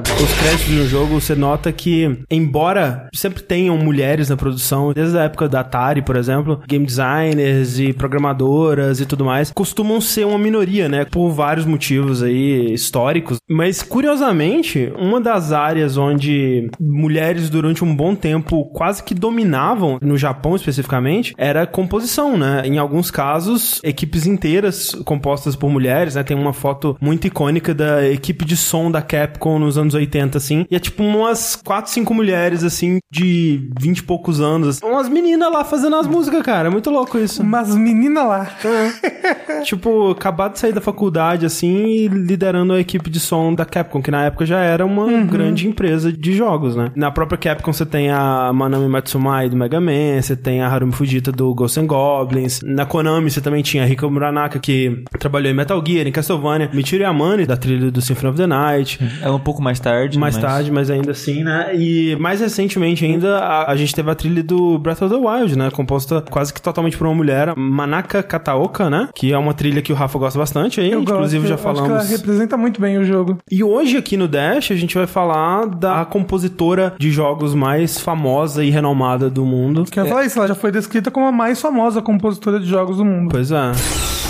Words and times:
os 0.00 0.34
créditos 0.40 0.74
no 0.74 0.86
jogo, 0.86 1.20
você 1.20 1.34
nota 1.34 1.72
que, 1.72 2.24
embora 2.30 3.08
sempre 3.14 3.42
tenham 3.42 3.76
mulheres 3.76 4.28
na 4.28 4.36
produção, 4.36 4.92
desde 4.92 5.18
a 5.18 5.24
época 5.24 5.48
da 5.48 5.60
Atari, 5.60 6.02
por 6.02 6.16
exemplo, 6.16 6.60
game 6.66 6.86
designers 6.86 7.78
e 7.78 7.92
programadoras 7.92 9.00
e 9.00 9.06
tudo 9.06 9.24
mais, 9.24 9.50
costumam 9.50 10.00
ser 10.00 10.26
uma 10.26 10.38
minoria, 10.38 10.88
né? 10.88 11.04
Por 11.04 11.30
vários 11.30 11.66
motivos 11.66 12.22
aí 12.22 12.72
históricos. 12.72 13.38
Mas, 13.48 13.82
curiosamente, 13.82 14.92
uma 14.96 15.20
das 15.20 15.52
áreas 15.52 15.96
onde 15.96 16.70
mulheres 16.80 17.50
durante 17.50 17.84
um 17.84 17.94
bom 17.94 18.14
tempo 18.14 18.64
quase 18.66 19.02
que 19.02 19.14
dominavam, 19.14 19.98
no 20.02 20.16
Japão 20.16 20.56
especificamente, 20.56 21.34
era 21.36 21.66
composição, 21.66 22.36
né? 22.36 22.62
Em 22.64 22.78
alguns 22.78 23.10
casos, 23.10 23.80
equipes 23.82 24.26
inteiras 24.26 24.94
compostas 25.04 25.56
por 25.56 25.70
mulheres, 25.70 26.14
né? 26.14 26.22
Tem 26.22 26.36
uma 26.36 26.52
foto 26.52 26.96
muito 27.00 27.26
icônica 27.26 27.74
da 27.74 28.08
equipe 28.08 28.44
de 28.44 28.56
som 28.56 28.90
da 28.90 29.02
Capcom 29.02 29.58
nos 29.58 29.78
anos 29.78 29.91
80, 29.94 30.38
assim. 30.38 30.66
E 30.70 30.76
é 30.76 30.78
tipo 30.78 31.02
umas 31.02 31.56
4, 31.56 31.90
5 31.90 32.14
mulheres, 32.14 32.64
assim, 32.64 32.98
de 33.10 33.68
20 33.78 33.98
e 33.98 34.02
poucos 34.02 34.40
anos. 34.40 34.68
Assim. 34.68 34.86
Umas 34.86 35.08
meninas 35.08 35.52
lá 35.52 35.64
fazendo 35.64 35.96
as 35.96 36.06
músicas, 36.06 36.42
cara. 36.42 36.68
É 36.68 36.70
muito 36.70 36.90
louco 36.90 37.18
isso. 37.18 37.42
Umas 37.42 37.74
meninas 37.74 38.24
lá. 38.26 38.50
É. 38.64 39.60
tipo, 39.62 40.10
acabado 40.10 40.52
de 40.52 40.58
sair 40.58 40.72
da 40.72 40.80
faculdade, 40.80 41.46
assim, 41.46 41.86
e 41.86 42.08
liderando 42.08 42.72
a 42.72 42.80
equipe 42.80 43.10
de 43.10 43.20
som 43.20 43.54
da 43.54 43.64
Capcom, 43.64 44.02
que 44.02 44.10
na 44.10 44.24
época 44.24 44.46
já 44.46 44.60
era 44.60 44.84
uma 44.84 45.04
uhum. 45.04 45.26
grande 45.26 45.66
empresa 45.66 46.12
de 46.12 46.32
jogos, 46.32 46.76
né? 46.76 46.90
Na 46.94 47.10
própria 47.10 47.38
Capcom 47.38 47.72
você 47.72 47.86
tem 47.86 48.10
a 48.10 48.52
Manami 48.52 48.88
Matsumai 48.88 49.48
do 49.48 49.56
Mega 49.56 49.80
Man, 49.80 50.20
você 50.20 50.36
tem 50.36 50.62
a 50.62 50.68
Harumi 50.68 50.92
Fujita 50.92 51.32
do 51.32 51.54
Ghosts 51.54 51.82
and 51.82 51.86
Goblins. 51.86 52.60
Na 52.62 52.86
Konami 52.86 53.30
você 53.30 53.40
também 53.40 53.62
tinha 53.62 53.82
a 53.82 53.86
Rika 53.86 54.08
Muranaka, 54.08 54.58
que 54.58 55.04
trabalhou 55.18 55.50
em 55.50 55.54
Metal 55.54 55.82
Gear, 55.86 56.06
em 56.06 56.12
Castlevania. 56.12 56.70
Michiru 56.72 57.02
Yamane, 57.02 57.46
da 57.46 57.56
trilha 57.56 57.90
do 57.90 58.00
Symphony 58.00 58.30
of 58.30 58.38
the 58.38 58.46
Night. 58.46 58.98
É 59.22 59.30
um 59.30 59.38
pouco 59.38 59.62
mais 59.62 59.71
tarde. 59.80 60.18
Mais 60.18 60.36
mas... 60.36 60.44
tarde, 60.44 60.70
mas 60.70 60.90
ainda 60.90 61.12
assim, 61.12 61.42
né? 61.42 61.72
E 61.74 62.16
mais 62.16 62.40
recentemente 62.40 63.04
ainda, 63.04 63.38
a, 63.38 63.70
a, 63.70 63.76
gente 63.76 63.94
teve 63.94 64.10
a 64.10 64.14
trilha 64.14 64.42
do 64.42 64.78
Breath 64.78 65.02
of 65.02 65.14
the 65.14 65.20
Wild, 65.20 65.56
né? 65.56 65.70
Composta 65.70 66.22
quase 66.30 66.52
que 66.52 66.60
totalmente 66.60 66.96
por 66.96 67.06
uma 67.06 67.14
mulher, 67.14 67.54
Manaka 67.56 68.22
Kataoka, 68.22 68.88
né? 68.88 69.08
Que 69.14 69.32
é 69.32 69.38
uma 69.38 69.54
trilha 69.54 69.82
que 69.82 69.92
o 69.92 69.96
Rafa 69.96 70.18
gosta 70.18 70.38
bastante 70.38 70.80
aí. 70.80 70.90
Eu 70.90 71.02
inclusive 71.02 71.48
gosto, 71.48 71.48
já 71.48 71.58
falamos. 71.58 71.90
Acho 71.90 72.06
que 72.06 72.12
ela 72.12 72.18
representa 72.18 72.56
muito 72.56 72.80
bem 72.80 72.98
o 72.98 73.04
jogo. 73.04 73.38
E 73.50 73.62
hoje 73.62 73.96
aqui 73.96 74.16
no 74.16 74.28
Dash 74.28 74.70
a 74.70 74.76
gente 74.76 74.94
vai 74.94 75.06
falar 75.06 75.66
da 75.66 76.04
compositora 76.04 76.94
de 76.98 77.10
jogos 77.10 77.54
mais 77.54 77.98
famosa 77.98 78.64
e 78.64 78.70
renomada 78.70 79.28
do 79.28 79.44
mundo. 79.44 79.84
Quer 79.90 80.06
é... 80.06 80.08
falar 80.08 80.24
isso? 80.24 80.38
Ela 80.38 80.48
já 80.48 80.54
foi 80.54 80.70
descrita 80.72 81.10
como 81.10 81.26
a 81.26 81.32
mais 81.32 81.60
famosa 81.60 82.00
compositora 82.00 82.58
de 82.58 82.66
jogos 82.66 82.96
do 82.96 83.04
mundo. 83.04 83.30
Pois 83.30 83.50
é. 83.50 84.21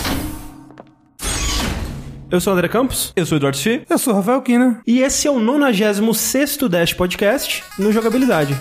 Eu 2.33 2.41
sou 2.41 2.55
o 2.55 2.57
André 2.57 2.67
Campos. 2.67 3.13
Eu 3.15 3.27
sou 3.27 3.37
o 3.37 3.39
Eduardo 3.39 3.59
Xi. 3.59 3.83
Eu 3.91 3.99
sou 3.99 4.15
o 4.15 4.17
Rafael 4.17 4.41
Kina. 4.41 4.81
E 4.87 5.01
esse 5.01 5.29
é 5.29 5.31
o 5.31 5.39
96 5.39 6.57
Dash 6.71 6.95
Podcast 6.95 7.63
no 7.79 7.93
Jogabilidade. 7.93 8.57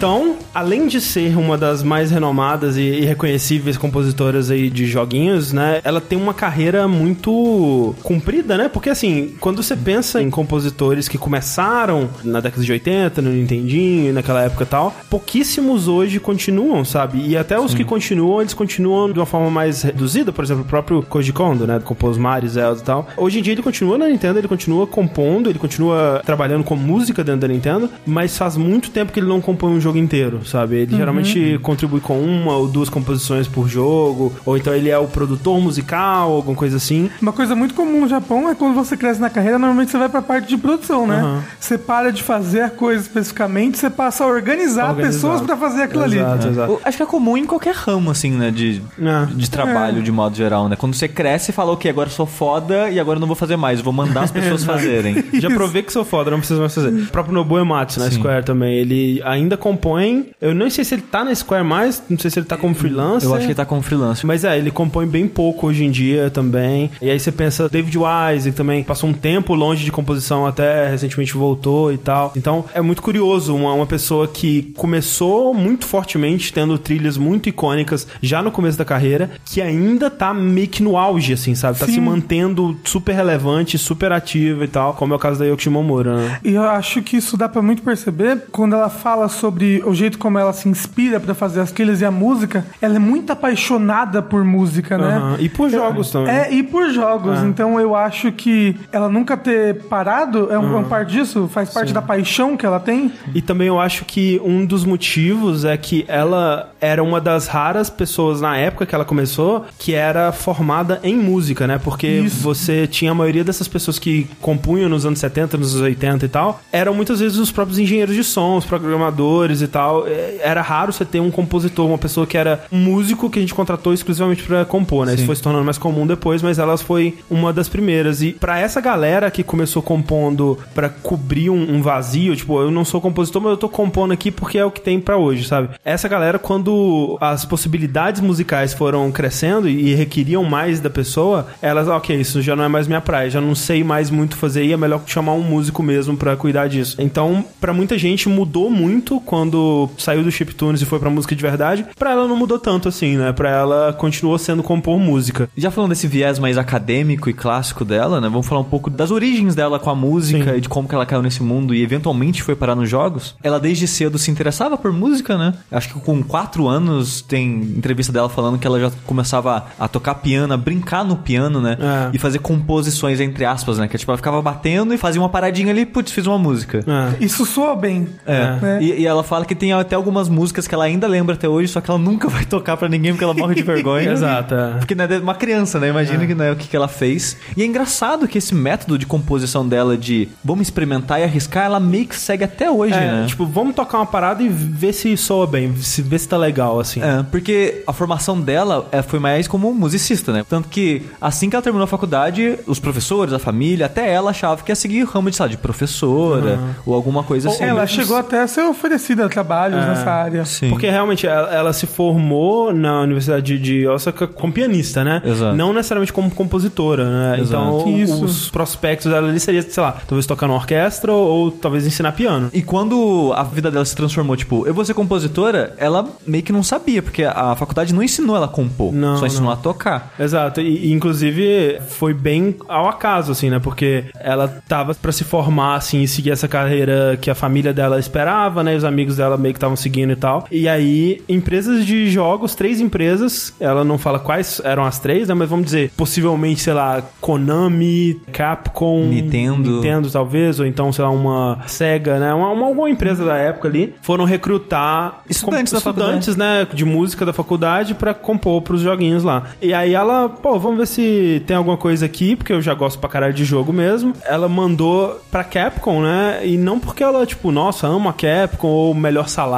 Então, 0.00 0.29
além 0.54 0.86
de 0.86 1.00
ser 1.00 1.36
uma 1.36 1.56
das 1.56 1.82
mais 1.82 2.10
renomadas 2.10 2.76
e, 2.76 3.00
reconhecíveis 3.00 3.76
compositoras 3.76 4.50
aí 4.50 4.70
de 4.70 4.86
joguinhos, 4.86 5.52
né? 5.52 5.80
Ela 5.84 6.00
tem 6.00 6.18
uma 6.18 6.34
carreira 6.34 6.86
muito 6.88 7.94
comprida, 8.02 8.56
né? 8.56 8.68
Porque 8.68 8.90
assim, 8.90 9.34
quando 9.40 9.62
você 9.62 9.76
pensa 9.76 10.22
em 10.22 10.30
compositores 10.30 11.08
que 11.08 11.18
começaram 11.18 12.08
na 12.24 12.40
década 12.40 12.62
de 12.62 12.72
80, 12.72 13.22
no 13.22 13.30
Nintendinho, 13.30 14.12
naquela 14.12 14.42
época 14.42 14.64
e 14.64 14.66
tal, 14.66 14.94
pouquíssimos 15.08 15.88
hoje 15.88 16.18
continuam, 16.18 16.84
sabe? 16.84 17.22
E 17.26 17.36
até 17.36 17.58
os 17.58 17.72
Sim. 17.72 17.78
que 17.78 17.84
continuam, 17.84 18.40
eles 18.40 18.54
continuam 18.54 19.12
de 19.12 19.18
uma 19.18 19.26
forma 19.26 19.50
mais 19.50 19.82
reduzida, 19.82 20.32
por 20.32 20.44
exemplo, 20.44 20.62
o 20.62 20.66
próprio 20.66 21.02
Koji 21.02 21.32
Kondo, 21.32 21.66
né? 21.66 21.80
Compôs 21.82 22.16
Mario, 22.16 22.48
Zelda 22.48 22.80
e 22.80 22.84
tal. 22.84 23.08
Hoje 23.16 23.38
em 23.38 23.42
dia 23.42 23.52
ele 23.52 23.62
continua 23.62 23.98
na 23.98 24.08
Nintendo, 24.08 24.38
ele 24.38 24.48
continua 24.48 24.86
compondo, 24.86 25.50
ele 25.50 25.58
continua 25.58 26.22
trabalhando 26.24 26.64
com 26.64 26.76
música 26.76 27.22
dentro 27.22 27.42
da 27.42 27.48
Nintendo, 27.48 27.90
mas 28.06 28.36
faz 28.36 28.56
muito 28.56 28.90
tempo 28.90 29.12
que 29.12 29.20
ele 29.20 29.28
não 29.28 29.40
compõe 29.40 29.72
um 29.72 29.80
jogo 29.80 29.90
jogo 29.90 29.98
inteiro, 30.40 30.46
sabe? 30.46 30.76
Ele 30.76 30.92
uhum. 30.92 30.98
geralmente 30.98 31.58
contribui 31.62 32.00
com 32.00 32.18
uma 32.18 32.56
ou 32.56 32.68
duas 32.68 32.88
composições 32.88 33.46
por 33.46 33.68
jogo, 33.68 34.32
ou 34.44 34.56
então 34.56 34.74
ele 34.74 34.88
é 34.88 34.98
o 34.98 35.06
produtor 35.06 35.60
musical, 35.60 36.32
alguma 36.32 36.56
coisa 36.56 36.76
assim. 36.76 37.10
Uma 37.20 37.32
coisa 37.32 37.54
muito 37.54 37.74
comum 37.74 38.02
no 38.02 38.08
Japão 38.08 38.48
é 38.48 38.54
quando 38.54 38.74
você 38.74 38.96
cresce 38.96 39.20
na 39.20 39.30
carreira, 39.30 39.58
normalmente 39.58 39.90
você 39.90 39.98
vai 39.98 40.08
pra 40.08 40.22
parte 40.22 40.48
de 40.48 40.56
produção, 40.56 41.06
né? 41.06 41.22
Uhum. 41.22 41.40
Você 41.58 41.78
para 41.78 42.12
de 42.12 42.22
fazer 42.22 42.62
a 42.62 42.70
coisa 42.70 43.02
especificamente, 43.02 43.78
você 43.78 43.90
passa 43.90 44.24
a 44.24 44.26
organizar, 44.26 44.90
organizar. 44.90 45.12
pessoas 45.12 45.40
para 45.40 45.56
fazer 45.56 45.82
aquilo 45.82 46.04
exato, 46.04 46.42
ali. 46.42 46.52
Exato. 46.52 46.80
Acho 46.84 46.96
que 46.96 47.02
é 47.02 47.06
comum 47.06 47.36
em 47.36 47.46
qualquer 47.46 47.74
ramo, 47.74 48.10
assim, 48.10 48.30
né? 48.30 48.50
De, 48.50 48.82
é. 49.00 49.26
de 49.34 49.50
trabalho, 49.50 49.98
é. 49.98 50.02
de 50.02 50.12
modo 50.12 50.36
geral, 50.36 50.68
né? 50.68 50.76
Quando 50.76 50.94
você 50.94 51.08
cresce 51.08 51.50
e 51.50 51.54
fala, 51.54 51.72
ok, 51.72 51.90
agora 51.90 52.08
sou 52.08 52.26
foda 52.26 52.90
e 52.90 52.98
agora 52.98 53.18
não 53.18 53.26
vou 53.26 53.36
fazer 53.36 53.56
mais, 53.56 53.80
vou 53.80 53.92
mandar 53.92 54.22
as 54.22 54.30
pessoas 54.32 54.64
fazerem. 54.64 55.24
Já 55.34 55.50
provei 55.50 55.82
que 55.82 55.92
sou 55.92 56.04
foda, 56.04 56.30
não 56.30 56.38
preciso 56.38 56.60
mais 56.60 56.74
fazer. 56.74 56.88
O 56.88 57.06
próprio 57.06 57.34
Nobu 57.34 57.58
Ematsu, 57.58 58.00
na 58.00 58.10
Square 58.10 58.44
também, 58.44 58.74
ele 58.74 59.22
ainda 59.24 59.56
compõe. 59.56 60.29
Eu 60.40 60.54
não 60.54 60.68
sei 60.70 60.84
se 60.84 60.94
ele 60.94 61.02
tá 61.02 61.24
na 61.24 61.34
Square 61.34 61.64
mais, 61.64 62.02
não 62.08 62.18
sei 62.18 62.30
se 62.30 62.38
ele 62.38 62.46
tá 62.46 62.56
como 62.56 62.74
freelancer. 62.74 63.28
Eu 63.28 63.34
acho 63.34 63.44
que 63.44 63.52
ele 63.52 63.54
tá 63.54 63.64
como 63.64 63.82
freelancer. 63.82 64.26
Mas 64.26 64.44
é, 64.44 64.58
ele 64.58 64.70
compõe 64.70 65.06
bem 65.06 65.26
pouco 65.28 65.66
hoje 65.66 65.84
em 65.84 65.90
dia 65.90 66.30
também. 66.30 66.90
E 67.00 67.10
aí 67.10 67.18
você 67.18 67.32
pensa, 67.32 67.68
David 67.68 67.96
Wise 67.96 68.52
também 68.52 68.82
passou 68.82 69.08
um 69.08 69.12
tempo 69.12 69.54
longe 69.54 69.84
de 69.84 69.92
composição, 69.92 70.46
até 70.46 70.88
recentemente 70.88 71.32
voltou 71.34 71.92
e 71.92 71.98
tal. 71.98 72.32
Então 72.36 72.64
é 72.74 72.80
muito 72.80 73.02
curioso 73.02 73.54
uma, 73.54 73.72
uma 73.72 73.86
pessoa 73.86 74.28
que 74.28 74.72
começou 74.76 75.54
muito 75.54 75.86
fortemente, 75.86 76.52
tendo 76.52 76.78
trilhas 76.78 77.16
muito 77.16 77.48
icônicas 77.48 78.06
já 78.22 78.42
no 78.42 78.50
começo 78.50 78.78
da 78.78 78.84
carreira, 78.84 79.30
que 79.44 79.60
ainda 79.60 80.10
tá 80.10 80.32
meio 80.32 80.68
que 80.68 80.82
no 80.82 80.96
auge, 80.96 81.32
assim, 81.32 81.54
sabe? 81.54 81.78
Tá 81.78 81.86
Sim. 81.86 81.92
se 81.92 82.00
mantendo 82.00 82.76
super 82.84 83.14
relevante, 83.14 83.78
super 83.78 84.12
ativa 84.12 84.64
e 84.64 84.68
tal, 84.68 84.94
como 84.94 85.12
é 85.12 85.16
o 85.16 85.18
caso 85.18 85.38
da 85.38 85.46
Yoko 85.46 85.62
Shimomura, 85.62 86.16
né? 86.16 86.40
E 86.44 86.54
eu 86.54 86.62
acho 86.62 87.02
que 87.02 87.16
isso 87.16 87.36
dá 87.36 87.48
para 87.48 87.62
muito 87.62 87.82
perceber 87.82 88.44
quando 88.50 88.74
ela 88.74 88.88
fala 88.88 89.28
sobre 89.28 89.82
o 89.84 89.94
jeito 89.94 90.18
como 90.20 90.38
ela 90.38 90.52
se 90.52 90.68
inspira 90.68 91.18
para 91.18 91.34
fazer 91.34 91.60
as 91.60 91.72
trilhas 91.72 92.00
e 92.00 92.04
a 92.04 92.10
música, 92.10 92.64
ela 92.80 92.96
é 92.96 92.98
muito 92.98 93.32
apaixonada 93.32 94.22
por 94.22 94.44
música, 94.44 94.96
né? 94.96 95.18
Uhum. 95.18 95.36
E 95.40 95.48
por 95.48 95.70
jogos 95.70 96.08
é, 96.08 96.12
também. 96.12 96.34
É, 96.34 96.52
e 96.52 96.62
por 96.62 96.90
jogos. 96.90 97.42
É. 97.42 97.46
Então 97.46 97.80
eu 97.80 97.96
acho 97.96 98.30
que 98.30 98.76
ela 98.92 99.08
nunca 99.08 99.36
ter 99.36 99.82
parado 99.84 100.52
é 100.52 100.58
um, 100.58 100.76
uhum. 100.76 100.84
parte 100.84 101.12
disso, 101.12 101.48
faz 101.52 101.70
parte 101.70 101.88
Sim. 101.88 101.94
da 101.94 102.02
paixão 102.02 102.56
que 102.56 102.64
ela 102.64 102.78
tem. 102.78 103.12
E 103.34 103.42
também 103.42 103.68
eu 103.68 103.80
acho 103.80 104.04
que 104.04 104.40
um 104.44 104.64
dos 104.64 104.84
motivos 104.84 105.64
é 105.64 105.76
que 105.76 106.04
ela 106.06 106.70
era 106.80 107.02
uma 107.02 107.20
das 107.20 107.46
raras 107.46 107.88
pessoas 107.88 108.40
na 108.40 108.56
época 108.56 108.86
que 108.86 108.94
ela 108.94 109.04
começou 109.04 109.64
que 109.78 109.94
era 109.94 110.32
formada 110.32 111.00
em 111.02 111.16
música, 111.16 111.66
né? 111.66 111.78
Porque 111.82 112.06
Isso. 112.06 112.42
você 112.42 112.86
tinha 112.86 113.12
a 113.12 113.14
maioria 113.14 113.42
dessas 113.42 113.66
pessoas 113.66 113.98
que 113.98 114.28
compunham 114.40 114.88
nos 114.88 115.06
anos 115.06 115.18
70, 115.18 115.56
nos 115.56 115.74
anos 115.74 115.82
80 115.82 116.26
e 116.26 116.28
tal, 116.28 116.60
eram 116.70 116.94
muitas 116.94 117.20
vezes 117.20 117.38
os 117.38 117.50
próprios 117.50 117.78
engenheiros 117.78 118.14
de 118.14 118.24
som, 118.24 118.56
os 118.56 118.66
programadores 118.66 119.62
e 119.62 119.68
tal. 119.68 120.06
É, 120.10 120.40
era 120.42 120.62
raro 120.62 120.92
você 120.92 121.04
ter 121.04 121.20
um 121.20 121.30
compositor, 121.30 121.86
uma 121.86 121.98
pessoa 121.98 122.26
que 122.26 122.36
era 122.36 122.64
músico 122.70 123.30
que 123.30 123.38
a 123.38 123.42
gente 123.42 123.54
contratou 123.54 123.92
exclusivamente 123.92 124.42
para 124.42 124.64
compor, 124.64 125.06
né? 125.06 125.12
Sim. 125.12 125.18
Isso 125.18 125.26
foi 125.26 125.36
se 125.36 125.42
tornando 125.42 125.64
mais 125.64 125.78
comum 125.78 126.06
depois, 126.06 126.42
mas 126.42 126.58
ela 126.58 126.76
foi 126.76 127.18
uma 127.30 127.52
das 127.52 127.68
primeiras. 127.68 128.22
E 128.22 128.32
para 128.32 128.58
essa 128.58 128.80
galera 128.80 129.30
que 129.30 129.42
começou 129.42 129.82
compondo 129.82 130.58
para 130.74 130.88
cobrir 130.88 131.50
um, 131.50 131.76
um, 131.76 131.82
vazio, 131.82 132.34
tipo, 132.36 132.60
eu 132.60 132.70
não 132.70 132.84
sou 132.84 133.00
compositor, 133.00 133.42
mas 133.42 133.52
eu 133.52 133.56
tô 133.56 133.68
compondo 133.68 134.12
aqui 134.12 134.30
porque 134.30 134.58
é 134.58 134.64
o 134.64 134.70
que 134.70 134.80
tem 134.80 135.00
para 135.00 135.16
hoje, 135.16 135.44
sabe? 135.44 135.70
Essa 135.84 136.08
galera, 136.08 136.38
quando 136.38 137.16
as 137.20 137.44
possibilidades 137.44 138.20
musicais 138.20 138.74
foram 138.74 139.10
crescendo 139.10 139.68
e 139.68 139.94
requeriam 139.94 140.44
mais 140.44 140.80
da 140.80 140.90
pessoa, 140.90 141.46
elas, 141.60 141.88
ok, 141.88 142.16
isso 142.16 142.42
já 142.42 142.56
não 142.56 142.64
é 142.64 142.68
mais 142.68 142.86
minha 142.86 143.00
praia, 143.00 143.30
já 143.30 143.40
não 143.40 143.54
sei 143.54 143.84
mais 143.84 144.10
muito 144.10 144.36
fazer 144.36 144.64
e 144.64 144.72
é 144.72 144.76
melhor 144.76 145.02
chamar 145.06 145.32
um 145.32 145.42
músico 145.42 145.82
mesmo 145.82 146.16
para 146.16 146.36
cuidar 146.36 146.68
disso. 146.68 146.96
Então, 146.98 147.44
para 147.60 147.72
muita 147.72 147.98
gente 147.98 148.28
mudou 148.28 148.70
muito 148.70 149.20
quando 149.20 149.88
saiu 150.02 150.22
do 150.22 150.30
chiptunes 150.30 150.80
e 150.82 150.86
foi 150.86 150.98
pra 150.98 151.10
música 151.10 151.34
de 151.34 151.42
verdade. 151.42 151.86
Pra 151.98 152.12
ela 152.12 152.26
não 152.26 152.36
mudou 152.36 152.58
tanto 152.58 152.88
assim, 152.88 153.16
né? 153.16 153.32
Pra 153.32 153.50
ela 153.50 153.92
continuou 153.92 154.38
sendo 154.38 154.62
compor 154.62 154.98
música. 154.98 155.48
Já 155.56 155.70
falando 155.70 155.90
desse 155.90 156.06
viés 156.06 156.38
mais 156.38 156.58
acadêmico 156.58 157.28
e 157.28 157.32
clássico 157.32 157.84
dela, 157.84 158.20
né? 158.20 158.28
Vamos 158.28 158.46
falar 158.46 158.60
um 158.60 158.64
pouco 158.64 158.90
das 158.90 159.10
origens 159.10 159.54
dela 159.54 159.78
com 159.78 159.90
a 159.90 159.94
música 159.94 160.52
Sim. 160.52 160.58
e 160.58 160.60
de 160.60 160.68
como 160.68 160.88
que 160.88 160.94
ela 160.94 161.06
caiu 161.06 161.22
nesse 161.22 161.42
mundo 161.42 161.74
e 161.74 161.82
eventualmente 161.82 162.42
foi 162.42 162.54
parar 162.54 162.74
nos 162.74 162.88
jogos. 162.88 163.36
Ela 163.42 163.58
desde 163.58 163.86
cedo 163.86 164.18
se 164.18 164.30
interessava 164.30 164.76
por 164.76 164.92
música, 164.92 165.36
né? 165.36 165.54
Acho 165.70 165.92
que 165.92 166.00
com 166.00 166.22
quatro 166.22 166.68
anos 166.68 167.20
tem 167.22 167.62
entrevista 167.62 168.12
dela 168.12 168.28
falando 168.28 168.58
que 168.58 168.66
ela 168.66 168.80
já 168.80 168.90
começava 169.06 169.66
a 169.78 169.88
tocar 169.88 170.14
piano, 170.16 170.52
a 170.52 170.56
brincar 170.56 171.04
no 171.04 171.16
piano, 171.16 171.60
né? 171.60 171.76
É. 171.80 172.10
E 172.12 172.18
fazer 172.18 172.38
composições, 172.38 173.20
entre 173.20 173.44
aspas, 173.44 173.78
né? 173.78 173.88
Que 173.88 173.98
tipo, 173.98 174.10
ela 174.10 174.18
ficava 174.18 174.40
batendo 174.40 174.94
e 174.94 174.98
fazia 174.98 175.20
uma 175.20 175.28
paradinha 175.28 175.70
ali, 175.70 175.84
putz, 175.86 176.12
fiz 176.12 176.26
uma 176.26 176.38
música. 176.38 176.84
É. 176.86 177.24
Isso 177.24 177.44
soa 177.44 177.76
bem. 177.76 178.08
É. 178.26 178.58
é. 178.62 178.82
E, 178.82 179.00
e, 179.00 179.06
ela 179.06 179.22
fala 179.22 179.44
que 179.44 179.54
tem 179.54 179.72
até 179.90 179.96
algumas 179.96 180.28
músicas 180.28 180.68
que 180.68 180.74
ela 180.74 180.84
ainda 180.84 181.08
lembra 181.08 181.34
até 181.34 181.48
hoje, 181.48 181.66
só 181.66 181.80
que 181.80 181.90
ela 181.90 181.98
nunca 181.98 182.28
vai 182.30 182.44
tocar 182.44 182.76
para 182.76 182.88
ninguém 182.88 183.12
porque 183.12 183.24
ela 183.24 183.34
morre 183.34 183.56
de 183.56 183.62
vergonha. 183.62 184.10
Exato. 184.12 184.54
É. 184.54 184.74
Porque 184.78 184.94
né, 184.94 185.08
é 185.10 185.18
uma 185.18 185.34
criança, 185.34 185.80
né? 185.80 185.88
Imagina 185.88 186.22
é. 186.22 186.26
que 186.28 186.34
não 186.34 186.44
é 186.44 186.52
o 186.52 186.56
que, 186.56 186.68
que 186.68 186.76
ela 186.76 186.86
fez. 186.86 187.36
E 187.56 187.62
é 187.62 187.66
engraçado 187.66 188.28
que 188.28 188.38
esse 188.38 188.54
método 188.54 188.96
de 188.96 189.04
composição 189.04 189.66
dela 189.66 189.98
de 189.98 190.28
vamos 190.44 190.68
experimentar 190.68 191.20
e 191.20 191.24
arriscar, 191.24 191.64
ela 191.64 191.80
meio 191.80 192.06
que 192.06 192.14
segue 192.14 192.44
até 192.44 192.70
hoje, 192.70 192.94
é, 192.94 193.00
né? 193.00 193.24
Tipo, 193.26 193.44
vamos 193.44 193.74
tocar 193.74 193.98
uma 193.98 194.06
parada 194.06 194.42
e 194.42 194.48
ver 194.48 194.92
se 194.92 195.16
soa 195.16 195.46
bem, 195.46 195.74
se, 195.76 196.02
ver 196.02 196.20
se 196.20 196.28
tá 196.28 196.36
legal, 196.36 196.78
assim. 196.78 197.02
É, 197.02 197.24
porque 197.24 197.82
a 197.84 197.92
formação 197.92 198.40
dela 198.40 198.86
é, 198.92 199.02
foi 199.02 199.18
mais 199.18 199.48
como 199.48 199.74
musicista, 199.74 200.32
né? 200.32 200.44
Tanto 200.48 200.68
que 200.68 201.02
assim 201.20 201.50
que 201.50 201.56
ela 201.56 201.62
terminou 201.62 201.84
a 201.84 201.88
faculdade, 201.88 202.58
os 202.66 202.78
professores, 202.78 203.32
a 203.32 203.40
família, 203.40 203.86
até 203.86 204.08
ela 204.08 204.30
achava 204.30 204.62
que 204.62 204.70
ia 204.70 204.76
seguir 204.76 205.04
ramo 205.04 205.30
de, 205.30 205.36
sabe, 205.36 205.50
de 205.50 205.56
professora 205.56 206.56
uhum. 206.56 206.70
ou 206.86 206.94
alguma 206.94 207.24
coisa 207.24 207.48
assim. 207.48 207.64
Ela 207.64 207.86
chegou 207.88 208.16
até 208.16 208.40
a 208.40 208.46
ser 208.46 208.62
oferecida 208.62 209.26
a 209.26 209.28
trabalhos 209.28 209.79
é, 209.82 209.88
nessa 209.88 210.10
área. 210.10 210.44
Sim. 210.44 210.70
Porque 210.70 210.88
realmente 210.88 211.26
ela, 211.26 211.54
ela, 211.54 211.72
se 211.72 211.86
formou 211.86 212.72
na 212.72 213.00
Universidade 213.02 213.58
de 213.58 213.86
Osaka 213.86 214.26
como 214.26 214.52
pianista, 214.52 215.04
né? 215.04 215.22
Exato. 215.24 215.56
Não 215.56 215.72
necessariamente 215.72 216.12
como 216.12 216.30
compositora, 216.30 217.04
né? 217.04 217.40
Exato. 217.40 217.88
Então, 217.88 217.96
Isso. 217.96 218.24
os 218.24 218.50
prospectos 218.50 219.10
dela 219.10 219.28
ali 219.28 219.40
seria, 219.40 219.62
sei 219.62 219.82
lá, 219.82 219.92
talvez 220.06 220.26
tocar 220.26 220.46
na 220.46 220.54
orquestra 220.54 221.12
ou, 221.12 221.28
ou 221.28 221.50
talvez 221.50 221.86
ensinar 221.86 222.12
piano. 222.12 222.50
E 222.52 222.62
quando 222.62 223.32
a 223.34 223.42
vida 223.42 223.70
dela 223.70 223.84
se 223.84 223.94
transformou, 223.94 224.36
tipo, 224.36 224.66
eu 224.66 224.74
vou 224.74 224.84
ser 224.84 224.94
compositora, 224.94 225.74
ela 225.78 226.06
meio 226.26 226.42
que 226.42 226.52
não 226.52 226.62
sabia, 226.62 227.02
porque 227.02 227.24
a 227.24 227.54
faculdade 227.56 227.94
não 227.94 228.02
ensinou 228.02 228.36
ela 228.36 228.46
a 228.46 228.48
compor, 228.48 228.92
não, 228.92 229.16
só 229.16 229.26
ensinou 229.26 229.46
não. 229.46 229.52
a 229.52 229.56
tocar. 229.56 230.12
Exato. 230.18 230.60
E, 230.60 230.86
e, 230.86 230.92
inclusive 230.92 231.80
foi 231.88 232.14
bem 232.14 232.56
ao 232.68 232.88
acaso, 232.88 233.32
assim, 233.32 233.50
né? 233.50 233.58
Porque 233.58 234.04
ela 234.18 234.48
tava 234.68 234.94
para 234.94 235.12
se 235.12 235.24
formar, 235.24 235.76
assim, 235.76 236.02
e 236.02 236.08
seguir 236.08 236.30
essa 236.30 236.48
carreira 236.48 237.18
que 237.20 237.30
a 237.30 237.34
família 237.34 237.72
dela 237.72 237.98
esperava, 237.98 238.62
né? 238.62 238.74
E 238.74 238.76
os 238.76 238.84
amigos 238.84 239.16
dela 239.16 239.36
meio 239.36 239.54
que 239.54 239.58
estavam 239.58 239.69
seguindo 239.76 240.12
e 240.12 240.16
tal. 240.16 240.46
E 240.50 240.68
aí, 240.68 241.22
empresas 241.28 241.84
de 241.84 242.10
jogos, 242.10 242.54
três 242.54 242.80
empresas, 242.80 243.54
ela 243.60 243.84
não 243.84 243.98
fala 243.98 244.18
quais 244.18 244.60
eram 244.64 244.84
as 244.84 244.98
três, 244.98 245.28
né? 245.28 245.34
Mas 245.34 245.48
vamos 245.48 245.66
dizer, 245.66 245.90
possivelmente, 245.96 246.60
sei 246.60 246.72
lá, 246.72 247.02
Konami, 247.20 248.20
Capcom, 248.32 249.04
Nintendo, 249.04 249.76
Nintendo 249.76 250.10
talvez, 250.10 250.60
ou 250.60 250.66
então, 250.66 250.92
sei 250.92 251.04
lá, 251.04 251.10
uma 251.10 251.58
Sega, 251.66 252.18
né? 252.18 252.32
Uma, 252.32 252.50
uma, 252.50 252.66
uma 252.66 252.90
empresa 252.90 253.24
da 253.24 253.36
época 253.36 253.68
ali, 253.68 253.94
foram 254.02 254.24
recrutar 254.24 255.20
estudantes, 255.28 255.72
estudantes 255.72 256.36
né? 256.36 256.66
De 256.72 256.84
música 256.84 257.24
da 257.24 257.32
faculdade 257.32 257.94
para 257.94 258.14
compor 258.14 258.62
pros 258.62 258.80
joguinhos 258.80 259.22
lá. 259.22 259.44
E 259.60 259.72
aí 259.72 259.94
ela, 259.94 260.28
pô, 260.28 260.58
vamos 260.58 260.78
ver 260.78 260.86
se 260.86 261.42
tem 261.46 261.56
alguma 261.56 261.76
coisa 261.76 262.06
aqui, 262.06 262.36
porque 262.36 262.52
eu 262.52 262.62
já 262.62 262.74
gosto 262.74 262.98
pra 262.98 263.08
caralho 263.08 263.34
de 263.34 263.44
jogo 263.44 263.72
mesmo. 263.72 264.14
Ela 264.24 264.48
mandou 264.48 265.20
pra 265.30 265.44
Capcom, 265.44 266.02
né? 266.02 266.40
E 266.44 266.56
não 266.56 266.78
porque 266.78 267.02
ela, 267.02 267.24
tipo, 267.26 267.50
nossa, 267.50 267.86
ama 267.86 268.10
a 268.10 268.12
Capcom, 268.12 268.68
ou 268.68 268.94
melhor 268.94 269.28
salário, 269.28 269.49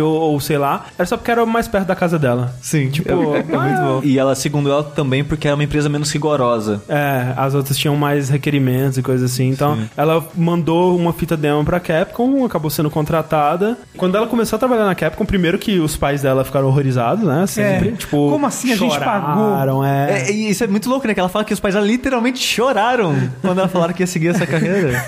ou, 0.00 0.14
ou 0.14 0.40
sei 0.40 0.58
lá. 0.58 0.86
Era 0.96 1.06
só 1.06 1.16
porque 1.16 1.30
era 1.30 1.44
mais 1.46 1.68
perto 1.68 1.86
da 1.86 1.96
casa 1.96 2.18
dela. 2.18 2.54
Sim, 2.60 2.88
tipo, 2.90 3.08
é, 3.08 3.12
é 3.12 3.16
muito 3.42 3.82
bom. 3.82 4.00
E 4.02 4.18
ela, 4.18 4.34
segundo 4.34 4.70
ela, 4.70 4.82
também 4.82 5.24
porque 5.24 5.46
era 5.46 5.54
uma 5.54 5.64
empresa 5.64 5.88
menos 5.88 6.10
rigorosa. 6.12 6.82
É, 6.88 7.32
as 7.36 7.54
outras 7.54 7.76
tinham 7.76 7.96
mais 7.96 8.28
requerimentos 8.28 8.98
e 8.98 9.02
coisas 9.02 9.30
assim. 9.30 9.48
Então, 9.48 9.76
Sim. 9.76 9.90
ela 9.96 10.24
mandou 10.34 10.96
uma 10.96 11.12
fita 11.12 11.36
demo 11.36 11.64
pra 11.64 11.80
Capcom, 11.80 12.44
acabou 12.44 12.70
sendo 12.70 12.90
contratada. 12.90 13.76
Quando 13.96 14.16
ela 14.16 14.26
começou 14.26 14.56
a 14.56 14.58
trabalhar 14.58 14.84
na 14.84 14.94
Capcom, 14.94 15.24
primeiro 15.24 15.58
que 15.58 15.78
os 15.78 15.96
pais 15.96 16.22
dela 16.22 16.44
ficaram 16.44 16.68
horrorizados, 16.68 17.24
né? 17.24 17.46
Sempre. 17.46 17.90
É. 17.90 17.92
Tipo, 17.92 18.30
como 18.30 18.46
assim 18.46 18.72
a 18.72 18.76
gente 18.76 18.98
pagou? 18.98 19.84
É. 19.84 20.22
é. 20.22 20.32
E 20.32 20.50
isso 20.50 20.64
é 20.64 20.66
muito 20.66 20.88
louco, 20.88 21.06
né? 21.06 21.14
Que 21.14 21.20
ela 21.20 21.28
fala 21.28 21.44
que 21.44 21.52
os 21.52 21.60
pais 21.60 21.74
dela 21.74 21.86
literalmente 21.86 22.38
choraram 22.38 23.14
quando 23.40 23.58
ela 23.58 23.68
falaram 23.68 23.94
que 23.94 24.02
ia 24.02 24.06
seguir 24.06 24.28
essa 24.28 24.46
carreira. 24.46 25.04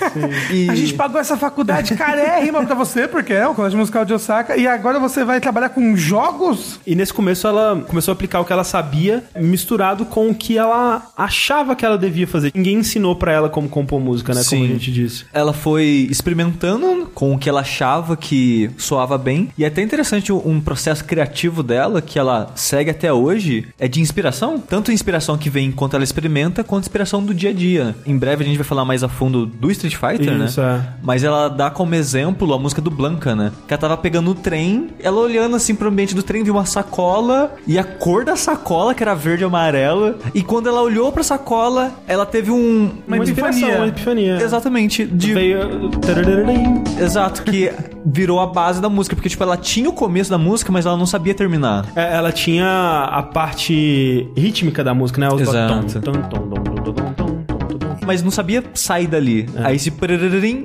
E... 0.51 0.69
A 0.69 0.75
gente 0.75 0.95
pagou 0.95 1.21
essa 1.21 1.37
faculdade 1.37 1.95
carérrima 1.97 2.65
pra 2.65 2.75
você, 2.75 3.07
porque 3.07 3.33
é 3.33 3.47
o 3.47 3.55
Colégio 3.55 3.79
Musical 3.79 4.05
de 4.05 4.15
Osaka, 4.15 4.30
e 4.56 4.67
agora 4.67 4.99
você 4.99 5.25
vai 5.25 5.41
trabalhar 5.41 5.71
com 5.71 5.97
jogos? 5.97 6.81
E 6.87 6.94
nesse 6.94 7.12
começo 7.12 7.47
ela 7.47 7.85
começou 7.87 8.12
a 8.12 8.15
aplicar 8.15 8.41
o 8.41 8.44
que 8.44 8.53
ela 8.53 8.65
sabia, 8.65 9.25
misturado 9.37 10.05
com 10.05 10.31
o 10.31 10.35
que 10.35 10.56
ela 10.56 11.03
achava 11.17 11.75
que 11.75 11.85
ela 11.85 11.99
devia 11.99 12.27
fazer. 12.27 12.53
Ninguém 12.55 12.79
ensinou 12.79 13.17
para 13.17 13.32
ela 13.32 13.49
como 13.49 13.69
compor 13.69 14.00
música, 14.00 14.35
né? 14.35 14.43
Sim. 14.43 14.61
Como 14.61 14.71
a 14.71 14.73
gente 14.75 14.93
disse. 14.93 15.25
Ela 15.32 15.53
foi 15.53 16.09
experimentando 16.11 17.11
com 17.15 17.35
o 17.35 17.38
que 17.38 17.49
ela 17.49 17.61
achava 17.61 18.17
que 18.17 18.71
soava 18.77 19.17
bem. 19.19 19.50
E 19.56 19.65
é 19.65 19.67
até 19.67 19.82
interessante 19.82 20.32
um 20.32 20.61
processo 20.61 21.05
criativo 21.05 21.62
dela, 21.62 22.00
que 22.00 22.19
ela 22.19 22.50
segue 22.55 22.91
até 22.91 23.12
hoje, 23.12 23.69
é 23.79 23.88
de 23.88 24.00
inspiração. 24.00 24.59
Tanto 24.59 24.93
inspiração 24.93 25.37
que 25.37 25.50
vem 25.50 25.69
enquanto 25.69 25.94
ela 25.94 26.05
experimenta, 26.05 26.62
quanto 26.62 26.85
inspiração 26.85 27.25
do 27.25 27.35
dia 27.35 27.50
a 27.50 27.53
dia. 27.53 27.97
Em 28.06 28.17
breve 28.17 28.44
a 28.44 28.47
gente 28.47 28.56
vai 28.56 28.65
falar 28.65 28.85
mais 28.85 29.03
a 29.03 29.09
fundo 29.09 29.47
do 29.47 29.71
Street 29.71 29.94
Fighter, 29.94 30.37
né? 30.37 30.47
Isso, 30.47 30.61
né? 30.61 30.85
É. 30.87 30.93
Mas 31.03 31.25
ela 31.25 31.49
dá 31.49 31.71
como 31.71 31.94
exemplo 31.94 32.53
a 32.53 32.59
música 32.59 32.81
do 32.82 32.91
Blanca, 32.91 33.35
né? 33.35 33.53
Que 33.67 33.75
ela 33.75 33.81
tava 33.81 33.97
pegando 33.97 34.19
o 34.28 34.34
trem, 34.34 34.88
ela 35.02 35.20
olhando 35.20 35.56
assim 35.56 35.75
pro 35.75 35.88
ambiente 35.88 36.14
do 36.14 36.22
trem, 36.22 36.43
viu 36.43 36.55
uma 36.55 36.67
sacola, 36.67 37.55
e 37.67 37.78
a 37.78 37.84
cor 37.84 38.25
da 38.25 38.37
sacola, 38.37 38.94
que 38.94 39.02
era 39.02 39.14
verde 39.14 39.43
e 39.43 39.46
amarela. 39.46 40.19
E 40.34 40.43
quando 40.43 40.69
ela 40.69 40.82
olhou 40.82 41.11
pra 41.12 41.22
sacola, 41.22 41.93
ela 42.06 42.26
teve 42.26 42.50
um. 42.50 42.90
Uma, 43.06 43.17
uma 43.17 43.25
epifania. 43.25 43.76
Uma 43.76 43.88
epifania. 43.88 44.37
Exatamente. 44.43 45.05
De... 45.05 45.34
Veio. 45.34 45.58
Exato, 47.00 47.43
que 47.43 47.72
virou 48.05 48.40
a 48.40 48.46
base 48.46 48.81
da 48.81 48.88
música. 48.88 49.14
Porque, 49.17 49.28
tipo, 49.28 49.43
ela 49.43 49.56
tinha 49.56 49.88
o 49.88 49.93
começo 49.93 50.31
da 50.31 50.38
música, 50.38 50.72
mas 50.72 50.87
ela 50.87 50.96
não 50.96 51.06
sabia 51.06 51.34
terminar. 51.34 51.87
É, 51.94 52.17
ela 52.17 52.32
tinha 52.32 53.08
a 53.11 53.22
parte 53.22 54.28
rítmica 54.37 54.82
da 54.84 54.94
música, 54.94 55.20
né? 55.20 55.28
Os 55.28 55.43
Exato. 55.43 56.00
Tom, 56.00 56.12
tom, 56.12 57.12
tom, 57.14 57.30
mas 58.05 58.23
não 58.23 58.31
sabia 58.31 58.62
sair 58.75 59.06
dali. 59.06 59.49
É. 59.56 59.67
Aí 59.67 59.76
esse 59.76 59.91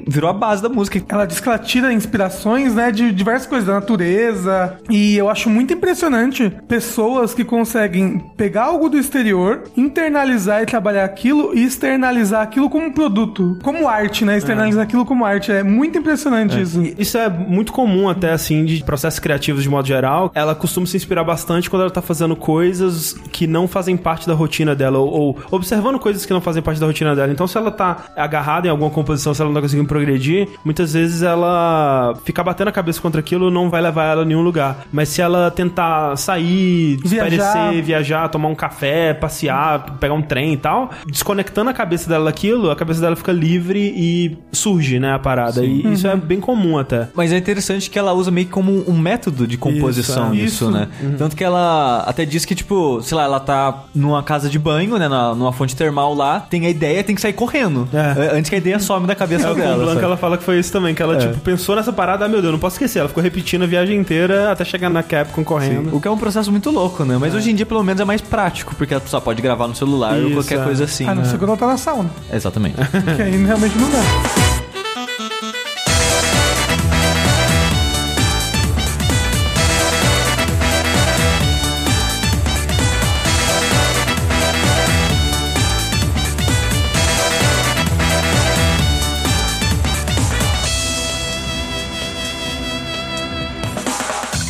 virou 0.07 0.29
a 0.29 0.33
base 0.33 0.61
da 0.61 0.69
música. 0.69 1.01
Ela 1.07 1.25
diz 1.25 1.39
que 1.39 1.47
ela 1.47 1.57
tira 1.57 1.93
inspirações, 1.93 2.73
né, 2.73 2.91
de 2.91 3.11
diversas 3.11 3.47
coisas, 3.47 3.67
da 3.67 3.73
natureza. 3.73 4.77
E 4.89 5.15
eu 5.15 5.29
acho 5.29 5.49
muito 5.49 5.73
impressionante 5.73 6.51
pessoas 6.67 7.33
que 7.33 7.43
conseguem 7.43 8.19
pegar 8.37 8.65
algo 8.65 8.89
do 8.89 8.97
exterior, 8.97 9.63
internalizar 9.75 10.63
e 10.63 10.65
trabalhar 10.65 11.05
aquilo 11.05 11.55
e 11.55 11.63
externalizar 11.63 12.41
aquilo 12.41 12.69
como 12.69 12.93
produto, 12.93 13.57
como 13.63 13.87
arte, 13.87 14.25
né? 14.25 14.37
Externalizar 14.37 14.81
é. 14.81 14.83
aquilo 14.85 15.05
como 15.05 15.25
arte. 15.25 15.51
É 15.51 15.63
muito 15.63 15.97
impressionante 15.97 16.57
é. 16.57 16.61
isso. 16.61 16.81
Isso 16.97 17.17
é 17.17 17.29
muito 17.29 17.71
comum 17.71 18.09
até, 18.09 18.31
assim, 18.31 18.65
de 18.65 18.83
processos 18.83 19.19
criativos 19.19 19.63
de 19.63 19.69
modo 19.69 19.87
geral. 19.87 20.31
Ela 20.33 20.55
costuma 20.55 20.85
se 20.85 20.97
inspirar 20.97 21.23
bastante 21.23 21.69
quando 21.69 21.83
ela 21.83 21.91
tá 21.91 22.01
fazendo 22.01 22.35
coisas 22.35 23.13
que 23.31 23.47
não 23.47 23.67
fazem 23.67 23.97
parte 23.97 24.27
da 24.27 24.33
rotina 24.33 24.75
dela, 24.75 24.97
ou, 24.99 25.09
ou 25.09 25.37
observando 25.51 25.99
coisas 25.99 26.25
que 26.25 26.33
não 26.33 26.41
fazem 26.41 26.61
parte 26.61 26.79
da 26.79 26.85
rotina 26.85 27.15
dela. 27.15 27.24
Então, 27.31 27.47
se 27.47 27.57
ela 27.57 27.71
tá 27.71 28.05
agarrada 28.15 28.67
em 28.67 28.69
alguma 28.69 28.89
composição, 28.89 29.33
se 29.33 29.41
ela 29.41 29.49
não 29.49 29.55
tá 29.55 29.61
conseguindo 29.61 29.87
progredir, 29.87 30.49
muitas 30.63 30.93
vezes 30.93 31.21
ela 31.21 32.13
ficar 32.23 32.43
batendo 32.43 32.69
a 32.69 32.71
cabeça 32.71 33.01
contra 33.01 33.19
aquilo 33.19 33.51
não 33.51 33.69
vai 33.69 33.81
levar 33.81 34.05
ela 34.05 34.21
a 34.21 34.25
nenhum 34.25 34.41
lugar. 34.41 34.85
Mas 34.91 35.09
se 35.09 35.21
ela 35.21 35.51
tentar 35.51 36.15
sair, 36.17 36.97
desaparecer, 36.97 37.81
viajar, 37.81 38.29
tomar 38.29 38.49
um 38.49 38.55
café, 38.55 39.13
passear, 39.13 39.97
pegar 39.99 40.13
um 40.13 40.21
trem 40.21 40.53
e 40.53 40.57
tal, 40.57 40.91
desconectando 41.07 41.69
a 41.69 41.73
cabeça 41.73 42.09
dela 42.09 42.25
daquilo, 42.25 42.69
a 42.71 42.75
cabeça 42.75 43.01
dela 43.01 43.15
fica 43.15 43.31
livre 43.31 43.93
e 43.95 44.37
surge, 44.51 44.99
né, 44.99 45.13
a 45.13 45.19
parada. 45.19 45.61
Sim. 45.61 45.81
E 45.81 45.85
uhum. 45.85 45.93
isso 45.93 46.07
é 46.07 46.15
bem 46.15 46.39
comum 46.39 46.77
até. 46.77 47.09
Mas 47.13 47.31
é 47.31 47.37
interessante 47.37 47.89
que 47.89 47.97
ela 47.97 48.13
usa 48.13 48.31
meio 48.31 48.47
que 48.47 48.53
como 48.53 48.83
um 48.89 48.97
método 48.97 49.47
de 49.47 49.57
composição 49.57 50.33
isso, 50.33 50.41
é. 50.41 50.45
isso, 50.45 50.55
isso 50.65 50.71
né? 50.71 50.87
Uhum. 51.01 51.17
Tanto 51.17 51.35
que 51.35 51.43
ela 51.43 52.03
até 52.07 52.25
diz 52.25 52.45
que, 52.45 52.55
tipo, 52.55 53.01
sei 53.01 53.17
lá, 53.17 53.23
ela 53.23 53.39
tá 53.39 53.85
numa 53.93 54.23
casa 54.23 54.49
de 54.49 54.59
banho, 54.59 54.97
né, 54.97 55.07
numa 55.07 55.53
fonte 55.53 55.75
termal 55.75 56.13
lá, 56.13 56.39
tem 56.39 56.65
a 56.65 56.69
ideia, 56.69 57.03
tem 57.03 57.14
que 57.15 57.21
sair 57.21 57.33
correndo. 57.33 57.87
É. 57.93 58.37
Antes 58.37 58.49
que 58.49 58.55
a 58.55 58.57
ideia 58.57 58.79
some 58.79 59.07
da 59.07 59.15
cabeça 59.15 59.49
é, 59.49 59.53
dela. 59.53 59.77
Com 59.77 59.83
Blanca, 59.83 60.05
ela 60.05 60.17
fala 60.17 60.37
que 60.37 60.43
foi 60.43 60.59
isso 60.59 60.71
também, 60.71 60.93
que 60.93 61.01
ela, 61.01 61.15
é. 61.15 61.19
tipo, 61.19 61.39
pensou 61.39 61.75
nessa 61.75 61.91
parada, 61.91 62.25
ah, 62.25 62.27
meu 62.27 62.41
Deus, 62.41 62.51
não 62.51 62.59
posso 62.59 62.75
esquecer. 62.75 62.99
Ela 62.99 63.07
ficou 63.07 63.23
repetindo 63.23 63.63
a 63.63 63.67
viagem 63.67 63.97
inteira 63.97 64.51
até 64.51 64.63
chegar 64.65 64.89
na 64.89 65.01
Capcom 65.01 65.43
correndo. 65.43 65.89
Sim. 65.89 65.95
O 65.95 66.01
que 66.01 66.07
é 66.07 66.11
um 66.11 66.17
processo 66.17 66.51
muito 66.51 66.69
louco, 66.69 67.03
né? 67.03 67.17
Mas 67.19 67.33
é. 67.33 67.37
hoje 67.37 67.51
em 67.51 67.55
dia, 67.55 67.65
pelo 67.65 67.83
menos, 67.83 68.01
é 68.01 68.05
mais 68.05 68.21
prático, 68.21 68.75
porque 68.75 68.93
a 68.93 68.99
pessoa 68.99 69.21
pode 69.21 69.41
gravar 69.41 69.67
no 69.67 69.75
celular 69.75 70.17
isso, 70.17 70.27
ou 70.27 70.33
qualquer 70.33 70.63
coisa 70.63 70.83
assim. 70.83 71.07
Ah, 71.07 71.15
não 71.15 71.23
né? 71.23 71.29
sei 71.29 71.37
quando 71.37 71.49
ela 71.49 71.57
tá 71.57 71.67
na 71.67 71.77
sauna. 71.77 72.09
Exatamente. 72.31 72.75
que 73.15 73.21
aí 73.21 73.45
realmente 73.45 73.77
não 73.77 73.89
dá. 73.89 74.64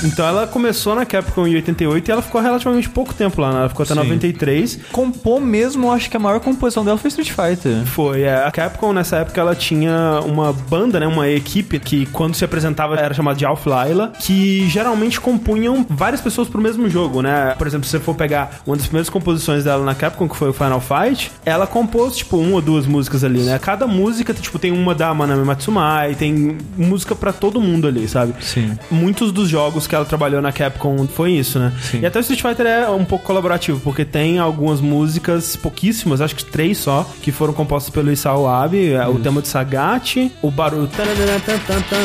Então 0.05 0.25
ela 0.27 0.45
começou 0.47 0.95
na 0.95 1.05
Capcom 1.05 1.47
em 1.47 1.55
88 1.55 2.07
e 2.07 2.11
ela 2.11 2.21
ficou 2.21 2.39
relativamente 2.41 2.89
pouco 2.89 3.13
tempo 3.13 3.41
lá, 3.41 3.51
né? 3.51 3.59
Ela 3.59 3.69
ficou 3.69 3.83
até 3.83 3.93
Sim. 3.93 3.99
93. 3.99 4.79
Compor 4.91 5.41
mesmo, 5.41 5.91
acho 5.91 6.09
que 6.09 6.17
a 6.17 6.19
maior 6.19 6.39
composição 6.39 6.85
dela 6.85 6.97
foi 6.97 7.09
Street 7.09 7.31
Fighter. 7.31 7.85
Foi, 7.85 8.21
é. 8.21 8.45
A 8.45 8.51
Capcom 8.51 8.93
nessa 8.93 9.17
época 9.17 9.41
ela 9.41 9.55
tinha 9.55 10.21
uma 10.25 10.53
banda, 10.53 10.99
né? 10.99 11.07
Uma 11.07 11.29
equipe 11.29 11.79
que 11.79 12.05
quando 12.07 12.35
se 12.35 12.45
apresentava 12.45 12.95
era 12.95 13.13
chamada 13.13 13.37
de 13.37 13.45
Alpha 13.45 13.69
Laila, 13.69 14.13
que 14.19 14.67
geralmente 14.69 15.19
compunham 15.19 15.85
várias 15.89 16.21
pessoas 16.21 16.47
pro 16.47 16.61
mesmo 16.61 16.89
jogo, 16.89 17.21
né? 17.21 17.55
Por 17.57 17.67
exemplo, 17.67 17.85
se 17.85 17.91
você 17.91 17.99
for 17.99 18.15
pegar 18.15 18.61
uma 18.65 18.75
das 18.75 18.85
primeiras 18.85 19.09
composições 19.09 19.63
dela 19.63 19.83
na 19.83 19.95
Capcom, 19.95 20.27
que 20.27 20.35
foi 20.35 20.49
o 20.49 20.53
Final 20.53 20.81
Fight, 20.81 21.31
ela 21.45 21.65
compôs, 21.65 22.15
tipo, 22.15 22.37
uma 22.37 22.55
ou 22.55 22.61
duas 22.61 22.85
músicas 22.85 23.23
ali, 23.23 23.39
né? 23.39 23.57
Cada 23.59 23.87
música, 23.87 24.33
tipo, 24.33 24.59
tem 24.59 24.71
uma 24.71 24.93
da 24.93 25.13
Manami 25.13 25.43
Matsumai, 25.43 26.15
tem 26.15 26.57
música 26.77 27.15
pra 27.15 27.33
todo 27.33 27.59
mundo 27.59 27.87
ali, 27.87 28.07
sabe? 28.07 28.33
Sim. 28.41 28.77
Muitos 28.91 29.31
dos 29.31 29.49
jogos 29.49 29.87
que 29.87 29.94
ela 29.95 30.05
trabalhou 30.05 30.41
na 30.41 30.51
Capcom 30.51 31.05
foi 31.07 31.31
isso, 31.31 31.59
né? 31.59 31.71
Sim. 31.81 31.99
E 32.01 32.05
até 32.05 32.19
o 32.19 32.21
Street 32.21 32.41
Fighter 32.41 32.65
é 32.65 32.89
um 32.89 33.05
pouco 33.05 33.25
colaborativo, 33.25 33.79
porque 33.79 34.03
tem 34.05 34.39
algumas 34.39 34.81
músicas, 34.81 35.55
pouquíssimas, 35.55 36.21
acho 36.21 36.35
que 36.35 36.45
três 36.45 36.77
só, 36.77 37.09
que 37.21 37.31
foram 37.31 37.53
compostas 37.53 37.93
pelo 37.93 38.11
Isao 38.11 38.47
Abe, 38.47 38.93
é, 38.93 39.07
o 39.07 39.19
tema 39.19 39.41
de 39.41 39.47
Sagat, 39.47 40.31
o 40.41 40.51
barulho 40.51 40.89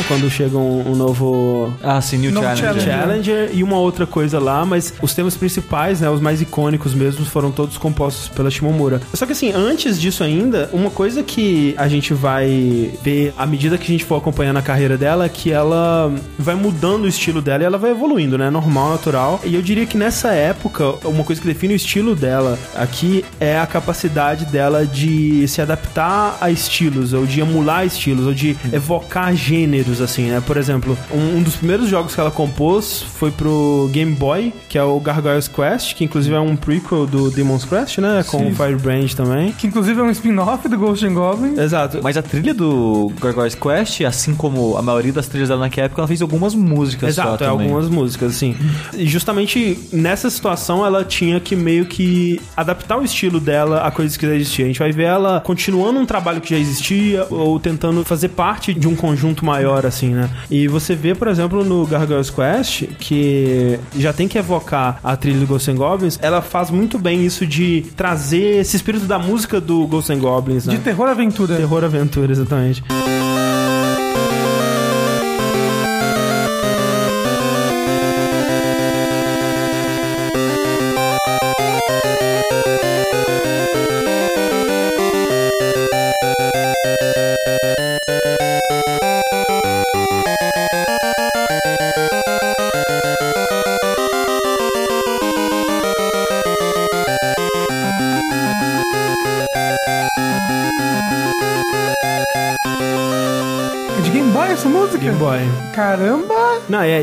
quando 0.07 0.29
chega 0.29 0.57
um, 0.57 0.91
um 0.91 0.95
novo 0.95 1.73
Ah, 1.83 2.01
sim, 2.01 2.17
New 2.17 2.33
Challenger. 2.33 2.57
Challenger. 2.57 2.99
Challenger 2.99 3.49
e 3.53 3.63
uma 3.63 3.77
outra 3.77 4.05
coisa 4.05 4.39
lá, 4.39 4.65
mas 4.65 4.93
os 5.01 5.13
temas 5.13 5.35
principais, 5.35 6.01
né, 6.01 6.09
os 6.09 6.21
mais 6.21 6.41
icônicos 6.41 6.93
mesmo, 6.93 7.25
foram 7.25 7.51
todos 7.51 7.77
compostos 7.77 8.27
pela 8.29 8.49
Shimomura. 8.49 9.01
Só 9.13 9.25
que 9.25 9.31
assim, 9.31 9.51
antes 9.53 9.99
disso 9.99 10.23
ainda, 10.23 10.69
uma 10.73 10.89
coisa 10.89 11.23
que 11.23 11.73
a 11.77 11.87
gente 11.87 12.13
vai 12.13 12.91
ver 13.03 13.33
à 13.37 13.45
medida 13.45 13.77
que 13.77 13.83
a 13.83 13.87
gente 13.87 14.05
for 14.05 14.17
acompanhando 14.17 14.57
a 14.57 14.61
carreira 14.61 14.97
dela 14.97 15.25
é 15.25 15.29
que 15.29 15.51
ela 15.51 16.13
vai 16.37 16.55
mudando 16.55 17.03
o 17.03 17.07
estilo 17.07 17.41
dela 17.41 17.63
e 17.63 17.65
ela 17.65 17.77
vai 17.81 17.91
evoluindo, 17.91 18.37
né? 18.37 18.49
Normal, 18.49 18.91
natural. 18.91 19.39
E 19.43 19.55
eu 19.55 19.61
diria 19.61 19.85
que 19.85 19.97
nessa 19.97 20.29
época, 20.29 20.95
uma 21.05 21.23
coisa 21.23 21.41
que 21.41 21.47
define 21.47 21.73
o 21.73 21.75
estilo 21.75 22.15
dela 22.15 22.57
aqui 22.75 23.25
é 23.39 23.59
a 23.59 23.65
capacidade 23.65 24.45
dela 24.45 24.85
de 24.85 25.47
se 25.47 25.61
adaptar 25.61 26.37
a 26.39 26.49
estilos, 26.49 27.13
ou 27.13 27.25
de 27.25 27.41
emular 27.41 27.85
estilos, 27.85 28.27
ou 28.27 28.33
de 28.33 28.55
evocar 28.71 29.35
gêneros, 29.35 30.01
assim, 30.01 30.27
né? 30.27 30.41
Por 30.45 30.57
exemplo, 30.57 30.97
um, 31.11 31.37
um 31.37 31.43
dos 31.43 31.55
primeiros 31.55 31.89
jogos 31.89 32.13
que 32.13 32.19
ela 32.19 32.31
compôs 32.31 33.01
foi 33.01 33.31
pro 33.31 33.89
Game 33.91 34.13
Boy, 34.13 34.53
que 34.69 34.77
é 34.77 34.83
o 34.83 34.99
Gargoyles 34.99 35.47
Quest, 35.47 35.95
que 35.95 36.03
inclusive 36.03 36.35
é 36.35 36.39
um 36.39 36.55
prequel 36.55 37.05
do 37.07 37.31
Demon's 37.31 37.65
Quest, 37.65 37.97
né? 37.97 38.23
Com 38.27 38.47
o 38.47 38.55
Firebrand 38.55 39.13
também. 39.15 39.51
Que 39.53 39.67
inclusive 39.67 39.99
é 39.99 40.03
um 40.03 40.11
spin-off 40.11 40.67
do 40.67 40.77
Ghost 40.77 41.05
and 41.05 41.13
Goblin. 41.13 41.59
Exato. 41.59 41.99
Mas 42.03 42.17
a 42.17 42.21
trilha 42.21 42.53
do 42.53 43.11
Gargoyles 43.19 43.55
Quest, 43.55 44.01
assim 44.01 44.35
como 44.35 44.77
a 44.77 44.81
maioria 44.81 45.11
das 45.11 45.27
trilhas 45.27 45.49
dela 45.49 45.61
naquela 45.61 45.85
época, 45.85 46.01
ela 46.01 46.07
fez 46.07 46.21
algumas 46.21 46.53
músicas 46.53 47.15
só 47.15 47.23
Exato, 47.23 47.43
é 47.43 47.47
também. 47.47 47.70
Algumas 47.71 47.89
músicas, 47.89 48.35
assim. 48.35 48.55
E 48.93 49.05
justamente 49.07 49.77
nessa 49.91 50.29
situação 50.29 50.85
ela 50.85 51.03
tinha 51.03 51.39
que 51.39 51.55
meio 51.55 51.85
que 51.85 52.39
adaptar 52.55 52.97
o 52.97 53.03
estilo 53.03 53.39
dela 53.39 53.81
a 53.81 53.91
coisas 53.91 54.17
que 54.17 54.25
já 54.25 54.35
existiam. 54.35 54.65
A 54.65 54.67
gente 54.67 54.79
vai 54.79 54.91
ver 54.91 55.03
ela 55.03 55.41
continuando 55.41 55.99
um 55.99 56.05
trabalho 56.05 56.41
que 56.41 56.49
já 56.49 56.57
existia 56.57 57.25
ou 57.29 57.59
tentando 57.59 58.03
fazer 58.03 58.29
parte 58.29 58.73
de 58.73 58.87
um 58.87 58.95
conjunto 58.95 59.45
maior, 59.45 59.85
assim, 59.85 60.09
né? 60.09 60.29
E 60.49 60.67
você 60.67 60.95
vê, 60.95 61.13
por 61.15 61.27
exemplo, 61.27 61.63
no 61.63 61.85
Gargoyles 61.85 62.29
Quest, 62.29 62.83
que 62.99 63.79
já 63.97 64.13
tem 64.13 64.27
que 64.27 64.37
evocar 64.37 64.99
a 65.03 65.15
trilha 65.15 65.39
do 65.39 65.47
Ghosts 65.47 65.69
and 65.69 65.77
Goblins, 65.77 66.19
ela 66.21 66.41
faz 66.41 66.69
muito 66.69 66.97
bem 66.97 67.25
isso 67.25 67.45
de 67.45 67.85
trazer 67.95 68.61
esse 68.61 68.75
espírito 68.75 69.05
da 69.05 69.19
música 69.19 69.59
do 69.59 69.85
Ghosts 69.87 70.15
and 70.15 70.19
Goblins, 70.19 70.65
né? 70.65 70.75
De 70.75 70.79
terror 70.79 71.07
aventura. 71.07 71.55
Terror 71.55 71.83
Aventura, 71.83 72.31
exatamente. 72.31 72.83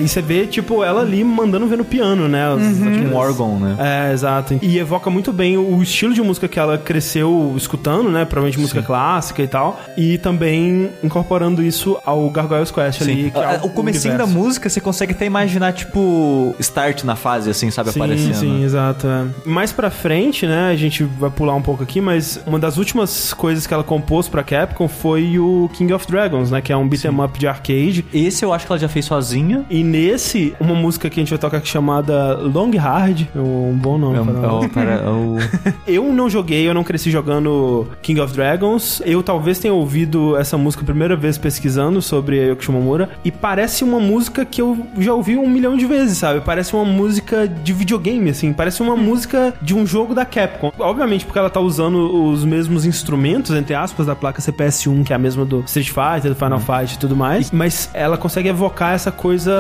E 0.09 0.11
você 0.11 0.23
vê, 0.23 0.47
tipo, 0.47 0.83
ela 0.83 1.03
ali 1.03 1.23
mandando 1.23 1.67
ver 1.67 1.77
no 1.79 1.85
piano, 1.85 2.29
né? 2.29 2.49
Os- 2.55 2.63
Um 2.63 3.15
órgão, 3.15 3.59
né? 3.59 3.77
É, 3.79 4.13
exato. 4.13 4.59
E 4.63 4.79
evoca 4.79 5.11
muito 5.11 5.33
bem 5.33 5.57
o 5.59 5.83
estilo 5.83 6.15
de 6.15 6.23
música 6.23 6.49
que 6.49 6.59
ela 6.59 6.79
cresceu 6.79 7.53
escutando, 7.57 8.09
né? 8.11 8.25
Provavelmente 8.25 8.59
música 8.59 8.83
clássica 8.83 9.43
e 9.43 9.47
tal. 9.47 9.79
E 9.97 10.17
também 10.19 10.91
incorporando 11.05 11.63
isso 11.63 11.99
ao 12.05 12.29
Gargoyles 12.31 12.71
Quest 12.71 13.03
ali. 13.03 13.31
Que 13.31 13.39
é 13.39 13.45
Ah, 13.45 13.61
o 13.63 13.69
comecinho 13.71 14.17
da 14.17 14.25
universo. 14.25 14.47
música, 14.47 14.69
você 14.69 14.81
consegue 14.81 15.13
até 15.13 15.27
imaginar, 15.27 15.73
tipo, 15.73 16.55
start 16.59 17.05
na 17.05 17.17
fase, 17.17 17.51
assim, 17.51 17.71
sabe, 17.71 17.91
Sim, 17.91 18.01
aparecendo. 18.01 18.35
sim, 18.35 18.65
exato. 18.65 19.07
é. 19.07 19.25
Mais 19.49 19.73
pra 19.73 19.91
frente, 19.91 20.47
né, 20.47 20.71
a 20.71 20.77
gente 20.77 21.05
vai 21.05 21.31
pular 21.31 21.55
um 21.55 21.63
pouco 21.63 21.83
aqui, 21.83 22.01
mas 22.01 22.41
uma 22.47 22.59
das 22.59 22.77
últimas 22.79 23.33
coisas 23.35 23.67
que 23.67 23.75
ela 23.75 23.85
compôs 23.85 24.29
pra 24.29 24.43
Capcom 24.43 24.89
foi 24.89 25.39
o 25.39 25.69
King 25.75 25.93
of 25.93 26.07
Dragons, 26.07 26.51
né, 26.51 26.61
que 26.61 26.73
é 26.73 26.77
um 26.77 26.89
beat'em 26.89 27.11
up 27.21 27.39
de 27.39 27.47
arcade. 27.47 28.05
Esse 28.13 28.45
eu 28.45 28.53
acho 28.53 28.67
que 28.67 28.73
ela 28.73 28.79
já 28.79 28.89
fez 28.89 29.05
sozinha. 29.05 29.65
E 29.69 29.83
nesse, 29.99 30.55
uma 30.61 30.75
música 30.75 31.11
que 31.11 31.19
a 31.19 31.23
gente 31.23 31.31
vai 31.31 31.39
tocar 31.39 31.59
é 31.59 31.65
chamada 31.65 32.35
Long 32.37 32.71
Hard, 32.77 33.23
é 33.35 33.39
um 33.39 33.77
bom 33.77 33.99
nome. 33.99 34.17
É 34.19 34.21
um- 34.21 34.27
para- 34.27 34.47
é 34.47 34.51
o- 34.51 34.69
para- 34.69 34.93
é 34.93 35.09
o- 35.09 35.37
Eu 35.87 36.13
não 36.13 36.31
joguei, 36.31 36.69
eu 36.69 36.75
não 36.75 36.85
cresci 36.85 37.11
jogando 37.11 37.89
King 38.03 38.21
of 38.21 38.33
Dragons. 38.33 39.03
Eu 39.05 39.23
talvez 39.23 39.59
tenha 39.59 39.75
ouvido 39.75 40.37
essa 40.37 40.57
música 40.57 40.83
a 40.83 40.87
primeira 40.87 41.17
vez 41.17 41.37
pesquisando 41.39 42.01
sobre 42.01 42.37
Yoko 42.51 42.63
Shimomura. 42.63 43.09
E 43.25 43.31
parece 43.33 43.83
uma 43.85 43.99
música 43.99 44.45
que 44.45 44.61
eu 44.61 44.79
já 44.99 45.13
ouvi 45.15 45.37
um 45.37 45.49
milhão 45.49 45.77
de 45.77 45.87
vezes, 45.87 46.19
sabe? 46.19 46.41
Parece 46.41 46.75
uma 46.75 46.85
música 46.85 47.49
de 47.49 47.73
videogame, 47.73 48.31
assim. 48.31 48.53
Parece 48.53 48.83
uma 48.83 48.97
música 48.97 49.55
de 49.63 49.75
um 49.75 49.87
jogo 49.87 50.15
da 50.15 50.25
Capcom. 50.25 50.71
Obviamente 50.79 51.25
porque 51.25 51.39
ela 51.39 51.51
tá 51.51 51.61
usando 51.61 52.29
os 52.31 52.45
mesmos 52.45 52.85
instrumentos, 52.85 53.51
entre 53.57 53.75
aspas, 53.75 54.07
da 54.07 54.15
placa 54.15 54.41
CPS-1, 54.41 55.05
que 55.05 55.13
é 55.13 55.17
a 55.17 55.19
mesma 55.19 55.45
do 55.45 55.61
Street 55.67 55.89
Fighter, 55.89 56.31
do 56.31 56.37
Final 56.37 56.61
Fight 56.61 56.95
e 56.95 56.99
tudo 56.99 57.17
mais. 57.17 57.51
Mas 57.51 57.91
ela 57.95 58.17
consegue 58.17 58.49
evocar 58.49 58.93
essa 58.95 59.11
coisa 59.11 59.53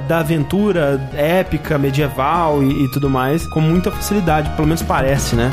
da 0.00 0.18
aventura 0.18 1.00
épica, 1.14 1.78
medieval 1.78 2.62
e, 2.62 2.84
e 2.84 2.88
tudo 2.90 3.08
mais 3.08 3.46
com 3.46 3.60
muita 3.60 3.90
facilidade. 3.90 4.50
Pelo 4.50 4.66
menos 4.66 4.82
parece, 4.82 5.34
né? 5.36 5.50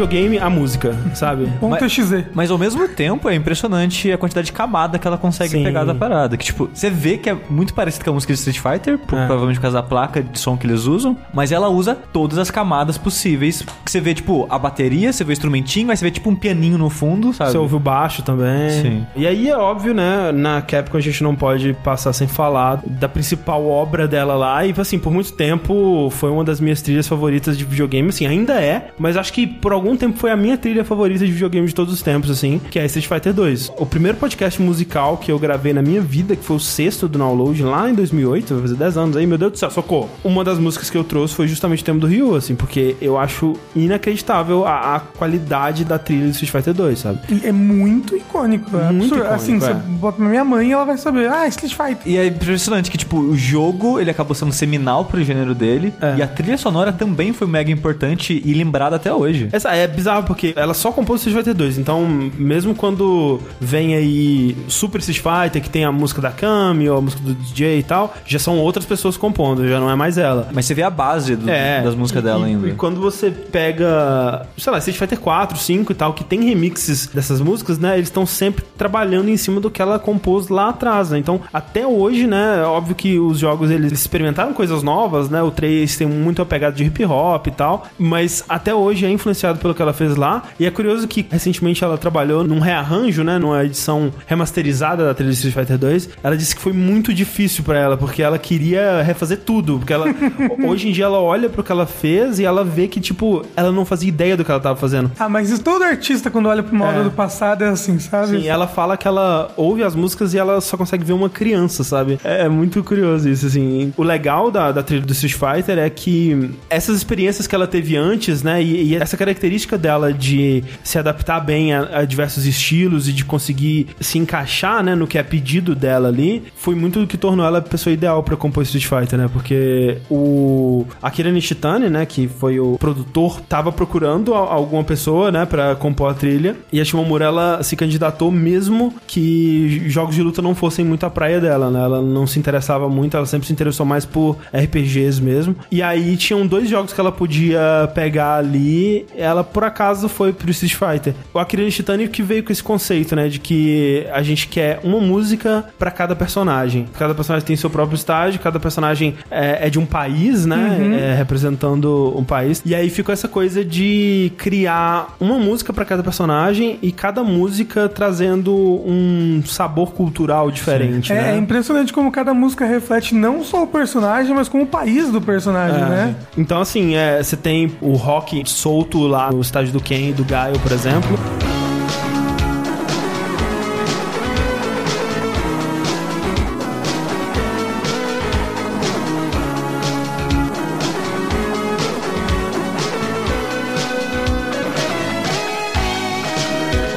Videogame 0.00 0.38
a 0.38 0.50
música, 0.50 0.94
sabe? 1.14 1.46
Ponto 1.58 1.70
Mas- 1.80 1.98
.exe. 1.98 2.26
Mas 2.34 2.50
ao 2.50 2.58
mesmo 2.58 2.86
tempo 2.86 3.30
é 3.30 3.34
impressionante 3.34 4.12
a 4.12 4.18
quantidade 4.18 4.46
de 4.48 4.52
camada 4.52 4.98
que 4.98 5.06
ela 5.06 5.16
consegue 5.16 5.52
Sim. 5.52 5.64
pegar 5.64 5.84
da 5.84 5.94
parada. 5.94 6.36
Que, 6.36 6.44
tipo, 6.44 6.68
você 6.72 6.90
vê 6.90 7.16
que 7.16 7.30
é 7.30 7.36
muito 7.48 7.72
parecido 7.72 8.04
com 8.04 8.10
a 8.10 8.12
música 8.14 8.34
de 8.34 8.38
Street 8.38 8.58
Fighter, 8.60 8.98
por- 8.98 9.18
É. 9.18 9.24
provavelmente 9.26 9.56
por 9.56 9.62
causa 9.62 9.78
da 9.78 9.82
placa 9.82 10.22
de 10.22 10.38
som 10.38 10.54
que 10.54 10.66
eles 10.66 10.84
usam, 10.84 11.16
mas 11.32 11.50
ela 11.50 11.70
usa 11.70 11.96
todas 12.12 12.36
as 12.36 12.50
camadas 12.50 12.98
possíveis. 12.98 13.64
Que 13.84 13.90
você 13.90 13.98
vê, 13.98 14.12
tipo, 14.12 14.46
a 14.50 14.58
bateria, 14.58 15.10
você 15.14 15.24
vê 15.24 15.30
o 15.30 15.32
instrumentinho, 15.32 15.90
aí 15.90 15.96
você 15.96 16.04
vê, 16.04 16.10
tipo, 16.10 16.28
um 16.28 16.36
pianinho 16.36 16.76
no 16.76 16.90
fundo, 16.90 17.32
sabe? 17.32 17.52
Você 17.52 17.56
ouve 17.58 17.76
o 17.76 17.80
baixo 17.80 18.22
também. 18.22 18.68
Sim. 18.82 19.06
E 19.16 19.26
aí 19.26 19.48
é 19.48 19.56
óbvio, 19.56 19.94
né? 19.94 20.30
Na 20.30 20.60
Capcom 20.60 20.98
a 20.98 21.00
gente 21.00 21.22
não 21.22 21.34
pode 21.34 21.72
passar 21.82 22.12
sem 22.12 22.28
falar 22.28 22.82
da 22.84 23.08
principal 23.08 23.66
obra 23.66 24.06
dela 24.06 24.34
lá. 24.34 24.66
E 24.66 24.74
assim, 24.76 24.98
por 24.98 25.10
muito 25.10 25.32
tempo 25.32 26.10
foi 26.10 26.30
uma 26.30 26.44
das 26.44 26.60
minhas 26.60 26.82
trilhas 26.82 27.08
favoritas 27.08 27.56
de 27.56 27.64
videogame. 27.64 28.10
Assim, 28.10 28.26
ainda 28.26 28.60
é. 28.60 28.88
Mas 28.98 29.16
acho 29.16 29.32
que 29.32 29.36
que 29.36 29.46
por 29.46 29.70
algum 29.70 29.85
tempo 29.94 30.18
foi 30.18 30.30
a 30.30 30.36
minha 30.36 30.56
trilha 30.56 30.84
favorita 30.84 31.26
de 31.26 31.30
videogame 31.30 31.66
de 31.66 31.74
todos 31.74 31.92
os 31.92 32.00
tempos, 32.00 32.30
assim, 32.30 32.58
que 32.70 32.78
é 32.78 32.86
Street 32.86 33.06
Fighter 33.06 33.34
2. 33.34 33.72
O 33.76 33.84
primeiro 33.84 34.16
podcast 34.16 34.60
musical 34.62 35.18
que 35.18 35.30
eu 35.30 35.38
gravei 35.38 35.74
na 35.74 35.82
minha 35.82 36.00
vida, 36.00 36.34
que 36.34 36.42
foi 36.42 36.56
o 36.56 36.60
sexto 36.60 37.06
do 37.06 37.18
Download, 37.18 37.62
lá 37.62 37.90
em 37.90 37.94
2008, 37.94 38.54
vai 38.54 38.62
fazer 38.62 38.74
10 38.76 38.96
anos 38.96 39.16
aí, 39.16 39.26
meu 39.26 39.36
Deus 39.36 39.52
do 39.52 39.58
céu, 39.58 39.70
socorro. 39.70 40.08
Uma 40.24 40.42
das 40.42 40.58
músicas 40.58 40.88
que 40.88 40.96
eu 40.96 41.04
trouxe 41.04 41.34
foi 41.34 41.46
justamente 41.46 41.82
o 41.82 41.84
tema 41.84 42.00
do 42.00 42.06
Ryu, 42.06 42.34
assim, 42.34 42.54
porque 42.54 42.96
eu 43.00 43.18
acho 43.18 43.52
inacreditável 43.74 44.66
a, 44.66 44.96
a 44.96 45.00
qualidade 45.00 45.84
da 45.84 45.98
trilha 45.98 46.24
do 46.26 46.30
Street 46.30 46.50
Fighter 46.50 46.72
2, 46.74 46.98
sabe? 46.98 47.20
E 47.28 47.46
é 47.46 47.52
muito 47.52 48.16
icônico. 48.16 48.76
É 48.76 48.90
Muito 48.90 49.14
absurdo. 49.14 49.24
icônico, 49.24 49.34
assim, 49.34 49.56
é. 49.56 49.60
você 49.60 49.74
bota 49.74 50.22
na 50.22 50.28
minha 50.28 50.44
mãe 50.44 50.68
e 50.68 50.72
ela 50.72 50.84
vai 50.84 50.96
saber. 50.96 51.28
Ah, 51.28 51.46
Street 51.48 51.74
Fighter. 51.74 52.06
E 52.06 52.16
é 52.16 52.26
impressionante 52.26 52.90
que, 52.90 52.96
tipo, 52.98 53.18
o 53.18 53.36
jogo, 53.36 54.00
ele 54.00 54.10
acabou 54.10 54.34
sendo 54.34 54.52
seminal 54.52 55.04
pro 55.04 55.22
gênero 55.22 55.54
dele. 55.54 55.92
É. 56.00 56.16
E 56.18 56.22
a 56.22 56.26
trilha 56.26 56.56
sonora 56.56 56.92
também 56.92 57.32
foi 57.32 57.46
mega 57.46 57.70
importante 57.70 58.40
e 58.44 58.54
lembrada 58.54 58.96
até 58.96 59.12
hoje. 59.12 59.48
Essa 59.52 59.74
é 59.76 59.86
bizarro 59.86 60.24
porque 60.24 60.52
ela 60.56 60.74
só 60.74 60.90
compôs 60.92 61.20
o 61.20 61.28
Street 61.28 61.36
Fighter 61.44 61.54
2. 61.54 61.78
Então, 61.78 62.06
mesmo 62.38 62.74
quando 62.74 63.40
vem 63.60 63.94
aí 63.94 64.56
Super 64.68 64.98
Street 65.00 65.20
Fighter, 65.20 65.62
que 65.62 65.70
tem 65.70 65.84
a 65.84 65.92
música 65.92 66.20
da 66.20 66.30
Kami 66.30 66.88
ou 66.88 66.98
a 66.98 67.00
música 67.00 67.22
do 67.22 67.34
DJ 67.34 67.78
e 67.78 67.82
tal, 67.82 68.14
já 68.26 68.38
são 68.38 68.58
outras 68.58 68.84
pessoas 68.84 69.16
compondo, 69.16 69.66
já 69.68 69.78
não 69.80 69.90
é 69.90 69.94
mais 69.94 70.18
ela. 70.18 70.48
Mas 70.52 70.66
você 70.66 70.74
vê 70.74 70.82
a 70.82 70.90
base 70.90 71.36
do- 71.36 71.46
das 71.46 71.94
músicas 71.94 72.24
É. 72.24 72.26
e- 72.26 72.30
dela 72.30 72.46
e, 72.48 72.50
ainda. 72.54 72.68
E 72.68 72.72
quando 72.72 73.00
você 73.00 73.30
pega, 73.30 74.46
sei 74.56 74.72
lá, 74.72 74.78
Street 74.78 74.96
Fighter 74.98 75.18
4, 75.20 75.58
5 75.58 75.92
e 75.92 75.94
tal, 75.94 76.12
que 76.12 76.24
tem 76.24 76.42
remixes 76.44 77.06
dessas 77.08 77.40
músicas, 77.40 77.78
né? 77.78 77.94
Eles 77.96 78.08
estão 78.08 78.24
sempre 78.26 78.64
trabalhando 78.76 79.28
em 79.28 79.36
cima 79.36 79.60
do 79.60 79.70
que 79.70 79.82
ela 79.82 79.98
compôs 79.98 80.48
lá 80.48 80.68
atrás, 80.70 81.10
né? 81.10 81.18
Então, 81.18 81.40
até 81.52 81.86
hoje, 81.86 82.26
né? 82.26 82.60
É 82.62 82.66
óbvio 82.66 82.94
que 82.94 83.18
os 83.18 83.38
jogos 83.38 83.70
eles 83.70 83.92
experimentaram 83.92 84.52
coisas 84.52 84.82
novas, 84.82 85.28
né? 85.28 85.42
O 85.42 85.50
3 85.50 85.96
tem 85.96 86.06
muito 86.06 86.40
a 86.42 86.46
pegada 86.46 86.74
de 86.76 86.84
hip 86.84 87.04
hop 87.04 87.46
e 87.46 87.50
tal, 87.50 87.86
mas 87.98 88.44
até 88.48 88.74
hoje 88.74 89.04
é 89.06 89.10
influenciado 89.10 89.58
pelo 89.66 89.74
que 89.74 89.82
ela 89.82 89.92
fez 89.92 90.14
lá. 90.16 90.44
E 90.60 90.64
é 90.66 90.70
curioso 90.70 91.08
que 91.08 91.26
recentemente 91.28 91.82
ela 91.82 91.98
trabalhou 91.98 92.44
num 92.44 92.60
rearranjo, 92.60 93.24
né? 93.24 93.38
Numa 93.38 93.64
edição 93.64 94.12
remasterizada 94.26 95.04
da 95.04 95.12
trilha 95.14 95.30
Street 95.32 95.54
Fighter 95.54 95.76
2. 95.78 96.10
Ela 96.22 96.36
disse 96.36 96.54
que 96.54 96.62
foi 96.62 96.72
muito 96.72 97.12
difícil 97.12 97.64
pra 97.64 97.78
ela, 97.78 97.96
porque 97.96 98.22
ela 98.22 98.38
queria 98.38 99.02
refazer 99.02 99.38
tudo. 99.44 99.78
Porque 99.78 99.92
ela, 99.92 100.06
hoje 100.66 100.88
em 100.88 100.92
dia, 100.92 101.04
ela 101.06 101.18
olha 101.20 101.48
pro 101.48 101.64
que 101.64 101.72
ela 101.72 101.86
fez 101.86 102.38
e 102.38 102.44
ela 102.44 102.64
vê 102.64 102.86
que, 102.86 103.00
tipo, 103.00 103.44
ela 103.56 103.72
não 103.72 103.84
fazia 103.84 104.08
ideia 104.08 104.36
do 104.36 104.44
que 104.44 104.50
ela 104.50 104.60
tava 104.60 104.76
fazendo. 104.76 105.10
Ah, 105.18 105.28
mas 105.28 105.56
todo 105.58 105.82
artista, 105.82 106.30
quando 106.30 106.46
olha 106.46 106.62
pra 106.62 106.72
uma 106.72 106.84
obra 106.86 107.00
É. 107.00 107.04
do 107.04 107.10
passado, 107.10 107.64
é 107.64 107.68
assim, 107.68 107.98
sabe? 107.98 108.40
Sim, 108.42 108.46
ela 108.48 108.68
fala 108.68 108.96
que 108.96 109.08
ela 109.08 109.50
ouve 109.56 109.82
as 109.82 109.94
músicas 109.94 110.32
e 110.34 110.38
ela 110.38 110.60
só 110.60 110.76
consegue 110.76 111.04
ver 111.04 111.12
uma 111.12 111.28
criança, 111.28 111.82
sabe? 111.82 112.20
É, 112.22 112.42
é 112.42 112.48
muito 112.48 112.82
curioso 112.84 113.28
isso, 113.28 113.46
assim. 113.46 113.92
O 113.96 114.02
legal 114.02 114.50
da, 114.50 114.70
da 114.70 114.82
trilha 114.82 115.02
do 115.04 115.12
Street 115.12 115.34
Fighter 115.34 115.78
é 115.78 115.90
que 115.90 116.50
essas 116.70 116.96
experiências 116.96 117.46
que 117.46 117.54
ela 117.54 117.66
teve 117.66 117.96
antes, 117.96 118.42
né? 118.42 118.62
E, 118.62 118.92
e 118.92 118.96
essa 118.96 119.16
característica 119.16 119.55
dela 119.78 120.12
de 120.12 120.62
se 120.84 120.98
adaptar 120.98 121.40
bem 121.40 121.72
a, 121.72 122.00
a 122.00 122.04
diversos 122.04 122.44
estilos 122.46 123.08
e 123.08 123.12
de 123.12 123.24
conseguir 123.24 123.86
se 124.00 124.18
encaixar, 124.18 124.82
né? 124.82 124.94
No 124.94 125.06
que 125.06 125.16
é 125.18 125.22
pedido 125.22 125.74
dela 125.74 126.08
ali, 126.08 126.42
foi 126.56 126.74
muito 126.74 127.00
o 127.02 127.06
que 127.06 127.16
tornou 127.16 127.46
ela 127.46 127.58
a 127.58 127.62
pessoa 127.62 127.92
ideal 127.92 128.22
pra 128.22 128.36
compor 128.36 128.62
Street 128.64 128.84
Fighter, 128.86 129.18
né? 129.18 129.30
Porque 129.32 129.98
o 130.10 130.84
Akira 131.02 131.30
Nishitani, 131.30 131.88
né? 131.88 132.04
Que 132.06 132.28
foi 132.28 132.58
o 132.60 132.76
produtor, 132.78 133.40
tava 133.42 133.70
procurando 133.72 134.34
a- 134.34 134.38
alguma 134.38 134.84
pessoa, 134.84 135.30
né? 135.32 135.46
Pra 135.46 135.74
compor 135.76 136.10
a 136.10 136.14
trilha. 136.14 136.56
E 136.72 136.80
a 136.80 136.84
Shimomura, 136.84 137.24
ela 137.26 137.62
se 137.62 137.76
candidatou 137.76 138.30
mesmo 138.30 138.94
que 139.06 139.82
jogos 139.88 140.14
de 140.14 140.22
luta 140.22 140.42
não 140.42 140.54
fossem 140.54 140.84
muito 140.84 141.04
a 141.06 141.10
praia 141.10 141.40
dela, 141.40 141.70
né? 141.70 141.80
Ela 141.82 142.02
não 142.02 142.26
se 142.26 142.38
interessava 142.38 142.88
muito, 142.88 143.16
ela 143.16 143.26
sempre 143.26 143.46
se 143.46 143.52
interessou 143.52 143.84
mais 143.86 144.04
por 144.04 144.36
RPGs 144.52 145.20
mesmo. 145.22 145.56
E 145.70 145.82
aí 145.82 146.16
tinham 146.16 146.46
dois 146.46 146.68
jogos 146.68 146.92
que 146.92 147.00
ela 147.00 147.12
podia 147.12 147.90
pegar 147.94 148.36
ali. 148.36 149.06
Ela, 149.16 149.45
por 149.52 149.64
acaso, 149.64 150.08
foi 150.08 150.32
pro 150.32 150.50
Street 150.50 150.74
Fighter. 150.74 151.14
O 151.32 151.38
Akira 151.38 151.62
Nishitani 151.62 152.08
que 152.08 152.22
veio 152.22 152.42
com 152.44 152.52
esse 152.52 152.62
conceito, 152.62 153.14
né? 153.16 153.28
De 153.28 153.38
que 153.38 154.06
a 154.12 154.22
gente 154.22 154.48
quer 154.48 154.80
uma 154.84 155.00
música 155.00 155.64
pra 155.78 155.90
cada 155.90 156.14
personagem. 156.14 156.86
Cada 156.98 157.14
personagem 157.14 157.46
tem 157.46 157.56
seu 157.56 157.70
próprio 157.70 157.96
estágio, 157.96 158.40
cada 158.40 158.58
personagem 158.60 159.14
é, 159.30 159.66
é 159.66 159.70
de 159.70 159.78
um 159.78 159.86
país, 159.86 160.44
né? 160.46 160.78
É, 161.00 161.14
representando 161.16 162.12
um 162.16 162.24
país. 162.24 162.62
E 162.64 162.74
aí 162.74 162.90
ficou 162.90 163.12
essa 163.12 163.28
coisa 163.28 163.64
de 163.64 164.32
criar 164.36 165.14
uma 165.20 165.38
música 165.38 165.72
pra 165.72 165.84
cada 165.84 166.02
personagem 166.02 166.78
e 166.82 166.90
cada 166.92 167.22
música 167.22 167.88
trazendo 167.88 168.54
um 168.54 169.42
sabor 169.44 169.92
cultural 169.92 170.50
diferente, 170.50 171.12
É, 171.12 171.14
né? 171.22 171.34
é 171.34 171.38
impressionante 171.38 171.92
como 171.92 172.10
cada 172.10 172.32
música 172.34 172.64
reflete 172.64 173.14
não 173.14 173.42
só 173.44 173.62
o 173.62 173.66
personagem, 173.66 174.34
mas 174.34 174.48
como 174.48 174.64
o 174.64 174.66
país 174.66 175.10
do 175.10 175.20
personagem, 175.20 175.80
É. 175.80 175.84
né? 175.88 176.16
Então, 176.36 176.60
assim, 176.60 176.94
é, 176.94 177.22
você 177.22 177.36
tem 177.36 177.72
o 177.80 177.92
rock 177.92 178.42
solto 178.46 179.06
lá 179.06 179.30
no 179.36 179.42
estágio 179.42 179.72
do 179.72 179.80
Ken 179.80 180.08
e 180.08 180.12
do 180.12 180.24
Gaio, 180.24 180.58
por 180.60 180.72
exemplo. 180.72 181.18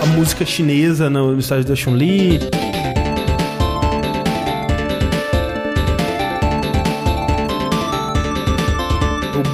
A 0.02 0.06
música 0.06 0.46
chinesa 0.46 1.10
no 1.10 1.34
no 1.34 1.40
estágio 1.40 1.66
da 1.66 1.76
Chun-Li. 1.76 2.69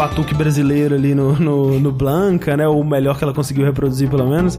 Batuque 0.08 0.36
brasileiro 0.36 0.94
ali 0.94 1.16
no, 1.16 1.34
no, 1.40 1.80
no 1.80 1.92
Blanca, 1.92 2.56
né? 2.56 2.68
O 2.68 2.84
melhor 2.84 3.18
que 3.18 3.24
ela 3.24 3.34
conseguiu 3.34 3.66
reproduzir, 3.66 4.08
pelo 4.08 4.30
menos. 4.30 4.56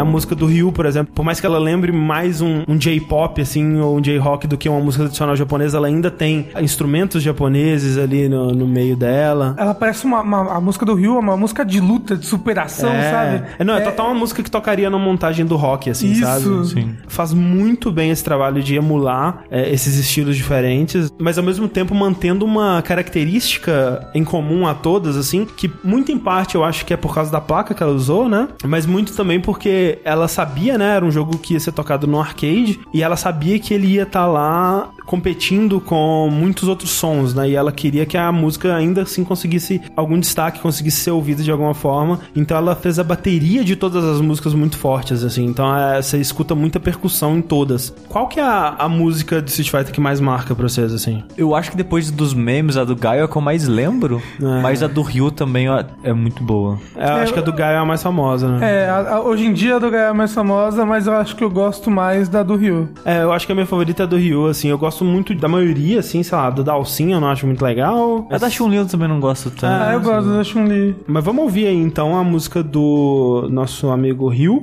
Na 0.00 0.04
música 0.04 0.34
do 0.34 0.46
Ryu, 0.46 0.72
por 0.72 0.86
exemplo, 0.86 1.12
por 1.14 1.22
mais 1.24 1.40
que 1.40 1.46
ela 1.46 1.58
lembre 1.58 1.92
mais 1.92 2.40
um, 2.40 2.62
um 2.66 2.76
J-pop, 2.78 3.40
assim, 3.42 3.78
ou 3.80 3.98
um 3.98 4.00
J-rock 4.00 4.46
do 4.46 4.56
que 4.56 4.66
uma 4.68 4.80
música 4.80 5.04
tradicional 5.04 5.36
japonesa, 5.36 5.76
ela 5.76 5.88
ainda 5.88 6.10
tem 6.10 6.48
instrumentos 6.60 7.22
japoneses 7.22 7.98
ali 7.98 8.28
no, 8.28 8.50
no 8.52 8.66
meio 8.66 8.96
dela. 8.96 9.54
Ela 9.58 9.74
parece 9.74 10.04
uma, 10.06 10.22
uma- 10.22 10.56
a 10.56 10.60
música 10.60 10.86
do 10.86 10.94
Rio, 10.94 11.16
é 11.16 11.18
uma 11.18 11.36
música 11.36 11.64
de 11.66 11.80
luta, 11.80 12.16
de 12.16 12.24
superação, 12.24 12.90
sabe? 13.10 13.44
É, 13.58 13.62
não, 13.64 13.74
é, 13.74 13.80
total 13.82 14.06
uma 14.06 14.14
música 14.14 14.42
que 14.42 14.50
tocaria 14.50 14.88
na 14.88 14.98
montagem 14.98 15.44
do 15.44 15.56
rock, 15.56 15.90
assim, 15.90 16.12
Isso. 16.12 16.22
sabe? 16.22 16.66
Sim. 16.66 16.96
Faz 17.06 17.34
muito 17.34 17.92
bem 17.92 18.10
esse 18.10 18.24
trabalho 18.24 18.62
de 18.62 18.74
emular 18.76 19.44
é, 19.50 19.70
esses 19.70 19.96
estilos 19.98 20.34
diferentes, 20.34 21.12
mas 21.18 21.36
ao 21.36 21.44
mesmo 21.44 21.68
tempo 21.68 21.94
mantendo 21.94 22.44
uma 22.46 22.80
característica 22.82 24.08
em 24.14 24.24
comum 24.24 24.66
a 24.66 24.74
todas, 24.74 25.16
assim, 25.16 25.44
que 25.44 25.70
muito 25.84 26.10
em 26.10 26.18
parte 26.18 26.54
eu 26.54 26.64
acho 26.64 26.84
que 26.86 26.94
é 26.94 26.96
por 26.96 27.14
causa 27.14 27.30
da 27.30 27.40
placa 27.40 27.74
que 27.74 27.82
ela 27.82 27.92
usou, 27.92 28.28
né? 28.28 28.48
Mas 28.64 28.86
muito 28.86 29.14
também 29.14 29.40
porque 29.40 29.89
ela 30.04 30.28
sabia, 30.28 30.76
né? 30.78 30.96
Era 30.96 31.04
um 31.04 31.10
jogo 31.10 31.38
que 31.38 31.54
ia 31.54 31.60
ser 31.60 31.72
tocado 31.72 32.06
no 32.06 32.20
arcade 32.20 32.80
e 32.92 33.02
ela 33.02 33.16
sabia 33.16 33.58
que 33.58 33.72
ele 33.74 33.86
ia 33.86 34.02
estar 34.02 34.26
lá 34.26 34.88
competindo 35.06 35.80
com 35.80 36.28
muitos 36.30 36.68
outros 36.68 36.90
sons, 36.90 37.34
né? 37.34 37.48
E 37.50 37.54
ela 37.56 37.72
queria 37.72 38.06
que 38.06 38.16
a 38.16 38.30
música 38.30 38.74
ainda 38.74 39.02
assim 39.02 39.24
conseguisse 39.24 39.80
algum 39.96 40.18
destaque, 40.18 40.60
conseguisse 40.60 40.98
ser 40.98 41.10
ouvida 41.10 41.42
de 41.42 41.50
alguma 41.50 41.74
forma. 41.74 42.20
Então 42.34 42.56
ela 42.56 42.76
fez 42.76 42.98
a 42.98 43.04
bateria 43.04 43.64
de 43.64 43.74
todas 43.74 44.04
as 44.04 44.20
músicas 44.20 44.54
muito 44.54 44.76
fortes, 44.78 45.24
assim. 45.24 45.44
Então 45.44 45.76
é, 45.76 46.00
você 46.00 46.18
escuta 46.18 46.54
muita 46.54 46.78
percussão 46.78 47.36
em 47.36 47.42
todas. 47.42 47.92
Qual 48.08 48.28
que 48.28 48.38
é 48.38 48.42
a, 48.42 48.76
a 48.78 48.88
música 48.88 49.42
de 49.42 49.50
Street 49.50 49.70
Fighter 49.70 49.92
que 49.92 50.00
mais 50.00 50.20
marca 50.20 50.54
pra 50.54 50.68
vocês, 50.68 50.92
assim? 50.92 51.24
Eu 51.36 51.54
acho 51.56 51.72
que 51.72 51.76
depois 51.76 52.10
dos 52.10 52.32
memes, 52.32 52.76
a 52.76 52.84
do 52.84 52.94
Gaio 52.94 53.22
é 53.22 53.24
a 53.24 53.28
que 53.28 53.36
eu 53.36 53.42
mais 53.42 53.66
lembro. 53.66 54.22
É. 54.40 54.62
Mas 54.62 54.82
a 54.82 54.86
do 54.86 55.02
Ryu 55.02 55.30
também 55.32 55.66
é 56.04 56.12
muito 56.12 56.42
boa. 56.42 56.78
É, 56.96 57.04
eu 57.08 57.14
acho 57.14 57.32
que 57.32 57.38
a 57.38 57.42
do 57.42 57.52
Gaia 57.52 57.74
é 57.74 57.78
a 57.78 57.84
mais 57.84 58.02
famosa, 58.02 58.48
né? 58.48 58.84
É, 58.84 58.88
a- 58.88 59.14
a- 59.16 59.20
hoje 59.22 59.44
em 59.44 59.52
dia 59.52 59.79
do 59.80 59.90
Gaia 59.90 60.10
é 60.10 60.12
mais 60.12 60.32
famosa, 60.32 60.84
mas 60.84 61.06
eu 61.06 61.14
acho 61.14 61.34
que 61.34 61.42
eu 61.42 61.50
gosto 61.50 61.90
mais 61.90 62.28
da 62.28 62.42
do 62.42 62.54
Rio. 62.54 62.88
É, 63.04 63.22
eu 63.22 63.32
acho 63.32 63.46
que 63.46 63.52
a 63.52 63.54
minha 63.54 63.66
favorita 63.66 64.02
é 64.02 64.04
a 64.04 64.06
do 64.06 64.16
Ryu, 64.16 64.46
assim. 64.46 64.68
Eu 64.68 64.78
gosto 64.78 65.04
muito 65.04 65.34
da 65.34 65.48
maioria, 65.48 66.00
assim, 66.00 66.22
sei 66.22 66.36
lá, 66.36 66.50
do 66.50 66.62
Dalsin 66.62 67.12
eu 67.12 67.20
não 67.20 67.28
acho 67.28 67.46
muito 67.46 67.64
legal. 67.64 68.28
A 68.30 68.38
da 68.38 68.50
Chun-Li 68.50 68.76
eu 68.76 68.86
também 68.86 69.08
não 69.08 69.18
gosto 69.18 69.50
tanto. 69.50 69.82
Ah, 69.82 69.92
eu 69.94 70.00
gosto 70.00 70.30
da 70.30 70.44
Chun-Li. 70.44 70.94
Mas 71.06 71.24
vamos 71.24 71.42
ouvir 71.44 71.66
aí 71.66 71.76
então 71.76 72.16
a 72.16 72.22
música 72.22 72.62
do 72.62 73.48
nosso 73.50 73.88
amigo 73.88 74.28
Ryu. 74.28 74.60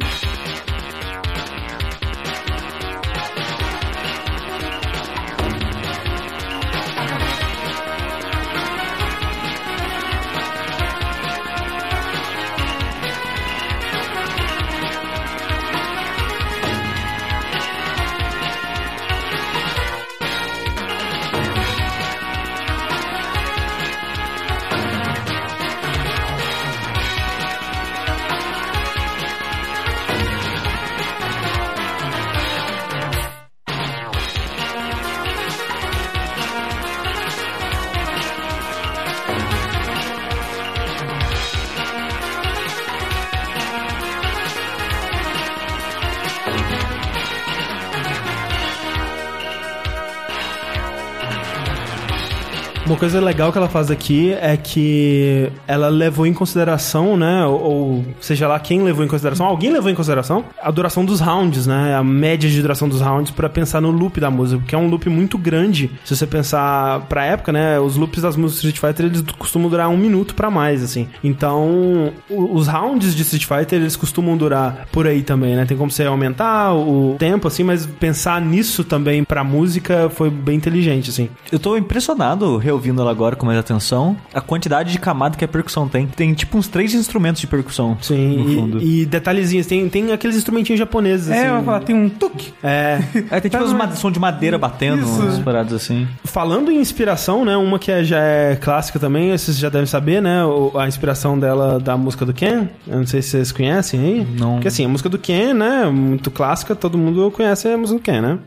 Coisa 53.07 53.21
legal 53.21 53.53
que 53.53 53.57
ela 53.57 53.69
faz 53.69 53.89
aqui 53.89 54.33
é 54.33 54.57
que 54.57 55.49
ela 55.65 55.87
levou 55.87 56.27
em 56.27 56.33
consideração, 56.33 57.15
né? 57.15 57.45
Ou, 57.45 57.61
ou 57.61 58.05
seja 58.19 58.49
lá 58.49 58.59
quem 58.59 58.81
levou 58.81 59.05
em 59.05 59.07
consideração, 59.07 59.45
alguém 59.45 59.71
levou 59.71 59.89
em 59.89 59.95
consideração 59.95 60.43
a 60.61 60.69
duração 60.69 61.05
dos 61.05 61.21
rounds, 61.21 61.65
né? 61.65 61.95
A 61.95 62.03
média 62.03 62.49
de 62.49 62.61
duração 62.61 62.89
dos 62.89 62.99
rounds 62.99 63.31
para 63.31 63.47
pensar 63.47 63.79
no 63.79 63.91
loop 63.91 64.19
da 64.19 64.29
música, 64.29 64.59
porque 64.59 64.75
é 64.75 64.77
um 64.77 64.89
loop 64.89 65.09
muito 65.09 65.37
grande. 65.37 65.89
Se 66.03 66.17
você 66.17 66.27
pensar 66.27 66.99
pra 67.07 67.23
época, 67.23 67.53
né? 67.53 67.79
Os 67.79 67.95
loops 67.95 68.21
das 68.21 68.35
músicas 68.35 68.65
Street 68.65 68.77
Fighter 68.77 69.05
eles 69.05 69.23
costumam 69.37 69.69
durar 69.69 69.87
um 69.87 69.95
minuto 69.95 70.35
para 70.35 70.51
mais, 70.51 70.83
assim. 70.83 71.07
Então, 71.23 72.11
os 72.29 72.67
rounds 72.67 73.15
de 73.15 73.21
Street 73.21 73.45
Fighter 73.45 73.79
eles 73.79 73.95
costumam 73.95 74.35
durar 74.35 74.85
por 74.91 75.07
aí 75.07 75.21
também, 75.21 75.55
né? 75.55 75.63
Tem 75.63 75.77
como 75.77 75.89
você 75.89 76.03
aumentar 76.03 76.73
o 76.73 77.15
tempo, 77.17 77.47
assim, 77.47 77.63
mas 77.63 77.85
pensar 77.85 78.41
nisso 78.41 78.83
também 78.83 79.23
pra 79.23 79.45
música 79.45 80.09
foi 80.09 80.29
bem 80.29 80.57
inteligente, 80.57 81.09
assim. 81.09 81.29
Eu 81.49 81.57
tô 81.57 81.77
impressionado, 81.77 82.57
reouvindo 82.57 82.96
ela 83.01 83.11
agora 83.11 83.35
com 83.35 83.45
mais 83.45 83.57
atenção, 83.57 84.15
a 84.33 84.41
quantidade 84.41 84.91
de 84.91 84.99
camada 84.99 85.37
que 85.37 85.43
a 85.45 85.47
percussão 85.47 85.87
tem. 85.87 86.07
Tem 86.07 86.33
tipo 86.33 86.57
uns 86.57 86.67
três 86.67 86.93
instrumentos 86.93 87.41
de 87.41 87.47
percussão. 87.47 87.97
Sim, 88.01 88.37
no 88.37 88.55
fundo. 88.55 88.81
E, 88.81 89.01
e 89.01 89.05
detalhezinhos, 89.05 89.65
tem, 89.67 89.87
tem 89.89 90.11
aqueles 90.11 90.35
instrumentinhos 90.35 90.79
japoneses, 90.79 91.29
É, 91.29 91.47
assim. 91.47 91.65
falar, 91.65 91.79
tem 91.81 91.95
um 91.95 92.09
tuk. 92.09 92.53
É. 92.63 92.99
É, 93.29 93.39
tem 93.41 93.49
tipo 93.51 93.57
Tá, 93.57 93.63
uns 93.63 93.73
mas- 93.73 93.89
ma- 93.89 93.95
som 93.95 94.11
de 94.11 94.19
madeira 94.19 94.57
batendo, 94.57 95.01
Isso. 95.03 95.21
umas 95.21 95.39
paradas 95.39 95.73
assim. 95.73 96.07
Falando 96.23 96.71
em 96.71 96.79
inspiração, 96.79 97.43
né? 97.43 97.57
Uma 97.57 97.77
que 97.79 97.91
é- 97.91 98.03
já 98.03 98.19
é 98.19 98.55
clássica 98.55 98.99
também, 98.99 99.35
vocês 99.37 99.57
já 99.57 99.69
devem 99.69 99.85
saber, 99.87 100.21
né? 100.21 100.39
A 100.77 100.87
inspiração 100.87 101.37
dela 101.37 101.79
da 101.79 101.97
música 101.97 102.25
do 102.25 102.33
Ken. 102.33 102.67
Eu 102.87 102.99
não 102.99 103.05
sei 103.07 103.21
se 103.21 103.29
vocês 103.31 103.51
conhecem 103.51 103.99
aí. 103.99 104.27
Não. 104.39 104.53
Porque 104.53 104.67
assim, 104.69 104.85
a 104.85 104.87
música 104.87 105.09
do 105.09 105.17
Ken, 105.17 105.53
né? 105.53 105.85
Muito 105.85 106.31
clássica, 106.31 106.75
todo 106.75 106.97
mundo 106.97 107.31
conhece 107.31 107.67
a 107.67 107.77
música 107.77 107.99
do 107.99 108.03
Ken, 108.03 108.21
né? 108.21 108.39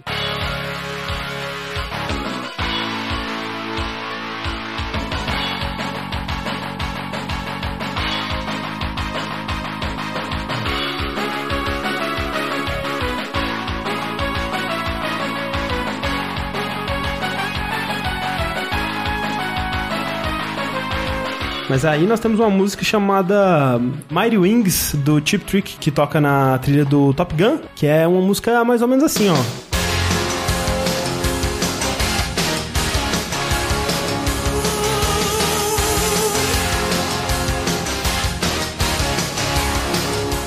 Mas 21.82 21.86
aí 21.86 22.06
nós 22.06 22.20
temos 22.20 22.38
uma 22.38 22.50
música 22.50 22.84
chamada 22.84 23.80
Mighty 24.10 24.36
Wings, 24.36 24.94
do 24.96 25.18
Chip 25.24 25.46
Trick, 25.46 25.78
que 25.78 25.90
toca 25.90 26.20
na 26.20 26.58
trilha 26.58 26.84
do 26.84 27.14
Top 27.14 27.34
Gun, 27.34 27.58
que 27.74 27.86
é 27.86 28.06
uma 28.06 28.20
música 28.20 28.62
mais 28.62 28.82
ou 28.82 28.88
menos 28.88 29.02
assim, 29.02 29.30
ó. 29.30 29.36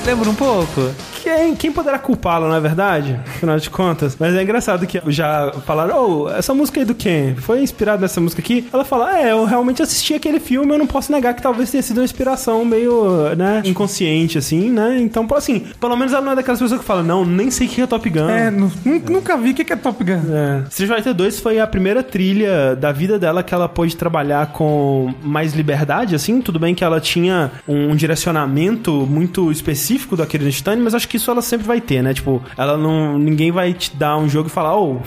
Lembra 0.06 0.30
um 0.30 0.36
pouco? 0.36 0.94
Quem, 1.24 1.54
quem 1.56 1.72
poderá 1.72 1.98
culpá-lo, 1.98 2.46
não 2.48 2.54
é 2.54 2.60
verdade? 2.60 3.18
Afinal 3.26 3.58
de 3.58 3.70
contas. 3.70 4.16
Mas 4.20 4.34
é 4.34 4.42
engraçado 4.42 4.86
que 4.86 5.00
já 5.08 5.52
falaram, 5.66 6.24
oh, 6.24 6.28
essa 6.30 6.52
música 6.52 6.80
aí 6.80 6.84
do 6.86 6.94
Ken 6.94 7.34
foi 7.36 7.62
inspirada 7.62 8.02
nessa 8.02 8.20
música 8.20 8.42
aqui? 8.42 8.68
Ela 8.72 8.84
fala, 8.84 9.18
é, 9.18 9.32
eu 9.32 9.44
realmente 9.44 9.82
assisti 9.82 10.14
aquele 10.14 10.38
filme, 10.38 10.72
eu 10.72 10.78
não 10.78 10.86
posso 10.86 11.10
negar 11.10 11.32
que 11.34 11.40
talvez 11.42 11.70
tenha 11.70 11.82
sido 11.82 11.98
uma 11.98 12.04
inspiração 12.04 12.64
meio, 12.64 13.34
né, 13.36 13.62
inconsciente, 13.64 14.36
assim, 14.38 14.70
né? 14.70 14.98
Então, 15.00 15.26
assim, 15.34 15.60
pelo 15.80 15.96
menos 15.96 16.12
ela 16.12 16.22
não 16.22 16.32
é 16.32 16.36
daquelas 16.36 16.60
pessoas 16.60 16.80
que 16.80 16.86
falam, 16.86 17.02
não, 17.02 17.24
nem 17.24 17.50
sei 17.50 17.66
o 17.66 17.70
que 17.70 17.80
é 17.80 17.86
Top 17.86 18.08
Gun. 18.08 18.28
É, 18.28 18.50
nu- 18.50 18.70
nu- 18.84 19.02
nunca 19.10 19.36
vi 19.36 19.50
o 19.50 19.54
que 19.54 19.72
é 19.72 19.76
Top 19.76 20.02
Gun. 20.04 20.20
É. 20.30 20.62
Street 20.68 20.90
Fighter 20.94 21.14
2 21.14 21.40
foi 21.40 21.58
a 21.58 21.66
primeira 21.66 22.02
trilha 22.02 22.76
da 22.76 22.92
vida 22.92 23.18
dela 23.18 23.42
que 23.42 23.54
ela 23.54 23.68
pôde 23.68 23.96
trabalhar 23.96 24.48
com 24.52 25.12
mais 25.22 25.54
liberdade, 25.54 26.14
assim. 26.14 26.40
Tudo 26.42 26.58
bem 26.58 26.74
que 26.74 26.84
ela 26.84 27.00
tinha 27.00 27.50
um 27.66 27.96
direcionamento 27.96 28.92
muito 29.08 29.50
específico 29.50 30.16
daquele 30.16 30.44
Nishitani, 30.44 30.82
mas 30.82 30.94
acho 30.94 31.08
que 31.08 31.13
isso 31.16 31.30
ela 31.30 31.42
sempre 31.42 31.66
vai 31.66 31.80
ter, 31.80 32.02
né? 32.02 32.14
Tipo, 32.14 32.42
ela 32.56 32.76
não. 32.76 33.18
Ninguém 33.18 33.50
vai 33.50 33.72
te 33.72 33.94
dar 33.96 34.16
um 34.16 34.28
jogo 34.28 34.48
e 34.48 34.50
falar, 34.50 34.76
ô, 34.76 35.00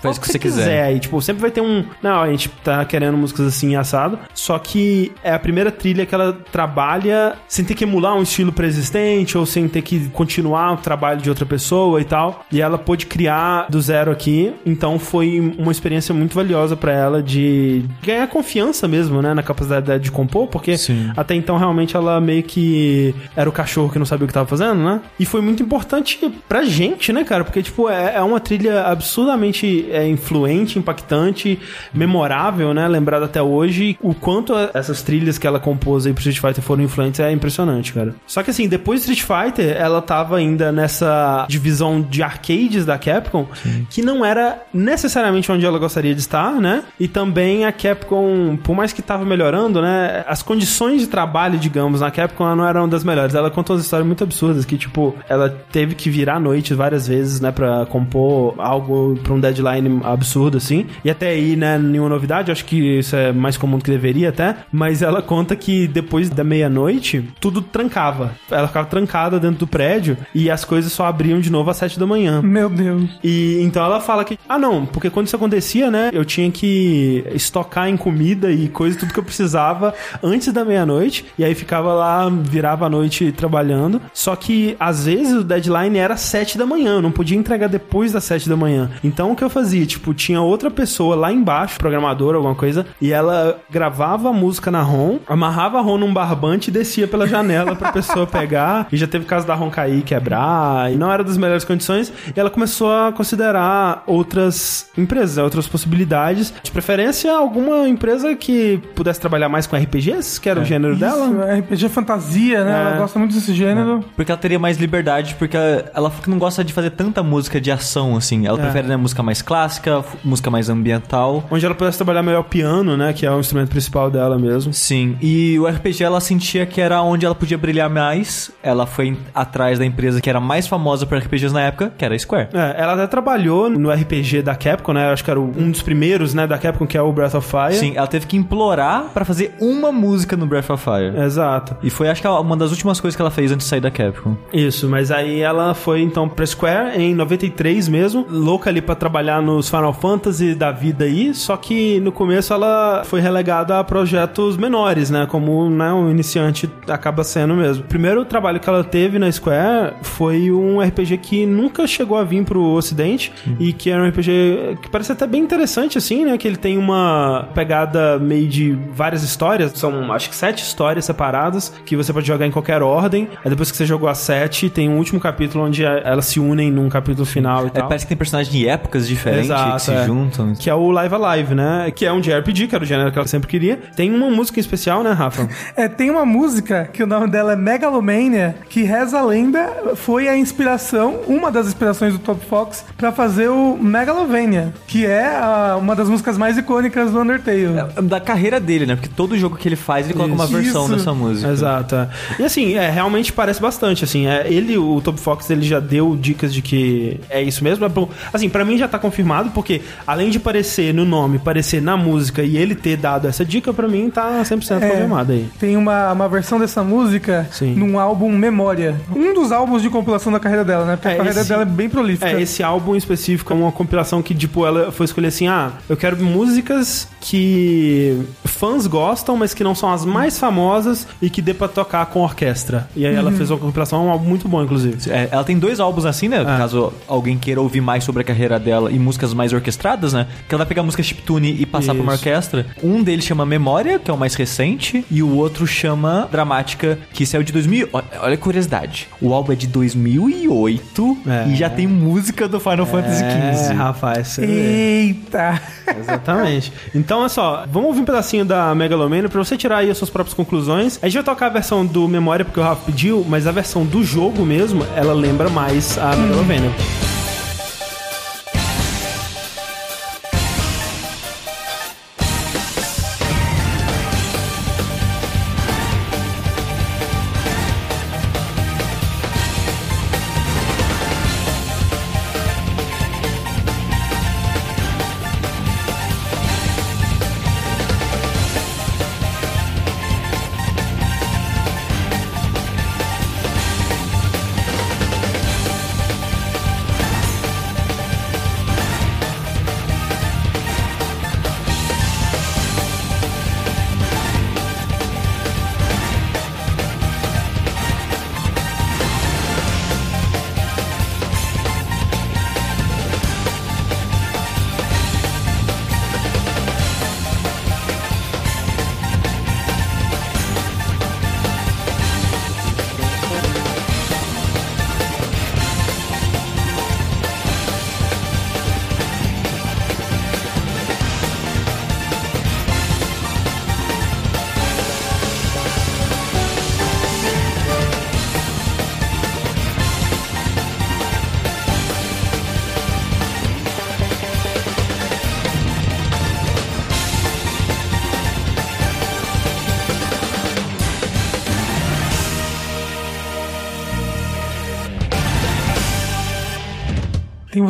Faz 0.00 0.16
o 0.16 0.20
que 0.20 0.28
você 0.28 0.38
quiser. 0.38 0.84
aí. 0.84 1.00
Tipo, 1.00 1.20
sempre 1.20 1.40
vai 1.42 1.50
ter 1.50 1.60
um. 1.60 1.84
Não, 2.02 2.22
a 2.22 2.28
gente 2.28 2.48
tá 2.62 2.84
querendo 2.84 3.16
músicas 3.16 3.46
assim 3.46 3.76
assado. 3.76 4.18
Só 4.32 4.58
que 4.58 5.12
é 5.22 5.32
a 5.32 5.38
primeira 5.38 5.70
trilha 5.70 6.06
que 6.06 6.14
ela 6.14 6.32
trabalha 6.50 7.34
sem 7.48 7.64
ter 7.64 7.74
que 7.74 7.84
emular 7.84 8.14
um 8.16 8.22
estilo 8.22 8.52
preexistente 8.52 9.36
ou 9.36 9.44
sem 9.44 9.68
ter 9.68 9.82
que 9.82 10.08
continuar 10.10 10.72
o 10.72 10.76
trabalho 10.78 11.20
de 11.20 11.28
outra 11.28 11.44
pessoa 11.44 12.00
e 12.00 12.04
tal. 12.04 12.44
E 12.50 12.60
ela 12.60 12.78
pôde 12.78 13.06
criar 13.06 13.66
do 13.68 13.80
zero 13.80 14.10
aqui. 14.10 14.54
Então 14.64 14.98
foi 14.98 15.54
uma 15.58 15.72
experiência 15.72 16.14
muito 16.14 16.34
valiosa 16.34 16.76
pra 16.76 16.92
ela 16.92 17.22
de 17.22 17.84
ganhar 18.02 18.26
confiança 18.28 18.88
mesmo, 18.88 19.20
né? 19.20 19.34
Na 19.34 19.42
capacidade 19.42 20.02
de 20.02 20.10
compor, 20.10 20.48
porque 20.48 20.76
Sim. 20.76 21.12
até 21.16 21.34
então 21.34 21.56
realmente 21.56 21.96
ela 21.96 22.20
meio 22.20 22.42
que 22.42 23.14
era 23.36 23.48
o 23.48 23.52
cachorro 23.52 23.90
que 23.90 23.98
não 23.98 24.06
sabia 24.06 24.24
o 24.24 24.28
que 24.28 24.34
tava 24.34 24.46
fazendo, 24.46 24.82
né? 24.82 25.00
E 25.18 25.26
foi 25.26 25.40
muito 25.54 25.62
importante 25.62 26.18
pra 26.48 26.64
gente, 26.64 27.12
né, 27.12 27.24
cara? 27.24 27.44
Porque, 27.44 27.62
tipo, 27.62 27.88
é, 27.88 28.16
é 28.16 28.20
uma 28.22 28.40
trilha 28.40 28.82
absurdamente 28.82 29.86
é, 29.90 30.06
influente, 30.06 30.78
impactante, 30.78 31.58
memorável, 31.92 32.74
né? 32.74 32.86
Lembrada 32.88 33.24
até 33.26 33.40
hoje. 33.40 33.96
O 34.02 34.14
quanto 34.14 34.54
a- 34.54 34.70
essas 34.74 35.02
trilhas 35.02 35.38
que 35.38 35.46
ela 35.46 35.60
compôs 35.60 36.06
aí 36.06 36.12
pro 36.12 36.20
Street 36.20 36.40
Fighter 36.40 36.62
foram 36.62 36.82
influentes 36.82 37.20
é 37.20 37.30
impressionante, 37.30 37.92
cara. 37.92 38.14
Só 38.26 38.42
que 38.42 38.50
assim, 38.50 38.68
depois 38.68 39.00
do 39.04 39.12
Street 39.12 39.22
Fighter, 39.22 39.76
ela 39.76 40.02
tava 40.02 40.36
ainda 40.36 40.72
nessa 40.72 41.46
divisão 41.48 42.00
de 42.02 42.22
arcades 42.22 42.84
da 42.84 42.98
Capcom, 42.98 43.46
que 43.88 44.02
não 44.02 44.24
era 44.24 44.62
necessariamente 44.72 45.50
onde 45.50 45.64
ela 45.64 45.78
gostaria 45.78 46.14
de 46.14 46.20
estar, 46.20 46.52
né? 46.60 46.82
E 46.98 47.06
também 47.08 47.64
a 47.64 47.72
Capcom, 47.72 48.56
por 48.56 48.74
mais 48.74 48.92
que 48.92 49.00
tava 49.02 49.24
melhorando, 49.24 49.80
né? 49.80 50.24
As 50.26 50.42
condições 50.42 51.00
de 51.00 51.06
trabalho, 51.06 51.58
digamos, 51.58 52.00
na 52.00 52.10
Capcom 52.10 52.44
ela 52.44 52.56
não 52.56 52.66
eram 52.66 52.88
das 52.88 53.04
melhores. 53.04 53.34
Ela 53.34 53.50
conta 53.50 53.72
umas 53.72 53.82
histórias 53.84 54.06
muito 54.06 54.24
absurdas 54.24 54.64
que, 54.64 54.76
tipo, 54.76 55.14
ela 55.28 55.43
teve 55.48 55.94
que 55.94 56.10
virar 56.10 56.36
à 56.36 56.40
noite 56.40 56.74
várias 56.74 57.08
vezes, 57.08 57.40
né? 57.40 57.50
Pra 57.50 57.86
compor 57.86 58.54
algo 58.58 59.18
pra 59.22 59.32
um 59.32 59.40
deadline 59.40 60.00
absurdo, 60.04 60.56
assim. 60.56 60.86
E 61.04 61.10
até 61.10 61.28
aí, 61.28 61.56
né? 61.56 61.78
Nenhuma 61.78 62.08
novidade. 62.08 62.50
Acho 62.50 62.64
que 62.64 62.98
isso 62.98 63.16
é 63.16 63.32
mais 63.32 63.56
comum 63.56 63.78
do 63.78 63.84
que 63.84 63.90
deveria 63.90 64.28
até. 64.28 64.56
Mas 64.70 65.02
ela 65.02 65.22
conta 65.22 65.56
que 65.56 65.86
depois 65.86 66.30
da 66.30 66.44
meia-noite, 66.44 67.28
tudo 67.40 67.60
trancava. 67.60 68.34
Ela 68.50 68.66
ficava 68.66 68.86
trancada 68.86 69.40
dentro 69.40 69.58
do 69.60 69.66
prédio 69.66 70.16
e 70.34 70.50
as 70.50 70.64
coisas 70.64 70.92
só 70.92 71.06
abriam 71.06 71.40
de 71.40 71.50
novo 71.50 71.70
às 71.70 71.76
sete 71.76 71.98
da 71.98 72.06
manhã. 72.06 72.40
Meu 72.42 72.68
Deus. 72.68 73.10
E 73.22 73.58
então 73.62 73.84
ela 73.84 74.00
fala 74.00 74.24
que, 74.24 74.38
ah 74.48 74.58
não, 74.58 74.86
porque 74.86 75.10
quando 75.10 75.26
isso 75.26 75.36
acontecia, 75.36 75.90
né, 75.90 76.10
eu 76.12 76.24
tinha 76.24 76.50
que 76.50 77.24
estocar 77.32 77.88
em 77.88 77.96
comida 77.96 78.50
e 78.50 78.68
coisa, 78.68 78.98
tudo 78.98 79.12
que 79.12 79.18
eu 79.18 79.24
precisava 79.24 79.94
antes 80.22 80.52
da 80.52 80.64
meia-noite, 80.64 81.24
e 81.38 81.44
aí 81.44 81.54
ficava 81.54 81.92
lá, 81.92 82.28
virava 82.28 82.86
a 82.86 82.90
noite 82.90 83.32
trabalhando. 83.32 84.00
Só 84.12 84.36
que 84.36 84.76
às 84.78 85.06
vezes 85.06 85.33
o 85.34 85.44
deadline 85.44 85.98
era 85.98 86.16
sete 86.16 86.56
da 86.56 86.66
manhã, 86.66 86.94
eu 86.94 87.02
não 87.02 87.12
podia 87.12 87.36
entregar 87.36 87.68
depois 87.68 88.12
das 88.12 88.24
sete 88.24 88.48
da 88.48 88.56
manhã. 88.56 88.90
Então 89.02 89.32
o 89.32 89.36
que 89.36 89.44
eu 89.44 89.50
fazia? 89.50 89.84
Tipo, 89.86 90.14
tinha 90.14 90.40
outra 90.40 90.70
pessoa 90.70 91.16
lá 91.16 91.32
embaixo, 91.32 91.78
programador, 91.78 92.34
alguma 92.34 92.54
coisa, 92.54 92.86
e 93.00 93.12
ela 93.12 93.58
gravava 93.70 94.30
a 94.30 94.32
música 94.32 94.70
na 94.70 94.82
ROM, 94.82 95.18
amarrava 95.26 95.78
a 95.78 95.80
ROM 95.80 95.98
num 95.98 96.12
barbante 96.12 96.68
e 96.68 96.70
descia 96.70 97.06
pela 97.06 97.26
janela 97.26 97.74
pra 97.76 97.92
pessoa 97.92 98.26
pegar. 98.26 98.88
E 98.94 98.96
já 98.96 99.06
teve 99.06 99.24
caso 99.24 99.46
da 99.46 99.54
ROM 99.54 99.70
cair, 99.70 100.02
quebrar, 100.02 100.92
e 100.92 100.96
não 100.96 101.10
era 101.10 101.24
das 101.24 101.36
melhores 101.36 101.64
condições. 101.64 102.12
E 102.34 102.38
ela 102.38 102.48
começou 102.48 102.92
a 102.92 103.12
considerar 103.12 104.04
outras 104.06 104.88
empresas, 104.96 105.38
outras 105.38 105.66
possibilidades. 105.66 106.52
De 106.62 106.70
preferência, 106.70 107.32
alguma 107.32 107.88
empresa 107.88 108.34
que 108.36 108.80
pudesse 108.94 109.20
trabalhar 109.20 109.48
mais 109.48 109.66
com 109.66 109.76
RPGs, 109.76 110.40
que 110.40 110.48
era 110.48 110.60
o 110.60 110.64
gênero 110.64 110.94
dela. 110.96 111.26
Isso, 111.26 111.60
RPG 111.60 111.88
fantasia, 111.88 112.64
né? 112.64 112.70
É. 112.70 112.80
Ela 112.88 112.96
gosta 112.98 113.18
muito 113.18 113.34
desse 113.34 113.52
gênero. 113.52 114.04
Porque 114.14 114.30
ela 114.30 114.40
teria 114.40 114.58
mais 114.58 114.76
liberdade, 114.78 115.23
porque 115.32 115.56
ela 115.56 116.12
não 116.26 116.38
gosta 116.38 116.62
de 116.64 116.72
fazer 116.72 116.90
tanta 116.90 117.22
música 117.22 117.60
de 117.60 117.70
ação, 117.70 118.16
assim. 118.16 118.46
Ela 118.46 118.58
É. 118.58 118.62
prefere 118.62 118.88
né, 118.88 118.96
música 118.96 119.22
mais 119.22 119.40
clássica, 119.40 120.04
música 120.24 120.50
mais 120.50 120.68
ambiental. 120.68 121.44
Onde 121.50 121.64
ela 121.64 121.74
pudesse 121.74 121.96
trabalhar 121.96 122.22
melhor 122.22 122.40
o 122.40 122.44
piano, 122.44 122.96
né? 122.96 123.12
Que 123.12 123.24
é 123.24 123.30
o 123.30 123.40
instrumento 123.40 123.70
principal 123.70 124.10
dela 124.10 124.38
mesmo. 124.38 124.72
Sim, 124.74 125.16
e 125.22 125.58
o 125.58 125.66
RPG 125.66 126.02
ela 126.04 126.20
sentia 126.20 126.66
que 126.66 126.80
era 126.80 127.00
onde 127.02 127.24
ela 127.24 127.34
podia 127.34 127.56
brilhar 127.56 127.88
mais. 127.88 128.50
Ela 128.62 128.86
foi 128.86 129.16
atrás 129.34 129.78
da 129.78 129.84
empresa 129.86 130.20
que 130.20 130.28
era 130.28 130.40
mais 130.40 130.66
famosa 130.66 131.06
por 131.06 131.16
RPGs 131.16 131.52
na 131.54 131.60
época, 131.62 131.92
que 131.96 132.04
era 132.04 132.14
a 132.14 132.18
Square. 132.18 132.48
É, 132.52 132.74
ela 132.82 132.94
até 132.94 133.06
trabalhou 133.06 133.70
no 133.70 133.90
RPG 133.90 134.42
da 134.42 134.54
Capcom, 134.54 134.92
né? 134.92 135.10
Acho 135.12 135.22
que 135.24 135.30
era 135.30 135.40
um 135.40 135.70
dos 135.70 135.82
primeiros, 135.82 136.34
né, 136.34 136.46
da 136.46 136.58
Capcom, 136.58 136.86
que 136.86 136.96
é 136.98 137.02
o 137.02 137.12
Breath 137.12 137.34
of 137.34 137.48
Fire. 137.48 137.74
Sim, 137.74 137.92
ela 137.96 138.06
teve 138.06 138.26
que 138.26 138.36
implorar 138.36 139.04
pra 139.14 139.24
fazer 139.24 139.54
uma 139.60 139.92
música 139.92 140.36
no 140.36 140.46
Breath 140.46 140.70
of 140.70 140.82
Fire. 140.82 141.16
Exato. 141.24 141.76
E 141.82 141.90
foi, 141.90 142.08
acho 142.08 142.20
que, 142.20 142.28
uma 142.28 142.56
das 142.56 142.70
últimas 142.70 143.00
coisas 143.00 143.14
que 143.14 143.22
ela 143.22 143.30
fez 143.30 143.52
antes 143.52 143.64
de 143.66 143.70
sair 143.70 143.80
da 143.80 143.90
Capcom. 143.90 144.36
Isso, 144.52 144.88
mas 144.88 145.10
aí 145.16 145.40
ela 145.40 145.74
foi 145.74 146.02
então 146.02 146.28
pra 146.28 146.46
Square 146.46 147.00
em 147.00 147.14
93 147.14 147.88
mesmo, 147.88 148.26
louca 148.28 148.70
ali 148.70 148.80
pra 148.80 148.94
trabalhar 148.94 149.40
nos 149.40 149.68
Final 149.68 149.92
Fantasy 149.92 150.54
da 150.54 150.70
vida 150.70 151.04
aí, 151.04 151.34
só 151.34 151.56
que 151.56 152.00
no 152.00 152.12
começo 152.12 152.52
ela 152.52 153.02
foi 153.04 153.20
relegada 153.20 153.78
a 153.78 153.84
projetos 153.84 154.56
menores, 154.56 155.10
né? 155.10 155.26
Como 155.26 155.68
né, 155.70 155.92
um 155.92 156.10
iniciante 156.10 156.70
acaba 156.88 157.24
sendo 157.24 157.54
mesmo. 157.54 157.84
O 157.84 157.86
primeiro 157.86 158.24
trabalho 158.24 158.60
que 158.60 158.68
ela 158.68 158.82
teve 158.82 159.18
na 159.18 159.30
Square 159.30 159.94
foi 160.02 160.50
um 160.50 160.80
RPG 160.80 161.18
que 161.18 161.46
nunca 161.46 161.86
chegou 161.86 162.16
a 162.16 162.24
vir 162.24 162.44
pro 162.44 162.62
ocidente 162.72 163.32
uhum. 163.46 163.56
e 163.60 163.72
que 163.72 163.90
era 163.90 164.02
um 164.02 164.08
RPG 164.08 164.78
que 164.82 164.88
parece 164.90 165.12
até 165.12 165.26
bem 165.26 165.42
interessante, 165.42 165.98
assim, 165.98 166.24
né? 166.24 166.36
Que 166.36 166.48
ele 166.48 166.56
tem 166.56 166.78
uma 166.78 167.48
pegada 167.54 168.18
meio 168.18 168.48
de 168.48 168.72
várias 168.92 169.22
histórias, 169.22 169.72
são 169.72 170.12
acho 170.12 170.28
que 170.28 170.36
sete 170.36 170.62
histórias 170.62 171.04
separadas 171.04 171.72
que 171.84 171.96
você 171.96 172.12
pode 172.12 172.26
jogar 172.26 172.46
em 172.46 172.50
qualquer 172.50 172.82
ordem. 172.82 173.28
Aí 173.44 173.50
depois 173.50 173.70
que 173.70 173.76
você 173.76 173.86
jogou 173.86 174.08
as 174.08 174.18
sete, 174.18 174.68
tem 174.68 174.88
um 174.88 175.03
último 175.04 175.20
capítulo 175.20 175.64
onde 175.64 175.84
elas 175.84 176.24
se 176.26 176.40
unem 176.40 176.70
num 176.70 176.88
capítulo 176.88 177.26
final 177.26 177.64
e 177.64 177.66
é, 177.68 177.70
tal. 177.70 177.88
Parece 177.88 178.04
que 178.04 178.08
tem 178.08 178.16
personagens 178.16 178.52
de 178.52 178.66
épocas 178.66 179.06
diferentes 179.06 179.46
Exato, 179.46 179.76
que 179.76 179.82
se 179.82 179.92
é. 179.92 180.06
juntam. 180.06 180.54
Que 180.54 180.70
é 180.70 180.74
o 180.74 180.90
Live 180.90 181.14
Alive, 181.14 181.54
né? 181.54 181.92
Que 181.94 182.06
é 182.06 182.12
um 182.12 182.20
JRPG, 182.20 182.68
que 182.68 182.74
era 182.74 182.82
o 182.82 182.86
gênero 182.86 183.12
que 183.12 183.18
ela 183.18 183.28
sempre 183.28 183.48
queria. 183.48 183.78
Tem 183.94 184.12
uma 184.12 184.30
música 184.30 184.58
especial, 184.58 185.02
né, 185.02 185.12
Rafa? 185.12 185.48
é, 185.76 185.86
tem 185.88 186.10
uma 186.10 186.24
música 186.24 186.88
que 186.92 187.02
o 187.02 187.06
nome 187.06 187.28
dela 187.28 187.52
é 187.52 187.56
Megalomania, 187.56 188.56
que 188.68 188.82
reza 188.82 189.18
a 189.18 189.24
lenda, 189.24 189.94
foi 189.94 190.28
a 190.28 190.36
inspiração, 190.36 191.20
uma 191.26 191.50
das 191.50 191.66
inspirações 191.66 192.14
do 192.14 192.18
Top 192.18 192.44
Fox 192.46 192.84
para 192.96 193.12
fazer 193.12 193.48
o 193.48 193.76
Megalovania, 193.76 194.72
que 194.86 195.04
é 195.04 195.36
a, 195.36 195.76
uma 195.78 195.94
das 195.94 196.08
músicas 196.08 196.38
mais 196.38 196.56
icônicas 196.56 197.10
do 197.10 197.20
Undertale. 197.20 197.66
É, 197.96 198.02
da 198.02 198.20
carreira 198.20 198.58
dele, 198.58 198.86
né? 198.86 198.96
Porque 198.96 199.08
todo 199.08 199.36
jogo 199.36 199.56
que 199.56 199.68
ele 199.68 199.76
faz, 199.76 200.06
ele 200.06 200.14
coloca 200.14 200.34
uma 200.34 200.46
versão 200.46 200.84
Isso. 200.84 200.96
dessa 200.96 201.12
música. 201.12 201.50
Exato. 201.50 201.94
É. 201.94 202.08
E 202.38 202.44
assim, 202.44 202.74
é, 202.74 202.88
realmente 202.88 203.32
parece 203.32 203.60
bastante, 203.60 204.04
assim. 204.04 204.26
É, 204.26 204.46
ele, 204.50 204.78
o 204.78 204.93
Top 205.00 205.18
Fox, 205.18 205.48
ele 205.50 205.62
já 205.62 205.80
deu 205.80 206.16
dicas 206.16 206.52
de 206.52 206.62
que 206.62 207.20
é 207.28 207.42
isso 207.42 207.62
mesmo. 207.62 207.84
É 207.84 207.90
assim, 208.32 208.48
para 208.48 208.64
mim 208.64 208.76
já 208.78 208.88
tá 208.88 208.98
confirmado, 208.98 209.50
porque 209.50 209.82
além 210.06 210.30
de 210.30 210.38
parecer 210.38 210.92
no 210.92 211.04
nome, 211.04 211.38
parecer 211.38 211.80
na 211.80 211.96
música 211.96 212.42
e 212.42 212.56
ele 212.56 212.74
ter 212.74 212.96
dado 212.96 213.28
essa 213.28 213.44
dica, 213.44 213.72
para 213.72 213.88
mim 213.88 214.10
tá 214.10 214.42
100% 214.42 214.82
é, 214.82 214.88
confirmado 214.88 215.32
aí. 215.32 215.48
Tem 215.58 215.76
uma, 215.76 216.12
uma 216.12 216.28
versão 216.28 216.58
dessa 216.58 216.82
música 216.82 217.48
Sim. 217.50 217.74
num 217.74 217.98
álbum 217.98 218.30
Memória. 218.44 219.00
Um 219.14 219.32
dos 219.32 219.52
álbuns 219.52 219.80
de 219.82 219.88
compilação 219.88 220.32
da 220.32 220.40
carreira 220.40 220.64
dela, 220.64 220.84
né? 220.84 220.96
Porque 220.96 221.08
é, 221.08 221.12
a 221.12 221.16
carreira 221.16 221.40
esse, 221.40 221.48
dela 221.48 221.62
é 221.62 221.66
bem 221.66 221.88
prolífica. 221.88 222.30
É, 222.30 222.42
esse 222.42 222.62
álbum 222.62 222.96
específico 222.96 223.52
é 223.52 223.56
uma 223.56 223.72
compilação 223.72 224.22
que, 224.22 224.34
tipo, 224.34 224.66
ela 224.66 224.92
foi 224.92 225.04
escolher 225.04 225.28
assim: 225.28 225.48
ah, 225.48 225.72
eu 225.88 225.96
quero 225.96 226.16
músicas 226.22 227.08
que 227.20 228.22
fãs 228.44 228.86
gostam, 228.86 229.36
mas 229.36 229.54
que 229.54 229.64
não 229.64 229.74
são 229.74 229.90
as 229.92 230.04
mais 230.04 230.38
famosas 230.38 231.06
e 231.20 231.30
que 231.30 231.40
dê 231.40 231.54
pra 231.54 231.68
tocar 231.68 232.04
com 232.06 232.20
orquestra. 232.20 232.88
E 232.94 233.06
aí 233.06 233.14
ela 233.14 233.30
uhum. 233.30 233.36
fez 233.36 233.50
uma 233.50 233.58
compilação, 233.58 234.02
é 234.02 234.06
um 234.06 234.10
álbum 234.10 234.28
muito 234.28 234.48
bom, 234.48 234.62
inclusive. 234.62 234.73
É, 235.08 235.28
ela 235.30 235.44
tem 235.44 235.58
dois 235.58 235.80
álbuns 235.80 236.04
assim, 236.04 236.28
né? 236.28 236.40
É. 236.40 236.44
Caso 236.44 236.92
alguém 237.06 237.38
queira 237.38 237.60
ouvir 237.60 237.80
mais 237.80 238.04
sobre 238.04 238.22
a 238.22 238.24
carreira 238.24 238.58
dela 238.58 238.90
e 238.90 238.98
músicas 238.98 239.34
mais 239.34 239.52
orquestradas, 239.52 240.12
né? 240.12 240.26
Que 240.48 240.54
ela 240.54 240.64
vai 240.64 240.68
pegar 240.68 240.82
música 240.82 241.02
chiptune 241.02 241.56
e 241.60 241.66
passar 241.66 241.92
Isso. 241.92 241.94
pra 241.94 242.02
uma 242.02 242.12
orquestra. 242.12 242.66
Um 242.82 243.02
deles 243.02 243.24
chama 243.24 243.44
Memória, 243.44 243.98
que 243.98 244.10
é 244.10 244.14
o 244.14 244.18
mais 244.18 244.34
recente, 244.34 245.04
e 245.10 245.22
o 245.22 245.36
outro 245.36 245.66
chama 245.66 246.28
Dramática, 246.30 246.98
que 247.12 247.26
saiu 247.26 247.42
de 247.42 247.52
2000. 247.52 247.88
Olha 247.92 248.34
a 248.34 248.36
curiosidade. 248.36 249.08
O 249.20 249.32
álbum 249.32 249.52
é 249.52 249.56
de 249.56 249.66
2008 249.66 251.18
é. 251.26 251.48
e 251.48 251.56
já 251.56 251.68
tem 251.68 251.86
música 251.86 252.48
do 252.48 252.58
Final 252.58 252.86
Fantasy 252.86 253.20
XV. 253.20 253.72
É, 253.72 253.74
rapaz. 253.74 254.38
Eita! 254.38 255.60
Exatamente. 255.98 256.72
Então, 256.94 257.24
é 257.24 257.28
só, 257.28 257.64
vamos 257.70 257.88
ouvir 257.88 258.00
um 258.00 258.04
pedacinho 258.04 258.44
da 258.44 258.74
Megalomania 258.74 259.28
pra 259.28 259.42
você 259.42 259.56
tirar 259.56 259.78
aí 259.78 259.90
as 259.90 259.98
suas 259.98 260.10
próprias 260.10 260.34
conclusões. 260.34 260.98
A 261.02 261.06
gente 261.06 261.16
vai 261.16 261.24
tocar 261.24 261.46
a 261.46 261.50
versão 261.50 261.84
do 261.84 262.08
Memória, 262.08 262.44
porque 262.44 262.60
o 262.60 262.62
Rafa 262.62 262.82
pediu, 262.86 263.24
mas 263.28 263.46
a 263.46 263.52
versão 263.52 263.84
do 263.84 264.02
jogo 264.02 264.44
mesmo, 264.44 264.63
ela 264.96 265.12
lembra 265.12 265.48
mais 265.50 265.98
a 265.98 266.16
Megalomania. 266.16 266.70
Tenho 266.70 267.03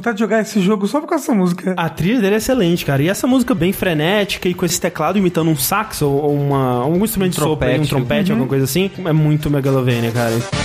vontade 0.04 0.16
de 0.16 0.20
jogar 0.20 0.40
esse 0.42 0.60
jogo 0.60 0.86
só 0.86 1.00
por 1.00 1.08
causa 1.08 1.22
dessa 1.24 1.34
música. 1.34 1.74
A 1.76 1.88
trilha 1.88 2.20
dele 2.20 2.34
é 2.34 2.38
excelente, 2.38 2.84
cara. 2.84 3.02
E 3.02 3.08
essa 3.08 3.26
música 3.26 3.54
bem 3.54 3.72
frenética 3.72 4.48
e 4.48 4.54
com 4.54 4.66
esse 4.66 4.78
teclado 4.78 5.18
imitando 5.18 5.50
um 5.50 5.56
saxo 5.56 6.06
ou 6.06 6.34
uma, 6.34 6.82
algum 6.82 7.02
instrumento 7.02 7.32
um 7.32 7.34
de 7.34 7.40
sopro, 7.40 7.80
um 7.80 7.86
trompete, 7.86 8.30
uhum. 8.30 8.36
alguma 8.36 8.48
coisa 8.48 8.64
assim, 8.64 8.90
é 9.04 9.12
muito 9.12 9.50
Megalovania, 9.50 10.12
cara. 10.12 10.63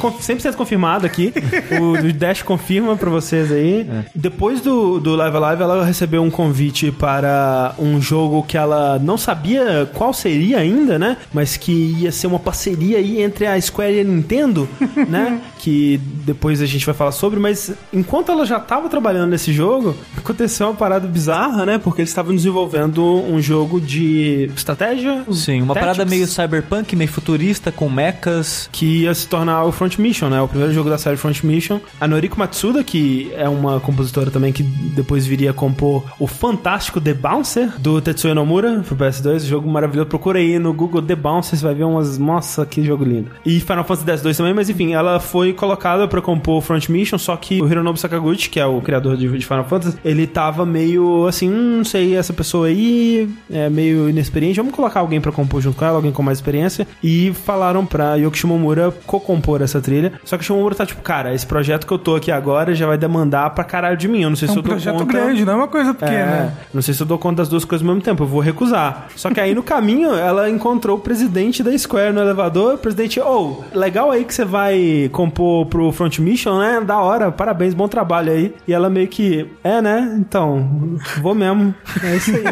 100% 0.00 0.54
confirmado 0.54 1.06
aqui. 1.06 1.32
o 1.80 2.12
Dash 2.12 2.42
confirma 2.42 2.96
pra 2.96 3.10
vocês 3.10 3.52
aí. 3.52 3.88
É. 3.90 4.04
Depois 4.14 4.60
do, 4.60 4.98
do 4.98 5.14
Live 5.14 5.38
Live, 5.38 5.62
ela 5.62 5.84
recebeu 5.84 6.22
um 6.22 6.30
convite 6.30 6.90
para 6.90 7.74
um 7.78 8.00
jogo 8.00 8.42
que 8.42 8.56
ela 8.56 8.98
não 8.98 9.16
sabia 9.16 9.88
qual 9.94 10.12
seria 10.12 10.58
ainda, 10.58 10.98
né? 10.98 11.16
Mas 11.32 11.56
que 11.56 11.72
ia 11.72 12.12
ser 12.12 12.26
uma 12.26 12.38
parceria 12.38 12.98
aí 12.98 13.22
entre 13.22 13.46
a 13.46 13.60
Square 13.60 13.94
e 13.94 14.00
a 14.00 14.04
Nintendo, 14.04 14.68
né? 15.08 15.40
Que 15.58 16.00
depois 16.24 16.62
a 16.62 16.66
gente 16.66 16.84
vai 16.86 16.94
falar 16.94 17.12
sobre, 17.12 17.38
mas 17.38 17.72
enquanto 17.92 18.30
ela 18.32 18.44
já 18.44 18.58
estava 18.58 18.88
trabalhando 18.88 19.30
nesse 19.30 19.52
jogo, 19.52 19.96
aconteceu 20.16 20.68
uma 20.68 20.74
parada 20.74 21.06
bizarra, 21.06 21.66
né? 21.66 21.78
Porque 21.78 22.00
eles 22.00 22.10
estavam 22.10 22.34
desenvolvendo 22.34 23.04
um 23.04 23.40
jogo 23.40 23.80
de 23.80 24.50
estratégia. 24.54 25.24
Sim, 25.32 25.62
uma 25.62 25.74
parada 25.74 26.04
meio 26.04 26.26
cyberpunk, 26.26 26.94
meio 26.96 27.10
futurista, 27.10 27.70
com 27.70 27.88
mechas. 27.88 28.68
Que 28.72 29.02
ia 29.02 29.14
se 29.14 29.26
tornar 29.26 29.64
o 29.64 29.72
Front 29.72 29.89
Mission, 29.98 30.28
né? 30.28 30.40
O 30.40 30.48
primeiro 30.48 30.72
jogo 30.72 30.88
da 30.88 30.98
série 30.98 31.16
Front 31.16 31.42
Mission. 31.42 31.80
A 32.00 32.08
Noriko 32.08 32.38
Matsuda, 32.38 32.82
que 32.82 33.30
é 33.34 33.48
uma 33.48 33.80
compositora 33.80 34.30
também 34.30 34.52
que 34.52 34.62
depois 34.62 35.26
viria 35.26 35.50
a 35.50 35.54
compor 35.54 36.04
o 36.18 36.26
fantástico 36.26 37.00
The 37.00 37.14
Bouncer 37.14 37.78
do 37.78 38.00
Tetsuya 38.00 38.34
Nomura 38.34 38.82
pro 38.86 38.96
PS2, 38.96 39.40
jogo 39.40 39.70
maravilhoso. 39.70 40.08
Procura 40.08 40.38
aí 40.38 40.58
no 40.58 40.72
Google 40.72 41.02
The 41.02 41.16
Bouncer, 41.16 41.58
você 41.58 41.64
vai 41.64 41.74
ver 41.74 41.84
umas. 41.84 42.18
Nossa, 42.18 42.64
que 42.64 42.82
jogo 42.82 43.04
lindo. 43.04 43.30
E 43.44 43.60
Final 43.60 43.84
Fantasy 43.84 44.10
X-2 44.10 44.36
também, 44.36 44.54
mas 44.54 44.70
enfim, 44.70 44.92
ela 44.92 45.20
foi 45.20 45.52
colocada 45.52 46.06
para 46.08 46.20
compor 46.22 46.58
o 46.58 46.60
Front 46.60 46.88
Mission, 46.88 47.18
só 47.18 47.36
que 47.36 47.60
o 47.60 47.66
Hironobu 47.66 47.98
Sakaguchi, 47.98 48.48
que 48.48 48.60
é 48.60 48.66
o 48.66 48.80
criador 48.80 49.16
de, 49.16 49.28
Final 49.28 49.64
Fantasy, 49.64 49.98
ele 50.04 50.26
tava 50.26 50.64
meio 50.64 51.26
assim, 51.26 51.50
hum, 51.50 51.78
não 51.78 51.84
sei, 51.84 52.16
essa 52.16 52.32
pessoa 52.32 52.66
aí 52.66 53.28
é 53.50 53.68
meio 53.68 54.08
inexperiente, 54.08 54.58
vamos 54.58 54.74
colocar 54.74 55.00
alguém 55.00 55.20
para 55.20 55.32
compor 55.32 55.60
junto 55.60 55.76
com 55.76 55.84
ela, 55.84 55.96
alguém 55.96 56.12
com 56.12 56.22
mais 56.22 56.38
experiência. 56.38 56.86
E 57.02 57.32
falaram 57.44 57.84
pra 57.84 58.14
Yoki 58.16 58.38
Shimomura 58.38 58.92
co-compor 59.06 59.50
compor 59.50 59.62
essa 59.80 59.82
trilha. 59.82 60.12
Só 60.24 60.36
que 60.36 60.42
o 60.42 60.46
Shimomura 60.46 60.74
tá 60.74 60.84
tipo, 60.86 61.00
cara, 61.02 61.34
esse 61.34 61.46
projeto 61.46 61.86
que 61.86 61.92
eu 61.92 61.98
tô 61.98 62.14
aqui 62.16 62.30
agora 62.30 62.74
já 62.74 62.86
vai 62.86 62.98
demandar 62.98 63.50
pra 63.50 63.64
caralho 63.64 63.96
de 63.96 64.06
mim. 64.08 64.22
Eu 64.22 64.30
não 64.30 64.36
sei 64.36 64.48
É 64.48 64.52
se 64.52 64.56
um 64.56 64.58
eu 64.58 64.62
dou 64.62 64.72
projeto 64.72 64.98
conta. 64.98 65.12
grande, 65.12 65.44
não 65.44 65.52
é 65.54 65.56
uma 65.56 65.68
coisa 65.68 65.94
pequena. 65.94 66.12
É, 66.12 66.52
não 66.72 66.82
sei 66.82 66.94
se 66.94 67.02
eu 67.02 67.06
dou 67.06 67.18
conta 67.18 67.36
das 67.36 67.48
duas 67.48 67.64
coisas 67.64 67.86
ao 67.86 67.92
mesmo 67.94 68.04
tempo, 68.04 68.22
eu 68.22 68.26
vou 68.26 68.40
recusar. 68.40 69.06
Só 69.16 69.30
que 69.30 69.40
aí 69.40 69.54
no 69.54 69.62
caminho 69.62 70.14
ela 70.14 70.48
encontrou 70.50 70.96
o 70.98 71.00
presidente 71.00 71.62
da 71.62 71.76
Square 71.76 72.12
no 72.12 72.20
elevador. 72.20 72.74
O 72.74 72.78
presidente, 72.78 73.18
ô, 73.20 73.62
legal 73.72 74.10
aí 74.10 74.24
que 74.24 74.34
você 74.34 74.44
vai 74.44 75.08
compor 75.12 75.66
pro 75.66 75.90
Front 75.92 76.18
Mission, 76.18 76.58
né? 76.58 76.80
Da 76.80 76.98
hora, 76.98 77.30
parabéns, 77.32 77.74
bom 77.74 77.88
trabalho 77.88 78.32
aí. 78.32 78.54
E 78.66 78.72
ela 78.72 78.90
meio 78.90 79.08
que, 79.08 79.46
é, 79.64 79.80
né? 79.80 80.16
Então, 80.18 80.98
vou 81.20 81.34
mesmo. 81.34 81.74
É 82.02 82.16
isso 82.16 82.30
aí. 82.34 82.42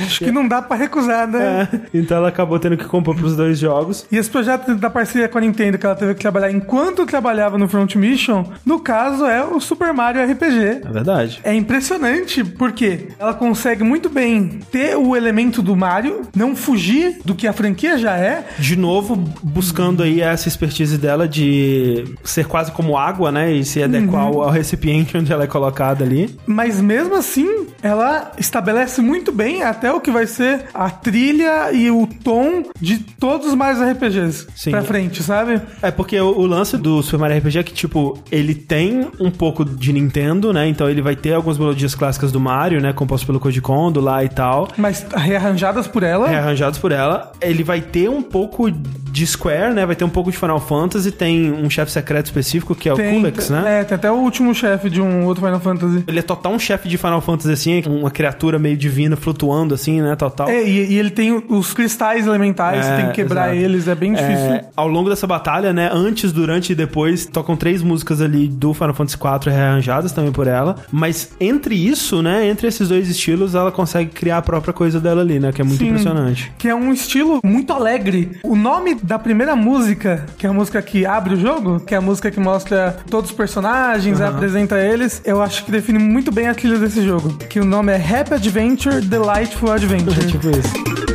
Acho 0.00 0.18
que 0.24 0.32
não 0.32 0.46
dá 0.48 0.62
pra 0.62 0.76
recusar, 0.76 1.26
né? 1.28 1.68
É. 1.72 1.78
Então 1.94 2.16
ela 2.16 2.28
acabou 2.28 2.58
tendo 2.58 2.76
que 2.76 2.84
compor 2.84 3.14
pros 3.14 3.36
dois 3.36 3.58
jogos. 3.58 4.06
E 4.10 4.16
esse 4.16 4.30
projeto 4.30 4.74
da 4.76 4.88
parceria 4.90 5.28
com 5.28 5.38
a 5.38 5.40
Nintendo 5.40 5.76
que 5.78 5.84
ela 5.86 5.94
teve 5.94 6.14
que 6.14 6.20
trabalhar 6.20 6.41
enquanto 6.50 7.06
trabalhava 7.06 7.58
no 7.58 7.68
Front 7.68 7.94
Mission, 7.96 8.44
no 8.64 8.80
caso 8.80 9.24
é 9.26 9.44
o 9.44 9.60
Super 9.60 9.92
Mario 9.92 10.22
RPG. 10.24 10.82
É 10.84 10.90
verdade. 10.90 11.40
É 11.44 11.54
impressionante 11.54 12.42
porque 12.44 13.08
ela 13.18 13.34
consegue 13.34 13.84
muito 13.84 14.08
bem 14.08 14.60
ter 14.70 14.96
o 14.96 15.16
elemento 15.16 15.62
do 15.62 15.76
Mario, 15.76 16.22
não 16.34 16.56
fugir 16.56 17.18
do 17.24 17.34
que 17.34 17.46
a 17.46 17.52
franquia 17.52 17.98
já 17.98 18.16
é. 18.16 18.46
De 18.58 18.76
novo, 18.76 19.16
buscando 19.42 20.02
aí 20.02 20.20
essa 20.20 20.48
expertise 20.48 20.98
dela 20.98 21.28
de 21.28 22.04
ser 22.24 22.46
quase 22.46 22.72
como 22.72 22.96
água, 22.96 23.30
né? 23.30 23.52
E 23.52 23.64
se 23.64 23.82
adequar 23.82 24.22
ao, 24.22 24.42
ao 24.42 24.50
recipiente 24.50 25.16
onde 25.16 25.32
ela 25.32 25.44
é 25.44 25.46
colocada 25.46 26.04
ali. 26.04 26.36
Mas 26.46 26.80
mesmo 26.80 27.14
assim, 27.16 27.66
ela 27.82 28.32
estabelece 28.38 29.00
muito 29.00 29.32
bem 29.32 29.62
até 29.62 29.92
o 29.92 30.00
que 30.00 30.10
vai 30.10 30.26
ser 30.26 30.66
a 30.72 30.88
trilha 30.90 31.72
e 31.72 31.90
o 31.90 32.06
tom 32.22 32.62
de 32.80 32.98
todos 32.98 33.48
os 33.48 33.54
Mario 33.54 33.82
RPGs 33.90 34.46
Sim. 34.54 34.70
pra 34.70 34.82
frente, 34.82 35.22
sabe? 35.22 35.60
É 35.80 35.90
porque 35.90 36.18
o, 36.20 36.38
o 36.38 36.46
lance 36.46 36.76
do 36.76 37.02
Super 37.02 37.18
Mario 37.18 37.38
RPG 37.38 37.58
é 37.58 37.62
que, 37.62 37.72
tipo, 37.72 38.18
ele 38.30 38.54
tem 38.54 39.08
um 39.18 39.30
pouco 39.30 39.64
de 39.64 39.92
Nintendo, 39.92 40.52
né? 40.52 40.68
Então 40.68 40.88
ele 40.88 41.02
vai 41.02 41.16
ter 41.16 41.32
algumas 41.34 41.58
melodias 41.58 41.94
clássicas 41.94 42.30
do 42.30 42.40
Mario, 42.40 42.80
né? 42.80 42.92
Composto 42.92 43.26
pelo 43.26 43.40
Koji 43.40 43.60
Kondo 43.60 44.00
lá 44.00 44.22
e 44.24 44.28
tal. 44.28 44.68
Mas 44.76 45.04
rearranjadas 45.14 45.86
por 45.86 46.02
ela. 46.02 46.28
Rearranjados 46.28 46.78
por 46.78 46.92
ela. 46.92 47.32
Ele 47.40 47.64
vai 47.64 47.80
ter 47.80 48.08
um 48.08 48.22
pouco 48.22 48.70
de 48.70 49.26
Square, 49.26 49.74
né? 49.74 49.84
Vai 49.84 49.94
ter 49.94 50.04
um 50.04 50.08
pouco 50.08 50.30
de 50.30 50.38
Final 50.38 50.60
Fantasy. 50.60 51.12
Tem 51.12 51.52
um 51.52 51.68
chefe 51.68 51.92
secreto 51.92 52.26
específico 52.26 52.74
que 52.74 52.88
é 52.88 52.92
o 52.92 52.96
Tem, 52.96 53.14
Kulex, 53.14 53.50
né? 53.50 53.80
É, 53.80 53.84
tem 53.84 53.94
até 53.94 54.10
o 54.10 54.14
último 54.14 54.54
chefe 54.54 54.88
de 54.88 55.00
um 55.00 55.26
outro 55.26 55.44
Final 55.44 55.60
Fantasy. 55.60 56.04
Ele 56.06 56.18
é 56.18 56.22
total 56.22 56.52
um 56.52 56.58
chefe 56.58 56.88
de 56.88 56.96
Final 56.96 57.20
Fantasy, 57.20 57.52
assim, 57.52 57.71
uma 57.86 58.10
criatura 58.10 58.58
meio 58.58 58.76
divina 58.76 59.16
flutuando, 59.16 59.74
assim, 59.74 60.00
né? 60.00 60.14
Total. 60.16 60.48
É, 60.48 60.62
e, 60.62 60.92
e 60.92 60.98
ele 60.98 61.10
tem 61.10 61.32
os 61.48 61.72
cristais 61.72 62.26
elementais, 62.26 62.84
É, 62.86 62.96
tem 62.96 63.06
que 63.06 63.12
quebrar 63.14 63.54
exato. 63.54 63.64
eles, 63.64 63.88
é 63.88 63.94
bem 63.94 64.12
difícil. 64.12 64.34
É, 64.52 64.64
ao 64.76 64.88
longo 64.88 65.08
dessa 65.08 65.26
batalha, 65.26 65.72
né? 65.72 65.88
Antes, 65.92 66.32
durante 66.32 66.72
e 66.72 66.74
depois, 66.74 67.26
tocam 67.26 67.56
três 67.56 67.82
músicas 67.82 68.20
ali 68.20 68.48
do 68.48 68.74
Final 68.74 68.94
Fantasy 68.94 69.16
IV 69.16 69.50
rearranjadas 69.52 70.12
também 70.12 70.32
por 70.32 70.46
ela. 70.46 70.76
Mas 70.90 71.32
entre 71.40 71.74
isso, 71.74 72.22
né? 72.22 72.48
Entre 72.48 72.66
esses 72.66 72.88
dois 72.88 73.08
estilos, 73.08 73.54
ela 73.54 73.70
consegue 73.72 74.10
criar 74.10 74.38
a 74.38 74.42
própria 74.42 74.72
coisa 74.72 75.00
dela 75.00 75.20
ali, 75.22 75.38
né? 75.40 75.52
Que 75.52 75.60
é 75.60 75.64
muito 75.64 75.78
Sim. 75.78 75.88
impressionante. 75.88 76.52
Que 76.58 76.68
é 76.68 76.74
um 76.74 76.92
estilo 76.92 77.40
muito 77.44 77.72
alegre. 77.72 78.38
O 78.42 78.56
nome 78.56 78.94
da 79.02 79.18
primeira 79.18 79.54
música, 79.56 80.26
que 80.38 80.46
é 80.46 80.50
a 80.50 80.52
música 80.52 80.80
que 80.82 81.06
abre 81.06 81.34
o 81.34 81.40
jogo, 81.40 81.80
que 81.80 81.94
é 81.94 81.98
a 81.98 82.00
música 82.00 82.30
que 82.30 82.40
mostra 82.40 82.96
todos 83.10 83.30
os 83.30 83.36
personagens, 83.36 84.20
apresenta 84.20 84.78
eles, 84.80 85.22
eu 85.24 85.42
acho 85.42 85.64
que 85.64 85.70
define 85.70 85.98
muito 85.98 86.32
bem 86.32 86.48
a 86.48 86.54
trilha 86.54 86.78
desse 86.78 87.02
jogo. 87.04 87.36
Que 87.48 87.60
o 87.62 87.64
nome 87.64 87.92
é 87.92 87.96
Happy 87.96 88.34
Adventure 88.34 89.00
Delightful 89.00 89.70
Adventure. 89.70 90.26
tipo 90.26 90.50
isso. 90.50 91.11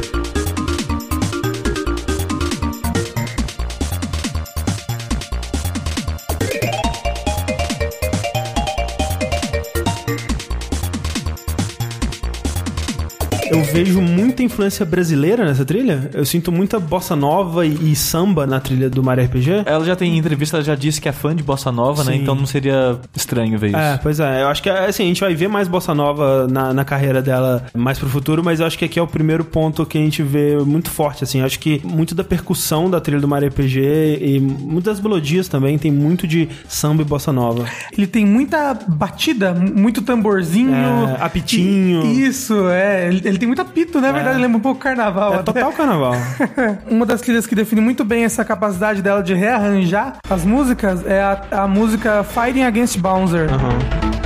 Eu 13.52 13.64
vejo 13.64 14.02
muita 14.02 14.44
influência 14.44 14.86
brasileira 14.86 15.46
nessa 15.46 15.64
trilha. 15.64 16.10
Eu 16.14 16.26
sinto 16.26 16.52
muita 16.52 16.80
bossa 16.80 17.16
nova 17.16 17.66
e, 17.66 17.92
e 17.92 17.96
samba 17.96 18.46
na 18.46 18.60
trilha 18.60 18.90
do 18.90 19.04
Mario 19.04 19.26
RPG. 19.26 19.64
Ela 19.66 19.86
já 19.86 19.96
tem 19.96 20.16
em 20.16 20.18
entrevista, 20.18 20.58
ela 20.58 20.64
já 20.64 20.76
disse 20.76 21.00
que 21.00 21.08
é 21.08 21.12
fã 21.12 21.36
de 21.36 21.44
bossa 21.44 21.72
nova, 21.72 22.04
né? 22.04 22.14
Sim. 22.14 22.22
Então 22.22 22.36
não 22.36 22.46
seria 22.46 23.00
estranho 23.16 23.58
ver 23.58 23.68
isso. 23.68 23.78
É, 23.78 23.98
pois 24.02 24.20
é. 24.20 24.44
Eu 24.44 24.48
acho 24.48 24.62
que 24.62 24.70
assim, 24.70 25.04
a 25.04 25.08
gente 25.08 25.22
vai 25.22 25.34
ver 25.34 25.48
mais 25.48 25.68
bossa 25.68 25.94
nova 25.94 26.48
na, 26.48 26.74
na 26.74 26.86
carreira 26.86 27.22
dela 27.22 27.66
mais 27.74 27.98
pro 27.98 28.10
futuro, 28.10 28.44
mas 28.44 28.60
eu 28.60 28.66
acho 28.66 28.78
que 28.78 28.86
aqui 28.86 29.00
é 29.00 29.02
o 29.02 29.08
primeiro 29.08 29.44
ponto 29.46 29.86
que 29.86 29.98
a 29.98 30.02
gente 30.02 30.22
vê 30.24 30.58
muito 30.58 30.90
forte, 30.90 31.24
assim. 31.24 31.40
Eu 31.40 31.46
acho 31.46 31.60
que 31.60 31.82
muito 31.86 32.14
da 32.14 32.24
percussão 32.24 32.90
da 32.90 33.00
trilha 33.00 33.22
do 33.22 33.28
Mario 33.28 33.50
RPG 33.50 34.20
e 34.22 34.40
muitas 34.40 35.00
melodias 35.00 35.48
também 35.48 35.78
tem 35.78 35.92
muito 35.92 36.28
de 36.28 36.50
samba 36.68 37.02
e 37.02 37.06
bossa 37.06 37.32
nova. 37.32 37.66
Ele 37.96 38.08
tem 38.08 38.26
muita 38.26 38.74
batida, 38.74 39.54
muito 39.54 40.02
tamborzinho. 40.02 40.74
É, 40.74 41.18
apitinho. 41.20 42.06
Isso, 42.12 42.68
é. 42.70 43.08
Ele, 43.08 43.37
ele 43.38 43.40
tem 43.40 43.48
muito 43.48 43.62
apito, 43.62 44.02
na 44.02 44.12
verdade, 44.12 44.40
lembra 44.40 44.58
um 44.58 44.62
pouco 44.62 44.80
carnaval. 44.80 45.34
É 45.34 45.36
até. 45.36 45.54
total 45.54 45.72
carnaval. 45.72 46.14
Uma 46.90 47.06
das 47.06 47.22
trilhas 47.22 47.46
que 47.46 47.56
define 47.56 47.82
muito 47.82 48.04
bem 48.04 48.24
essa 48.24 48.44
capacidade 48.44 49.02
dela 49.02 49.22
de 49.22 49.34
rearranjar 49.34 50.18
as 50.30 50.44
músicas 50.44 51.06
é 51.06 51.22
a, 51.22 51.64
a 51.64 51.68
música 51.68 52.24
Fighting 52.24 52.64
Against 52.64 52.98
Bouncer. 52.98 53.48
Aham. 53.52 54.17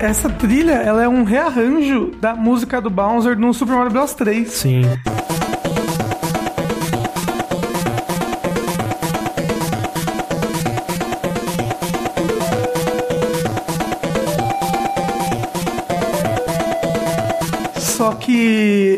Essa 0.00 0.28
trilha, 0.28 0.74
ela 0.74 1.02
é 1.02 1.08
um 1.08 1.24
rearranjo 1.24 2.12
da 2.20 2.34
música 2.34 2.80
do 2.80 2.88
Bouncer 2.88 3.36
no 3.36 3.52
Super 3.52 3.74
Mario 3.74 3.90
Bros 3.90 4.14
3. 4.14 4.48
Sim. 4.48 4.82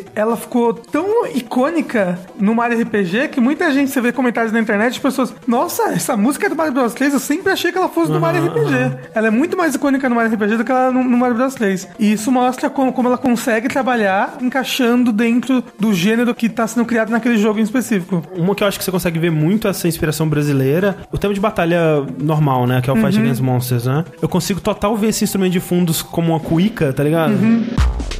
Que 0.00 0.06
ela 0.14 0.36
ficou 0.36 0.74
tão 0.74 1.26
icônica 1.34 2.18
no 2.38 2.54
Mario 2.54 2.80
RPG 2.82 3.28
que 3.28 3.40
muita 3.40 3.72
gente, 3.72 3.90
você 3.90 4.00
vê 4.00 4.12
comentários 4.12 4.52
na 4.52 4.60
internet 4.60 4.94
de 4.94 5.00
pessoas, 5.00 5.34
nossa, 5.46 5.90
essa 5.90 6.16
música 6.16 6.46
é 6.46 6.48
do 6.48 6.56
Mario 6.56 6.72
Bros 6.72 6.94
3, 6.94 7.14
eu 7.14 7.20
sempre 7.20 7.52
achei 7.52 7.72
que 7.72 7.78
ela 7.78 7.88
fosse 7.88 8.10
do 8.10 8.20
Mario 8.20 8.46
RPG. 8.46 9.10
Ela 9.14 9.28
é 9.28 9.30
muito 9.30 9.56
mais 9.56 9.74
icônica 9.74 10.08
no 10.08 10.14
Mario 10.14 10.32
RPG 10.32 10.56
do 10.56 10.64
que 10.64 10.72
ela 10.72 10.90
no, 10.90 11.04
no 11.04 11.16
Mario 11.16 11.36
Bros 11.36 11.54
3. 11.54 11.88
E 11.98 12.12
isso 12.12 12.30
mostra 12.30 12.70
como, 12.70 12.92
como 12.92 13.08
ela 13.08 13.18
consegue 13.18 13.68
trabalhar 13.68 14.38
encaixando 14.40 15.12
dentro 15.12 15.62
do 15.78 15.92
gênero 15.92 16.34
que 16.34 16.46
está 16.46 16.66
sendo 16.66 16.84
criado 16.84 17.10
naquele 17.10 17.38
jogo 17.38 17.58
em 17.58 17.62
específico. 17.62 18.22
Uma 18.36 18.54
que 18.54 18.62
eu 18.62 18.68
acho 18.68 18.78
que 18.78 18.84
você 18.84 18.90
consegue 18.90 19.18
ver 19.18 19.30
muito 19.30 19.68
essa 19.68 19.88
inspiração 19.88 20.28
brasileira, 20.28 20.96
o 21.12 21.18
tema 21.18 21.34
de 21.34 21.40
batalha 21.40 22.04
normal, 22.18 22.66
né? 22.66 22.80
Que 22.80 22.90
é 22.90 22.92
o 22.92 22.96
Fight 22.96 23.18
Against 23.18 23.40
Monsters, 23.40 23.86
né? 23.86 24.04
Eu 24.20 24.28
consigo 24.28 24.60
total 24.60 24.96
ver 24.96 25.08
esse 25.08 25.24
instrumento 25.24 25.52
de 25.52 25.60
fundos 25.60 26.02
como 26.02 26.32
uma 26.32 26.40
cuíca, 26.40 26.92
tá 26.92 27.02
ligado? 27.02 27.32
Essa 27.32 28.19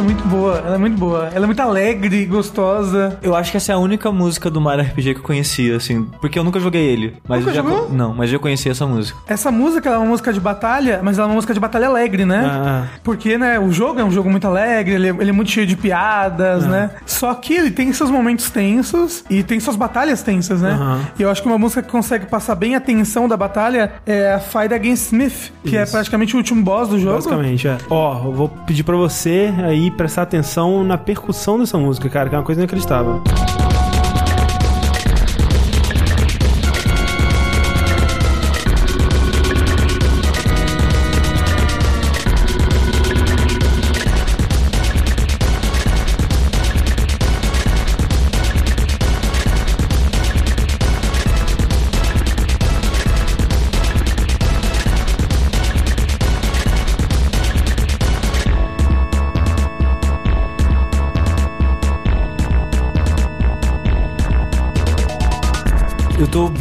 música 0.00 0.02
é 0.02 0.02
muito 0.02 0.24
boa, 0.24 0.58
ela 0.58 0.74
é 0.74 0.78
muito 0.78 0.98
boa. 0.98 1.30
Ela 1.32 1.44
é 1.44 1.46
muito 1.46 1.60
alegre, 1.60 2.24
gostosa. 2.26 3.18
Eu 3.22 3.36
acho 3.36 3.50
que 3.50 3.56
essa 3.56 3.72
é 3.72 3.74
a 3.74 3.78
única 3.78 4.10
música 4.10 4.50
do 4.50 4.60
Mario 4.60 4.84
RPG 4.84 5.14
que 5.14 5.20
eu 5.20 5.24
conhecia, 5.24 5.76
assim. 5.76 6.04
Porque 6.20 6.38
eu 6.38 6.44
nunca 6.44 6.58
joguei 6.58 6.82
ele. 6.86 7.16
Mas 7.28 7.40
Nunca 7.40 7.50
eu 7.50 7.54
já 7.54 7.62
jogou? 7.62 7.90
Não, 7.90 8.14
mas 8.14 8.32
eu 8.32 8.40
conhecia 8.40 8.72
essa 8.72 8.86
música. 8.86 9.18
Essa 9.26 9.50
música 9.50 9.90
é 9.90 9.96
uma 9.96 10.06
música 10.06 10.32
de 10.32 10.40
batalha, 10.40 11.00
mas 11.02 11.18
ela 11.18 11.26
é 11.26 11.30
uma 11.30 11.34
música 11.34 11.54
de 11.54 11.60
batalha 11.60 11.86
alegre, 11.86 12.24
né? 12.24 12.44
Ah. 12.50 12.84
Porque, 13.04 13.36
né, 13.36 13.58
o 13.58 13.70
jogo 13.70 14.00
é 14.00 14.04
um 14.04 14.10
jogo 14.10 14.30
muito 14.30 14.46
alegre, 14.46 14.94
ele 14.94 15.08
é, 15.08 15.10
ele 15.10 15.30
é 15.30 15.32
muito 15.32 15.50
cheio 15.50 15.66
de 15.66 15.76
piadas, 15.76 16.66
né? 16.66 16.90
Só 17.06 17.34
que 17.34 17.54
ele 17.54 17.70
tem 17.70 17.92
seus 17.92 18.10
momentos 18.10 18.50
tensos 18.50 19.24
e 19.28 19.42
tem 19.42 19.60
suas 19.60 19.76
batalhas 19.76 20.22
tensas, 20.22 20.62
né? 20.62 20.72
Aham. 20.72 21.00
E 21.18 21.22
eu 21.22 21.30
acho 21.30 21.42
que 21.42 21.48
uma 21.48 21.58
música 21.58 21.82
que 21.82 21.90
consegue 21.90 22.26
passar 22.26 22.54
bem 22.54 22.74
a 22.74 22.80
tensão 22.80 23.28
da 23.28 23.36
batalha 23.36 23.92
é 24.06 24.34
a 24.34 24.40
Fight 24.40 24.72
Against 24.72 25.06
Smith, 25.06 25.52
que 25.64 25.76
é 25.76 25.82
Isso. 25.82 25.92
praticamente 25.92 26.34
o 26.34 26.38
último 26.38 26.62
boss 26.62 26.88
do 26.88 26.98
jogo. 26.98 27.16
Basicamente, 27.16 27.68
é. 27.68 27.76
Ó, 27.88 28.24
eu 28.24 28.32
vou 28.32 28.48
pedir 28.48 28.82
pra 28.82 28.96
você 28.96 29.52
aí 29.64 29.89
prestar 29.90 30.22
atenção 30.22 30.84
na 30.84 30.96
percussão 30.96 31.58
dessa 31.58 31.78
música, 31.78 32.08
cara, 32.08 32.28
que 32.28 32.34
é 32.34 32.38
uma 32.38 32.44
coisa 32.44 32.60
inacreditável. 32.60 33.22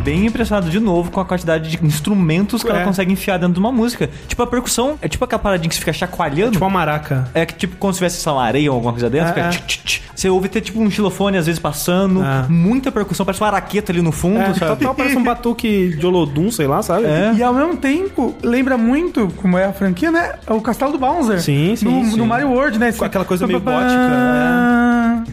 Bem 0.10 0.26
impressionado 0.26 0.70
de 0.72 0.80
novo 0.80 1.12
com 1.12 1.20
a 1.22 1.26
quantidade 1.26 1.70
de 1.70 1.86
instrumentos 1.86 2.64
que 2.64 2.70
É. 2.70 2.76
ela 2.76 2.84
consegue 2.84 3.12
enfiar 3.14 3.38
dentro 3.38 3.54
de 3.54 3.60
uma 3.60 3.72
música. 3.72 4.10
Tipo, 4.28 4.42
a 4.42 4.48
percussão 4.48 4.98
é 5.02 5.08
tipo 5.08 5.24
aquela 5.24 5.40
paradinha 5.40 5.70
que 5.70 5.76
você 5.76 5.80
fica 5.82 5.94
chacoalhando. 5.94 6.54
Tipo 6.54 6.66
uma 6.66 6.72
maraca. 6.72 7.30
É 7.34 7.46
que, 7.46 7.54
tipo, 7.54 7.76
quando 7.78 7.94
se 7.94 8.00
tivesse, 8.00 8.28
uma 8.28 8.44
areia 8.44 8.72
ou 8.72 8.76
alguma 8.76 8.92
coisa 8.92 9.08
dentro, 9.10 9.28
É, 9.30 9.34
fica 9.34 9.46
é. 9.46 9.50
tch, 9.50 9.60
tch, 9.68 9.78
tch. 9.86 10.02
Você 10.16 10.28
ouve 10.30 10.50
ter, 10.50 10.62
tipo, 10.62 10.82
um 10.82 10.90
xilofone 10.90 11.38
às 11.38 11.46
vezes 11.46 11.60
passando, 11.60 12.24
É. 12.24 12.46
muita 12.50 12.92
percussão, 12.92 13.24
parece 13.26 13.42
uma 13.42 13.48
araqueta 13.50 13.92
ali 13.92 14.02
no 14.02 14.12
fundo, 14.12 14.40
É, 14.42 14.54
sabe? 14.56 14.78
total 14.82 14.96
parece 14.96 15.16
um 15.16 15.24
batuque 15.24 15.96
de 15.96 16.06
Olodum, 16.06 16.50
sei 16.52 16.66
lá, 16.68 16.82
sabe? 16.82 17.06
É. 17.06 17.32
E 17.36 17.44
ao 17.44 17.54
mesmo 17.54 17.78
tempo, 17.78 18.36
lembra 18.44 18.78
muito, 18.78 19.32
como 19.38 19.58
é 19.60 19.66
a 19.66 19.72
franquia, 19.74 20.12
né? 20.12 20.34
O 20.48 20.60
Castelo 20.60 20.92
do 20.92 20.98
Bowser. 20.98 21.40
Sim, 21.40 21.76
sim, 21.76 21.86
No, 21.86 22.04
sim. 22.12 22.18
no 22.18 22.26
Mario 22.26 22.50
World, 22.50 22.80
né? 22.80 22.92
Com 22.92 23.06
aquela 23.06 23.26
coisa 23.26 23.46
meio 23.46 23.60
gótica. 23.60 24.00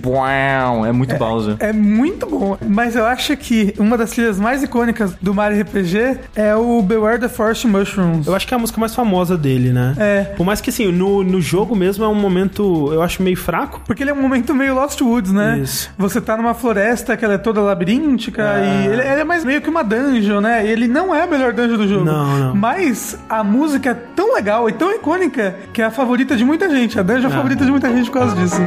Buau, 0.03 0.85
é 0.87 0.93
muito 0.93 1.17
Bowser. 1.17 1.57
É 1.59 1.73
muito 1.73 2.27
bom. 2.27 2.57
Mas 2.67 2.95
eu 2.97 3.07
acho 3.07 3.37
que 3.37 3.75
uma 3.79 3.97
das 3.97 4.11
trilhas 4.11 4.39
mais 4.39 4.63
icônicas 4.67 5.13
do 5.21 5.33
Mario 5.35 5.61
RPG 5.63 6.19
é 6.35 6.55
o 6.55 6.83
Beware 6.83 7.19
the 7.19 7.29
Forest 7.29 7.67
Mushrooms. 7.67 8.27
Eu 8.27 8.35
acho 8.35 8.47
que 8.47 8.53
é 8.55 8.57
a 8.57 8.61
música 8.61 8.79
mais 8.81 8.95
famosa 8.95 9.37
dele, 9.37 9.71
né? 9.73 9.95
É. 9.99 10.25
Por 10.37 10.45
mais 10.45 10.61
que, 10.61 10.71
assim, 10.71 10.91
no, 10.93 11.23
no 11.25 11.41
jogo 11.41 11.75
mesmo 11.75 12.05
é 12.05 12.09
um 12.09 12.15
momento, 12.15 12.93
eu 12.93 13.03
acho, 13.03 13.23
meio 13.23 13.37
fraco. 13.37 13.81
Porque 13.87 14.03
ele 14.03 14.11
é 14.11 14.15
um 14.15 14.21
momento 14.21 14.55
meio 14.55 14.75
Lost 14.75 15.01
Woods, 15.01 15.33
né? 15.33 15.59
Isso. 15.63 15.91
Você 15.97 16.21
tá 16.21 16.37
numa 16.37 16.55
floresta 16.55 17.17
que 17.17 17.25
ela 17.25 17.35
é 17.35 17.39
toda 17.39 17.61
labiríntica 17.61 18.43
É. 18.43 18.65
e 18.85 18.87
ele, 18.93 19.03
ele 19.03 19.21
é 19.21 19.25
mais 19.25 19.45
meio 19.45 19.61
que 19.61 19.69
uma 19.71 19.83
dungeon, 19.83 20.41
né? 20.41 20.67
E 20.67 20.69
ele 20.69 20.87
não 20.89 21.15
é 21.15 21.23
a 21.23 21.27
melhor 21.27 21.53
dungeon 21.53 21.77
do 21.77 21.89
jogo. 21.89 22.05
Não, 22.05 22.39
não. 22.39 22.55
Mas 22.55 23.19
a 23.29 23.43
música 23.43 23.91
é 23.91 23.95
tão 23.95 24.35
legal 24.35 24.69
e 24.69 24.73
tão 24.73 24.91
icônica 24.93 25.55
que 25.73 25.81
é 25.81 25.85
a 25.85 25.91
favorita 25.91 26.37
de 26.37 26.45
muita 26.45 26.69
gente. 26.69 26.99
A 26.99 27.03
dungeon 27.03 27.29
é 27.29 27.33
a 27.33 27.37
favorita 27.37 27.65
de 27.65 27.71
muita 27.71 27.91
gente 27.93 28.11
por 28.11 28.19
causa 28.21 28.35
disso. 28.37 28.61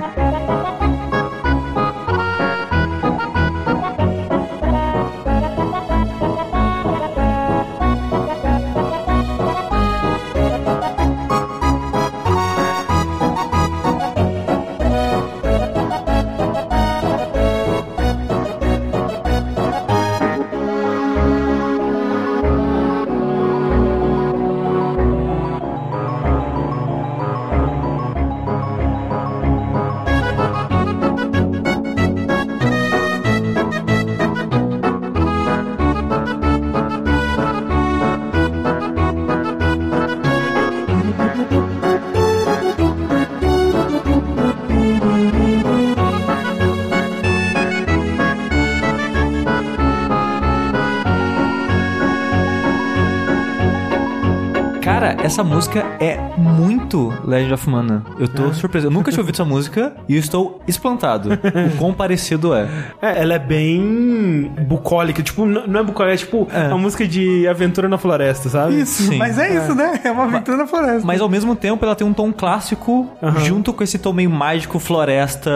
Essa 55.39 55.43
música 55.47 55.85
é 56.01 56.17
muito 56.37 57.13
Legend 57.23 57.53
of 57.53 57.69
Mana. 57.69 58.03
Eu 58.19 58.27
tô 58.27 58.53
surpreso. 58.53 58.87
Eu 58.87 58.91
nunca 58.91 59.09
tinha 59.09 59.21
ouvido 59.21 59.35
essa 59.35 59.45
música 59.45 59.93
e 60.07 60.15
eu 60.15 60.19
estou 60.19 60.59
espantado. 60.67 61.29
o 61.33 61.77
quão 61.77 61.93
parecido 61.93 62.53
é. 62.53 62.67
É, 63.01 63.21
ela 63.21 63.35
é 63.35 63.39
bem 63.39 64.51
bucólica, 64.67 65.23
tipo, 65.23 65.45
não 65.45 65.79
é 65.79 65.83
bucólica, 65.83 66.13
é 66.13 66.17
tipo 66.17 66.45
É. 66.51 66.67
uma 66.67 66.77
música 66.77 67.07
de 67.07 67.47
aventura 67.47 67.87
na 67.87 67.97
floresta, 67.97 68.49
sabe? 68.49 68.81
Isso, 68.81 69.03
Sim. 69.03 69.17
mas 69.17 69.37
é 69.37 69.55
isso, 69.55 69.73
né? 69.73 70.01
É 70.03 70.11
uma 70.11 70.25
aventura 70.25 70.57
na 70.57 70.67
floresta. 70.67 71.05
Mas 71.07 71.21
ao 71.21 71.29
mesmo 71.29 71.55
tempo 71.55 71.85
ela 71.85 71.95
tem 71.95 72.05
um 72.05 72.11
tom 72.13 72.33
clássico 72.33 73.09
junto 73.45 73.71
com 73.71 73.81
esse 73.83 73.97
tom 73.97 74.11
meio 74.11 74.29
mágico, 74.29 74.77
floresta 74.79 75.49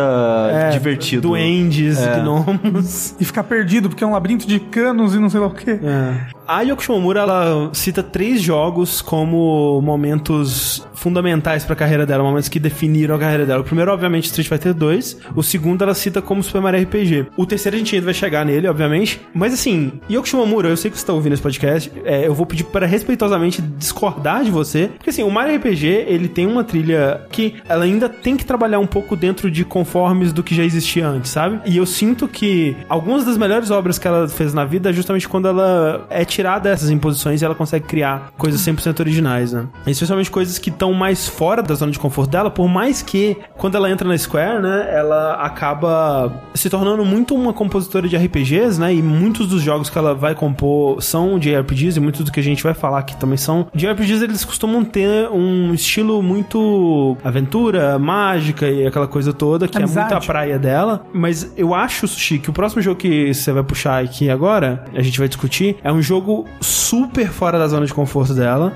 É, 0.53 0.69
divertido. 0.69 1.27
Duendes, 1.29 1.99
É. 1.99 2.19
gnomos. 2.21 3.15
E 3.19 3.25
ficar 3.25 3.43
perdido, 3.43 3.89
porque 3.89 4.03
é 4.03 4.07
um 4.07 4.13
labirinto 4.13 4.47
de 4.47 4.59
canos 4.59 5.13
e 5.13 5.19
não 5.19 5.29
sei 5.29 5.39
lá 5.41 5.47
o 5.47 5.51
quê. 5.53 5.79
É. 5.83 6.13
A 6.47 6.61
Yoko 6.61 6.83
Shimomura, 6.83 7.21
ela 7.21 7.69
cita 7.73 8.03
três 8.03 8.41
jogos 8.41 9.01
como 9.01 9.81
momentos 9.81 10.85
fundamentais 11.03 11.65
pra 11.65 11.75
carreira 11.75 12.05
dela, 12.05 12.23
momentos 12.23 12.47
que 12.47 12.59
definiram 12.59 13.15
a 13.15 13.19
carreira 13.19 13.45
dela. 13.45 13.59
O 13.59 13.63
primeiro, 13.65 13.91
obviamente, 13.91 14.25
Street 14.25 14.47
Fighter 14.47 14.73
2. 14.73 15.17
O 15.35 15.43
segundo, 15.43 15.83
ela 15.83 15.93
cita 15.93 16.21
como 16.21 16.41
Super 16.41 16.61
Mario 16.61 16.81
RPG. 16.83 17.27
O 17.35 17.45
terceiro, 17.45 17.75
a 17.75 17.77
gente 17.77 17.93
ainda 17.93 18.05
vai 18.05 18.13
chegar 18.13 18.45
nele, 18.45 18.69
obviamente. 18.69 19.19
Mas 19.33 19.53
assim, 19.53 19.99
Yoko 20.09 20.25
Shimomura, 20.25 20.69
eu 20.69 20.77
sei 20.77 20.89
que 20.89 20.97
você 20.97 21.05
tá 21.05 21.11
ouvindo 21.11 21.33
esse 21.33 21.41
podcast, 21.41 21.91
é, 22.05 22.25
eu 22.25 22.33
vou 22.33 22.45
pedir 22.45 22.63
para 22.63 22.85
respeitosamente 22.85 23.61
discordar 23.61 24.45
de 24.45 24.51
você. 24.51 24.87
Porque 24.87 25.09
assim, 25.09 25.23
o 25.23 25.29
Mario 25.29 25.57
RPG, 25.57 25.87
ele 26.07 26.29
tem 26.29 26.47
uma 26.47 26.63
trilha 26.63 27.21
que 27.29 27.55
ela 27.67 27.83
ainda 27.83 28.07
tem 28.07 28.37
que 28.37 28.45
trabalhar 28.45 28.79
um 28.79 28.87
pouco 28.87 29.17
dentro 29.17 29.51
de 29.51 29.65
conformes 29.65 30.31
do 30.31 30.41
que 30.41 30.55
já 30.55 30.63
existia 30.63 31.05
antes, 31.05 31.31
sabe? 31.31 31.59
E 31.65 31.75
eu 31.75 31.85
sinto 31.85 32.29
que 32.29 32.77
algumas 32.87 33.25
das 33.25 33.37
melhores 33.37 33.71
obras 33.71 33.99
que 33.99 34.07
ela 34.07 34.29
fez 34.29 34.53
na 34.53 34.63
vida 34.63 34.89
é 34.89 34.93
justamente 34.93 35.27
quando 35.27 35.49
ela 35.49 36.07
é 36.09 36.23
tirada 36.23 36.69
dessas 36.69 36.89
imposições 36.89 37.41
e 37.41 37.45
ela 37.45 37.55
consegue 37.55 37.85
criar 37.85 38.31
coisas 38.37 38.61
100% 38.61 39.01
originais, 39.01 39.51
né? 39.51 39.67
Especialmente 39.85 40.31
coisas 40.31 40.57
que 40.57 40.69
estão 40.69 40.92
mais 40.93 41.27
fora 41.27 41.61
da 41.61 41.73
zona 41.75 41.91
de 41.91 41.99
conforto 41.99 42.29
dela, 42.29 42.49
por 42.49 42.67
mais 42.67 43.01
que 43.01 43.37
quando 43.57 43.75
ela 43.75 43.89
entra 43.89 44.07
na 44.07 44.17
Square, 44.17 44.61
né, 44.61 44.89
ela 44.91 45.33
acaba 45.35 46.31
se 46.53 46.69
tornando 46.69 47.03
muito 47.05 47.35
uma 47.35 47.53
compositora 47.53 48.07
de 48.07 48.15
RPGs, 48.15 48.79
né? 48.79 48.93
E 48.93 49.01
muitos 49.01 49.47
dos 49.47 49.61
jogos 49.61 49.89
que 49.89 49.97
ela 49.97 50.13
vai 50.13 50.35
compor 50.35 51.01
são 51.01 51.39
de 51.39 51.55
RPGs 51.55 51.97
e 51.97 52.01
muitos 52.01 52.23
do 52.23 52.31
que 52.31 52.39
a 52.39 52.43
gente 52.43 52.63
vai 52.63 52.73
falar 52.73 52.99
aqui 52.99 53.15
também 53.17 53.37
são. 53.37 53.67
De 53.73 53.87
RPGs 53.87 54.23
eles 54.23 54.45
costumam 54.45 54.83
ter 54.83 55.29
um 55.29 55.73
estilo 55.73 56.21
muito 56.21 57.17
aventura, 57.23 57.97
mágica 57.97 58.69
e 58.69 58.85
aquela 58.85 59.07
coisa 59.07 59.33
toda, 59.33 59.67
que 59.67 59.77
é 59.77 59.81
Amizade. 59.83 60.13
muito 60.13 60.23
a 60.23 60.25
praia 60.25 60.59
dela. 60.59 61.05
Mas 61.13 61.51
eu 61.57 61.73
acho, 61.73 62.07
Sushi, 62.07 62.39
que 62.39 62.49
o 62.49 62.53
próximo 62.53 62.81
jogo 62.81 62.97
que 62.97 63.33
você 63.33 63.51
vai 63.51 63.63
puxar 63.63 64.03
aqui 64.03 64.29
agora, 64.29 64.85
a 64.93 65.01
gente 65.01 65.17
vai 65.19 65.27
discutir, 65.27 65.77
é 65.83 65.91
um 65.91 66.01
jogo 66.01 66.45
super 66.61 67.27
fora 67.29 67.57
da 67.57 67.67
zona 67.67 67.85
de 67.85 67.93
conforto 67.93 68.33
dela. 68.33 68.73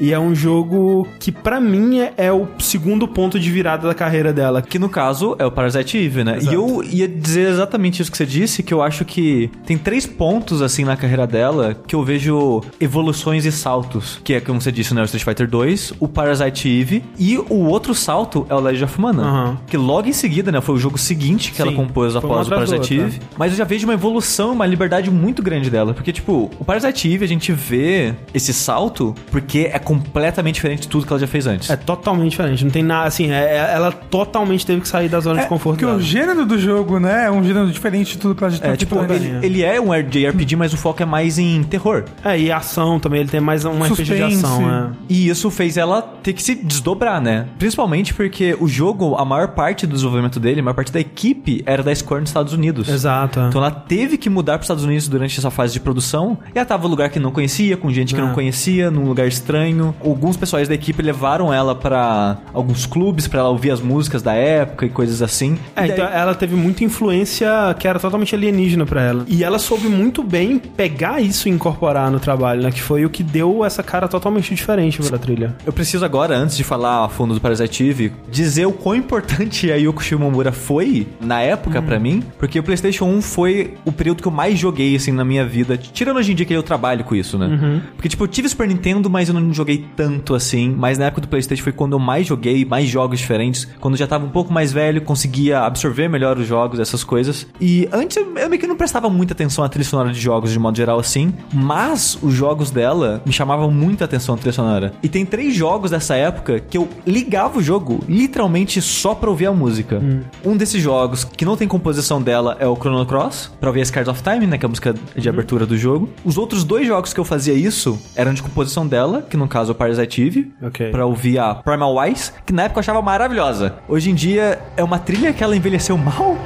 E 0.00 0.12
é 0.12 0.18
um 0.18 0.34
jogo 0.34 1.06
que, 1.18 1.30
pra 1.30 1.59
mim, 1.60 1.98
é, 2.16 2.32
o 2.32 2.48
segundo 2.58 3.06
ponto 3.06 3.38
de 3.38 3.50
virada 3.50 3.86
da 3.86 3.94
carreira 3.94 4.32
dela. 4.32 4.62
Que 4.62 4.78
no 4.78 4.88
caso 4.88 5.36
é 5.38 5.44
o 5.44 5.50
Parasite 5.50 5.98
Eve, 5.98 6.24
né? 6.24 6.36
Exato. 6.36 6.52
E 6.52 6.54
eu 6.54 6.84
ia 6.84 7.08
dizer 7.08 7.48
exatamente 7.48 8.00
isso 8.02 8.10
que 8.10 8.16
você 8.16 8.26
disse, 8.26 8.62
que 8.62 8.72
eu 8.72 8.82
acho 8.82 9.04
que 9.04 9.50
tem 9.64 9.76
três 9.76 10.06
pontos, 10.06 10.62
assim, 10.62 10.84
na 10.84 10.96
carreira 10.96 11.26
dela 11.26 11.74
que 11.86 11.94
eu 11.94 12.02
vejo 12.02 12.62
evoluções 12.80 13.44
e 13.44 13.52
saltos. 13.52 14.20
Que 14.22 14.34
é, 14.34 14.40
como 14.40 14.60
você 14.60 14.72
disse, 14.72 14.94
né? 14.94 15.02
O 15.02 15.04
Street 15.04 15.24
Fighter 15.24 15.48
2, 15.48 15.94
o 16.00 16.08
Parasite 16.08 16.68
Eve 16.68 17.04
e 17.18 17.36
o 17.38 17.66
outro 17.66 17.94
salto 17.94 18.46
é 18.48 18.54
o 18.54 18.60
Legend 18.60 18.84
of 18.84 19.00
Mana. 19.00 19.22
Aham. 19.22 19.58
Que 19.66 19.76
logo 19.76 20.08
em 20.08 20.12
seguida, 20.12 20.50
né? 20.50 20.60
Foi 20.60 20.74
o 20.74 20.78
jogo 20.78 20.98
seguinte 20.98 21.50
que 21.50 21.56
Sim, 21.56 21.62
ela 21.62 21.72
compôs 21.72 22.16
após 22.16 22.46
o 22.46 22.50
Parasite 22.50 22.94
outra. 22.94 23.08
Eve. 23.08 23.20
Mas 23.36 23.52
eu 23.52 23.58
já 23.58 23.64
vejo 23.64 23.86
uma 23.86 23.94
evolução, 23.94 24.52
uma 24.52 24.66
liberdade 24.66 25.10
muito 25.10 25.42
grande 25.42 25.70
dela. 25.70 25.94
Porque, 25.94 26.12
tipo, 26.12 26.50
o 26.58 26.64
Parasite 26.64 27.12
Eve, 27.12 27.24
a 27.24 27.28
gente 27.28 27.52
vê 27.52 28.14
esse 28.32 28.52
salto 28.52 29.14
porque 29.30 29.70
é 29.72 29.78
completamente 29.78 30.56
diferente 30.56 30.82
de 30.82 30.88
tudo 30.88 31.06
que 31.06 31.12
ela 31.12 31.20
já 31.20 31.26
fez 31.26 31.46
antes. 31.46 31.49
É 31.70 31.76
totalmente 31.76 32.30
diferente. 32.30 32.64
Não 32.64 32.70
tem 32.70 32.82
nada, 32.82 33.06
assim, 33.08 33.30
é- 33.30 33.56
é- 33.56 33.72
ela 33.74 33.90
totalmente 33.92 34.64
teve 34.66 34.80
que 34.80 34.88
sair 34.88 35.08
da 35.08 35.20
zona 35.20 35.40
de 35.42 35.46
conforto 35.48 35.76
porque 35.76 35.84
dela. 35.86 35.98
o 35.98 36.02
gênero 36.02 36.44
do 36.46 36.58
jogo, 36.58 36.98
né, 36.98 37.26
é 37.26 37.30
um 37.30 37.42
gênero 37.42 37.70
diferente 37.70 38.12
de 38.12 38.18
tudo 38.18 38.34
que 38.34 38.44
a 38.44 38.48
gente 38.48 38.62
É, 38.64 38.70
tá 38.70 38.76
tipo, 38.76 38.98
antes. 38.98 39.16
ele, 39.16 39.46
ele 39.46 39.62
é 39.62 39.80
um 39.80 39.90
JRPG, 40.02 40.56
mas 40.56 40.72
o 40.72 40.76
foco 40.76 41.02
é 41.02 41.06
mais 41.06 41.38
em 41.38 41.62
terror. 41.62 42.04
É, 42.24 42.38
e 42.38 42.50
ação 42.52 42.98
também, 43.00 43.20
ele 43.20 43.28
tem 43.30 43.40
mais 43.40 43.64
um 43.64 43.82
RPG 43.82 44.04
de 44.16 44.22
ação, 44.22 44.70
é. 44.70 44.90
E 45.08 45.28
isso 45.28 45.50
fez 45.50 45.76
ela 45.76 46.00
ter 46.22 46.32
que 46.32 46.42
se 46.42 46.54
desdobrar, 46.54 47.20
né? 47.20 47.46
Principalmente 47.58 48.14
porque 48.14 48.56
o 48.60 48.66
jogo, 48.68 49.16
a 49.16 49.24
maior 49.24 49.48
parte 49.48 49.86
do 49.86 49.92
desenvolvimento 49.94 50.38
dele, 50.40 50.60
a 50.60 50.62
maior 50.62 50.74
parte 50.74 50.92
da 50.92 51.00
equipe 51.00 51.62
era 51.66 51.82
da 51.82 51.94
Square 51.94 52.20
nos 52.22 52.30
Estados 52.30 52.52
Unidos. 52.52 52.88
Exato. 52.88 53.40
é. 53.40 53.48
Então 53.48 53.60
ela 53.60 53.70
teve 53.70 54.16
que 54.16 54.28
mudar 54.30 54.52
para 54.54 54.60
os 54.60 54.64
Estados 54.66 54.84
Unidos 54.84 55.08
durante 55.08 55.38
essa 55.38 55.50
fase 55.50 55.72
de 55.72 55.80
produção. 55.80 56.38
E 56.54 56.58
ela 56.58 56.66
tava 56.66 56.84
num 56.84 56.90
lugar 56.90 57.08
que 57.10 57.18
não 57.18 57.30
conhecia, 57.30 57.76
com 57.76 57.90
gente 57.92 58.14
que 58.14 58.20
É. 58.20 58.24
não 58.24 58.32
conhecia, 58.32 58.90
num 58.90 59.04
lugar 59.06 59.26
estranho. 59.26 59.94
Alguns 60.04 60.36
pessoais 60.36 60.68
da 60.68 60.74
equipe 60.74 61.02
levaram 61.02 61.29
ela 61.38 61.74
para 61.74 62.38
alguns 62.52 62.86
clubes 62.86 63.26
para 63.28 63.40
ela 63.40 63.48
ouvir 63.48 63.70
as 63.70 63.80
músicas 63.80 64.22
da 64.22 64.32
época 64.34 64.86
e 64.86 64.88
coisas 64.88 65.22
assim. 65.22 65.58
É, 65.76 65.84
E 65.84 65.88
daí- 65.88 65.90
então 65.92 66.06
ela 66.06 66.34
teve 66.34 66.54
muita 66.56 66.82
influência 66.84 67.48
que 67.78 67.86
era 67.86 67.98
totalmente 67.98 68.34
alienígena 68.34 68.84
pra 68.86 69.02
ela. 69.02 69.24
E 69.28 69.44
ela 69.44 69.58
soube 69.58 69.88
muito 69.88 70.22
bem 70.22 70.58
pegar 70.58 71.20
isso 71.20 71.48
e 71.48 71.50
incorporar 71.52 72.10
no 72.10 72.18
trabalho, 72.20 72.62
né? 72.62 72.70
Que 72.70 72.80
foi 72.82 73.04
o 73.04 73.10
que 73.10 73.22
deu 73.22 73.64
essa 73.64 73.82
cara 73.82 74.08
totalmente 74.08 74.54
diferente 74.54 75.00
pra 75.02 75.18
trilha. 75.18 75.54
Eu 75.66 75.72
preciso 75.72 76.04
agora, 76.04 76.36
antes 76.36 76.56
de 76.56 76.64
falar 76.64 77.04
a 77.04 77.08
fundo 77.08 77.34
do 77.34 77.40
Parasite 77.40 77.84
Eve, 77.88 78.12
dizer 78.30 78.66
o 78.66 78.72
quão 78.72 78.94
importante 78.96 79.70
a 79.70 79.76
Yoko 79.76 80.02
Shimomura 80.02 80.52
foi 80.52 81.06
na 81.20 81.40
época 81.40 81.80
pra 81.82 81.98
mim, 81.98 82.22
porque 82.38 82.58
o 82.58 82.62
PlayStation 82.62 83.04
1 83.06 83.22
foi 83.22 83.74
o 83.84 83.92
período 83.92 84.22
que 84.22 84.28
eu 84.28 84.32
mais 84.32 84.58
joguei 84.58 84.94
assim 84.96 85.12
na 85.12 85.24
minha 85.24 85.44
vida, 85.44 85.76
tirando 85.76 86.16
hoje 86.16 86.32
em 86.32 86.34
dia 86.34 86.46
que 86.46 86.52
eu 86.54 86.62
trabalho 86.62 87.04
com 87.04 87.14
isso, 87.14 87.38
né? 87.38 87.80
Porque 87.96 88.08
tipo, 88.08 88.24
eu 88.24 88.28
tive 88.28 88.48
Super 88.48 88.66
Nintendo, 88.68 89.08
mas 89.10 89.28
eu 89.28 89.34
não 89.34 89.52
joguei 89.52 89.84
tanto 89.96 90.34
assim, 90.34 90.74
mas 90.76 90.98
na 90.98 91.06
época 91.06 91.19
época 91.20 91.26
do 91.26 91.28
PlayStation 91.28 91.62
foi 91.62 91.72
quando 91.72 91.92
eu 91.92 91.98
mais 91.98 92.26
joguei, 92.26 92.64
mais 92.64 92.88
jogos 92.88 93.18
diferentes. 93.18 93.68
Quando 93.80 93.94
eu 93.94 93.98
já 93.98 94.06
tava 94.06 94.24
um 94.24 94.30
pouco 94.30 94.52
mais 94.52 94.72
velho, 94.72 95.02
conseguia 95.02 95.60
absorver 95.60 96.08
melhor 96.08 96.38
os 96.38 96.46
jogos, 96.46 96.80
essas 96.80 97.04
coisas. 97.04 97.46
E 97.60 97.88
antes 97.92 98.16
eu 98.16 98.26
meio 98.26 98.58
que 98.58 98.66
não 98.66 98.76
prestava 98.76 99.08
muita 99.08 99.34
atenção 99.34 99.64
à 99.64 99.68
trilha 99.68 99.84
sonora 99.84 100.12
de 100.12 100.20
jogos 100.20 100.50
de 100.50 100.58
modo 100.58 100.76
geral 100.76 100.98
assim, 100.98 101.32
mas 101.52 102.18
os 102.22 102.34
jogos 102.34 102.70
dela 102.70 103.22
me 103.24 103.32
chamavam 103.32 103.70
muita 103.70 104.04
atenção 104.04 104.34
a 104.34 104.38
trilha 104.38 104.52
sonora. 104.52 104.92
E 105.02 105.08
tem 105.08 105.24
três 105.24 105.54
jogos 105.54 105.90
dessa 105.90 106.14
época 106.14 106.60
que 106.60 106.76
eu 106.76 106.88
ligava 107.06 107.58
o 107.58 107.62
jogo 107.62 108.00
literalmente 108.08 108.80
só 108.80 109.14
pra 109.14 109.30
ouvir 109.30 109.46
a 109.46 109.52
música. 109.52 109.98
Hum. 109.98 110.20
Um 110.44 110.56
desses 110.56 110.82
jogos 110.82 111.24
que 111.24 111.44
não 111.44 111.56
tem 111.56 111.68
composição 111.68 112.20
dela 112.22 112.56
é 112.58 112.66
o 112.66 112.74
Chrono 112.74 113.04
Cross, 113.06 113.52
pra 113.60 113.68
ouvir 113.68 113.84
Scars 113.84 114.08
of 114.08 114.22
Time, 114.22 114.46
né, 114.46 114.58
que 114.58 114.64
é 114.64 114.66
a 114.66 114.68
música 114.68 114.94
de 115.16 115.28
hum. 115.28 115.32
abertura 115.32 115.66
do 115.66 115.76
jogo. 115.76 116.08
Os 116.24 116.38
outros 116.38 116.64
dois 116.64 116.86
jogos 116.86 117.12
que 117.12 117.20
eu 117.20 117.24
fazia 117.24 117.54
isso 117.54 117.98
eram 118.14 118.32
de 118.32 118.42
composição 118.42 118.86
dela, 118.86 119.22
que 119.22 119.36
no 119.36 119.48
caso 119.48 119.70
é 119.70 119.72
o 119.72 119.74
Parasite 119.74 120.22
Eve, 120.22 120.52
okay. 120.62 120.90
pra 120.90 121.06
ouvir 121.10 121.38
a 121.38 121.54
Primal 121.54 121.94
Wise, 121.96 122.32
que 122.46 122.52
na 122.52 122.62
época 122.64 122.78
eu 122.78 122.80
achava 122.80 123.02
maravilhosa. 123.02 123.74
Hoje 123.88 124.10
em 124.10 124.14
dia 124.14 124.60
é 124.76 124.82
uma 124.82 124.98
trilha 124.98 125.32
que 125.32 125.44
ela 125.44 125.56
envelheceu 125.56 125.98
mal, 125.98 126.36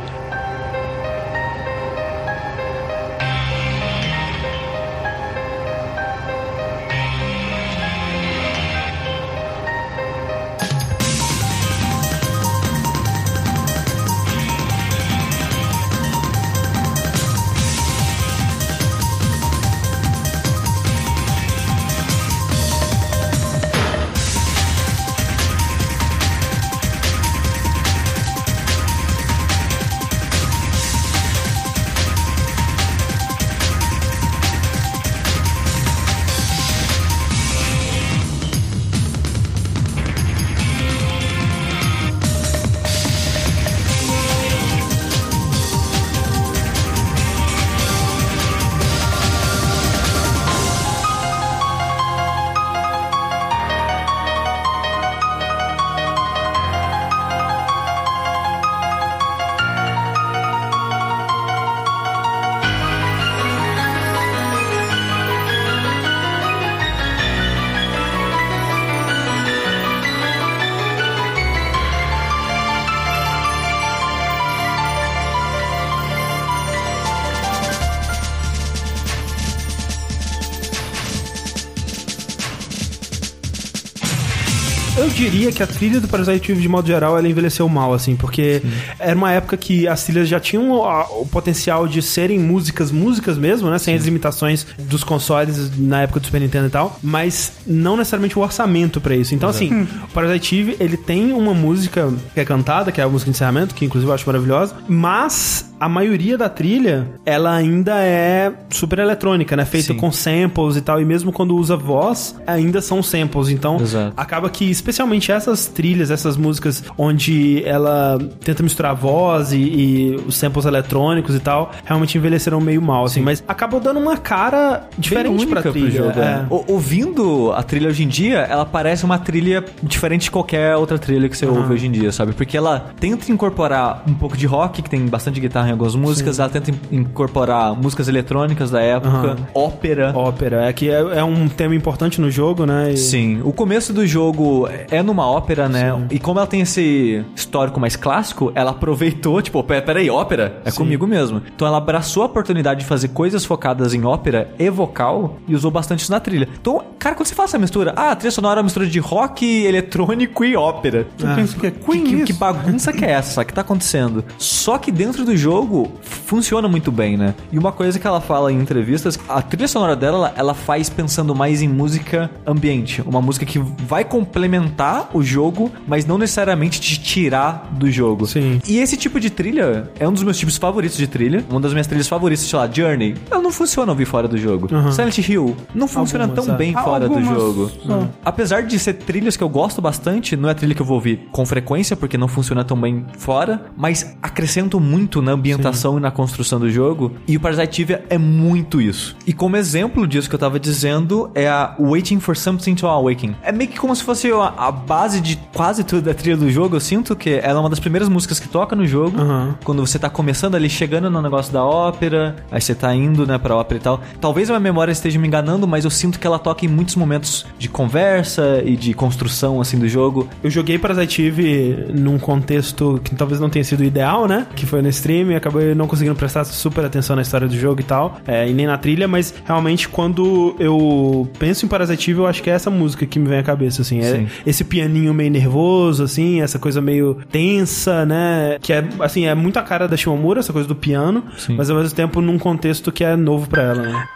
diria 85.44 85.52
que 85.52 85.62
a 85.62 85.66
trilha 85.66 86.00
do 86.00 86.08
Parasite 86.08 86.52
Eve, 86.52 86.60
de 86.60 86.68
modo 86.68 86.86
geral, 86.86 87.18
ela 87.18 87.28
envelheceu 87.28 87.68
mal, 87.68 87.92
assim, 87.92 88.16
porque 88.16 88.60
Sim. 88.60 88.72
era 88.98 89.16
uma 89.16 89.30
época 89.32 89.56
que 89.56 89.86
as 89.86 90.04
trilhas 90.04 90.28
já 90.28 90.40
tinham 90.40 90.70
o, 90.70 91.22
o, 91.22 91.26
potencial 91.26 91.86
de 91.86 92.00
serem 92.00 92.38
músicas, 92.38 92.90
músicas 92.90 93.36
mesmo, 93.36 93.70
né? 93.70 93.78
Sem 93.78 93.94
Sim. 93.94 93.98
as 93.98 94.04
limitações 94.04 94.66
dos 94.78 95.04
consoles 95.04 95.70
na 95.78 96.02
época 96.02 96.20
do 96.20 96.26
Super 96.26 96.40
Nintendo 96.40 96.66
e 96.66 96.70
tal, 96.70 96.98
mas 97.02 97.52
não 97.66 97.96
necessariamente 97.96 98.38
o 98.38 98.42
orçamento 98.42 99.00
para 99.00 99.14
isso. 99.14 99.34
Então, 99.34 99.50
Exato. 99.50 99.64
assim, 99.64 99.88
o 100.04 100.08
Parasite 100.12 100.60
Eve, 100.60 100.76
ele 100.80 100.96
tem 100.96 101.32
uma 101.32 101.54
música 101.54 102.12
que 102.32 102.40
é 102.40 102.44
cantada, 102.44 102.90
que 102.92 103.00
é 103.00 103.04
a 103.04 103.08
música 103.08 103.30
de 103.30 103.36
encerramento, 103.36 103.74
que 103.74 103.84
inclusive 103.84 104.10
eu 104.10 104.14
acho 104.14 104.26
maravilhosa, 104.26 104.74
mas 104.88 105.72
a 105.78 105.88
maioria 105.88 106.38
da 106.38 106.48
trilha, 106.48 107.06
ela 107.26 107.54
ainda 107.54 108.00
é 108.00 108.52
super 108.70 109.00
eletrônica, 109.00 109.54
né? 109.54 109.64
Feita 109.64 109.92
com 109.92 110.10
samples 110.10 110.76
e 110.76 110.80
tal. 110.80 111.00
E 111.00 111.04
mesmo 111.04 111.32
quando 111.32 111.54
usa 111.54 111.76
voz, 111.76 112.34
ainda 112.46 112.80
são 112.80 113.02
samples. 113.02 113.50
Então, 113.50 113.78
Exato. 113.80 114.14
acaba 114.16 114.48
que, 114.48 114.70
especialmente 114.70 115.30
essas 115.34 115.66
trilhas, 115.66 116.10
essas 116.10 116.36
músicas 116.36 116.82
onde 116.96 117.62
ela 117.64 118.18
tenta 118.44 118.62
misturar 118.62 118.94
voz 118.94 119.52
e, 119.52 119.58
e 119.58 120.16
os 120.26 120.36
samples 120.36 120.64
eletrônicos 120.64 121.34
e 121.34 121.40
tal, 121.40 121.72
realmente 121.84 122.16
envelheceram 122.16 122.60
meio 122.60 122.82
mal, 122.82 123.04
assim. 123.04 123.20
Sim. 123.20 123.24
Mas 123.24 123.44
acabou 123.46 123.80
dando 123.80 124.00
uma 124.00 124.16
cara 124.16 124.88
diferente 124.98 125.46
pra 125.46 125.62
trilha. 125.62 125.90
Jogo, 125.90 126.20
é. 126.20 126.22
é. 126.22 126.46
Ouvindo 126.50 127.52
a 127.52 127.62
trilha 127.62 127.88
hoje 127.88 128.04
em 128.04 128.08
dia, 128.08 128.40
ela 128.40 128.64
parece 128.64 129.04
uma 129.04 129.18
trilha 129.18 129.64
diferente 129.82 130.22
de 130.22 130.30
qualquer 130.30 130.76
outra 130.76 130.98
trilha 130.98 131.28
que 131.28 131.36
você 131.36 131.46
uhum. 131.46 131.58
ouve 131.58 131.74
hoje 131.74 131.86
em 131.86 131.90
dia, 131.90 132.12
sabe? 132.12 132.32
Porque 132.32 132.56
ela 132.56 132.92
tenta 132.98 133.30
incorporar 133.30 134.02
um 134.06 134.14
pouco 134.14 134.36
de 134.36 134.46
rock, 134.46 134.82
que 134.82 134.90
tem 134.90 135.06
bastante 135.06 135.40
guitarra 135.40 135.68
em 135.68 135.72
algumas 135.72 135.94
músicas, 135.94 136.36
Sim. 136.36 136.42
ela 136.42 136.50
tenta 136.50 136.72
incorporar 136.90 137.74
músicas 137.76 138.08
eletrônicas 138.08 138.70
da 138.70 138.80
época, 138.80 139.36
uhum. 139.54 139.62
ópera. 139.62 140.12
Ópera, 140.14 140.64
é 140.68 140.72
que 140.72 140.90
é, 140.90 141.18
é, 141.18 141.24
um 141.24 141.48
tema 141.48 141.74
importante 141.74 142.20
no 142.20 142.30
jogo, 142.30 142.66
né? 142.66 142.92
E... 142.92 142.96
Sim, 142.96 143.40
o 143.44 143.52
começo 143.52 143.92
do 143.92 144.06
jogo 144.06 144.68
é 144.90 145.02
numa 145.02 145.23
ópera, 145.26 145.68
né? 145.68 145.92
Sim. 145.92 146.06
E 146.10 146.18
como 146.18 146.38
ela 146.38 146.46
tem 146.46 146.60
esse 146.60 147.24
histórico 147.34 147.80
mais 147.80 147.96
clássico, 147.96 148.52
ela 148.54 148.70
aproveitou, 148.70 149.40
tipo, 149.42 149.62
peraí, 149.62 150.10
ópera? 150.10 150.60
É 150.64 150.70
Sim. 150.70 150.78
comigo 150.78 151.06
mesmo. 151.06 151.42
Então 151.54 151.66
ela 151.66 151.78
abraçou 151.78 152.22
a 152.22 152.26
oportunidade 152.26 152.80
de 152.80 152.86
fazer 152.86 153.08
coisas 153.08 153.44
focadas 153.44 153.94
em 153.94 154.04
ópera 154.04 154.52
e 154.58 154.68
vocal 154.70 155.38
e 155.46 155.54
usou 155.54 155.70
bastante 155.70 156.00
isso 156.00 156.12
na 156.12 156.20
trilha. 156.20 156.48
Então, 156.60 156.82
cara, 156.98 157.14
quando 157.14 157.26
você 157.26 157.34
faz 157.34 157.50
essa 157.50 157.58
mistura, 157.58 157.92
ah, 157.96 158.10
a 158.10 158.16
trilha 158.16 158.30
sonora 158.30 158.58
é 158.58 158.60
uma 158.60 158.64
mistura 158.64 158.86
de 158.86 158.98
rock, 158.98 159.44
eletrônico 159.64 160.44
e 160.44 160.56
ópera. 160.56 161.06
Eu 161.18 161.28
ah. 161.28 161.34
penso 161.34 161.56
que 161.58 161.66
é 161.66 161.70
Queen 161.70 162.04
que, 162.04 162.16
que, 162.16 162.24
que 162.24 162.32
bagunça 162.32 162.92
que 162.92 163.04
é 163.04 163.10
essa? 163.10 163.42
O 163.42 163.44
que 163.44 163.52
tá 163.52 163.60
acontecendo? 163.60 164.24
Só 164.38 164.78
que 164.78 164.90
dentro 164.90 165.24
do 165.24 165.36
jogo 165.36 165.92
funciona 166.00 166.68
muito 166.68 166.90
bem, 166.90 167.16
né? 167.16 167.34
E 167.52 167.58
uma 167.58 167.72
coisa 167.72 167.98
que 167.98 168.06
ela 168.06 168.20
fala 168.20 168.52
em 168.52 168.58
entrevistas, 168.60 169.18
a 169.28 169.42
trilha 169.42 169.68
sonora 169.68 169.96
dela, 169.96 170.32
ela 170.36 170.54
faz 170.54 170.88
pensando 170.88 171.34
mais 171.34 171.62
em 171.62 171.68
música 171.68 172.30
ambiente, 172.46 173.02
uma 173.02 173.20
música 173.20 173.44
que 173.44 173.58
vai 173.58 174.04
complementar 174.04 175.10
o 175.14 175.22
jogo, 175.22 175.70
mas 175.86 176.04
não 176.04 176.18
necessariamente 176.18 176.80
te 176.80 177.00
tirar 177.00 177.70
do 177.72 177.90
jogo. 177.90 178.26
Sim. 178.26 178.60
E 178.66 178.78
esse 178.78 178.96
tipo 178.96 179.18
de 179.18 179.30
trilha 179.30 179.90
é 179.98 180.06
um 180.06 180.12
dos 180.12 180.22
meus 180.22 180.38
tipos 180.38 180.56
favoritos 180.56 180.96
de 180.96 181.06
trilha, 181.06 181.44
uma 181.48 181.60
das 181.60 181.72
minhas 181.72 181.86
trilhas 181.86 182.08
favoritas, 182.08 182.44
sei 182.44 182.58
lá, 182.58 182.68
Journey. 182.70 183.14
Ela 183.30 183.42
não 183.42 183.52
funciona 183.52 183.90
ouvir 183.92 184.04
fora 184.04 184.28
do 184.28 184.36
jogo. 184.36 184.68
Uhum. 184.70 184.92
Silent 184.92 185.18
Hill 185.18 185.56
não 185.74 185.88
funciona 185.88 186.24
Algumas, 186.24 186.44
tão 186.44 186.54
é. 186.54 186.58
bem 186.58 186.72
fora 186.72 187.04
Algumas, 187.04 187.28
do 187.28 187.34
jogo. 187.34 187.70
Uhum. 187.84 188.08
Apesar 188.24 188.62
de 188.62 188.78
ser 188.78 188.94
trilhas 188.94 189.36
que 189.36 189.42
eu 189.42 189.48
gosto 189.48 189.80
bastante, 189.80 190.36
não 190.36 190.48
é 190.48 190.54
trilha 190.54 190.74
que 190.74 190.82
eu 190.82 190.86
vou 190.86 190.96
ouvir 190.96 191.28
com 191.32 191.46
frequência, 191.46 191.96
porque 191.96 192.18
não 192.18 192.28
funciona 192.28 192.64
tão 192.64 192.78
bem 192.78 193.04
fora, 193.16 193.66
mas 193.76 194.16
acrescento 194.22 194.78
muito 194.78 195.22
na 195.22 195.32
ambientação 195.32 195.54
ambientação 195.54 195.92
Sim. 195.92 195.98
e 195.98 196.00
na 196.00 196.10
construção 196.10 196.60
do 196.60 196.70
jogo. 196.70 197.12
E 197.26 197.36
o 197.36 197.40
Parasite 197.40 197.82
Eve 197.82 197.98
é 198.08 198.18
muito 198.18 198.80
isso. 198.80 199.16
E 199.26 199.32
como 199.32 199.56
exemplo 199.56 200.06
disso 200.06 200.28
que 200.28 200.34
eu 200.34 200.38
tava 200.38 200.58
dizendo 200.58 201.30
é 201.34 201.48
a 201.48 201.74
Waiting 201.78 202.20
for 202.20 202.36
Something 202.36 202.74
to 202.74 202.86
Awaken. 202.86 203.36
É 203.42 203.52
meio 203.52 203.70
que 203.70 203.78
como 203.78 203.94
se 203.94 204.02
fosse 204.02 204.30
a, 204.30 204.54
a 204.56 204.72
base 204.72 205.03
de 205.08 205.36
quase 205.54 205.82
tudo 205.82 206.02
da 206.02 206.14
trilha 206.14 206.36
do 206.36 206.50
jogo. 206.50 206.76
Eu 206.76 206.80
sinto 206.80 207.16
que 207.16 207.30
ela 207.30 207.58
é 207.58 207.60
uma 207.60 207.70
das 207.70 207.80
primeiras 207.80 208.08
músicas 208.08 208.38
que 208.38 208.48
toca 208.48 208.76
no 208.76 208.86
jogo. 208.86 209.20
Uhum. 209.20 209.54
Quando 209.64 209.86
você 209.86 209.98
tá 209.98 210.10
começando 210.10 210.54
ali, 210.54 210.68
chegando 210.68 211.10
no 211.10 211.22
negócio 211.22 211.52
da 211.52 211.64
ópera, 211.64 212.36
aí 212.50 212.60
você 212.60 212.74
tá 212.74 212.94
indo, 212.94 213.26
né, 213.26 213.38
pra 213.38 213.56
ópera 213.56 213.78
e 213.78 213.82
tal. 213.82 214.00
Talvez 214.20 214.50
a 214.50 214.52
minha 214.52 214.60
memória 214.60 214.92
esteja 214.92 215.18
me 215.18 215.26
enganando, 215.26 215.66
mas 215.66 215.84
eu 215.84 215.90
sinto 215.90 216.18
que 216.18 216.26
ela 216.26 216.38
toca 216.38 216.64
em 216.64 216.68
muitos 216.68 216.96
momentos 216.96 217.46
de 217.58 217.68
conversa 217.68 218.62
e 218.64 218.76
de 218.76 218.92
construção, 218.92 219.60
assim, 219.60 219.78
do 219.78 219.88
jogo. 219.88 220.28
Eu 220.42 220.50
joguei 220.50 220.78
Parasite 220.78 221.22
Eve 221.22 221.86
num 221.94 222.18
contexto 222.18 223.00
que 223.02 223.14
talvez 223.14 223.40
não 223.40 223.48
tenha 223.48 223.64
sido 223.64 223.82
ideal, 223.82 224.26
né? 224.26 224.46
Que 224.54 224.66
foi 224.66 224.82
no 224.82 224.88
stream, 224.88 225.34
acabou 225.34 225.54
acabei 225.54 225.74
não 225.74 225.86
conseguindo 225.86 226.16
prestar 226.16 226.44
super 226.44 226.84
atenção 226.84 227.14
na 227.14 227.22
história 227.22 227.46
do 227.46 227.56
jogo 227.56 227.80
e 227.80 227.84
tal, 227.84 228.18
é, 228.26 228.48
e 228.48 228.52
nem 228.52 228.66
na 228.66 228.76
trilha, 228.76 229.06
mas 229.06 229.32
realmente 229.44 229.88
quando 229.88 230.54
eu 230.58 231.28
penso 231.38 231.64
em 231.64 231.68
Parasite 231.68 232.10
eu 232.10 232.26
acho 232.26 232.42
que 232.42 232.50
é 232.50 232.52
essa 232.52 232.70
música 232.70 233.06
que 233.06 233.18
me 233.18 233.28
vem 233.28 233.38
à 233.38 233.42
cabeça, 233.42 233.82
assim. 233.82 234.00
É 234.00 234.26
esse 234.44 234.64
pianinho 234.84 235.14
meio 235.14 235.30
nervoso, 235.30 236.04
assim, 236.04 236.40
essa 236.40 236.58
coisa 236.58 236.80
meio 236.80 237.18
tensa, 237.30 238.04
né? 238.04 238.58
Que 238.60 238.72
é, 238.72 238.84
assim, 239.00 239.26
é 239.26 239.34
muito 239.34 239.58
a 239.58 239.62
cara 239.62 239.88
da 239.88 239.96
Shimomura, 239.96 240.40
essa 240.40 240.52
coisa 240.52 240.68
do 240.68 240.74
piano, 240.74 241.24
Sim. 241.36 241.56
mas 241.56 241.70
ao 241.70 241.76
mesmo 241.76 241.94
tempo 241.94 242.20
num 242.20 242.38
contexto 242.38 242.92
que 242.92 243.02
é 243.02 243.16
novo 243.16 243.48
para 243.48 243.62
ela, 243.62 243.82
né? 243.82 244.08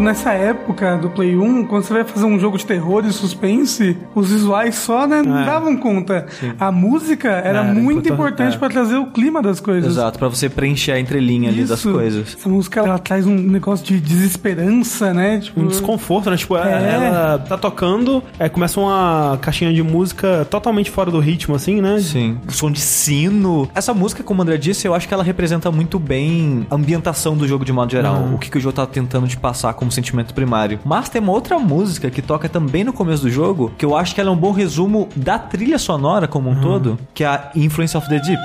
Tipo, 0.00 0.02
nessa 0.02 0.32
época 0.32 0.96
do 0.96 1.10
Play 1.10 1.36
1, 1.36 1.66
quando 1.66 1.82
você 1.84 1.92
vai 1.92 2.04
fazer 2.04 2.24
um 2.24 2.38
jogo 2.38 2.56
de 2.56 2.64
terror 2.66 3.04
e 3.06 3.12
suspense, 3.12 3.96
os 4.14 4.30
visuais 4.30 4.74
só, 4.76 5.06
né, 5.06 5.22
não 5.22 5.38
É. 5.40 5.44
davam 5.44 5.76
conta. 5.76 6.26
A 6.58 6.72
música 6.72 7.28
era 7.28 7.60
Era 7.60 7.62
muito 7.64 8.08
importante, 8.08 8.14
importante 8.14 8.54
é. 8.54 8.58
pra 8.58 8.68
trazer 8.68 8.96
o 8.96 9.06
clima 9.06 9.42
das 9.42 9.60
coisas. 9.60 9.92
Exato, 9.92 10.18
pra 10.18 10.28
você 10.28 10.48
preencher 10.48 10.92
a 10.92 11.00
entrelinha 11.00 11.50
ali 11.50 11.64
das 11.64 11.78
Isso. 11.80 11.92
coisas. 11.92 12.36
Essa 12.38 12.48
música, 12.48 12.80
ela 12.80 12.98
traz 12.98 13.26
um 13.26 13.34
negócio 13.34 13.84
de 13.84 14.00
desesperança, 14.00 15.12
né? 15.12 15.38
Tipo, 15.40 15.60
Um 15.60 15.66
desconforto, 15.66 16.30
né? 16.30 16.36
Tipo, 16.36 16.56
É. 16.56 16.94
ela 16.94 17.38
tá 17.38 17.58
tocando, 17.58 18.22
aí 18.38 18.48
começa 18.48 18.80
uma 18.80 19.38
caixinha 19.40 19.72
de 19.72 19.82
música 19.82 20.46
totalmente 20.50 20.90
fora 20.90 21.10
do 21.10 21.18
ritmo, 21.20 21.54
assim, 21.54 21.80
né? 21.80 21.98
Sim. 22.00 22.38
O 22.48 22.52
som 22.52 22.70
de 22.70 22.80
sino. 22.80 23.68
Essa 23.74 23.92
música, 23.92 24.22
como 24.22 24.40
o 24.40 24.42
André 24.42 24.56
disse, 24.56 24.86
eu 24.86 24.94
acho 24.94 25.06
que 25.06 25.12
ela 25.14 25.22
representa 25.22 25.70
muito 25.70 25.98
bem 25.98 26.66
a 26.70 26.74
ambientação 26.74 27.36
do 27.36 27.46
jogo 27.46 27.64
de 27.64 27.72
modo 27.72 27.90
geral. 27.90 28.30
O 28.34 28.38
que, 28.38 28.50
que 28.50 28.58
o 28.58 28.60
jogo 28.60 28.74
tá 28.74 28.86
tentando 28.86 29.26
te 29.28 29.36
passar 29.36 29.74
como 29.74 29.89
sentimento 29.90 30.34
primário. 30.34 30.78
Mas 30.84 31.08
tem 31.08 31.20
uma 31.20 31.32
outra 31.32 31.58
música 31.58 32.10
que 32.10 32.22
toca 32.22 32.48
também 32.48 32.84
no 32.84 32.92
começo 32.92 33.22
do 33.22 33.30
jogo, 33.30 33.72
que 33.76 33.84
eu 33.84 33.96
acho 33.96 34.14
que 34.14 34.20
ela 34.20 34.30
é 34.30 34.32
um 34.32 34.36
bom 34.36 34.52
resumo 34.52 35.08
da 35.14 35.38
trilha 35.38 35.78
sonora 35.78 36.28
como 36.28 36.50
um 36.50 36.60
todo, 36.60 36.98
que 37.14 37.24
é 37.24 37.26
a 37.26 37.50
Influence 37.54 37.96
of 37.96 38.08
the 38.08 38.18
Deep. 38.18 38.42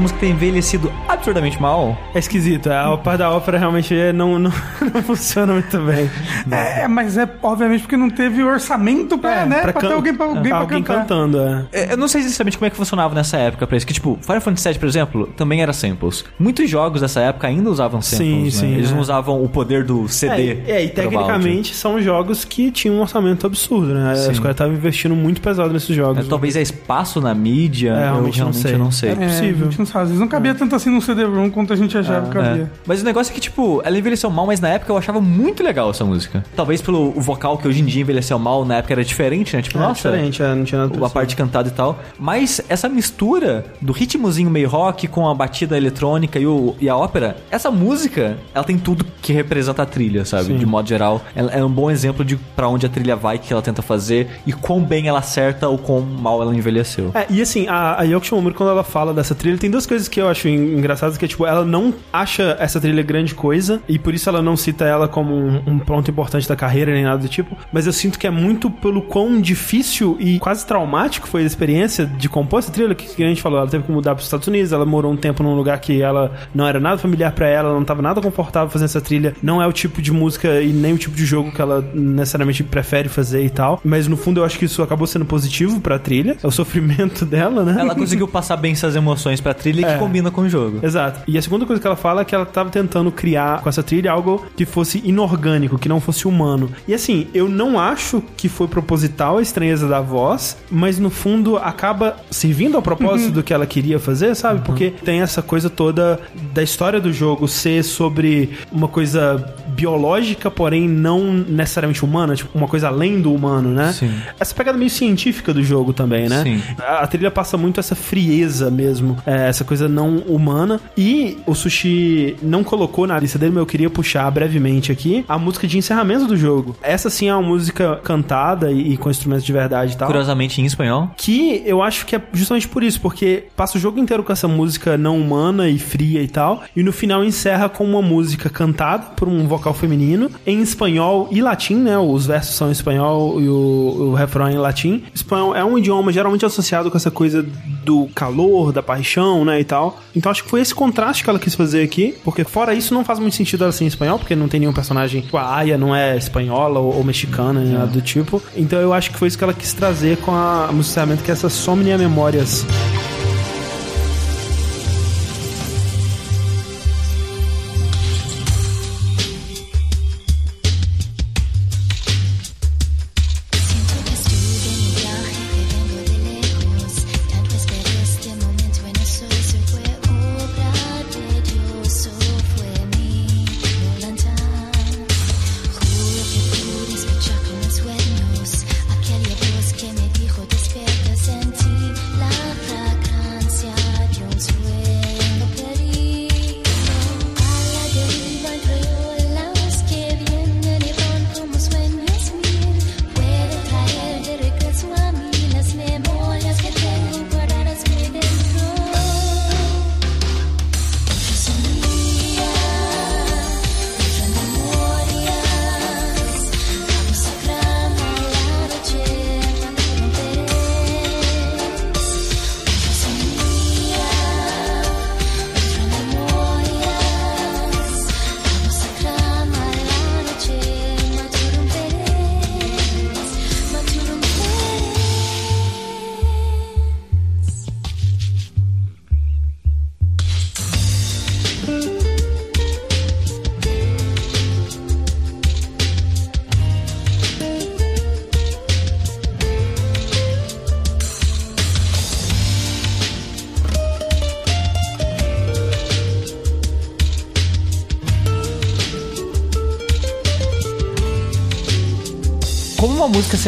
Música 0.00 0.20
ter 0.20 0.28
envelhecido 0.28 0.92
absurdamente 1.08 1.60
mal, 1.60 1.96
É 2.14 2.18
esquisito. 2.18 2.70
A 2.70 2.96
parte 2.96 3.18
da 3.18 3.30
ópera 3.30 3.58
realmente 3.58 3.94
não, 4.12 4.38
não, 4.38 4.52
não 4.94 5.02
funciona 5.02 5.52
muito 5.54 5.78
bem. 5.80 6.10
É, 6.50 6.86
mas 6.88 7.16
é 7.16 7.28
obviamente 7.42 7.82
porque 7.82 7.96
não 7.96 8.10
teve 8.10 8.42
orçamento 8.42 9.18
pra, 9.18 9.42
É, 9.42 9.46
né, 9.46 9.60
pra, 9.62 9.72
can- 9.72 9.80
ter 9.88 9.92
alguém 9.94 10.14
pra, 10.14 10.26
alguém 10.26 10.42
pra 10.50 10.58
alguém 10.58 10.82
cantar. 10.82 11.00
cantando, 11.02 11.40
é. 11.40 11.64
É, 11.72 11.92
Eu 11.92 11.96
não 11.96 12.08
sei 12.08 12.20
exatamente 12.22 12.56
como 12.58 12.66
é 12.66 12.70
que 12.70 12.76
funcionava 12.76 13.14
nessa 13.14 13.36
época 13.36 13.66
pra 13.66 13.76
isso. 13.76 13.86
Que, 13.86 13.92
tipo, 13.94 14.18
Final 14.22 14.40
Fantasy 14.40 14.68
VII, 14.70 14.78
por 14.78 14.88
exemplo, 14.88 15.26
também 15.36 15.62
era 15.62 15.72
samples. 15.72 16.24
Muitos 16.38 16.68
jogos 16.68 17.00
dessa 17.00 17.20
época 17.20 17.46
ainda 17.46 17.70
usavam 17.70 18.00
samples, 18.02 18.54
Sim, 18.54 18.66
né? 18.66 18.72
sim, 18.72 18.74
Eles 18.78 18.90
é. 18.90 18.92
não 18.94 19.00
usavam 19.00 19.42
o 19.42 19.48
poder 19.48 19.84
do 19.84 20.08
CD. 20.08 20.58
É, 20.66 20.70
é, 20.72 20.84
e 20.84 20.88
tecnicamente 20.88 21.74
são 21.74 22.00
jogos 22.00 22.44
que 22.44 22.70
tinham 22.70 22.96
um 22.96 23.00
orçamento 23.00 23.46
absurdo, 23.46 23.94
né? 23.94 24.14
Sim. 24.14 24.30
Os 24.32 24.38
caras 24.38 24.54
estavam 24.54 24.74
investindo 24.74 25.14
muito 25.14 25.40
pesado 25.40 25.72
nesses 25.72 25.94
jogos. 25.94 26.26
É, 26.26 26.28
talvez 26.28 26.56
é 26.56 26.62
espaço 26.62 27.20
na 27.20 27.34
mídia. 27.34 27.90
É, 27.90 27.92
eu 27.92 28.12
realmente 28.12 28.40
não 28.40 28.52
sei. 28.52 28.76
não 28.76 28.90
sei. 28.90 29.10
É 29.10 29.12
É, 29.12 29.16
possível. 29.16 29.66
a 29.66 29.70
gente 29.70 29.78
não 29.78 29.86
sabe. 29.86 30.02
Às 30.02 30.08
vezes 30.08 30.20
não 30.20 30.28
cabia 30.28 30.54
tanto 30.54 30.74
assim 30.74 30.90
no 30.90 31.00
CD-ROM 31.02 31.50
quanto 31.50 31.72
a 31.72 31.76
gente 31.76 31.96
achava 31.96 32.26
que 32.26 32.32
cabia. 32.32 32.62
É. 32.62 32.66
Mas 32.86 33.02
o 33.02 33.04
negócio 33.04 33.30
é 33.30 33.34
que, 33.34 33.40
tipo, 33.40 33.80
ela 33.84 33.98
envelheceu 33.98 34.30
mal, 34.30 34.46
mas 34.46 34.60
na 34.60 34.68
época 34.68 34.77
eu 34.88 34.96
achava 34.96 35.20
muito 35.20 35.62
legal 35.62 35.90
essa 35.90 36.04
música. 36.04 36.44
Talvez 36.56 36.80
pelo 36.82 37.10
vocal 37.12 37.58
que 37.58 37.66
hoje 37.66 37.80
em 37.80 37.84
dia 37.84 38.02
envelheceu 38.02 38.38
mal, 38.38 38.64
na 38.64 38.76
época 38.76 38.94
era 38.94 39.04
diferente, 39.04 39.56
né? 39.56 39.62
Tipo, 39.62 39.78
É 39.78 39.80
nossa, 39.80 40.10
diferente, 40.10 40.42
é, 40.42 40.54
não 40.54 40.64
tinha 40.64 40.86
nada 40.86 41.06
a 41.06 41.10
parte 41.10 41.34
cantada 41.36 41.68
e 41.68 41.72
tal. 41.72 41.98
Mas 42.18 42.60
essa 42.68 42.88
mistura 42.88 43.64
do 43.80 43.92
ritmozinho 43.92 44.50
meio 44.50 44.68
rock 44.68 45.06
com 45.08 45.28
a 45.28 45.34
batida 45.34 45.76
eletrônica 45.76 46.38
e, 46.38 46.46
o, 46.46 46.76
e 46.80 46.88
a 46.88 46.96
ópera, 46.96 47.36
essa 47.50 47.70
música, 47.70 48.36
ela 48.54 48.64
tem 48.64 48.78
tudo 48.78 49.04
que 49.22 49.32
representa 49.32 49.82
a 49.82 49.86
trilha, 49.86 50.24
sabe? 50.24 50.44
Sim. 50.46 50.56
De 50.56 50.66
modo 50.66 50.88
geral. 50.88 51.22
Ela 51.34 51.50
é 51.52 51.64
um 51.64 51.70
bom 51.70 51.90
exemplo 51.90 52.24
de 52.24 52.36
pra 52.36 52.68
onde 52.68 52.86
a 52.86 52.88
trilha 52.88 53.16
vai, 53.16 53.38
que 53.38 53.52
ela 53.52 53.62
tenta 53.62 53.82
fazer 53.82 54.28
e 54.46 54.52
quão 54.52 54.82
bem 54.82 55.08
ela 55.08 55.18
acerta 55.18 55.68
ou 55.68 55.78
quão 55.78 56.00
mal 56.00 56.40
ela 56.42 56.54
envelheceu. 56.54 57.10
É, 57.14 57.26
e 57.30 57.40
assim, 57.40 57.66
a, 57.68 58.00
a 58.00 58.02
Yoko 58.04 58.26
Shimomura, 58.26 58.54
quando 58.54 58.70
ela 58.70 58.84
fala 58.84 59.12
dessa 59.14 59.34
trilha, 59.34 59.56
tem 59.58 59.70
duas 59.70 59.86
coisas 59.86 60.08
que 60.08 60.20
eu 60.20 60.28
acho 60.28 60.48
en- 60.48 60.78
engraçadas, 60.78 61.16
que 61.18 61.24
é, 61.24 61.28
tipo, 61.28 61.46
ela 61.46 61.64
não 61.64 61.92
acha 62.12 62.56
essa 62.60 62.80
trilha 62.80 63.02
grande 63.02 63.34
coisa, 63.34 63.80
e 63.88 63.98
por 63.98 64.14
isso 64.14 64.28
ela 64.28 64.42
não 64.42 64.56
cita 64.68 64.84
ela 64.84 65.08
como 65.08 65.34
um, 65.34 65.62
um 65.66 65.78
ponto 65.78 66.10
importante 66.10 66.48
da 66.48 66.54
carreira, 66.56 66.92
nem 66.92 67.04
nada 67.04 67.18
do 67.18 67.28
tipo, 67.28 67.56
mas 67.72 67.86
eu 67.86 67.92
sinto 67.92 68.18
que 68.18 68.26
é 68.26 68.30
muito 68.30 68.70
pelo 68.70 69.00
quão 69.02 69.40
difícil 69.40 70.16
e 70.20 70.38
quase 70.38 70.66
traumático 70.66 71.26
foi 71.26 71.42
a 71.42 71.46
experiência 71.46 72.04
de 72.06 72.28
compor 72.28 72.58
essa 72.58 72.70
trilha, 72.70 72.94
que, 72.94 73.06
que 73.14 73.24
a 73.24 73.28
gente 73.28 73.40
falou, 73.42 73.58
ela 73.58 73.68
teve 73.68 73.84
que 73.84 73.92
mudar 73.92 74.14
para 74.14 74.20
os 74.20 74.26
Estados 74.26 74.46
Unidos, 74.46 74.72
ela 74.72 74.84
morou 74.84 75.12
um 75.12 75.16
tempo 75.16 75.42
num 75.42 75.54
lugar 75.54 75.78
que 75.80 76.02
ela 76.02 76.32
não 76.54 76.66
era 76.66 76.78
nada 76.78 76.98
familiar 76.98 77.32
pra 77.32 77.46
ela, 77.48 77.72
não 77.72 77.84
tava 77.84 78.02
nada 78.02 78.20
confortável 78.20 78.68
fazendo 78.68 78.86
essa 78.86 79.00
trilha, 79.00 79.34
não 79.42 79.62
é 79.62 79.66
o 79.66 79.72
tipo 79.72 80.02
de 80.02 80.12
música 80.12 80.60
e 80.60 80.72
nem 80.72 80.92
o 80.92 80.98
tipo 80.98 81.16
de 81.16 81.24
jogo 81.24 81.50
que 81.52 81.60
ela 81.60 81.80
necessariamente 81.94 82.62
prefere 82.62 83.08
fazer 83.08 83.44
e 83.44 83.50
tal, 83.50 83.80
mas 83.84 84.06
no 84.06 84.16
fundo 84.16 84.40
eu 84.40 84.44
acho 84.44 84.58
que 84.58 84.64
isso 84.64 84.82
acabou 84.82 85.06
sendo 85.06 85.24
positivo 85.24 85.80
pra 85.80 85.98
trilha, 85.98 86.36
é 86.42 86.46
o 86.46 86.50
sofrimento 86.50 87.24
dela, 87.26 87.64
né? 87.64 87.76
Ela 87.80 87.94
conseguiu 87.94 88.28
passar 88.28 88.56
bem 88.56 88.72
essas 88.72 88.94
emoções 88.96 89.40
pra 89.40 89.54
trilha 89.54 89.86
É. 89.86 89.92
que 89.94 89.98
combina 89.98 90.30
com 90.30 90.42
o 90.42 90.48
jogo. 90.48 90.80
Exato. 90.82 91.20
E 91.26 91.38
a 91.38 91.42
segunda 91.42 91.64
coisa 91.64 91.80
que 91.80 91.86
ela 91.86 91.96
fala 91.96 92.22
é 92.22 92.24
que 92.24 92.34
ela 92.34 92.44
tava 92.46 92.70
tentando 92.70 93.10
criar 93.12 93.60
com 93.62 93.68
essa 93.68 93.82
trilha 93.82 94.10
algo 94.12 94.44
que 94.56 94.64
fosse 94.64 95.02
inorgânico, 95.04 95.78
que 95.78 95.88
não 95.88 96.00
fosse 96.00 96.26
humano. 96.26 96.70
E 96.86 96.94
assim, 96.94 97.26
eu 97.34 97.48
não 97.48 97.78
acho 97.78 98.22
que 98.36 98.48
foi 98.48 98.68
proposital 98.68 99.38
a 99.38 99.42
estranheza 99.42 99.88
da 99.88 100.00
voz, 100.00 100.56
mas 100.70 100.98
no 100.98 101.10
fundo 101.10 101.56
acaba 101.56 102.16
servindo 102.30 102.76
ao 102.76 102.82
propósito 102.82 103.32
do 103.32 103.42
que 103.42 103.52
ela 103.52 103.66
queria 103.66 103.98
fazer, 103.98 104.34
sabe? 104.34 104.62
Porque 104.64 104.90
tem 105.04 105.20
essa 105.20 105.42
coisa 105.42 105.70
toda 105.70 106.20
da 106.52 106.62
história 106.62 107.00
do 107.00 107.12
jogo 107.12 107.46
ser 107.48 107.82
sobre 107.82 108.50
uma 108.72 108.88
coisa 108.88 109.54
biológica, 109.68 110.50
porém 110.50 110.88
não 110.88 111.32
necessariamente 111.32 112.04
humana, 112.04 112.34
tipo 112.34 112.56
uma 112.56 112.66
coisa 112.66 112.88
além 112.88 113.20
do 113.20 113.32
humano, 113.32 113.70
né? 113.70 113.92
Sim. 113.92 114.10
Essa 114.38 114.54
pegada 114.54 114.76
meio 114.76 114.90
científica 114.90 115.54
do 115.54 115.62
jogo 115.62 115.92
também, 115.92 116.28
né? 116.28 116.42
Sim. 116.42 116.62
A, 116.78 117.04
a 117.04 117.06
trilha 117.06 117.30
passa 117.30 117.56
muito 117.56 117.78
essa 117.78 117.94
frieza 117.94 118.70
mesmo, 118.70 119.16
é, 119.24 119.48
essa 119.48 119.64
coisa 119.64 119.88
não 119.88 120.18
humana. 120.18 120.80
E 120.96 121.38
o 121.46 121.54
Sushi 121.54 122.36
não 122.42 122.64
colocou 122.64 123.06
na 123.06 123.18
lista 123.18 123.38
dele, 123.38 123.52
mas 123.52 123.60
eu 123.60 123.66
queria 123.66 123.90
puxar 123.90 124.26
brevemente 124.38 124.92
aqui 124.92 125.24
a 125.28 125.36
música 125.36 125.66
de 125.66 125.76
encerramento 125.76 126.26
do 126.26 126.36
jogo. 126.36 126.76
Essa 126.80 127.10
sim 127.10 127.28
é 127.28 127.34
uma 127.34 127.42
música 127.42 127.96
cantada 128.04 128.70
e, 128.70 128.92
e 128.92 128.96
com 128.96 129.10
instrumentos 129.10 129.44
de 129.44 129.52
verdade 129.52 129.94
e 129.94 129.96
tal. 129.96 130.06
Curiosamente 130.06 130.60
em 130.60 130.64
espanhol. 130.64 131.10
Que 131.16 131.60
eu 131.66 131.82
acho 131.82 132.06
que 132.06 132.14
é 132.14 132.22
justamente 132.32 132.68
por 132.68 132.84
isso, 132.84 133.00
porque 133.00 133.44
passa 133.56 133.76
o 133.76 133.80
jogo 133.80 133.98
inteiro 133.98 134.22
com 134.22 134.32
essa 134.32 134.46
música 134.46 134.96
não 134.96 135.18
humana 135.18 135.68
e 135.68 135.76
fria 135.76 136.22
e 136.22 136.28
tal, 136.28 136.62
e 136.76 136.84
no 136.84 136.92
final 136.92 137.24
encerra 137.24 137.68
com 137.68 137.84
uma 137.84 138.00
música 138.00 138.48
cantada 138.48 139.06
por 139.16 139.26
um 139.26 139.48
vocal 139.48 139.74
feminino, 139.74 140.30
em 140.46 140.60
espanhol 140.60 141.28
e 141.32 141.42
latim, 141.42 141.74
né? 141.74 141.98
Os 141.98 142.26
versos 142.26 142.54
são 142.54 142.68
em 142.68 142.72
espanhol 142.72 143.40
e 143.40 143.48
o, 143.48 144.10
o 144.10 144.14
refrão 144.14 144.46
é 144.46 144.52
em 144.52 144.58
latim. 144.58 145.02
Espanhol 145.12 145.56
é 145.56 145.64
um 145.64 145.76
idioma 145.76 146.12
geralmente 146.12 146.46
associado 146.46 146.90
com 146.92 146.96
essa 146.96 147.10
coisa 147.10 147.44
do 147.84 148.06
calor, 148.14 148.72
da 148.72 148.82
paixão, 148.82 149.44
né, 149.44 149.60
e 149.60 149.64
tal. 149.64 149.98
Então 150.14 150.30
acho 150.30 150.44
que 150.44 150.50
foi 150.50 150.60
esse 150.60 150.74
contraste 150.74 151.24
que 151.24 151.30
ela 151.30 151.38
quis 151.38 151.54
fazer 151.54 151.82
aqui, 151.82 152.14
porque 152.22 152.44
fora 152.44 152.74
isso 152.74 152.94
não 152.94 153.04
faz 153.04 153.18
muito 153.18 153.34
sentido 153.34 153.64
ela 153.64 153.72
ser 153.72 153.84
em 153.84 153.88
espanhol, 153.88 154.18
porque 154.28 154.36
não 154.36 154.46
tem 154.46 154.60
nenhum 154.60 154.74
personagem, 154.74 155.22
tipo, 155.22 155.38
a 155.38 155.56
Aya 155.56 155.78
não 155.78 155.96
é 155.96 156.14
espanhola 156.14 156.78
ou, 156.78 156.96
ou 156.96 157.02
mexicana, 157.02 157.60
nem 157.60 157.72
nada 157.72 157.86
do 157.86 158.02
tipo. 158.02 158.42
Então 158.54 158.78
eu 158.78 158.92
acho 158.92 159.10
que 159.10 159.16
foi 159.16 159.26
isso 159.26 159.38
que 159.38 159.44
ela 159.44 159.54
quis 159.54 159.72
trazer 159.72 160.18
com 160.18 160.32
a 160.32 160.68
música 160.70 161.06
que 161.24 161.30
é 161.30 161.32
essa 161.32 161.48
Somnia 161.48 161.96
Memórias. 161.96 162.66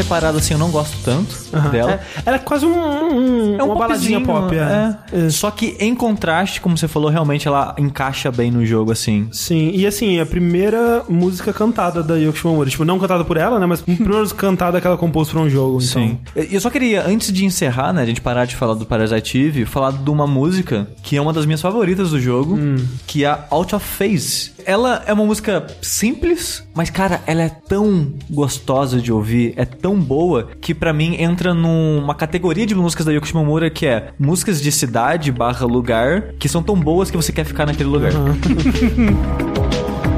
Separada 0.03 0.38
assim, 0.38 0.55
eu 0.55 0.59
não 0.59 0.70
gosto 0.70 0.96
tanto 1.05 1.34
Aham. 1.53 1.70
dela. 1.70 1.90
É, 1.92 2.01
ela 2.26 2.36
é 2.36 2.38
quase 2.38 2.66
um, 2.66 2.70
um- 2.72 3.57
É 3.59 3.62
um 3.62 3.66
uma 3.66 3.74
baladinha 3.76 4.20
pop, 4.20 4.55
é. 4.55 4.96
é. 5.26 5.30
Só 5.30 5.51
que 5.51 5.76
em 5.78 5.94
contraste, 5.94 6.61
como 6.61 6.76
você 6.76 6.88
falou, 6.88 7.11
realmente 7.11 7.46
ela 7.48 7.74
encaixa 7.78 8.30
bem 8.30 8.51
no 8.51 8.64
jogo, 8.64 8.92
assim. 8.92 9.28
Sim, 9.32 9.70
e 9.74 9.86
assim, 9.86 10.18
a 10.20 10.26
primeira 10.26 11.03
música 11.09 11.53
cantada 11.53 12.03
da 12.03 12.16
Yoko 12.16 12.38
Shimomura. 12.38 12.68
Tipo, 12.70 12.84
não 12.84 12.98
cantada 12.98 13.24
por 13.24 13.36
ela, 13.36 13.59
né? 13.59 13.66
Mas 13.66 13.80
a 13.80 13.84
primeira 13.84 14.26
cantada 14.36 14.80
que 14.80 14.86
ela 14.86 14.96
compôs 14.96 15.28
pra 15.28 15.40
um 15.40 15.48
jogo. 15.48 15.78
Então. 15.82 16.03
Sim. 16.03 16.18
Eu 16.34 16.61
só 16.61 16.70
queria, 16.70 17.07
antes 17.07 17.32
de 17.32 17.44
encerrar, 17.44 17.92
né, 17.92 18.03
a 18.03 18.07
gente 18.07 18.20
parar 18.20 18.44
de 18.44 18.57
falar 18.57 18.74
do 18.74 18.86
Parasite 18.86 19.38
Eve, 19.38 19.64
falar 19.64 19.92
de 19.92 20.11
uma 20.11 20.26
música 20.26 20.88
que 21.03 21.16
é 21.16 21.20
uma 21.22 21.32
das 21.32 21.46
minhas 21.46 21.61
favoritas 21.61 22.11
do 22.11 22.20
jogo, 22.20 22.59
que 23.07 23.24
é 23.24 23.28
a 23.28 23.44
Out 23.51 23.74
of 23.74 23.84
Phase. 23.86 24.53
Ela 24.66 25.03
é 25.07 25.12
uma 25.12 25.24
música 25.24 25.66
simples, 25.80 26.62
mas 26.74 26.90
cara, 26.90 27.20
ela 27.26 27.42
é 27.42 27.48
tão 27.48 28.12
gostosa 28.28 29.01
de 29.01 29.11
ouvir, 29.12 29.55
é 29.57 29.64
tão 29.64 29.96
boa, 29.98 30.48
que 30.61 30.74
pra 30.74 30.89
mim 30.93 31.16
entra 31.20 31.55
numa 31.55 32.14
categoria 32.14 32.66
de 32.66 32.74
músicas 32.74 33.07
da 33.07 33.12
Yoko 33.12 33.26
Shimomura 33.26 33.70
que 33.70 33.86
é 33.86 34.11
músicas 34.18 34.61
de 34.61 34.70
cidade 34.72 35.32
barra 35.32 35.66
lugar, 35.66 36.32
que 36.38 36.49
são 36.49 36.62
tão 36.62 36.76
boas 36.76 37.11
que 37.11 37.16
você 37.16 37.32
quer 37.32 37.45
ficar 37.45 37.66
naquele 37.66 37.88
lugar. 37.88 38.12
Ela 38.12 38.34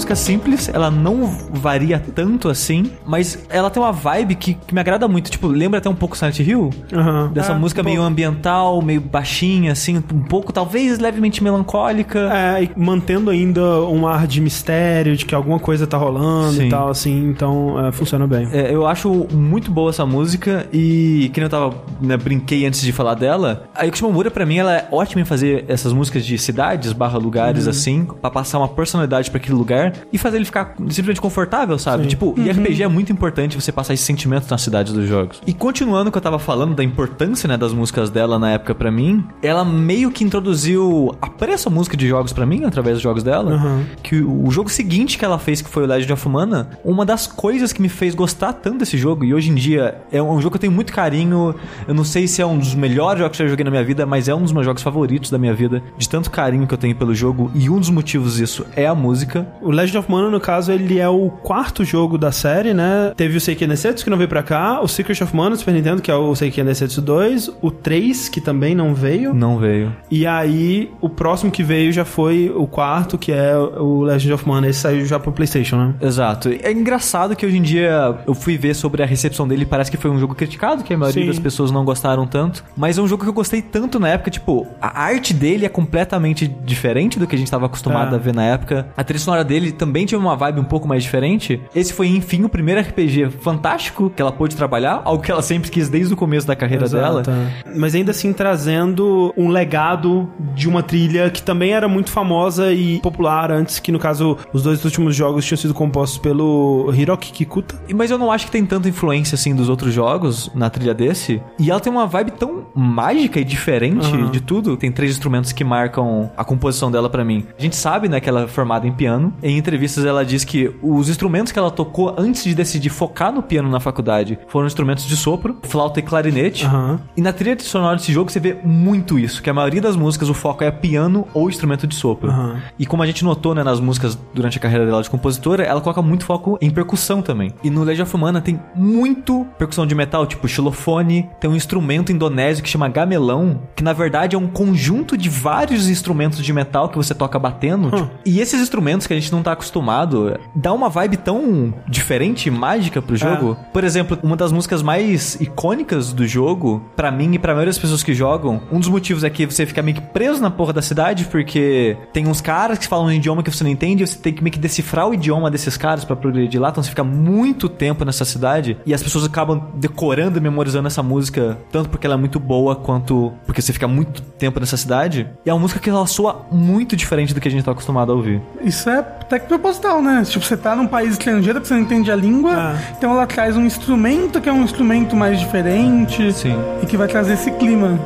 música 0.00 0.16
simples, 0.16 0.70
ela 0.72 0.90
não 0.90 1.26
varia 1.52 1.98
tanto 2.14 2.48
assim, 2.48 2.90
mas 3.06 3.44
ela 3.50 3.68
tem 3.68 3.82
uma 3.82 3.92
vibe 3.92 4.34
que, 4.34 4.54
que 4.54 4.72
me 4.74 4.80
agrada 4.80 5.06
muito. 5.06 5.30
Tipo, 5.30 5.46
lembra 5.46 5.76
até 5.78 5.90
um 5.90 5.94
pouco 5.94 6.16
Silent 6.16 6.38
Hill? 6.38 6.70
Aham. 6.90 7.30
Dessa 7.34 7.52
É, 7.52 7.54
música 7.54 7.82
meio 7.82 8.00
ambiental, 8.02 8.80
meio 8.80 9.00
baixinha, 9.02 9.72
assim, 9.72 9.98
um 9.98 10.22
pouco, 10.22 10.54
talvez 10.54 10.98
levemente 10.98 11.44
melancólica. 11.44 12.18
É, 12.32 12.62
e 12.64 12.70
mantendo 12.74 13.30
ainda 13.30 13.60
um 13.82 14.06
ar 14.06 14.26
de 14.26 14.40
mistério, 14.40 15.14
de 15.14 15.26
que 15.26 15.34
alguma 15.34 15.58
coisa 15.58 15.86
tá 15.86 15.98
rolando 15.98 16.54
Sim. 16.54 16.66
e 16.66 16.70
tal, 16.70 16.88
assim, 16.88 17.28
então 17.28 17.86
é, 17.86 17.92
funciona 17.92 18.26
bem. 18.26 18.48
É, 18.52 18.74
eu 18.74 18.86
acho 18.86 19.26
muito 19.30 19.70
boa 19.70 19.90
essa 19.90 20.06
música 20.06 20.66
e 20.72 21.30
que 21.34 21.40
nem 21.40 21.44
eu 21.44 21.50
tava, 21.50 21.74
né, 22.00 22.16
brinquei 22.16 22.64
antes 22.64 22.80
de 22.80 22.90
falar 22.90 23.14
dela. 23.14 23.64
A 23.74 23.84
Yoko 23.84 23.98
Shimomura, 23.98 24.30
pra 24.30 24.46
mim, 24.46 24.56
ela 24.56 24.74
é 24.74 24.88
ótima 24.90 25.20
em 25.20 25.24
fazer 25.26 25.66
essas 25.68 25.92
músicas 25.92 26.24
de 26.24 26.38
cidades 26.38 26.94
barra 26.94 27.18
lugares, 27.18 27.64
Uhum. 27.64 27.70
assim, 27.70 28.08
pra 28.22 28.30
passar 28.30 28.56
uma 28.58 28.68
personalidade 28.68 29.30
pra 29.30 29.38
aquele 29.38 29.56
lugar 29.58 29.89
e 30.12 30.18
fazer 30.18 30.36
ele 30.38 30.44
ficar 30.44 30.74
simplesmente 30.88 31.20
confortável, 31.20 31.78
sabe? 31.78 32.04
Sim. 32.04 32.08
Tipo, 32.10 32.34
Uhum. 32.36 32.44
e 32.46 32.50
RPG 32.50 32.82
é 32.82 32.88
muito 32.88 33.12
importante 33.12 33.60
você 33.60 33.72
passar 33.72 33.94
esse 33.94 34.04
sentimento 34.04 34.46
nas 34.50 34.60
cidades 34.62 34.92
dos 34.92 35.06
jogos. 35.08 35.40
E 35.46 35.52
continuando 35.52 36.08
o 36.08 36.12
que 36.12 36.18
eu 36.18 36.22
tava 36.22 36.38
falando 36.38 36.74
da 36.74 36.82
importância, 36.84 37.48
né, 37.48 37.56
das 37.56 37.72
músicas 37.72 38.10
dela 38.10 38.38
na 38.38 38.52
época 38.52 38.74
pra 38.74 38.90
mim, 38.90 39.24
ela 39.42 39.64
meio 39.64 40.10
que 40.10 40.24
introduziu 40.24 41.14
apreço 41.22 41.68
à 41.68 41.72
música 41.72 41.96
de 41.96 42.06
jogos 42.08 42.32
pra 42.32 42.44
mim, 42.46 42.64
através 42.64 42.94
dos 42.96 43.02
jogos 43.02 43.22
dela, 43.22 43.54
Uhum. 43.56 43.84
que 44.02 44.16
o 44.20 44.40
o 44.50 44.50
jogo 44.52 44.68
seguinte 44.70 45.16
que 45.18 45.24
ela 45.24 45.38
fez, 45.38 45.60
que 45.62 45.68
foi 45.70 45.84
o 45.84 45.86
Legend 45.86 46.12
of 46.12 46.28
Mana, 46.28 46.70
uma 46.84 47.04
das 47.06 47.26
coisas 47.26 47.72
que 47.72 47.80
me 47.80 47.88
fez 47.88 48.14
gostar 48.14 48.52
tanto 48.54 48.78
desse 48.78 48.96
jogo, 48.98 49.24
e 49.24 49.32
hoje 49.32 49.50
em 49.50 49.54
dia 49.54 49.98
é 50.10 50.20
um 50.20 50.40
jogo 50.40 50.50
que 50.52 50.56
eu 50.56 50.60
tenho 50.62 50.72
muito 50.72 50.92
carinho, 50.92 51.54
eu 51.86 51.94
não 51.94 52.02
sei 52.04 52.26
se 52.26 52.40
é 52.42 52.46
um 52.46 52.58
dos 52.58 52.74
melhores 52.74 53.20
jogos 53.20 53.36
que 53.36 53.42
eu 53.42 53.46
já 53.46 53.50
joguei 53.50 53.64
na 53.64 53.70
minha 53.70 53.84
vida, 53.84 54.04
mas 54.06 54.28
é 54.28 54.34
um 54.34 54.42
dos 54.42 54.50
meus 54.52 54.64
jogos 54.64 54.82
favoritos 54.82 55.30
da 55.30 55.38
minha 55.38 55.54
vida, 55.54 55.82
de 55.96 56.08
tanto 56.08 56.30
carinho 56.30 56.66
que 56.66 56.74
eu 56.74 56.78
tenho 56.78 56.96
pelo 56.96 57.14
jogo, 57.14 57.50
e 57.54 57.68
um 57.70 57.78
dos 57.78 57.90
motivos 57.90 58.36
disso 58.36 58.64
é 58.74 58.86
a 58.86 58.94
música. 58.94 59.46
O 59.70 59.72
Legend 59.72 59.98
of 59.98 60.10
Mana, 60.10 60.28
no 60.28 60.40
caso, 60.40 60.72
ele 60.72 60.98
é 60.98 61.08
o 61.08 61.30
quarto 61.30 61.84
jogo 61.84 62.18
da 62.18 62.32
série, 62.32 62.74
né? 62.74 63.12
Teve 63.16 63.36
o 63.36 63.40
Seiken 63.40 63.68
Densetsu, 63.68 64.02
que 64.02 64.10
não 64.10 64.16
veio 64.16 64.28
pra 64.28 64.42
cá, 64.42 64.80
o 64.80 64.88
Secret 64.88 65.22
of 65.22 65.34
Mana 65.36 65.54
Super 65.54 65.72
Nintendo, 65.72 66.02
que 66.02 66.10
é 66.10 66.14
o 66.14 66.34
Seiken 66.34 66.64
Densetsu 66.64 67.00
2, 67.00 67.50
o 67.62 67.70
3, 67.70 68.28
que 68.28 68.40
também 68.40 68.74
não 68.74 68.92
veio, 68.96 69.32
Não 69.32 69.58
veio. 69.58 69.94
e 70.10 70.26
aí 70.26 70.90
o 71.00 71.08
próximo 71.08 71.52
que 71.52 71.62
veio 71.62 71.92
já 71.92 72.04
foi 72.04 72.52
o 72.52 72.66
quarto, 72.66 73.16
que 73.16 73.30
é 73.30 73.56
o 73.56 74.02
Legend 74.02 74.32
of 74.32 74.48
Mana, 74.48 74.66
esse 74.68 74.80
saiu 74.80 75.04
já 75.06 75.20
pro 75.20 75.30
Playstation, 75.30 75.76
né? 75.76 75.94
Exato. 76.00 76.48
É 76.48 76.72
engraçado 76.72 77.36
que 77.36 77.46
hoje 77.46 77.58
em 77.58 77.62
dia 77.62 78.16
eu 78.26 78.34
fui 78.34 78.58
ver 78.58 78.74
sobre 78.74 79.04
a 79.04 79.06
recepção 79.06 79.46
dele, 79.46 79.64
parece 79.64 79.88
que 79.88 79.96
foi 79.96 80.10
um 80.10 80.18
jogo 80.18 80.34
criticado, 80.34 80.82
que 80.82 80.92
a 80.92 80.98
maioria 80.98 81.22
Sim. 81.22 81.28
das 81.28 81.38
pessoas 81.38 81.70
não 81.70 81.84
gostaram 81.84 82.26
tanto. 82.26 82.64
Mas 82.76 82.98
é 82.98 83.02
um 83.02 83.06
jogo 83.06 83.22
que 83.22 83.28
eu 83.28 83.32
gostei 83.34 83.62
tanto 83.62 84.00
na 84.00 84.08
época, 84.08 84.32
tipo, 84.32 84.66
a 84.82 85.00
arte 85.00 85.32
dele 85.32 85.64
é 85.64 85.68
completamente 85.68 86.48
diferente 86.48 87.20
do 87.20 87.26
que 87.28 87.36
a 87.36 87.38
gente 87.38 87.48
tava 87.50 87.66
acostumado 87.66 88.14
É. 88.14 88.18
a 88.18 88.20
ver 88.20 88.34
na 88.34 88.42
época. 88.44 88.88
A 88.96 89.04
trilha 89.04 89.20
sonora 89.20 89.44
dele 89.44 89.59
também 89.72 90.06
tinha 90.06 90.18
uma 90.18 90.36
vibe 90.36 90.60
um 90.60 90.64
pouco 90.64 90.86
mais 90.88 91.02
diferente. 91.02 91.60
Esse 91.74 91.92
foi, 91.92 92.08
enfim, 92.08 92.44
o 92.44 92.48
primeiro 92.48 92.80
RPG 92.80 93.30
fantástico 93.40 94.10
que 94.14 94.20
ela 94.22 94.32
pôde 94.32 94.56
trabalhar, 94.56 95.02
algo 95.04 95.22
que 95.22 95.30
ela 95.30 95.42
sempre 95.42 95.70
quis 95.70 95.88
desde 95.88 96.12
o 96.14 96.16
começo 96.16 96.46
da 96.46 96.56
carreira 96.56 96.88
dela. 96.88 97.20
Exato, 97.20 97.30
é. 97.30 97.74
Mas 97.76 97.94
ainda 97.94 98.10
assim 98.10 98.32
trazendo 98.32 99.32
um 99.36 99.48
legado 99.48 100.28
de 100.54 100.68
uma 100.68 100.82
trilha 100.82 101.30
que 101.30 101.42
também 101.42 101.72
era 101.72 101.88
muito 101.88 102.10
famosa 102.10 102.72
e 102.72 103.00
popular 103.00 103.50
antes, 103.50 103.78
que 103.78 103.90
no 103.92 103.98
caso 103.98 104.36
os 104.52 104.62
dois 104.62 104.84
últimos 104.84 105.14
jogos 105.16 105.44
tinham 105.44 105.58
sido 105.58 105.74
compostos 105.74 106.18
pelo 106.18 106.92
Hiroki 106.94 107.32
Kikuta. 107.32 107.74
E- 107.88 107.94
Mas 107.94 108.10
eu 108.10 108.18
não 108.18 108.30
acho 108.30 108.46
que 108.46 108.52
tem 108.52 108.64
tanta 108.64 108.88
influência 108.88 109.34
assim 109.34 109.54
dos 109.54 109.68
outros 109.68 109.92
jogos 109.92 110.50
na 110.54 110.70
trilha 110.70 110.94
desse. 110.94 111.42
E 111.58 111.70
ela 111.70 111.80
tem 111.80 111.92
uma 111.92 112.06
vibe 112.06 112.32
tão 112.32 112.66
mágica 112.74 113.40
e 113.40 113.44
diferente 113.44 114.06
Aham. 114.06 114.30
de 114.30 114.40
tudo. 114.40 114.76
Tem 114.76 114.90
três 114.92 115.10
instrumentos 115.12 115.52
que 115.52 115.64
marcam 115.64 116.30
a 116.36 116.44
composição 116.44 116.90
dela 116.90 117.08
pra 117.10 117.24
mim. 117.24 117.46
A 117.58 117.62
gente 117.62 117.76
sabe, 117.76 118.08
né, 118.08 118.20
que 118.20 118.28
ela 118.28 118.42
é 118.42 118.46
formada 118.46 118.86
em 118.86 118.92
piano. 118.92 119.32
Em 119.42 119.49
entrevistas 119.56 120.04
ela 120.04 120.24
diz 120.24 120.44
que 120.44 120.74
os 120.82 121.08
instrumentos 121.08 121.52
que 121.52 121.58
ela 121.58 121.70
tocou 121.70 122.14
antes 122.16 122.44
de 122.44 122.54
decidir 122.54 122.90
focar 122.90 123.32
no 123.32 123.42
piano 123.42 123.68
na 123.68 123.80
faculdade 123.80 124.38
foram 124.48 124.66
instrumentos 124.66 125.06
de 125.06 125.16
sopro, 125.16 125.56
flauta 125.62 126.00
e 126.00 126.02
clarinete. 126.02 126.64
Aham. 126.64 127.00
E 127.16 127.20
na 127.20 127.32
trilha 127.32 127.58
sonora 127.60 127.96
desse 127.96 128.12
jogo 128.12 128.30
você 128.30 128.40
vê 128.40 128.56
muito 128.64 129.18
isso, 129.18 129.42
que 129.42 129.50
a 129.50 129.54
maioria 129.54 129.80
das 129.80 129.96
músicas 129.96 130.28
o 130.28 130.34
foco 130.34 130.64
é 130.64 130.70
piano 130.70 131.26
ou 131.34 131.48
instrumento 131.48 131.86
de 131.86 131.94
sopro. 131.94 132.30
Aham. 132.30 132.60
E 132.78 132.86
como 132.86 133.02
a 133.02 133.06
gente 133.06 133.24
notou, 133.24 133.54
né, 133.54 133.62
nas 133.62 133.80
músicas 133.80 134.18
durante 134.34 134.58
a 134.58 134.60
carreira 134.60 134.86
dela 134.86 135.02
de 135.02 135.10
compositora, 135.10 135.62
ela 135.64 135.80
coloca 135.80 136.02
muito 136.02 136.24
foco 136.24 136.58
em 136.60 136.70
percussão 136.70 137.22
também. 137.22 137.52
E 137.62 137.70
no 137.70 137.82
Legend 137.82 138.02
of 138.02 138.16
Mana 138.16 138.40
tem 138.40 138.60
muito 138.74 139.46
percussão 139.58 139.86
de 139.86 139.94
metal, 139.94 140.26
tipo 140.26 140.46
xilofone, 140.48 141.28
tem 141.40 141.50
um 141.50 141.56
instrumento 141.56 142.12
indonésio 142.12 142.62
que 142.62 142.68
chama 142.68 142.88
gamelão, 142.88 143.62
que 143.74 143.82
na 143.82 143.92
verdade 143.92 144.36
é 144.36 144.38
um 144.38 144.46
conjunto 144.46 145.16
de 145.16 145.28
vários 145.28 145.88
instrumentos 145.88 146.38
de 146.38 146.52
metal 146.52 146.88
que 146.88 146.96
você 146.96 147.14
toca 147.14 147.38
batendo. 147.38 147.90
tipo, 147.90 148.10
e 148.24 148.40
esses 148.40 148.60
instrumentos 148.60 149.06
que 149.06 149.12
a 149.12 149.18
gente 149.18 149.32
não 149.32 149.39
tá 149.42 149.52
acostumado, 149.52 150.38
dá 150.54 150.72
uma 150.72 150.88
vibe 150.88 151.16
tão 151.18 151.74
diferente 151.88 152.46
e 152.46 152.50
mágica 152.50 153.00
pro 153.00 153.16
jogo. 153.16 153.56
Por 153.72 153.84
exemplo, 153.84 154.18
uma 154.22 154.36
das 154.36 154.52
músicas 154.52 154.82
mais 154.82 155.40
icônicas 155.40 156.12
do 156.12 156.26
jogo, 156.26 156.82
pra 156.96 157.10
mim 157.10 157.34
e 157.34 157.38
pra 157.38 157.52
maioria 157.52 157.70
das 157.70 157.78
pessoas 157.78 158.02
que 158.02 158.14
jogam, 158.14 158.60
um 158.70 158.78
dos 158.78 158.88
motivos 158.88 159.24
é 159.24 159.30
que 159.30 159.46
você 159.46 159.66
fica 159.66 159.82
meio 159.82 159.96
que 159.96 160.02
preso 160.02 160.40
na 160.40 160.50
porra 160.50 160.72
da 160.72 160.82
cidade, 160.82 161.24
porque 161.26 161.96
tem 162.12 162.26
uns 162.26 162.40
caras 162.40 162.78
que 162.78 162.88
falam 162.88 163.06
um 163.06 163.12
idioma 163.12 163.42
que 163.42 163.50
você 163.50 163.64
não 163.64 163.70
entende, 163.70 164.02
e 164.02 164.06
você 164.06 164.18
tem 164.18 164.32
que 164.32 164.42
meio 164.42 164.52
que 164.52 164.58
decifrar 164.58 165.08
o 165.08 165.14
idioma 165.14 165.50
desses 165.50 165.76
caras 165.76 166.04
pra 166.04 166.16
progredir 166.16 166.60
lá, 166.60 166.70
então 166.70 166.82
você 166.82 166.90
fica 166.90 167.04
muito 167.04 167.68
tempo 167.68 168.04
nessa 168.04 168.24
cidade, 168.24 168.76
e 168.84 168.94
as 168.94 169.02
pessoas 169.02 169.24
acabam 169.24 169.68
decorando 169.74 170.38
e 170.38 170.40
memorizando 170.40 170.86
essa 170.86 171.02
música, 171.02 171.58
tanto 171.70 171.88
porque 171.88 172.06
ela 172.06 172.14
é 172.14 172.18
muito 172.18 172.38
boa, 172.38 172.76
quanto 172.76 173.32
porque 173.46 173.62
você 173.62 173.72
fica 173.72 173.88
muito 173.88 174.22
tempo 174.22 174.60
nessa 174.60 174.76
cidade. 174.76 175.28
E 175.44 175.50
é 175.50 175.52
uma 175.52 175.60
música 175.60 175.80
que 175.80 175.90
ela 175.90 176.06
soa 176.06 176.46
muito 176.50 176.96
diferente 176.96 177.34
do 177.34 177.40
que 177.40 177.48
a 177.48 177.50
gente 177.50 177.64
tá 177.64 177.72
acostumado 177.72 178.12
a 178.12 178.14
ouvir. 178.14 178.40
Isso 178.62 178.88
é 178.88 179.02
até 179.30 179.38
que 179.38 179.46
proposital, 179.46 180.02
né? 180.02 180.24
Tipo, 180.26 180.44
você 180.44 180.56
tá 180.56 180.74
num 180.74 180.88
país 180.88 181.12
estrangeiro 181.12 181.60
que 181.60 181.68
você 181.68 181.74
não 181.74 181.82
entende 181.82 182.10
a 182.10 182.16
língua, 182.16 182.52
Ah. 182.52 182.74
então 182.98 183.12
ela 183.12 183.28
traz 183.28 183.56
um 183.56 183.64
instrumento 183.64 184.40
que 184.40 184.48
é 184.48 184.52
um 184.52 184.64
instrumento 184.64 185.14
mais 185.14 185.38
diferente 185.38 186.32
Sim. 186.32 186.58
e 186.82 186.86
que 186.86 186.96
vai 186.96 187.06
trazer 187.06 187.34
esse 187.34 187.52
clima. 187.52 187.96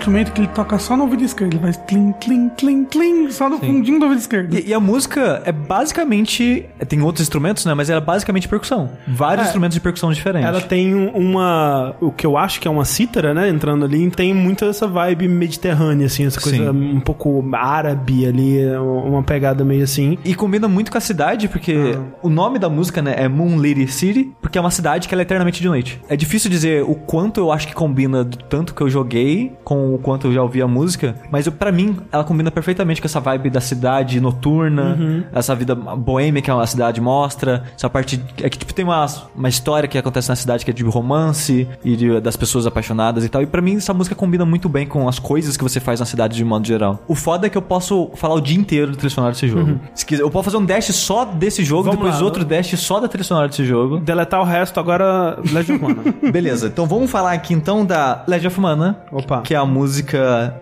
Instrumento 0.00 0.32
que 0.32 0.40
ele 0.40 0.48
toca 0.48 0.78
só 0.78 0.96
no 0.96 1.04
ouvido 1.04 1.22
esquerdo. 1.22 1.52
Ele 1.54 1.60
faz 1.62 1.76
clim, 1.86 2.12
clim, 2.20 2.48
clim, 2.56 2.84
clim, 2.86 3.30
só 3.30 3.48
no 3.50 3.58
fundinho 3.58 3.98
do 3.98 4.04
ouvido 4.04 4.18
esquerdo. 4.20 4.54
E, 4.56 4.68
e 4.68 4.74
a 4.74 4.80
música 4.80 5.42
é 5.44 5.52
basicamente. 5.52 6.66
Tem 6.88 7.00
outros 7.02 7.22
instrumentos, 7.22 7.64
né? 7.66 7.74
Mas 7.74 7.90
ela 7.90 8.00
é 8.00 8.04
basicamente 8.04 8.48
percussão. 8.48 8.90
Vários 9.06 9.44
É. 9.44 9.48
instrumentos 9.48 9.74
de 9.74 9.80
percussão 9.80 10.10
diferentes. 10.12 10.48
Ela 10.48 10.60
tem 10.60 10.94
um- 10.94 11.10
uma. 11.10 11.94
O 12.00 12.10
que 12.10 12.26
eu 12.26 12.36
acho 12.38 12.60
que 12.60 12.66
é 12.66 12.70
uma 12.70 12.84
cítara, 12.84 13.34
né? 13.34 13.48
Entrando 13.48 13.84
ali. 13.84 14.10
Tem 14.10 14.32
muito 14.34 14.64
essa 14.64 14.86
vibe 14.86 15.28
mediterrânea, 15.28 16.06
assim. 16.06 16.24
Essa 16.26 16.40
coisa 16.40 16.56
Sim. 16.56 16.68
um 16.70 17.00
pouco 17.00 17.44
árabe 17.52 18.26
ali. 18.26 18.58
Uma 18.76 19.22
pegada 19.22 19.64
meio 19.64 19.84
assim. 19.84 20.16
E 20.24 20.34
combina 20.34 20.66
muito 20.66 20.90
com 20.90 20.98
a 20.98 21.00
cidade, 21.00 21.46
porque 21.48 21.96
o 22.22 22.28
nome 22.30 22.58
da 22.58 22.68
música, 22.68 23.02
né, 23.02 23.14
é 23.16 23.28
Moon 23.28 23.56
Lady 23.56 23.86
City, 23.88 24.32
porque 24.40 24.56
é 24.56 24.60
uma 24.60 24.70
cidade 24.70 25.06
que 25.08 25.14
ela 25.14 25.22
é 25.22 25.24
eternamente 25.24 25.60
de 25.60 25.68
noite. 25.68 26.00
É 26.08 26.16
difícil 26.16 26.50
dizer 26.50 26.82
o 26.84 26.94
quanto 26.94 27.38
eu 27.40 27.52
acho 27.52 27.68
que 27.68 27.74
combina 27.74 28.24
do 28.24 28.36
tanto 28.38 28.74
que 28.74 28.80
eu 28.80 28.88
joguei 28.88 29.52
com 29.64 29.89
o 29.94 29.98
quanto 29.98 30.26
eu 30.28 30.32
já 30.32 30.42
ouvi 30.42 30.60
a 30.62 30.66
música, 30.68 31.14
mas 31.30 31.48
para 31.48 31.70
mim 31.72 31.96
ela 32.12 32.24
combina 32.24 32.50
perfeitamente 32.50 33.00
com 33.00 33.06
essa 33.06 33.20
vibe 33.20 33.50
da 33.50 33.60
cidade 33.60 34.20
noturna, 34.20 35.26
essa 35.32 35.54
vida 35.54 35.74
boêmia 35.74 36.42
que 36.42 36.50
a 36.50 36.66
cidade 36.66 37.00
mostra, 37.00 37.64
essa 37.76 37.88
parte 37.88 38.22
é 38.42 38.48
que 38.48 38.58
tipo 38.58 38.72
tem 38.74 38.84
uma, 38.84 39.06
uma 39.34 39.48
história 39.48 39.88
que 39.88 39.96
acontece 39.98 40.28
na 40.28 40.36
cidade 40.36 40.64
que 40.64 40.70
é 40.70 40.74
de 40.74 40.84
romance 40.84 41.66
e 41.84 41.96
de- 41.96 42.20
das 42.20 42.36
pessoas 42.36 42.66
apaixonadas 42.66 43.24
e 43.24 43.28
tal. 43.28 43.42
E 43.42 43.46
pra 43.46 43.60
mim 43.62 43.76
essa 43.76 43.94
música 43.94 44.14
combina 44.14 44.44
muito 44.44 44.68
bem 44.68 44.86
com 44.86 45.08
as 45.08 45.18
coisas 45.18 45.56
que 45.56 45.62
você 45.62 45.80
faz 45.80 46.00
na 46.00 46.06
cidade 46.06 46.36
de 46.36 46.44
modo 46.44 46.66
geral. 46.66 47.02
O 47.08 47.14
foda 47.14 47.46
é 47.46 47.50
que 47.50 47.56
eu 47.58 47.62
posso 47.62 48.10
falar 48.14 48.34
o 48.34 48.40
dia 48.40 48.58
inteiro 48.58 48.90
do 48.92 48.96
trilha 48.96 49.10
sonora 49.10 49.32
desse 49.32 49.48
jogo. 49.48 49.78
Se 49.94 50.04
quiser, 50.04 50.22
eu 50.22 50.30
posso 50.30 50.44
fazer 50.46 50.56
um 50.56 50.64
dash 50.64 50.86
só 50.94 51.24
desse 51.24 51.64
jogo, 51.64 51.84
Vamos 51.84 51.98
depois 51.98 52.18
lá. 52.18 52.24
outro 52.24 52.44
dash 52.44 52.78
só 52.78 53.00
da 53.00 53.08
trilha 53.08 53.24
sonora 53.24 53.48
desse 53.48 53.64
jogo. 53.64 53.98
Deletar 53.98 54.40
o 54.40 54.44
resto 54.44 54.78
agora. 54.80 55.38
Legend 55.52 55.84
of 55.84 55.94
Mana. 55.94 56.14
Beleza, 56.32 56.66
então 56.68 56.86
vamos 56.86 57.10
falar 57.10 57.32
aqui 57.32 57.54
então 57.54 57.84
da 57.84 58.22
Legend 58.26 58.46
of 58.48 58.60
Mana, 58.60 58.98
Opa. 59.12 59.40
que 59.42 59.54
é 59.54 59.56
a 59.56 59.64
música 59.64 59.79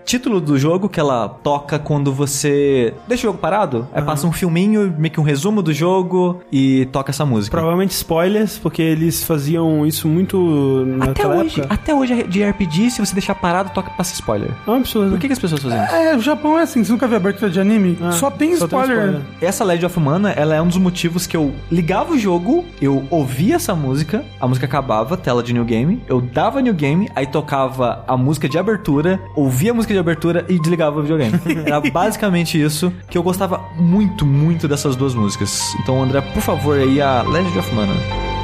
título 0.05 0.41
do 0.41 0.59
jogo 0.59 0.89
que 0.89 0.99
ela 1.01 1.29
toca 1.29 1.79
quando 1.79 2.13
você 2.13 2.95
deixa 3.07 3.27
o 3.27 3.31
jogo 3.31 3.39
parado, 3.39 3.87
aí 3.93 4.03
passa 4.03 4.27
um 4.27 4.33
filminho, 4.33 4.95
meio 4.99 5.13
que 5.13 5.21
um 5.21 5.25
resumo 5.25 5.63
do 5.63 5.73
jogo 5.73 6.41
e 6.53 6.87
toca 6.93 7.11
essa 7.11 7.25
música. 7.25 7.57
Provavelmente 7.57 7.91
spoilers, 7.93 8.59
porque 8.59 8.83
eles 8.83 9.23
faziam 9.25 9.87
isso 9.87 10.09
muito 10.09 10.87
Até 11.01 11.07
naquela 11.09 11.37
hoje, 11.37 11.61
época. 11.61 11.75
até 11.75 11.95
hoje 11.95 12.23
de 12.25 12.45
RPG, 12.45 12.91
se 12.91 13.01
você 13.01 13.13
deixar 13.13 13.35
parado, 13.35 13.71
toca 13.71 13.91
passa 13.91 14.13
spoiler. 14.15 14.51
É 14.67 14.71
um 14.71 14.75
absurdo. 14.75 15.11
Por 15.11 15.19
que, 15.19 15.27
que 15.27 15.33
as 15.33 15.39
pessoas 15.39 15.63
fazem 15.63 15.83
isso? 15.83 15.95
É, 15.95 16.17
o 16.17 16.21
Japão 16.21 16.59
é 16.59 16.63
assim, 16.63 16.83
você 16.85 16.93
nunca 16.93 17.07
viu 17.07 17.17
abertura 17.17 17.51
de 17.51 17.61
anime? 17.61 17.99
Ah, 18.03 18.13
só 18.13 18.31
tem 18.31 18.55
só 18.57 18.67
tem 18.67 18.79
spoiler. 18.79 18.97
spoiler. 19.07 19.23
Essa 19.41 19.65
Legend 19.65 19.87
of 19.87 20.01
Mana, 20.01 20.31
ela 20.33 20.55
é 20.55 20.63
um 20.63 20.69
dos 20.69 20.77
motivos 20.79 21.27
que 21.27 21.37
eu 21.37 21.53
ligava 21.71 22.13
o 22.13 22.19
jogo, 22.19 22.65
eu 22.81 23.05
ouvia 23.11 23.57
essa 23.57 23.75
música, 23.75 24.25
a 24.41 24.47
música 24.47 24.67
acabava, 24.67 25.17
tela 25.17 25.43
de 25.43 25.53
New 25.53 25.65
Game, 25.65 26.03
eu 26.09 26.21
dava 26.21 26.61
New 26.61 26.75
Game, 26.75 27.09
aí 27.15 27.27
tocava 27.27 28.05
a 28.07 28.17
música 28.17 28.49
de 28.49 28.59
abertura, 28.59 29.08
ouvia 29.35 29.71
a 29.71 29.75
música 29.75 29.95
de 29.95 30.01
abertura 30.01 30.45
e 30.49 30.59
desligava 30.59 30.99
o 30.99 31.03
videogame. 31.03 31.39
Era 31.65 31.81
basicamente 31.81 32.61
isso, 32.61 32.93
que 33.09 33.17
eu 33.17 33.23
gostava 33.23 33.61
muito, 33.77 34.27
muito 34.27 34.67
dessas 34.67 34.97
duas 34.97 35.15
músicas. 35.15 35.75
Então, 35.83 36.03
André, 36.03 36.21
por 36.21 36.43
favor, 36.43 36.79
aí 36.79 37.01
a 37.01 37.23
Legend 37.23 37.59
of 37.59 37.75
Mana. 37.75 38.38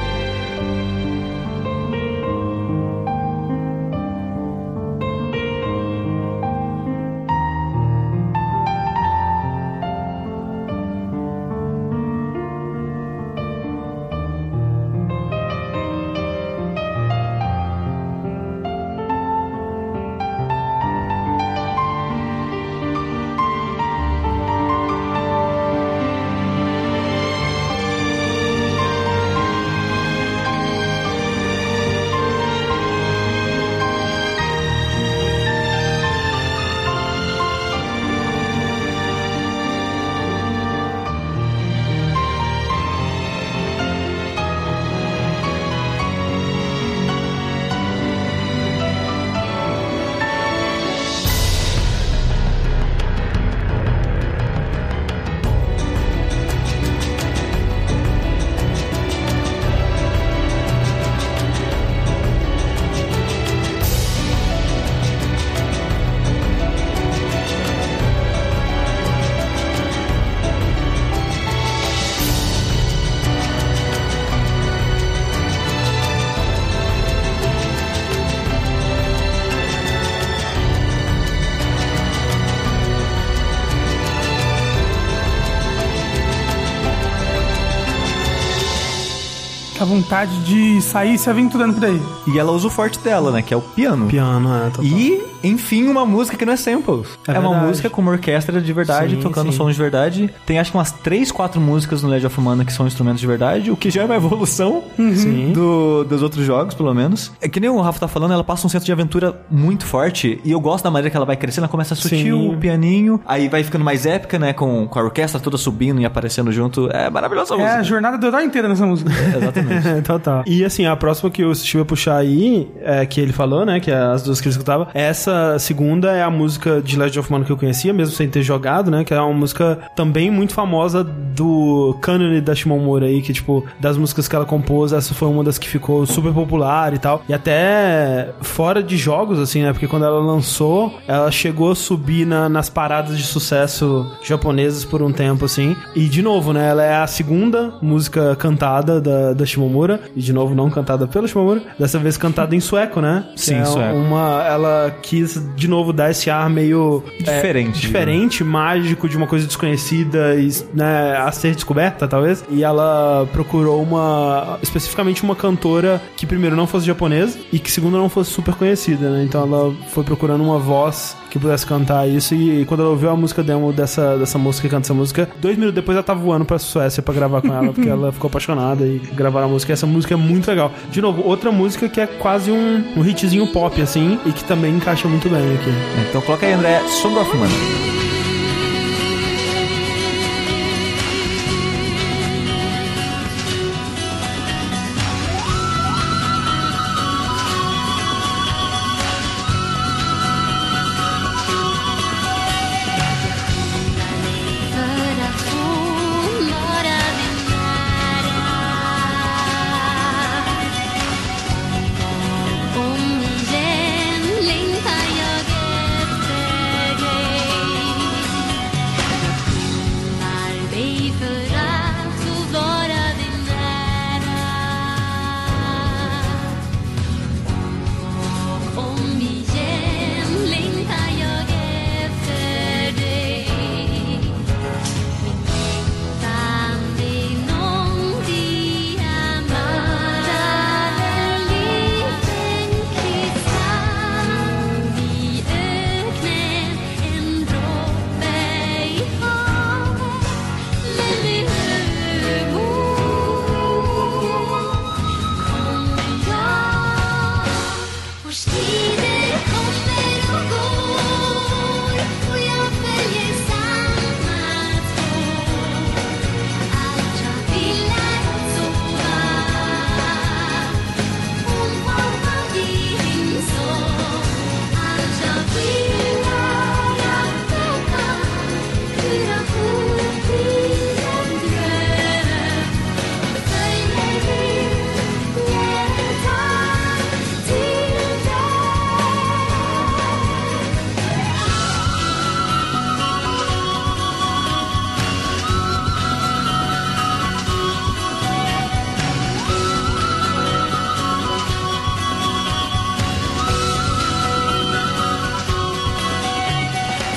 Vontade 90.14 90.44
de 90.44 90.80
sair 90.80 91.18
se 91.18 91.28
aventurando 91.28 91.74
por 91.74 91.84
aí. 91.84 92.00
E 92.32 92.38
ela 92.38 92.52
usa 92.52 92.68
o 92.68 92.70
forte 92.70 92.98
dela, 93.00 93.32
né? 93.32 93.42
Que 93.42 93.52
é 93.52 93.56
o 93.56 93.60
piano. 93.60 94.06
Piano, 94.06 94.48
é, 94.54 94.70
total. 94.70 94.84
E, 94.84 95.20
enfim, 95.42 95.88
uma 95.88 96.06
música 96.06 96.36
que 96.36 96.44
não 96.46 96.52
é 96.52 96.56
samples. 96.56 97.08
É 97.26 97.32
É, 97.32 97.38
uma 97.38 97.52
música 97.54 97.90
com 97.90 98.00
uma 98.00 98.12
orquestra 98.12 98.60
de 98.60 98.72
verdade, 98.72 99.16
Sim, 99.16 99.20
tocando 99.22 99.50
sim. 99.50 99.56
sons 99.58 99.74
de 99.74 99.80
verdade. 99.82 100.32
Tem 100.46 100.58
acho 100.60 100.70
que 100.70 100.76
umas 100.76 100.92
3, 100.92 101.32
4 101.32 101.60
músicas 101.60 102.02
no 102.02 102.08
Legend 102.08 102.26
of 102.26 102.40
Mana 102.40 102.64
que 102.64 102.72
são 102.72 102.86
instrumentos 102.86 103.20
de 103.20 103.26
verdade, 103.26 103.70
o 103.72 103.76
que 103.76 103.90
já 103.90 104.02
é 104.02 104.04
uma 104.04 104.14
evolução 104.14 104.84
Sim. 104.96 105.52
do- 105.52 106.04
dos 106.04 106.22
outros 106.22 106.44
jogos, 106.46 106.74
pelo 106.74 106.94
menos. 106.94 107.32
É 107.40 107.48
que 107.48 107.58
nem 107.58 107.68
o 107.68 107.80
Rafa 107.80 107.98
tá 108.00 108.08
falando, 108.08 108.32
ela 108.32 108.44
passa 108.44 108.66
um 108.66 108.70
centro 108.70 108.86
de 108.86 108.92
aventura 108.92 109.40
muito 109.50 109.84
forte. 109.84 110.40
E 110.44 110.52
eu 110.52 110.60
gosto 110.60 110.84
da 110.84 110.90
maneira 110.92 111.10
que 111.10 111.16
ela 111.16 111.26
vai 111.26 111.36
crescendo. 111.36 111.64
Ela 111.64 111.68
começa 111.70 111.94
sutil, 111.96 112.36
Sim. 112.38 112.54
o 112.54 112.56
pianinho. 112.58 113.20
Aí 113.26 113.48
vai 113.48 113.64
ficando 113.64 113.84
mais 113.84 114.06
épica, 114.06 114.38
né? 114.38 114.52
Com, 114.52 114.86
com 114.86 114.98
a 114.98 115.02
orquestra 115.02 115.40
toda 115.40 115.56
subindo 115.56 116.00
e 116.00 116.04
aparecendo 116.04 116.52
junto. 116.52 116.88
É 116.92 117.10
maravilhosa 117.10 117.54
a 117.54 117.58
É 117.58 117.60
a 117.60 117.64
música. 117.64 117.84
jornada 117.84 118.16
do 118.18 118.26
herói 118.26 118.44
inteira 118.44 118.68
nessa 118.68 118.86
música. 118.86 119.10
Exatamente. 119.10 120.03
Total. 120.04 120.42
E 120.46 120.64
assim, 120.64 120.86
a 120.86 120.94
próxima 120.96 121.30
que 121.30 121.44
o 121.44 121.54
Steve 121.54 121.78
vai 121.78 121.84
puxar 121.84 122.16
aí, 122.16 122.68
é, 122.82 123.04
que 123.06 123.20
ele 123.20 123.32
falou, 123.32 123.64
né? 123.64 123.80
Que 123.80 123.90
é 123.90 123.96
as 123.96 124.22
duas 124.22 124.40
que 124.40 124.46
ele 124.48 124.52
escutava. 124.52 124.88
Essa 124.94 125.58
segunda 125.58 126.12
é 126.12 126.22
a 126.22 126.30
música 126.30 126.80
de 126.82 126.96
Legend 126.98 127.18
of 127.20 127.32
Mana 127.32 127.44
que 127.44 127.52
eu 127.52 127.56
conhecia, 127.56 127.92
mesmo 127.92 128.14
sem 128.14 128.28
ter 128.28 128.42
jogado, 128.42 128.90
né? 128.90 129.04
Que 129.04 129.12
é 129.14 129.20
uma 129.20 129.32
música 129.32 129.78
também 129.96 130.30
muito 130.30 130.52
famosa 130.54 131.02
do 131.02 131.96
cânone 132.00 132.40
da 132.40 132.54
Shimomura 132.54 133.06
aí, 133.06 133.22
que, 133.22 133.32
tipo, 133.32 133.64
das 133.80 133.96
músicas 133.96 134.28
que 134.28 134.36
ela 134.36 134.44
compôs, 134.44 134.92
essa 134.92 135.14
foi 135.14 135.28
uma 135.28 135.42
das 135.42 135.58
que 135.58 135.68
ficou 135.68 136.06
super 136.06 136.32
popular 136.32 136.92
e 136.94 136.98
tal. 136.98 137.22
E 137.28 137.34
até 137.34 138.30
fora 138.40 138.82
de 138.82 138.96
jogos, 138.96 139.38
assim, 139.38 139.62
né? 139.62 139.72
Porque 139.72 139.86
quando 139.88 140.04
ela 140.04 140.20
lançou, 140.20 140.94
ela 141.08 141.30
chegou 141.30 141.72
a 141.72 141.74
subir 141.74 142.26
na- 142.26 142.48
nas 142.48 142.68
paradas 142.68 143.16
de 143.16 143.24
sucesso 143.24 144.06
japonesas 144.22 144.84
por 144.84 145.02
um 145.02 145.12
tempo, 145.12 145.44
assim. 145.44 145.76
E, 145.94 146.04
de 146.06 146.22
novo, 146.22 146.52
né? 146.52 146.68
Ela 146.68 146.84
é 146.84 146.96
a 146.96 147.06
segunda 147.06 147.74
música 147.80 148.34
cantada 148.36 149.00
da, 149.00 149.32
da 149.32 149.46
Shimomura. 149.46 149.83
E, 150.14 150.20
de 150.20 150.32
novo, 150.32 150.54
não 150.54 150.70
cantada 150.70 151.06
pela 151.06 151.26
Shimomura. 151.26 151.62
Dessa 151.78 151.98
vez 151.98 152.16
cantada 152.16 152.54
em 152.54 152.60
sueco, 152.60 153.00
né? 153.00 153.24
Sim, 153.36 153.56
é 153.56 153.64
sueco. 153.64 153.96
Uma, 153.96 154.44
ela 154.46 154.96
quis, 155.02 155.40
de 155.54 155.68
novo, 155.68 155.92
dar 155.92 156.10
esse 156.10 156.30
ar 156.30 156.48
meio... 156.50 157.02
é, 157.26 157.36
Diferente. 157.36 157.80
diferente, 157.80 158.44
mágico, 158.44 159.08
de 159.08 159.16
uma 159.16 159.26
coisa 159.26 159.46
desconhecida 159.46 160.34
e, 160.34 160.48
né, 160.72 161.16
a 161.16 161.30
ser 161.32 161.54
descoberta, 161.54 162.06
talvez. 162.08 162.44
E 162.50 162.62
ela 162.64 163.28
procurou 163.32 163.82
uma... 163.82 164.58
Especificamente 164.62 165.22
uma 165.22 165.36
cantora 165.36 166.00
que, 166.16 166.26
primeiro, 166.26 166.56
não 166.56 166.66
fosse 166.66 166.86
japonesa 166.86 167.38
e 167.52 167.58
que, 167.58 167.70
segundo, 167.70 167.98
não 167.98 168.08
fosse 168.08 168.30
super 168.30 168.54
conhecida, 168.54 169.10
né? 169.10 169.24
Então 169.24 169.42
ela 169.42 169.74
foi 169.88 170.04
procurando 170.04 170.42
uma 170.42 170.58
voz 170.58 171.16
que 171.34 171.38
pudesse 171.40 171.66
cantar 171.66 172.08
isso 172.08 172.32
e 172.32 172.64
quando 172.64 172.80
ela 172.80 172.90
ouviu 172.90 173.10
a 173.10 173.16
música 173.16 173.42
demo 173.42 173.72
dessa, 173.72 174.16
dessa 174.16 174.38
moça 174.38 174.62
que 174.62 174.68
canta 174.68 174.86
essa 174.86 174.94
música, 174.94 175.28
dois 175.40 175.56
minutos 175.56 175.74
depois 175.74 175.96
ela 175.96 176.04
tava 176.04 176.20
voando 176.20 176.44
pra 176.44 176.60
Suécia 176.60 177.02
pra 177.02 177.12
gravar 177.12 177.42
com 177.42 177.52
ela, 177.52 177.72
porque 177.72 177.88
ela 177.88 178.12
ficou 178.12 178.28
apaixonada 178.28 178.86
e 178.86 179.00
gravaram 179.14 179.48
a 179.48 179.50
música. 179.50 179.72
E 179.72 179.74
essa 179.74 179.84
música 179.84 180.14
é 180.14 180.16
muito 180.16 180.46
legal. 180.46 180.70
De 180.92 181.02
novo, 181.02 181.26
outra 181.26 181.50
música 181.50 181.88
que 181.88 182.00
é 182.00 182.06
quase 182.06 182.52
um, 182.52 182.84
um 182.96 183.04
hitzinho 183.04 183.48
pop, 183.48 183.82
assim, 183.82 184.16
e 184.24 184.30
que 184.30 184.44
também 184.44 184.76
encaixa 184.76 185.08
muito 185.08 185.28
bem 185.28 185.54
aqui. 185.54 185.70
Então 186.08 186.22
coloca 186.22 186.46
aí, 186.46 186.52
André, 186.52 186.80
Song 186.86 187.18
of 187.18 187.36
Mana. 187.36 188.13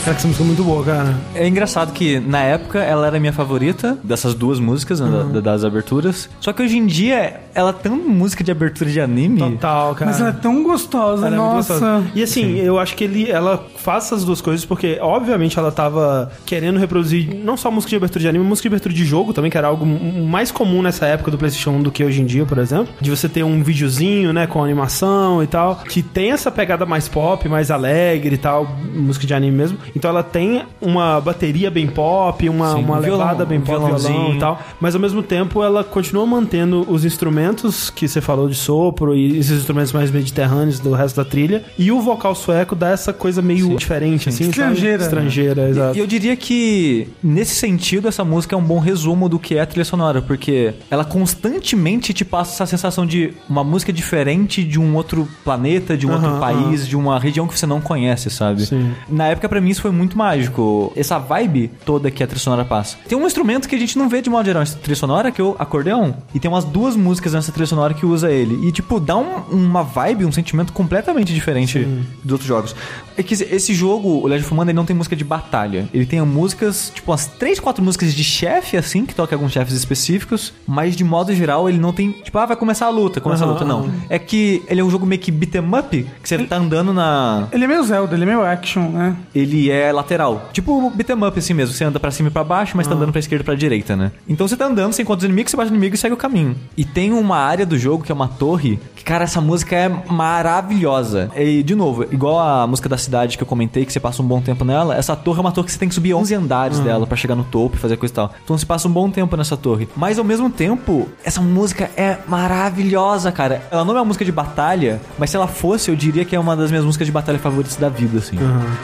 Cara, 0.08 0.16
essa 0.18 0.26
música 0.28 0.44
é 0.46 0.48
muito 0.48 0.64
boa, 0.64 0.86
cara. 0.86 1.18
É 1.36 1.46
engraçado 1.46 1.92
que 1.92 2.18
na 2.18 2.40
época 2.42 2.80
ela 2.80 3.08
era 3.08 3.18
a 3.18 3.20
minha 3.20 3.34
favorita 3.34 3.98
dessas 4.02 4.34
duas 4.34 4.58
músicas, 4.58 5.02
né, 5.02 5.10
da- 5.34 5.42
das 5.42 5.66
aberturas. 5.66 6.30
Só 6.40 6.54
que 6.54 6.64
hoje 6.64 6.78
em 6.78 6.86
dia 6.86 7.42
ela 7.58 7.72
é 7.72 7.74
tão 7.74 7.96
música 7.98 8.44
de 8.44 8.52
abertura 8.52 8.88
de 8.88 9.02
anime. 9.02 9.40
Total, 9.40 9.96
cara. 9.96 10.12
Mas 10.12 10.20
ela 10.22 10.30
é 10.30 10.34
tão 10.34 10.62
gostosa, 10.62 11.26
Ela 11.26 11.36
é 11.36 11.40
nossa. 11.40 11.74
gostosa. 11.74 12.04
E 12.14 12.22
assim, 12.22 12.58
eu 12.60 12.78
acho 12.78 12.96
que 12.96 13.04
ele, 13.04 13.32
ela 13.32 13.66
faz 13.78 14.06
essas 14.06 14.24
duas 14.24 14.42
coisas 14.42 14.64
porque, 14.64 15.00
obviamente, 15.02 15.58
ela 15.58 15.72
tava 15.72 16.32
querendo 16.46 16.78
reproduzir 16.78 17.36
não 17.44 17.58
só 17.58 17.72
música 17.72 17.90
de 17.90 17.96
abertura 17.96 18.22
de 18.22 18.28
anime, 18.28 18.44
mas 18.44 18.50
música 18.50 18.70
de 18.70 18.76
abertura 18.76 18.94
de 18.94 19.04
jogo 19.04 19.34
também, 19.34 19.50
que 19.50 19.58
era 19.58 19.68
algo 19.68 19.88
mais 19.88 20.52
comum 20.52 20.84
nessa 20.84 21.08
época 21.08 21.32
do 21.32 21.38
PlayStation 21.40 21.72
1 21.72 21.82
do 21.82 21.92
que 21.92 22.04
hoje 22.04 22.22
em 22.22 22.26
dia, 22.28 22.46
por 22.46 22.60
exemplo. 22.60 22.90
De 23.02 23.10
você 23.10 23.28
ter 23.28 23.42
um 23.42 23.64
videozinho, 23.64 24.32
né, 24.32 24.46
com 24.46 24.64
animação 24.64 25.42
e 25.42 25.48
tal, 25.48 25.78
que 25.78 26.04
tem 26.04 26.32
essa 26.34 26.52
pegada 26.52 26.86
mais 26.86 27.08
pop, 27.08 27.50
mais 27.50 27.72
alegre 27.72 28.36
e 28.36 28.38
tal, 28.38 28.68
música 28.94 29.26
de 29.26 29.34
anime 29.34 29.58
mesmo. 29.58 29.80
Então 29.96 30.12
ela 30.12 30.22
tem 30.22 30.62
uma 30.80 31.20
bateria 31.20 31.72
bem 31.72 31.88
pop, 31.88 32.48
uma, 32.48 32.74
Sim, 32.74 32.84
uma 32.84 32.98
um 32.98 33.02
violão, 33.02 33.26
levada 33.26 33.46
bem 33.48 33.58
um 33.58 33.62
pop, 33.62 33.80
violão 33.80 34.36
e 34.36 34.38
tal. 34.38 34.62
Mas 34.80 34.94
ao 34.94 35.02
mesmo 35.02 35.24
tempo 35.24 35.64
ela 35.64 35.84
continua 35.84 36.24
mantendo 36.28 36.86
os 36.88 37.04
instrumentos 37.04 37.47
que 37.94 38.08
você 38.08 38.22
falou 38.22 38.48
de 38.50 38.56
sopro 38.56 39.16
e 39.16 39.38
esses 39.38 39.60
instrumentos 39.60 39.92
mais 39.92 40.12
mediterrâneos 40.12 40.80
do 40.80 40.94
resto 40.94 41.16
da 41.18 41.26
trilha. 41.26 41.64
E 41.78 41.92
o 41.92 42.00
vocal 42.00 42.36
sueco 42.36 42.76
dá 42.76 42.90
essa 42.90 43.14
coisa 43.14 43.42
meio 43.42 43.76
diferente, 43.76 44.30
assim, 44.30 44.46
sabe? 44.46 44.50
Estrangeira. 44.50 45.04
Estrangeira, 45.04 45.70
exato. 45.70 45.98
E 45.98 46.00
eu 46.00 46.08
diria 46.08 46.36
que, 46.36 47.08
nesse 47.24 47.56
sentido, 47.56 48.08
essa 48.08 48.24
música 48.24 48.56
é 48.56 48.58
um 48.58 48.64
bom 48.64 48.80
resumo 48.80 49.30
do 49.30 49.40
que 49.40 49.56
é 49.56 49.62
a 49.62 49.66
trilha 49.66 49.86
sonora, 49.86 50.22
porque 50.22 50.74
ela 50.90 51.06
constantemente 51.06 52.14
te 52.14 52.26
passa 52.26 52.54
essa 52.54 52.66
sensação 52.66 53.06
de 53.06 53.34
uma 53.50 53.64
música 53.64 53.92
diferente 53.94 54.64
de 54.64 54.80
um 54.80 54.96
outro 54.96 55.28
planeta, 55.44 55.98
de 55.98 56.06
um 56.08 56.12
Aham, 56.12 56.24
outro 56.24 56.40
país, 56.40 56.88
de 56.88 56.96
uma 56.96 57.20
região 57.20 57.48
que 57.48 57.58
você 57.58 57.66
não 57.66 57.82
conhece, 57.82 58.30
sabe? 58.30 58.66
Sim. 58.66 58.92
Na 59.10 59.28
época, 59.28 59.48
pra 59.48 59.62
mim, 59.62 59.70
isso 59.70 59.82
foi 59.82 59.92
muito 59.92 60.18
mágico. 60.18 60.92
Essa 60.96 61.18
vibe 61.18 61.72
toda 61.86 62.10
que 62.12 62.24
a 62.24 62.28
trilha 62.28 62.42
sonora 62.42 62.66
passa. 62.66 62.98
Tem 63.08 63.18
um 63.18 63.26
instrumento 63.26 63.68
que 63.68 63.76
a 63.76 63.80
gente 63.80 63.98
não 63.98 64.10
vê 64.10 64.22
de 64.22 64.30
modo 64.30 64.46
geral 64.46 64.64
em 64.64 64.66
trilha 64.66 64.96
sonora, 64.96 65.32
que 65.32 65.40
é 65.42 65.44
o 65.44 65.56
acordeão. 65.60 66.16
E 66.34 66.40
tem 66.40 66.50
umas 66.50 66.66
duas 66.66 66.96
músicas 66.96 67.36
nessa 67.38 67.52
trilha 67.52 67.68
sonora 67.68 67.94
que 67.94 68.06
usa 68.06 68.32
ele. 68.32 68.68
E, 68.68 68.72
tipo, 68.72 69.00
dá 69.00 69.16
um- 69.16 69.42
uma 69.52 69.84
vibe, 69.84 70.26
um 70.26 70.32
sentimento 70.32 70.74
completamente 70.74 71.34
diferente 71.34 71.80
dos 72.24 72.32
outros 72.34 72.48
jogos. 72.48 72.76
É 73.18 73.24
que 73.24 73.34
esse- 73.34 73.74
jogo, 73.74 74.10
o 74.24 74.28
Legend 74.28 74.46
of 74.46 74.54
Mana, 74.56 74.72
ele 74.72 74.76
não 74.76 74.86
tem 74.86 74.96
música 74.96 75.16
de 75.16 75.24
batalha. 75.24 75.88
Ele 75.94 76.06
tem 76.06 76.22
músicas, 76.22 76.92
tipo, 76.94 77.12
umas 77.12 77.26
3, 77.28 77.60
4 77.60 77.84
músicas 77.84 78.14
de 78.14 78.24
chefe, 78.24 78.76
assim, 78.78 79.06
que 79.06 79.14
toca 79.16 79.36
alguns 79.36 79.52
chefes 79.52 79.74
específicos. 79.74 80.54
Mas, 80.68 80.96
de 80.96 81.04
modo 81.04 81.34
geral, 81.34 81.68
ele 81.70 81.78
não 81.78 81.92
tem, 81.94 82.12
tipo, 82.12 82.38
ah, 82.38 82.46
vai 82.46 82.56
começar 82.58 82.86
a 82.88 82.90
luta, 82.90 83.20
começa 83.22 83.44
a 83.44 83.48
Aham, 83.48 83.54
luta. 83.54 83.66
Não. 83.66 83.92
É 84.10 84.18
que 84.20 84.64
ele 84.68 84.82
é 84.82 84.84
um 84.84 84.90
jogo 84.90 85.06
meio 85.06 85.20
que 85.22 85.32
beat'em 85.32 85.62
up, 85.78 86.06
que 86.22 86.28
você 86.30 86.38
tá 86.40 86.58
andando 86.58 86.94
na... 86.94 87.48
Ele 87.52 87.64
é 87.66 87.68
meio 87.68 87.84
Zelda, 87.84 88.14
ele 88.16 88.24
é 88.24 88.26
meio 88.26 88.42
action, 88.44 88.90
né? 88.90 89.16
Ele 89.34 89.70
é 89.70 89.92
lateral. 89.92 90.50
Tipo 90.54 90.88
o 90.88 90.90
beat'em 90.90 91.16
up 91.24 91.38
assim 91.38 91.54
mesmo. 91.54 91.74
Você 91.74 91.84
anda 91.84 92.00
pra 92.00 92.12
cima 92.12 92.30
e 92.30 92.32
pra 92.32 92.44
baixo, 92.44 92.76
mas 92.78 92.88
tá 92.88 92.94
andando 92.96 93.12
pra 93.12 93.20
esquerda 93.20 93.44
e 93.44 93.46
pra 93.46 93.56
direita, 93.56 93.96
né? 93.96 94.12
Então 94.28 94.48
você 94.48 94.56
tá 94.56 94.66
andando, 94.66 94.94
você 94.94 95.02
encontra 95.02 95.20
os 95.20 95.26
inimigos, 95.26 95.52
você 95.52 95.58
bate 95.58 95.70
no 95.70 95.76
inimigo 95.78 95.96
e 95.96 95.98
segue 95.98 96.14
o 96.14 96.18
caminho. 96.18 96.56
E 96.76 96.84
tem 96.86 97.12
uma 97.20 97.38
área 97.38 97.66
do 97.66 97.78
jogo 97.78 98.04
que 98.04 98.12
é 98.12 98.16
uma 98.16 98.28
torre, 98.28 98.80
que, 98.96 99.04
cara, 99.04 99.24
essa 99.24 99.42
música 99.42 99.76
é 99.76 99.90
maravilhosa. 100.10 101.30
E, 101.36 101.64
de 101.64 101.76
novo, 101.76 102.04
igual 102.12 102.40
a 102.40 102.68
música 102.68 102.90
da 102.90 102.98
cidade 102.98 103.38
que 103.38 103.44
eu 103.44 103.48
comentei, 103.48 103.86
que 103.86 103.94
você 103.94 104.00
passa 104.00 104.22
um 104.22 104.26
bom 104.26 104.42
tempo 104.42 104.64
nela, 104.64 104.96
essa 104.96 105.16
torre 105.16 105.40
é 105.40 105.42
uma 105.42 105.52
torre 105.52 105.66
que 105.66 105.74
você 105.74 105.80
tem 105.80 105.90
que 105.90 105.96
subir 105.96 106.14
11 106.14 106.36
andares 106.36 106.80
dela 106.80 107.06
pra 107.08 107.18
chegar 107.18 107.36
no 107.36 107.44
topo 107.44 107.76
e 107.76 107.80
fazer 107.80 107.98
coisa 107.98 108.14
e 108.14 108.16
tal. 108.16 108.34
Então 108.44 108.58
você 108.58 108.66
passa 108.66 108.88
um 108.88 108.92
bom 108.92 109.10
tempo 109.10 109.36
nessa 109.36 109.58
torre. 109.58 109.88
Mas 109.96 110.20
ao 110.20 110.26
mesmo 110.26 110.50
tempo, 110.50 111.08
essa 111.24 111.42
música 111.42 111.90
é 111.96 112.18
maravilhosa, 112.28 113.32
cara. 113.32 113.62
Ela 113.72 113.84
não 113.84 113.96
é 113.96 114.00
uma 114.00 114.06
música 114.06 114.26
de 114.26 114.32
batalha, 114.32 115.02
mas 115.18 115.30
se 115.30 115.36
ela 115.36 115.48
fosse, 115.48 115.90
eu 115.90 115.96
diria 115.96 116.26
que 116.26 116.36
é 116.36 116.40
uma 116.40 116.56
das 116.56 116.70
minhas 116.70 116.86
músicas 116.86 117.08
de 117.08 117.12
batalha 117.12 117.40
favoritas 117.40 117.76
da 117.76 117.90
vida, 117.90 118.20
assim. 118.20 118.38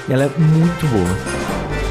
E 0.07 0.13
ela 0.13 0.23
é 0.23 0.31
muito 0.37 0.87
boa. 0.87 1.82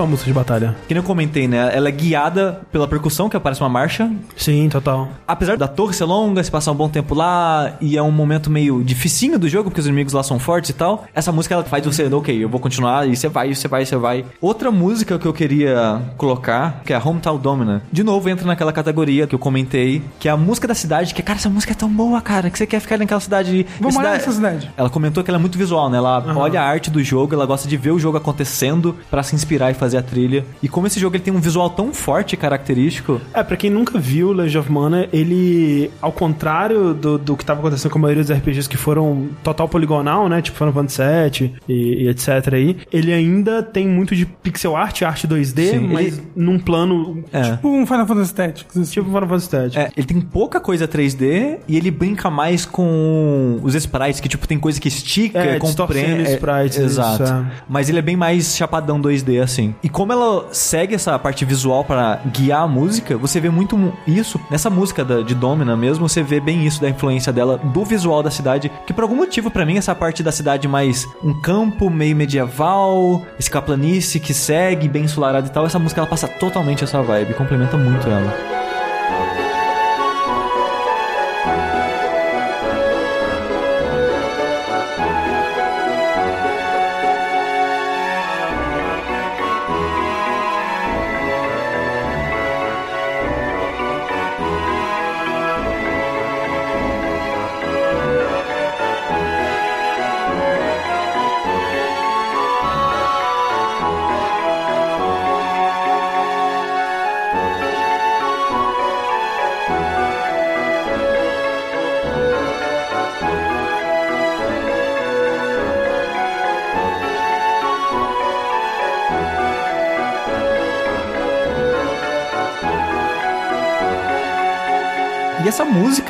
Uma 0.00 0.06
música 0.06 0.28
de 0.30 0.34
batalha. 0.34 0.74
Que 0.88 0.94
nem 0.94 1.02
eu 1.02 1.06
comentei, 1.06 1.46
né? 1.46 1.70
Ela 1.76 1.88
é 1.88 1.92
guiada 1.92 2.60
pela 2.72 2.88
percussão, 2.88 3.28
que 3.28 3.36
aparece 3.36 3.60
uma 3.60 3.68
marcha. 3.68 4.10
Sim, 4.34 4.68
total. 4.70 5.08
Apesar 5.28 5.58
da 5.58 5.68
torre 5.68 5.92
ser 5.92 6.04
longa, 6.04 6.42
se 6.42 6.50
passar 6.50 6.72
um 6.72 6.74
bom 6.74 6.88
tempo 6.88 7.14
lá, 7.14 7.74
e 7.82 7.98
é 7.98 8.02
um 8.02 8.10
momento 8.10 8.50
meio 8.50 8.82
dificinho 8.82 9.38
do 9.38 9.46
jogo, 9.48 9.64
porque 9.70 9.80
os 9.80 9.86
inimigos 9.86 10.14
lá 10.14 10.22
são 10.22 10.38
fortes 10.38 10.70
e 10.70 10.72
tal, 10.72 11.04
essa 11.14 11.30
música 11.30 11.54
ela 11.54 11.64
faz 11.64 11.84
você, 11.84 12.06
ok, 12.06 12.42
eu 12.42 12.48
vou 12.48 12.58
continuar, 12.58 13.06
e 13.06 13.14
você 13.14 13.28
vai, 13.28 13.54
você 13.54 13.68
vai, 13.68 13.84
você 13.84 13.96
vai. 13.96 14.24
Outra 14.40 14.70
música 14.70 15.18
que 15.18 15.26
eu 15.26 15.32
queria 15.34 16.00
colocar, 16.16 16.80
que 16.84 16.92
é 16.94 16.96
a 16.96 17.02
Hometown 17.04 17.36
Domina, 17.38 17.82
de 17.92 18.02
novo 18.02 18.28
entra 18.30 18.46
naquela 18.46 18.72
categoria 18.72 19.26
que 19.26 19.34
eu 19.34 19.38
comentei, 19.38 20.02
que 20.18 20.28
é 20.28 20.30
a 20.30 20.36
música 20.36 20.66
da 20.66 20.74
cidade, 20.74 21.12
que, 21.12 21.22
cara, 21.22 21.38
essa 21.38 21.50
música 21.50 21.72
é 21.72 21.76
tão 21.76 21.90
boa, 21.90 22.20
cara, 22.22 22.48
que 22.48 22.56
você 22.56 22.66
quer 22.66 22.80
ficar 22.80 22.96
naquela 22.96 23.20
cidade. 23.20 23.66
Vamos 23.78 23.96
cidade- 23.96 24.14
nessa 24.14 24.32
cidade. 24.32 24.70
ela 24.78 24.88
comentou 24.88 25.22
que 25.22 25.30
ela 25.30 25.38
é 25.38 25.40
muito 25.40 25.58
visual, 25.58 25.90
né? 25.90 25.98
Ela 25.98 26.24
olha 26.36 26.62
a 26.62 26.64
arte 26.64 26.90
do 26.90 27.02
jogo, 27.04 27.34
ela 27.34 27.44
gosta 27.44 27.68
de 27.68 27.76
ver 27.76 27.90
o 27.90 27.98
jogo 27.98 28.16
acontecendo 28.16 28.96
pra 29.10 29.22
se 29.22 29.34
inspirar 29.34 29.70
e 29.70 29.74
fazer 29.74 29.89
a 29.96 30.02
trilha. 30.02 30.44
E 30.62 30.68
como 30.68 30.86
esse 30.86 30.98
jogo 31.00 31.16
ele 31.16 31.22
tem 31.22 31.32
um 31.34 31.40
visual 31.40 31.70
tão 31.70 31.92
forte 31.92 32.34
e 32.34 32.36
característico, 32.36 33.20
É, 33.34 33.42
pra 33.42 33.56
quem 33.56 33.70
nunca 33.70 33.98
viu 33.98 34.32
Legend 34.32 34.58
of 34.58 34.72
Mana, 34.72 35.08
ele, 35.12 35.90
ao 36.00 36.12
contrário 36.12 36.94
do, 36.94 37.18
do 37.18 37.36
que 37.36 37.44
tava 37.44 37.60
acontecendo 37.60 37.90
com 37.92 37.98
a 37.98 38.02
maioria 38.02 38.22
dos 38.22 38.32
RPGs 38.36 38.68
que 38.68 38.76
foram 38.76 39.28
total 39.42 39.68
poligonal, 39.68 40.28
né? 40.28 40.40
Tipo 40.42 40.58
Final 40.58 40.72
Fantasy 40.72 41.02
VII 41.02 41.54
e, 41.68 42.04
e 42.04 42.08
etc 42.08 42.28
aí, 42.52 42.76
ele 42.92 43.12
ainda 43.12 43.62
tem 43.62 43.86
muito 43.88 44.14
de 44.14 44.26
pixel 44.26 44.76
art, 44.76 45.02
arte 45.02 45.26
2D, 45.26 45.70
Sim, 45.70 45.88
mas 45.92 46.18
ele- 46.18 46.22
num 46.36 46.58
plano 46.58 47.24
é. 47.32 47.42
Tipo 47.42 47.68
um 47.68 47.86
Final 47.86 48.06
Fantasy 48.06 48.34
Tactics. 48.34 48.76
assim. 48.76 48.90
tipo 48.92 49.06
Final 49.06 49.28
Fantasy 49.28 49.48
VII. 49.56 49.78
É, 49.78 49.90
ele 49.96 50.06
tem 50.06 50.20
pouca 50.20 50.60
coisa 50.60 50.86
3D 50.88 51.58
e 51.68 51.76
ele 51.76 51.90
brinca 51.90 52.30
mais 52.30 52.64
com 52.66 53.58
os 53.62 53.74
sprites, 53.74 54.20
que 54.20 54.28
tipo, 54.28 54.46
tem 54.46 54.58
coisa 54.58 54.80
que 54.80 54.88
estica, 54.88 55.38
É, 55.38 55.58
compreende. 55.58 55.66
distorcendo 55.66 56.22
sprites, 56.22 56.78
Exato. 56.78 57.22
isso, 57.22 57.32
é. 57.32 57.44
Mas 57.68 57.88
ele 57.88 57.98
é 57.98 58.02
bem 58.02 58.16
mais 58.16 58.56
chapadão 58.56 59.00
2D, 59.00 59.40
assim. 59.42 59.74
E 59.82 59.88
como 59.88 60.12
ela 60.12 60.46
segue 60.52 60.94
essa 60.94 61.18
parte 61.18 61.44
visual 61.44 61.82
pra 61.84 62.20
guiar 62.26 62.62
a 62.62 62.68
música, 62.68 63.16
você 63.16 63.40
vê 63.40 63.48
muito 63.48 63.78
mu- 63.78 63.92
isso 64.06 64.38
nessa 64.50 64.68
música 64.68 65.02
da- 65.04 65.22
de 65.22 65.34
Domina 65.34 65.74
mesmo, 65.76 66.06
você 66.08 66.22
vê 66.22 66.38
bem 66.38 66.66
isso 66.66 66.80
da 66.82 66.88
influência 66.90 67.32
dela, 67.32 67.56
do 67.56 67.84
visual 67.84 68.22
da 68.22 68.30
cidade, 68.30 68.70
que 68.86 68.92
por 68.92 69.02
algum 69.02 69.16
motivo, 69.16 69.50
pra 69.50 69.64
mim, 69.64 69.78
essa 69.78 69.94
parte 69.94 70.22
da 70.22 70.30
cidade 70.30 70.68
mais 70.68 71.06
um 71.24 71.32
campo 71.40 71.88
meio 71.88 72.14
medieval, 72.14 73.22
esse 73.38 73.50
caplanice 73.50 74.20
que 74.20 74.34
segue, 74.34 74.86
bem 74.88 75.04
ensolarado 75.04 75.46
e 75.46 75.50
tal, 75.50 75.64
essa 75.64 75.78
música 75.78 76.00
ela 76.00 76.08
passa 76.10 76.28
totalmente 76.28 76.84
essa 76.84 77.00
vibe, 77.02 77.32
complementa 77.34 77.76
muito 77.78 78.06
ela. 78.06 78.59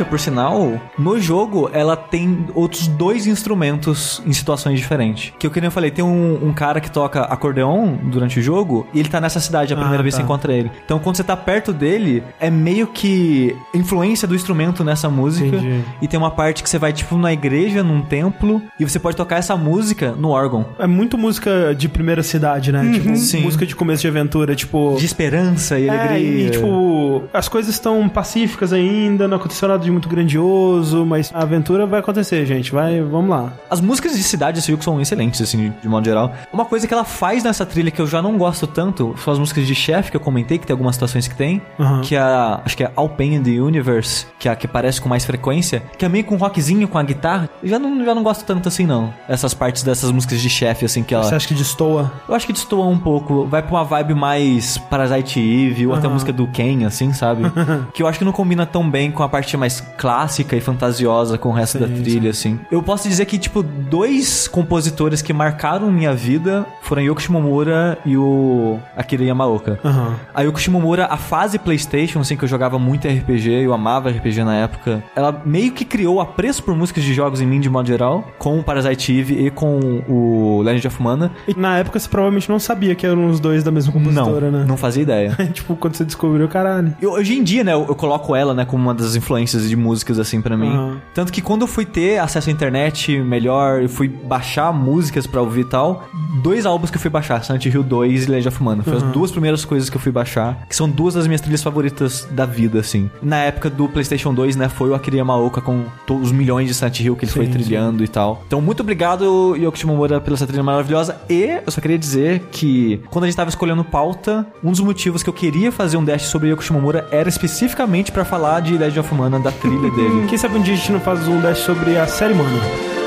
Música, 0.01 0.05
por 0.05 0.19
sinal, 0.19 0.81
no 0.99 1.21
jogo, 1.21 1.71
ela 1.73 1.97
tem 1.97 2.47
outros 2.55 2.87
dois 2.87 3.27
instrumentos 3.27 4.23
em 4.27 4.33
situações 4.33 4.79
diferentes. 4.79 5.33
Que 5.39 5.47
eu 5.47 5.51
que 5.51 5.61
nem 5.61 5.67
eu 5.69 5.71
falei, 5.73 5.91
tem 5.91 6.05
um, 6.05 6.39
um 6.49 6.53
cara 6.53 6.81
que 6.81 6.91
toca 6.91 7.23
acordeon 7.23 7.97
durante 8.05 8.39
o 8.39 8.43
jogo 8.43 8.87
e 8.95 9.01
ele 9.01 9.09
tá 9.09 9.21
nessa 9.21 9.41
cidade 9.41 9.73
a 9.73 9.77
primeira 9.77 10.01
Ah, 10.01 10.03
vez 10.03 10.15
que 10.15 10.21
tá. 10.21 10.27
você 10.27 10.33
encontra 10.33 10.53
ele. 10.53 10.71
Então 10.85 10.99
quando 10.99 11.17
você 11.17 11.25
tá 11.25 11.37
perto 11.37 11.73
dele, 11.73 12.23
é 12.39 12.51
meio 12.51 12.87
que 12.87 13.55
influência 13.75 14.27
do 14.27 14.35
instrumento 14.35 14.83
nessa 14.85 15.09
música. 15.09 15.57
Entendi. 15.57 15.85
E 16.01 16.09
tem 16.09 16.19
uma 16.19 16.31
parte 16.31 16.63
que 16.63 16.71
você 16.71 16.79
vai, 16.79 16.93
tipo, 16.93 17.17
na 17.17 17.33
igreja, 17.33 17.83
num 17.83 18.03
templo, 18.03 18.63
e 18.79 18.85
você 18.85 18.99
pode 18.99 19.17
tocar 19.17 19.37
essa 19.37 19.57
música 19.57 20.13
no 20.13 20.31
órgão. 20.31 20.67
É 20.79 20.87
muito 20.87 21.19
música 21.19 21.75
de 21.77 21.89
primeira 21.89 22.23
cidade, 22.23 22.73
né? 22.73 22.91
Tipo, 22.93 23.17
Sim. 23.17 23.43
música 23.43 23.67
de 23.67 23.75
começo 23.77 24.03
de 24.03 24.09
aventura, 24.09 24.55
tipo... 24.55 24.97
De 24.99 25.05
esperança 25.05 25.79
e 25.79 25.89
É, 25.89 25.91
alegria. 26.09 26.47
e 26.47 26.51
tipo, 26.51 27.25
as 27.33 27.49
coisas 27.49 27.75
estão 27.75 28.09
pacíficas 28.09 28.73
ainda, 28.73 29.27
não 29.29 29.37
aconteceu 29.37 29.69
nada 29.69 29.83
de 29.83 29.90
muito 29.91 30.09
grandioso, 30.09 31.05
mas 31.05 31.31
a 31.35 31.43
aventura 31.43 31.87
vai 31.87 32.01
acontecer, 32.01 32.45
gente. 32.47 32.73
Vai, 32.73 33.01
vamos 33.03 33.31
lá. 33.31 33.53
As 33.69 33.81
músicas 33.81 34.17
de 34.17 34.23
cidade 34.23 34.61
jogo 34.71 34.83
são 34.83 35.01
excelentes, 35.01 35.41
assim, 35.41 35.73
de 35.81 35.89
modo 35.89 36.05
geral. 36.05 36.33
Uma 36.53 36.65
coisa 36.65 36.87
que 36.87 36.95
ela 36.95 37.05
faz 37.05 37.45
nessa 37.45 37.67
trilha 37.67 37.91
que 37.91 38.01
eu 38.01 38.07
já 38.07 38.23
não 38.23 38.37
gosto 38.39 38.67
tanto 38.67 39.15
são 39.23 39.33
as 39.33 39.39
músicas 39.39 39.67
de 39.67 39.75
chefe 39.75 40.11
que 40.11 40.17
eu 40.17 40.21
comentei, 40.21 40.59
que 40.59 40.67
tem 40.67 40.75
algumas 40.75 40.95
situações 40.95 41.29
que 41.29 41.35
tem. 41.35 41.63
Aham. 41.79 42.01
Que 42.01 42.17
é 42.17 42.21
a. 42.21 42.61
Acho 42.65 42.77
que 42.77 42.85
é 42.85 42.91
All 42.97 43.09
Pain 43.09 43.35
in 43.35 43.43
the 43.43 43.61
Universe, 43.61 44.27
que 44.39 44.49
é 44.49 44.53
a 44.53 44.57
que 44.57 44.67
aparece 44.67 45.01
com 45.01 45.09
mais 45.09 45.25
frequência. 45.25 45.83
Que 45.99 46.05
é 46.05 46.09
meio 46.09 46.25
com 46.25 46.35
um 46.35 46.39
rockzinho 46.39 46.87
com 46.89 46.99
a 46.99 47.03
guitarra. 47.03 47.49
Eu 47.63 47.69
já 47.69 47.79
não, 47.79 48.05
já 48.05 48.15
não 48.15 48.23
gosto 48.23 48.45
tanto 48.45 48.69
assim, 48.69 48.87
não. 48.87 49.13
Essas 49.29 49.55
partes 49.55 49.83
dessas 49.83 50.11
músicas 50.11 50.41
de 50.41 50.51
chefe, 50.51 50.85
assim, 50.85 51.03
que 51.03 51.15
ela. 51.15 51.25
Você 51.25 51.35
acha 51.35 51.49
que 51.49 51.55
destoa? 51.55 52.13
Eu 52.29 52.35
acho 52.35 52.47
que 52.47 52.53
destoa 52.53 52.87
um 52.87 52.99
pouco. 52.99 53.47
Vai 53.47 53.63
pra 53.63 53.73
uma 53.73 53.85
vibe 53.85 54.15
mais 54.15 54.79
Parasite 54.79 55.41
Eve, 55.41 55.87
ou 55.87 55.95
até 55.95 56.07
a 56.07 56.11
música 56.11 56.33
do 56.33 56.47
Ken, 56.49 56.85
assim, 56.85 57.13
sabe? 57.13 57.45
que 57.93 58.03
eu 58.03 58.07
acho 58.07 58.19
que 58.19 58.25
não 58.25 58.33
combina 58.33 58.67
tão 58.67 58.89
bem 58.89 59.11
com 59.11 59.23
a 59.23 59.29
parte 59.29 59.57
mais 59.57 59.80
clássica 59.97 60.57
e 60.57 60.61
fantasiosa 60.61 61.37
com 61.39 61.49
o 61.51 61.53
resto 61.53 61.79
da 61.79 61.87
trilha, 61.87 62.31
assim. 62.31 62.59
Eu 62.71 62.83
posso 62.83 63.09
dizer 63.09 63.25
que, 63.27 63.39
tipo, 63.39 63.63
dois 63.63 64.49
compositores 64.49 65.23
que 65.23 65.33
marcaram 65.33 65.91
minha 65.91 66.15
vida 66.15 66.65
foram 66.83 67.03
Yoko 67.03 67.21
Shimomura 67.21 67.99
e 68.05 68.17
o 68.17 68.79
Akira 68.97 69.25
Yamaoka. 69.25 69.79
Aham. 69.85 70.15
A 70.35 70.43
Yoko 70.43 70.61
Shimomura, 70.61 71.07
a 71.07 71.17
fase 71.17 71.59
PlayStation, 71.59 72.21
assim, 72.21 72.37
que 72.37 72.45
eu 72.45 72.49
jogava 72.49 72.79
muito 72.79 73.07
RPG, 73.09 73.51
eu 73.65 73.73
amava 73.73 74.11
RPG 74.11 74.45
na 74.45 74.57
época, 74.57 75.03
ela 75.15 75.43
meio 75.45 75.73
que 75.73 75.85
criou 75.85 76.21
apreço 76.21 76.63
por 76.63 76.75
músicas 76.75 77.05
de 77.05 77.13
jogos 77.15 77.41
em 77.41 77.47
mim 77.47 77.61
de 77.61 77.69
modo 77.71 77.87
geral, 77.87 78.25
com 78.39 78.59
o 78.59 78.63
Parasite 78.63 79.13
Eve 79.19 79.47
e 79.47 79.51
com 79.51 80.03
o 80.09 80.63
Legend 80.63 80.87
of 80.89 81.03
Mana. 81.03 81.31
E 81.47 81.55
na 81.55 81.79
época 81.79 81.99
você 81.99 82.09
provavelmente 82.09 82.49
não 82.49 82.59
sabia 82.59 82.95
que 82.95 83.07
eram 83.07 83.29
os 83.29 83.41
dois 83.41 83.63
da 83.63 83.71
mesma 83.71 83.93
compositora, 83.93 84.51
não, 84.51 84.61
né? 84.61 84.65
não 84.67 84.77
fazia 84.77 85.03
ideia. 85.03 85.37
tipo, 85.53 85.77
quando 85.77 85.95
você 85.97 86.05
descobriu, 86.05 86.49
caralho. 86.49 86.95
Eu- 87.01 87.13
hoje 87.13 87.35
em 87.35 87.43
dia, 87.43 87.63
né, 87.65 87.73
eu, 87.73 87.87
eu 87.89 87.95
coloco 87.95 88.35
ela, 88.35 88.55
né, 88.55 88.65
como 88.65 88.83
uma 88.83 88.95
das 88.95 89.15
influências 89.17 89.70
de 89.71 89.77
músicas, 89.77 90.19
assim, 90.19 90.41
pra 90.41 90.57
mim. 90.57 90.69
Aham. 90.69 91.01
Tanto 91.15 91.33
que 91.33 91.41
quando 91.41 91.63
eu 91.63 91.67
fui 91.67 91.85
ter 91.85 92.19
acesso 92.19 92.51
à 92.51 92.53
internet 92.53 93.19
melhor, 93.19 93.83
eu 93.83 93.89
fui 93.89 94.09
baixar 94.09 94.73
músicas 94.73 95.27
pra 95.27 95.41
ouvir 95.41 95.61
e 95.61 95.65
tal, 95.65 96.09
dois 96.43 96.67
álbuns 96.67 96.91
que 96.91 96.97
eu 96.97 97.01
fui 97.01 97.11
baixar, 97.11 97.43
Silent 97.45 97.67
Hill 97.67 97.83
2 97.83 98.25
e 98.25 98.31
Legend 98.31 98.49
of 98.49 98.63
Mana. 98.63 98.83
Foi 98.83 98.97
as 98.97 99.03
duas 99.03 99.31
primeiras 99.31 99.65
coisas 99.65 99.89
que 99.89 99.97
eu 99.97 100.01
fui 100.01 100.13
baixar, 100.13 100.67
que 100.69 100.75
são 100.75 100.89
duas 100.89 101.15
das 101.15 101.27
minhas 101.27 101.41
trilhas 101.41 101.63
favoritas 101.63 102.27
da 102.31 102.47
vida, 102.47 102.81
assim. 102.81 103.11
Na 103.23 103.39
época 103.39 103.71
do 103.71 103.89
PlayStation 103.89 104.35
2, 104.35 104.57
né, 104.57 104.69
foi 104.69 104.91
o 104.91 104.95
Akira 104.95 105.17
Yamaoka 105.17 105.61
com 105.61 105.85
todos 106.07 106.29
os 106.29 106.33
milhões 106.33 106.67
de 106.69 106.75
Silent 106.75 107.01
Hill 107.01 107.17
que 107.17 107.25
ele 107.25 107.33
foi 107.33 107.47
Sim, 107.47 107.53
trilhando 107.53 108.03
e 108.03 108.09
tal. 108.09 108.43
Então, 108.47 108.61
muito 108.61 108.81
obrigado, 108.81 109.55
Yoko 109.57 109.79
Shimomura, 109.79 110.21
pela 110.21 110.35
essa 110.35 110.47
trilha 110.47 110.63
maravilhosa. 110.63 111.21
E 111.29 111.61
eu 111.65 111.71
só 111.71 111.81
queria 111.81 111.99
dizer 111.99 112.43
que, 112.51 113.01
quando 113.11 113.25
a 113.25 113.27
gente 113.27 113.37
tava 113.37 113.51
escolhendo 113.51 113.85
pauta, 113.85 114.47
um 114.65 114.71
dos 114.71 114.81
motivos 114.81 115.23
que 115.23 115.29
eu 115.29 115.35
queria 115.35 115.71
fazer 115.71 115.97
um 115.97 116.05
dash 116.05 116.23
sobre 116.23 116.49
Yoko 116.49 116.65
Shimomura 116.65 117.07
era 117.11 117.29
especificamente 117.29 118.11
pra 118.11 118.25
falar 118.25 118.61
de 118.61 118.77
Legend 118.77 119.01
of 119.01 119.15
Mana, 119.15 119.39
da 119.39 119.50
trilha 119.53 119.91
dele. 119.91 120.27
Quem 120.29 120.39
sabe 120.39 120.59
um 120.59 120.63
dia 120.63 120.75
a 120.75 120.77
gente 120.77 120.93
não 120.93 121.01
faz 121.01 121.27
um 121.29 121.41
dash 121.41 121.59
sobre 121.59 121.97
a 121.97 122.07
série 122.07 122.35
Mana. 122.35 123.00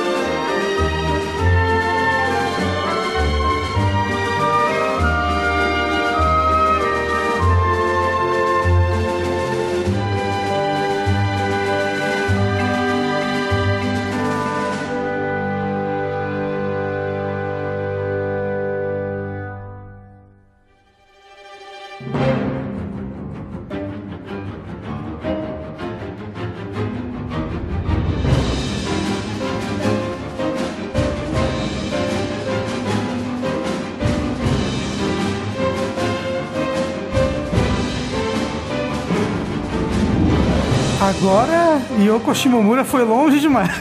Agora, 41.34 41.82
Yoko 42.00 42.36
Shimomura 42.36 42.86
foi 42.86 43.04
longe 43.04 43.40
demais. 43.40 43.72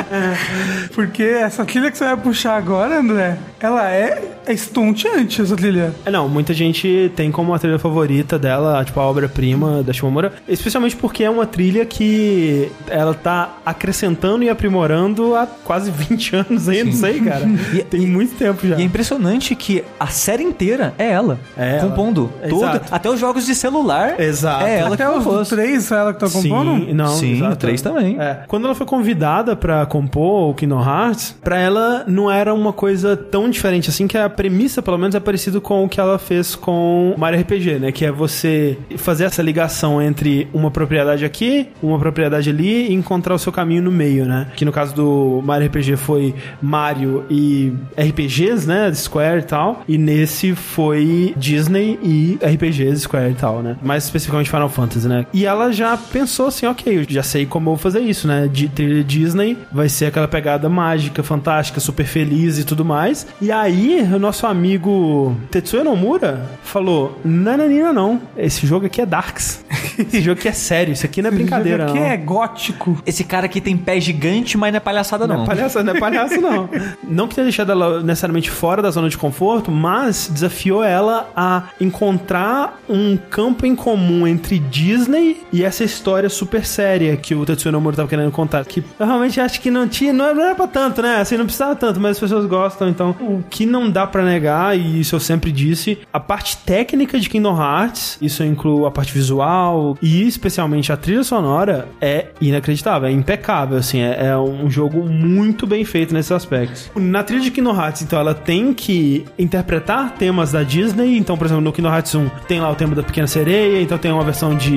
Porque 0.94 1.22
essa 1.22 1.62
trilha 1.62 1.90
que 1.90 1.98
você 1.98 2.06
vai 2.06 2.16
puxar 2.16 2.56
agora, 2.56 3.00
André, 3.00 3.36
ela 3.60 3.90
é 3.90 4.22
estonteante, 4.52 5.42
essa 5.42 5.56
trilha. 5.56 5.92
É, 6.04 6.10
não, 6.10 6.28
muita 6.28 6.52
gente 6.54 7.10
tem 7.16 7.30
como 7.30 7.54
a 7.54 7.58
trilha 7.58 7.78
favorita 7.78 8.38
dela, 8.38 8.84
tipo, 8.84 8.98
a 9.00 9.04
obra-prima 9.06 9.82
da 9.82 9.92
Shimomura, 9.92 10.32
especialmente 10.48 10.96
porque 10.96 11.24
é 11.24 11.30
uma 11.30 11.46
trilha 11.46 11.84
que 11.84 12.70
ela 12.88 13.14
tá 13.14 13.56
acrescentando 13.64 14.42
e 14.44 14.48
aprimorando 14.50 15.34
há 15.34 15.46
quase 15.46 15.90
20 15.90 16.36
anos 16.48 16.68
aí, 16.68 16.84
não 16.84 16.92
sei, 16.92 17.20
cara. 17.20 17.44
E- 17.74 17.82
tem 17.84 18.06
muito 18.06 18.34
tempo 18.36 18.66
já. 18.66 18.76
E 18.78 18.82
é 18.82 18.84
impressionante 18.84 19.54
que 19.54 19.84
a 19.98 20.06
série 20.08 20.42
inteira 20.44 20.94
é 20.98 21.10
ela, 21.10 21.38
É 21.56 21.78
ela. 21.78 21.88
compondo. 21.88 22.30
Toda, 22.48 22.66
Exato. 22.72 22.94
até 22.94 23.10
os 23.10 23.18
jogos 23.20 23.46
de 23.46 23.54
celular. 23.54 24.20
Exato. 24.20 24.64
É 24.64 24.78
ela 24.80 24.94
Até 24.94 25.04
que 25.04 25.10
os 25.10 25.24
compôs. 25.24 25.48
três, 25.48 25.90
ela 25.90 26.12
que 26.12 26.20
tá 26.20 26.28
compondo? 26.28 26.86
Sim, 26.86 26.92
não, 26.92 27.08
Sim, 27.08 27.32
exato. 27.36 27.52
o 27.52 27.56
três 27.56 27.82
também. 27.82 28.20
É. 28.20 28.40
Quando 28.46 28.64
ela 28.66 28.74
foi 28.74 28.86
convidada 28.86 29.54
pra 29.56 29.84
compor 29.86 30.50
o 30.50 30.54
Kingdom 30.54 30.82
Hearts, 30.82 31.36
pra 31.42 31.58
ela 31.58 32.04
não 32.06 32.30
era 32.30 32.52
uma 32.54 32.72
coisa 32.72 33.16
tão 33.16 33.48
diferente 33.50 33.90
assim, 33.90 34.06
que 34.06 34.16
a 34.16 34.28
premissa, 34.40 34.80
pelo 34.80 34.96
menos, 34.96 35.14
é 35.14 35.20
parecido 35.20 35.60
com 35.60 35.84
o 35.84 35.88
que 35.88 36.00
ela 36.00 36.18
fez 36.18 36.54
com 36.54 37.14
Mario 37.18 37.42
RPG, 37.42 37.78
né? 37.78 37.92
Que 37.92 38.06
é 38.06 38.10
você 38.10 38.78
fazer 38.96 39.24
essa 39.24 39.42
ligação 39.42 40.00
entre 40.00 40.48
uma 40.50 40.70
propriedade 40.70 41.26
aqui, 41.26 41.68
uma 41.82 41.98
propriedade 41.98 42.48
ali 42.48 42.88
e 42.88 42.94
encontrar 42.94 43.34
o 43.34 43.38
seu 43.38 43.52
caminho 43.52 43.82
no 43.82 43.92
meio, 43.92 44.24
né? 44.24 44.46
Que 44.56 44.64
no 44.64 44.72
caso 44.72 44.94
do 44.94 45.42
Mario 45.44 45.68
RPG 45.68 45.96
foi 45.96 46.34
Mario 46.62 47.26
e 47.28 47.70
RPGs, 47.98 48.66
né? 48.66 48.90
Square 48.94 49.40
e 49.40 49.42
tal. 49.42 49.82
E 49.86 49.98
nesse 49.98 50.54
foi 50.54 51.34
Disney 51.36 51.98
e 52.02 52.38
RPGs 52.42 53.00
Square 53.02 53.32
e 53.32 53.34
tal, 53.34 53.62
né? 53.62 53.76
Mais 53.82 54.04
especificamente 54.04 54.48
Final 54.48 54.70
Fantasy, 54.70 55.06
né? 55.06 55.26
E 55.34 55.44
ela 55.44 55.70
já 55.70 55.98
pensou 55.98 56.46
assim, 56.46 56.64
ok, 56.64 57.00
eu 57.00 57.04
já 57.06 57.22
sei 57.22 57.44
como 57.44 57.66
eu 57.68 57.74
vou 57.74 57.76
fazer 57.76 58.00
isso, 58.00 58.26
né? 58.26 58.48
De 58.50 58.70
trilha 58.70 59.04
Disney 59.04 59.58
vai 59.70 59.90
ser 59.90 60.06
aquela 60.06 60.26
pegada 60.26 60.66
mágica, 60.66 61.22
fantástica, 61.22 61.78
super 61.78 62.06
feliz 62.06 62.58
e 62.58 62.64
tudo 62.64 62.86
mais. 62.86 63.26
E 63.38 63.52
aí, 63.52 64.08
o 64.10 64.18
nosso 64.18 64.29
amigo 64.46 65.36
Tetsuya 65.50 65.84
Nomura 65.84 66.50
falou: 66.62 67.18
Nananina, 67.24 67.92
não. 67.92 68.20
Esse 68.36 68.66
jogo 68.66 68.86
aqui 68.86 69.00
é 69.00 69.06
Darks. 69.06 69.64
Esse 69.98 70.20
jogo 70.22 70.38
aqui 70.38 70.48
é 70.48 70.52
sério, 70.52 70.92
isso 70.92 71.04
aqui 71.06 71.20
não 71.22 71.28
é 71.28 71.32
brincadeira, 71.32 71.86
Porque 71.86 71.98
não. 71.98 72.06
é 72.06 72.16
gótico. 72.16 72.98
Esse 73.06 73.24
cara 73.24 73.46
aqui 73.46 73.60
tem 73.60 73.76
pé 73.76 74.00
gigante, 74.00 74.56
mas 74.56 74.72
não 74.72 74.76
é 74.78 74.80
palhaçada, 74.80 75.26
não. 75.26 75.36
Não 75.38 75.44
é 75.44 75.46
palhaço, 75.46 75.82
não 75.82 75.94
é 75.94 75.98
palhaço, 76.00 76.40
não. 76.40 76.68
Não 77.06 77.28
que 77.28 77.34
tenha 77.34 77.44
deixado 77.44 77.72
ela 77.72 78.02
necessariamente 78.02 78.50
fora 78.50 78.80
da 78.82 78.90
zona 78.90 79.08
de 79.08 79.18
conforto, 79.18 79.70
mas 79.70 80.28
desafiou 80.32 80.82
ela 80.84 81.30
a 81.36 81.64
encontrar 81.80 82.80
um 82.88 83.16
campo 83.16 83.66
em 83.66 83.74
comum 83.76 84.26
entre 84.26 84.58
Disney 84.58 85.42
e 85.52 85.62
essa 85.64 85.84
história 85.84 86.28
super 86.28 86.64
séria 86.64 87.16
que 87.16 87.34
o 87.34 87.44
Tetsuya 87.44 87.72
Nomura 87.72 87.96
tava 87.96 88.08
querendo 88.08 88.30
contar. 88.30 88.64
Que 88.64 88.82
eu 88.98 89.06
realmente 89.06 89.40
acho 89.40 89.60
que 89.60 89.70
não 89.70 89.86
tinha, 89.88 90.12
não 90.12 90.24
era, 90.24 90.34
não 90.34 90.44
era 90.44 90.54
pra 90.54 90.66
tanto, 90.66 91.02
né? 91.02 91.16
Assim, 91.16 91.36
não 91.36 91.44
precisava 91.44 91.74
tanto, 91.76 92.00
mas 92.00 92.12
as 92.12 92.18
pessoas 92.20 92.46
gostam, 92.46 92.88
então 92.88 93.10
o 93.20 93.42
que 93.48 93.66
não 93.66 93.90
dá 93.90 94.06
pra 94.10 94.24
negar, 94.24 94.76
e 94.78 95.00
isso 95.00 95.14
eu 95.16 95.20
sempre 95.20 95.52
disse, 95.52 95.98
a 96.12 96.20
parte 96.20 96.56
técnica 96.58 97.18
de 97.18 97.28
Kingdom 97.28 97.58
Hearts, 97.60 98.18
isso 98.20 98.44
inclui 98.44 98.86
a 98.86 98.90
parte 98.90 99.12
visual 99.12 99.96
e 100.02 100.26
especialmente 100.26 100.92
a 100.92 100.96
trilha 100.96 101.24
sonora, 101.24 101.88
é 102.00 102.26
inacreditável, 102.40 103.08
é 103.08 103.12
impecável, 103.12 103.78
assim, 103.78 104.00
é, 104.00 104.26
é 104.26 104.36
um 104.36 104.70
jogo 104.70 105.04
muito 105.08 105.66
bem 105.66 105.84
feito 105.84 106.12
nesses 106.12 106.32
aspectos. 106.32 106.90
Na 106.94 107.22
trilha 107.22 107.42
de 107.42 107.50
Kingdom 107.50 107.74
Hearts, 107.74 108.02
então, 108.02 108.18
ela 108.18 108.34
tem 108.34 108.74
que 108.74 109.24
interpretar 109.38 110.14
temas 110.14 110.52
da 110.52 110.62
Disney, 110.62 111.16
então, 111.16 111.36
por 111.36 111.46
exemplo, 111.46 111.62
no 111.62 111.72
Kingdom 111.72 111.92
Hearts 111.92 112.14
1 112.14 112.28
tem 112.46 112.60
lá 112.60 112.70
o 112.70 112.74
tema 112.74 112.94
da 112.94 113.02
Pequena 113.02 113.26
Sereia, 113.26 113.80
então 113.80 113.98
tem 113.98 114.12
uma 114.12 114.24
versão 114.24 114.54
de 114.54 114.74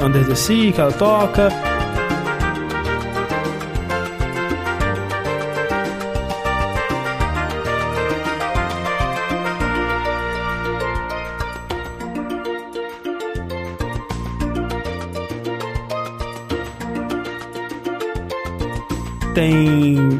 Under 0.00 0.26
the 0.26 0.34
Sea 0.34 0.72
que 0.72 0.80
ela 0.80 0.92
toca. 0.92 1.48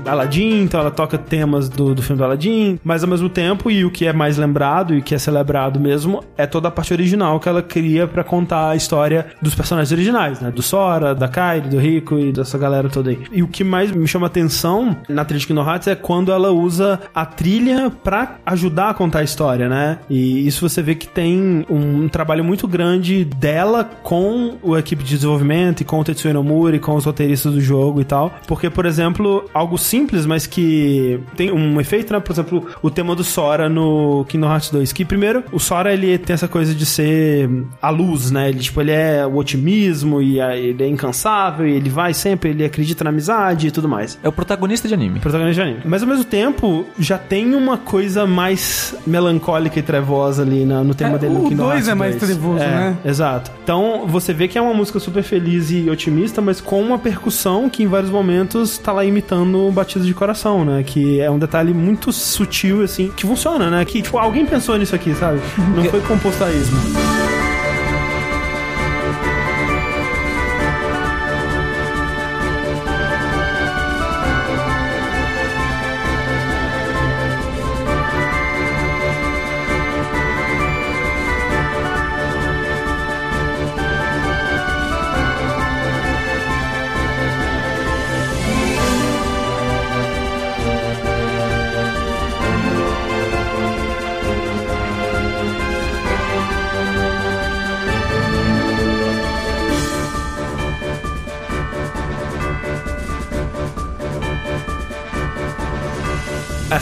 Aladdin, 0.06 0.62
então 0.62 0.80
ela 0.80 0.90
toca 0.90 1.18
temas 1.18 1.68
do, 1.68 1.94
do 1.94 2.02
filme 2.02 2.18
do 2.18 2.24
Aladdin, 2.24 2.78
mas 2.84 3.02
ao 3.02 3.10
mesmo 3.10 3.28
tempo, 3.28 3.70
e 3.70 3.84
o 3.84 3.90
que 3.90 4.06
é 4.06 4.12
mais 4.12 4.36
lembrado 4.36 4.94
e 4.94 5.02
que 5.02 5.14
é 5.14 5.18
celebrado 5.18 5.78
mesmo, 5.78 6.22
é 6.36 6.46
toda 6.46 6.68
a 6.68 6.70
parte 6.70 6.92
original 6.92 7.38
que 7.38 7.48
ela 7.48 7.62
cria 7.62 8.06
pra 8.06 8.24
contar 8.24 8.70
a 8.70 8.76
história 8.76 9.26
dos 9.40 9.54
personagens 9.54 9.92
originais, 9.92 10.40
né? 10.40 10.50
Do 10.50 10.62
Sora, 10.62 11.14
da 11.14 11.28
Kairi, 11.28 11.68
do 11.68 11.78
Rico 11.78 12.18
e 12.18 12.32
dessa 12.32 12.58
galera 12.58 12.88
toda 12.88 13.10
aí. 13.10 13.18
E 13.32 13.42
o 13.42 13.48
que 13.48 13.64
mais 13.64 13.90
me 13.92 14.06
chama 14.06 14.26
atenção 14.26 14.96
na 15.08 15.24
trilha 15.24 15.40
de 15.40 15.46
Kingdom 15.46 15.68
Hearts 15.68 15.88
é 15.88 15.94
quando 15.94 16.32
ela 16.32 16.50
usa 16.50 17.00
a 17.14 17.26
trilha 17.26 17.90
pra 18.02 18.36
ajudar 18.46 18.90
a 18.90 18.94
contar 18.94 19.20
a 19.20 19.24
história, 19.24 19.68
né? 19.68 19.98
E 20.08 20.46
isso 20.46 20.68
você 20.68 20.82
vê 20.82 20.94
que 20.94 21.08
tem 21.08 21.64
um 21.68 22.08
trabalho 22.08 22.44
muito 22.44 22.66
grande 22.66 23.24
dela 23.24 23.84
com 24.02 24.56
a 24.74 24.78
equipe 24.78 25.02
de 25.02 25.14
desenvolvimento 25.14 25.80
e 25.80 25.84
com 25.84 26.00
o 26.00 26.04
Tetsuya 26.04 26.34
Nomura 26.34 26.76
e 26.76 26.78
com 26.78 26.94
os 26.94 27.04
roteiristas 27.04 27.52
do 27.52 27.60
jogo 27.60 28.00
e 28.00 28.04
tal. 28.04 28.32
Porque, 28.46 28.68
por 28.70 28.86
exemplo, 28.86 29.04
exemplo, 29.04 29.50
algo 29.52 29.76
simples, 29.76 29.93
mas 30.26 30.46
que 30.46 31.20
tem 31.36 31.52
um 31.52 31.80
efeito, 31.80 32.12
né? 32.12 32.20
Por 32.20 32.32
exemplo, 32.32 32.66
o 32.82 32.90
tema 32.90 33.14
do 33.14 33.22
Sora 33.24 33.68
no 33.68 34.24
Kingdom 34.28 34.48
Hearts 34.50 34.70
2. 34.70 34.92
Que 34.92 35.04
primeiro, 35.04 35.42
o 35.52 35.58
Sora 35.58 35.92
ele 35.92 36.16
tem 36.18 36.34
essa 36.34 36.48
coisa 36.48 36.74
de 36.74 36.84
ser 36.86 37.48
a 37.80 37.90
luz, 37.90 38.30
né? 38.30 38.48
Ele, 38.48 38.58
tipo, 38.60 38.80
ele 38.80 38.90
é 38.92 39.26
o 39.26 39.36
otimismo 39.36 40.20
e 40.22 40.40
a- 40.40 40.56
ele 40.56 40.82
é 40.82 40.88
incansável 40.88 41.66
e 41.66 41.72
ele 41.72 41.88
vai 41.90 42.12
sempre, 42.14 42.50
ele 42.50 42.64
acredita 42.64 43.04
na 43.04 43.10
amizade 43.10 43.68
e 43.68 43.70
tudo 43.70 43.88
mais. 43.88 44.18
É 44.22 44.28
o 44.28 44.32
protagonista 44.32 44.88
de 44.88 44.94
anime. 44.94 45.20
Protagonista 45.20 45.62
de 45.62 45.68
anime. 45.70 45.82
Mas 45.84 46.02
ao 46.02 46.08
mesmo 46.08 46.24
tempo, 46.24 46.84
já 46.98 47.18
tem 47.18 47.54
uma 47.54 47.76
coisa 47.76 48.26
mais 48.26 48.94
melancólica 49.06 49.78
e 49.78 49.82
trevosa 49.82 50.42
ali 50.42 50.64
na- 50.64 50.82
no 50.82 50.94
tema 50.94 51.16
É, 51.16 51.18
dele 51.18 51.34
no 51.34 51.40
o 51.40 51.48
Kingdom 51.48 51.64
dois 51.64 51.74
Hearts 51.74 51.88
é 51.88 51.94
mais 51.94 52.16
2. 52.16 52.24
trevoso, 52.32 52.62
É, 52.62 52.66
né? 52.68 52.96
Exato. 53.04 53.50
Então, 53.62 54.04
você 54.06 54.32
vê 54.32 54.48
que 54.48 54.58
é 54.58 54.60
uma 54.62 54.74
música 54.74 54.98
super 54.98 55.22
feliz 55.22 55.70
e 55.70 55.88
otimista, 55.90 56.40
mas 56.40 56.60
com 56.60 56.80
uma 56.80 56.98
percussão 56.98 57.68
que 57.68 57.82
em 57.82 57.86
vários 57.86 58.10
momentos 58.10 58.78
tá 58.78 58.92
lá 58.92 59.04
imitando 59.04 59.66
um 59.66 59.72
batido 59.84 60.04
de 60.04 60.14
coração, 60.14 60.64
né? 60.64 60.82
Que 60.82 61.20
é 61.20 61.30
um 61.30 61.38
detalhe 61.38 61.74
muito 61.74 62.10
sutil, 62.12 62.82
assim, 62.82 63.12
que 63.14 63.26
funciona, 63.26 63.70
né? 63.70 63.84
Que, 63.84 64.00
tipo, 64.00 64.16
alguém 64.18 64.46
pensou 64.46 64.76
nisso 64.78 64.94
aqui, 64.94 65.14
sabe? 65.14 65.40
Não 65.76 65.84
foi 65.84 66.00
composto 66.00 66.42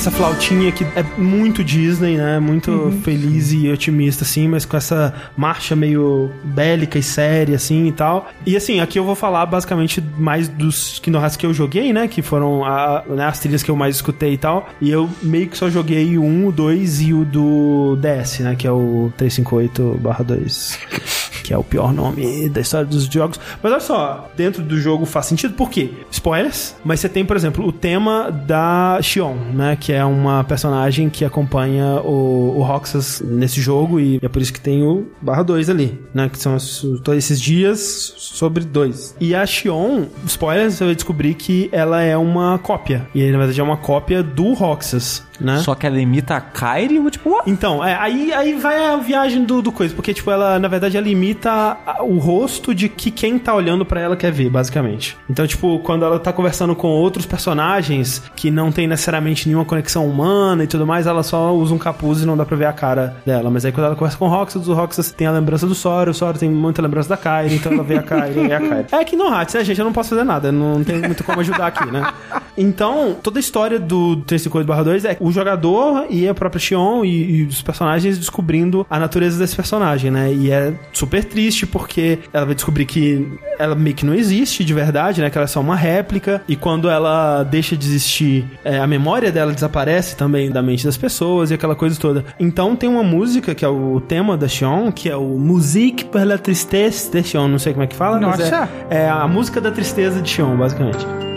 essa 0.02 0.10
flautinha 0.10 0.72
que 0.72 0.82
é 0.96 1.04
muito 1.16 1.62
Disney, 1.62 2.16
né? 2.16 2.40
Muito 2.40 2.92
feliz 3.04 3.52
e 3.52 3.68
otimista, 3.68 4.24
assim, 4.24 4.48
mas 4.48 4.64
com 4.64 4.76
essa 4.76 5.14
marcha 5.36 5.76
meio 5.76 6.28
bélica 6.42 6.98
e 6.98 7.02
séria, 7.04 7.54
assim 7.54 7.86
e 7.86 7.92
tal. 7.92 8.28
E 8.44 8.56
assim, 8.56 8.80
aqui 8.80 8.98
eu 8.98 9.04
vou 9.04 9.14
falar 9.14 9.46
basicamente 9.46 10.02
mais 10.18 10.48
dos 10.48 10.98
Kingdom 10.98 11.20
Hearts 11.20 11.36
que 11.36 11.46
eu 11.46 11.54
joguei, 11.54 11.92
né? 11.92 12.08
Que 12.08 12.20
foram 12.20 12.64
a- 12.64 13.04
né, 13.08 13.26
as 13.26 13.38
trilhas 13.38 13.62
que 13.62 13.70
eu 13.70 13.76
mais 13.76 13.94
escutei 13.94 14.32
e 14.32 14.38
tal. 14.38 14.68
E 14.80 14.90
eu 14.90 15.08
meio 15.22 15.46
que 15.46 15.56
só 15.56 15.70
joguei 15.70 16.18
o 16.18 16.24
1, 16.24 16.48
o 16.48 16.52
2 16.52 17.00
e 17.00 17.14
o 17.14 17.24
do 17.24 17.96
DS, 18.00 18.40
né? 18.40 18.56
Que 18.56 18.66
é 18.66 18.72
o 18.72 19.12
358-2. 19.16 20.78
Que 21.43 21.52
é 21.52 21.59
o 21.59 21.64
pior 21.64 21.93
nome 21.93 22.48
da 22.48 22.60
história 22.60 22.86
dos 22.86 23.05
jogos. 23.05 23.39
Mas 23.62 23.73
olha 23.73 23.81
só, 23.81 24.31
dentro 24.36 24.62
do 24.62 24.78
jogo 24.78 25.05
faz 25.05 25.27
sentido, 25.27 25.55
por 25.55 25.69
quê? 25.70 25.90
Spoilers, 26.10 26.74
mas 26.85 27.01
você 27.01 27.09
tem, 27.09 27.24
por 27.24 27.36
exemplo, 27.36 27.66
o 27.66 27.73
tema 27.73 28.31
da 28.31 28.98
Xion, 29.02 29.35
né? 29.55 29.77
Que 29.78 29.93
é 29.93 30.05
uma 30.05 30.44
personagem 30.44 31.09
que 31.10 31.24
acompanha 31.24 32.01
o, 32.02 32.55
o 32.59 32.62
Roxas 32.62 33.20
nesse 33.24 33.60
jogo, 33.60 33.98
e 33.98 34.19
é 34.23 34.28
por 34.28 34.40
isso 34.40 34.52
que 34.52 34.60
tem 34.60 34.82
o 34.82 35.06
barra 35.20 35.43
2 35.43 35.69
ali, 35.70 35.98
né? 36.14 36.28
Que 36.28 36.39
são 36.39 36.55
os- 36.56 36.81
todos 37.02 37.19
esses 37.19 37.40
dias 37.40 38.12
sobre 38.16 38.64
dois. 38.64 39.14
E 39.20 39.35
a 39.35 39.44
Xion, 39.44 40.05
spoilers, 40.27 40.74
você 40.74 40.85
vai 40.85 40.94
descobrir 40.94 41.35
que 41.35 41.69
ela 41.73 42.01
é 42.02 42.16
uma 42.16 42.59
cópia. 42.59 43.06
E 43.14 43.31
na 43.31 43.39
verdade 43.39 43.60
é 43.60 43.62
uma 43.64 43.77
cópia 43.77 44.23
do 44.23 44.52
Roxas, 44.52 45.23
né? 45.40 45.59
Só 45.59 45.74
que 45.74 45.86
ela 45.86 46.01
imita 46.01 46.36
a 46.36 46.40
Kairi, 46.40 47.01
tipo, 47.10 47.31
what? 47.31 47.51
Então, 47.51 47.85
é, 47.85 47.94
aí, 47.97 48.32
aí 48.32 48.55
vai 48.55 48.85
a 48.86 48.97
viagem 48.97 49.44
do, 49.44 49.60
do 49.60 49.73
coisa, 49.73 49.94
porque, 49.94 50.14
tipo, 50.14 50.31
ela, 50.31 50.59
na 50.59 50.69
verdade, 50.69 50.97
ela 50.97 51.09
imita 51.09 51.31
a- 51.86 52.02
o 52.02 52.18
rosto 52.18 52.74
de 52.74 52.88
que 52.88 53.10
quem 53.10 53.38
tá 53.38 53.54
olhando 53.54 53.84
pra 53.84 54.00
ela 54.00 54.16
quer 54.16 54.30
ver, 54.32 54.50
basicamente. 54.50 55.16
Então, 55.28 55.46
tipo, 55.46 55.78
quando 55.80 56.04
ela 56.04 56.18
tá 56.18 56.32
conversando 56.32 56.74
com 56.74 56.88
outros 56.88 57.26
personagens 57.26 58.22
que 58.36 58.50
não 58.50 58.70
tem 58.72 58.86
necessariamente 58.86 59.46
nenhuma 59.48 59.64
conexão 59.64 60.06
humana 60.06 60.64
e 60.64 60.66
tudo 60.66 60.86
mais, 60.86 61.06
ela 61.06 61.22
só 61.22 61.54
usa 61.54 61.74
um 61.74 61.78
capuz 61.78 62.22
e 62.22 62.26
não 62.26 62.36
dá 62.36 62.44
pra 62.44 62.56
ver 62.56 62.66
a 62.66 62.72
cara 62.72 63.16
dela. 63.24 63.50
Mas 63.50 63.64
aí 63.64 63.72
quando 63.72 63.86
ela 63.86 63.94
conversa 63.96 64.18
com 64.18 64.26
o 64.26 64.28
Roxas, 64.28 64.66
o 64.68 64.74
Roxas 64.74 65.10
tem 65.12 65.26
a 65.26 65.32
lembrança 65.32 65.66
do 65.66 65.74
Sora, 65.74 66.10
o 66.10 66.14
Sora 66.14 66.38
tem 66.38 66.50
muita 66.50 66.80
lembrança 66.82 67.09
da 67.09 67.16
Kairi, 67.16 67.54
então 67.56 67.72
ela 67.72 67.82
vê 67.82 67.96
a 67.98 68.02
Kairi 68.02 68.46
e 68.46 68.52
a 68.52 68.60
Kairi. 68.60 68.86
É 68.92 69.04
que 69.04 69.16
no 69.16 69.28
Hats, 69.28 69.54
né, 69.54 69.64
gente? 69.64 69.78
Eu 69.78 69.84
não 69.84 69.92
posso 69.92 70.10
fazer 70.10 70.24
nada, 70.24 70.50
não 70.52 70.82
tem 70.84 71.00
muito 71.00 71.22
como 71.24 71.40
ajudar 71.40 71.66
aqui, 71.68 71.90
né? 71.90 72.12
Então, 72.56 73.16
toda 73.22 73.38
a 73.38 73.40
história 73.40 73.78
do 73.78 74.16
358-2 74.26 75.04
é 75.04 75.16
o 75.20 75.30
jogador 75.32 76.06
e 76.10 76.28
a 76.28 76.34
própria 76.34 76.60
Xion 76.60 77.04
e, 77.04 77.40
e 77.40 77.42
os 77.44 77.62
personagens 77.62 78.18
descobrindo 78.18 78.86
a 78.90 78.98
natureza 78.98 79.38
desse 79.38 79.56
personagem, 79.56 80.10
né? 80.10 80.32
E 80.32 80.50
é 80.50 80.74
super 80.92 81.22
triste 81.24 81.66
porque 81.66 82.19
ela 82.32 82.47
vai 82.47 82.55
descobrir 82.55 82.86
que 82.86 83.28
ela 83.59 83.74
meio 83.74 83.94
que 83.94 84.05
não 84.05 84.15
existe 84.15 84.65
de 84.65 84.74
verdade, 84.74 85.20
né? 85.20 85.31
Que 85.31 85.39
ela 85.39 85.44
é 85.44 85.49
só 85.49 85.61
uma 85.61 85.77
réplica. 85.77 86.43
E 86.49 86.57
quando 86.57 86.89
ela 86.89 87.43
deixa 87.44 87.77
de 87.77 87.86
existir, 87.86 88.44
é, 88.65 88.78
a 88.78 88.86
memória 88.86 89.31
dela 89.31 89.53
desaparece 89.53 90.16
também 90.16 90.51
da 90.51 90.62
mente 90.62 90.85
das 90.85 90.97
pessoas 90.97 91.51
e 91.51 91.55
aquela 91.55 91.74
coisa 91.74 91.99
toda. 91.99 92.24
Então 92.39 92.74
tem 92.77 92.89
uma 92.89 93.03
música 93.03 93.55
que 93.55 93.65
é 93.65 93.69
o 93.69 94.01
tema 94.01 94.36
da 94.36 94.49
Xion, 94.49 94.90
que 94.90 95.09
é 95.09 95.16
o 95.16 95.39
Musique 95.39 96.05
pour 96.05 96.24
la 96.24 96.39
tristesse 96.39 97.11
de 97.11 97.23
Xion. 97.23 97.49
Não 97.49 97.59
sei 97.59 97.73
como 97.73 97.85
é 97.85 97.86
que 97.86 97.97
fala, 97.97 98.20
mas 98.20 98.39
Nossa! 98.39 98.69
é, 98.90 99.03
é 99.03 99.09
a 99.09 99.27
música 99.27 99.61
da 99.61 99.70
tristeza 99.70 100.20
de 100.20 100.28
Xion, 100.28 100.57
basicamente. 100.57 101.31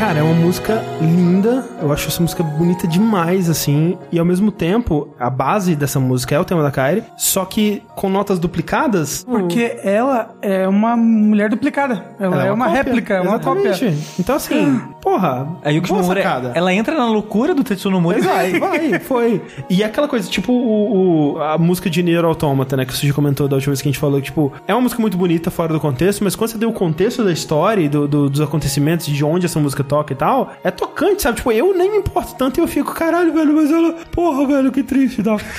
Cara, 0.00 0.20
é 0.20 0.22
uma 0.22 0.32
música 0.32 0.82
linda. 0.98 1.62
Eu 1.78 1.92
acho 1.92 2.08
essa 2.08 2.22
música 2.22 2.42
bonita 2.42 2.88
demais, 2.88 3.50
assim. 3.50 3.98
E 4.10 4.18
ao 4.18 4.24
mesmo 4.24 4.50
tempo, 4.50 5.14
a 5.20 5.28
base 5.28 5.76
dessa 5.76 6.00
música 6.00 6.34
é 6.34 6.40
o 6.40 6.44
tema 6.44 6.62
da 6.62 6.70
Kairi. 6.70 7.04
Só 7.18 7.44
que 7.44 7.82
com 7.94 8.08
notas 8.08 8.38
duplicadas. 8.38 9.24
Porque 9.24 9.78
ela 9.84 10.34
é 10.40 10.66
uma 10.66 10.96
mulher 10.96 11.50
duplicada. 11.50 12.02
Ela, 12.18 12.46
é 12.46 12.50
uma, 12.50 12.64
cópia. 12.64 12.82
réplica, 12.82 13.14
é 13.14 13.20
uma 13.20 13.38
cópia. 13.38 13.72
Então, 14.18 14.36
assim, 14.36 14.80
porra. 15.00 15.48
A 15.64 15.70
Yuki 15.70 15.88
Shimomura, 15.88 16.22
sacada. 16.22 16.52
ela 16.54 16.72
entra 16.72 16.96
na 16.96 17.06
loucura 17.08 17.54
do 17.54 17.62
Tetsuno 17.64 18.00
Mori 18.00 18.18
e 18.18 18.22
vai. 18.22 18.58
Vai, 18.58 18.98
foi. 19.00 19.42
E 19.68 19.82
é 19.82 19.86
aquela 19.86 20.06
coisa, 20.08 20.28
tipo, 20.30 20.52
o, 20.52 21.34
o- 21.36 21.42
a 21.42 21.56
música 21.58 21.88
de 21.90 22.02
Nier 22.02 22.24
Automata, 22.24 22.76
né? 22.76 22.84
Que 22.84 22.92
o 22.92 22.96
Suji 22.96 23.12
comentou 23.12 23.48
da 23.48 23.56
última 23.56 23.70
vez 23.72 23.80
que 23.82 23.88
a 23.88 23.92
gente 23.92 24.00
falou, 24.00 24.18
que, 24.20 24.26
tipo, 24.26 24.52
é 24.66 24.74
uma 24.74 24.80
música 24.82 25.00
muito 25.00 25.16
bonita 25.16 25.50
fora 25.50 25.72
do 25.72 25.80
contexto, 25.80 26.22
mas 26.24 26.36
quando 26.36 26.50
você 26.50 26.58
deu 26.58 26.68
o 26.70 26.72
contexto 26.72 27.24
da 27.24 27.32
história 27.32 27.82
e 27.82 27.88
do- 27.88 28.06
do- 28.08 28.30
dos 28.30 28.40
acontecimentos, 28.40 29.06
de 29.06 29.24
onde 29.24 29.46
essa 29.46 29.58
música 29.60 29.82
toca 29.84 30.12
e 30.12 30.16
tal, 30.16 30.52
é 30.64 30.70
tocante, 30.70 31.22
sabe? 31.22 31.36
Tipo, 31.38 31.52
eu 31.52 31.76
nem 31.76 31.90
me 31.90 31.98
importo 31.98 32.34
tanto 32.36 32.58
e 32.58 32.62
eu 32.62 32.68
fico, 32.68 32.92
caralho, 32.94 33.32
velho, 33.32 33.54
mas 33.54 33.70
ela, 33.70 33.94
porra, 34.12 34.46
velho, 34.46 34.70
que 34.72 34.82
triste 34.82 35.20
e 35.20 35.24
tal. 35.24 35.38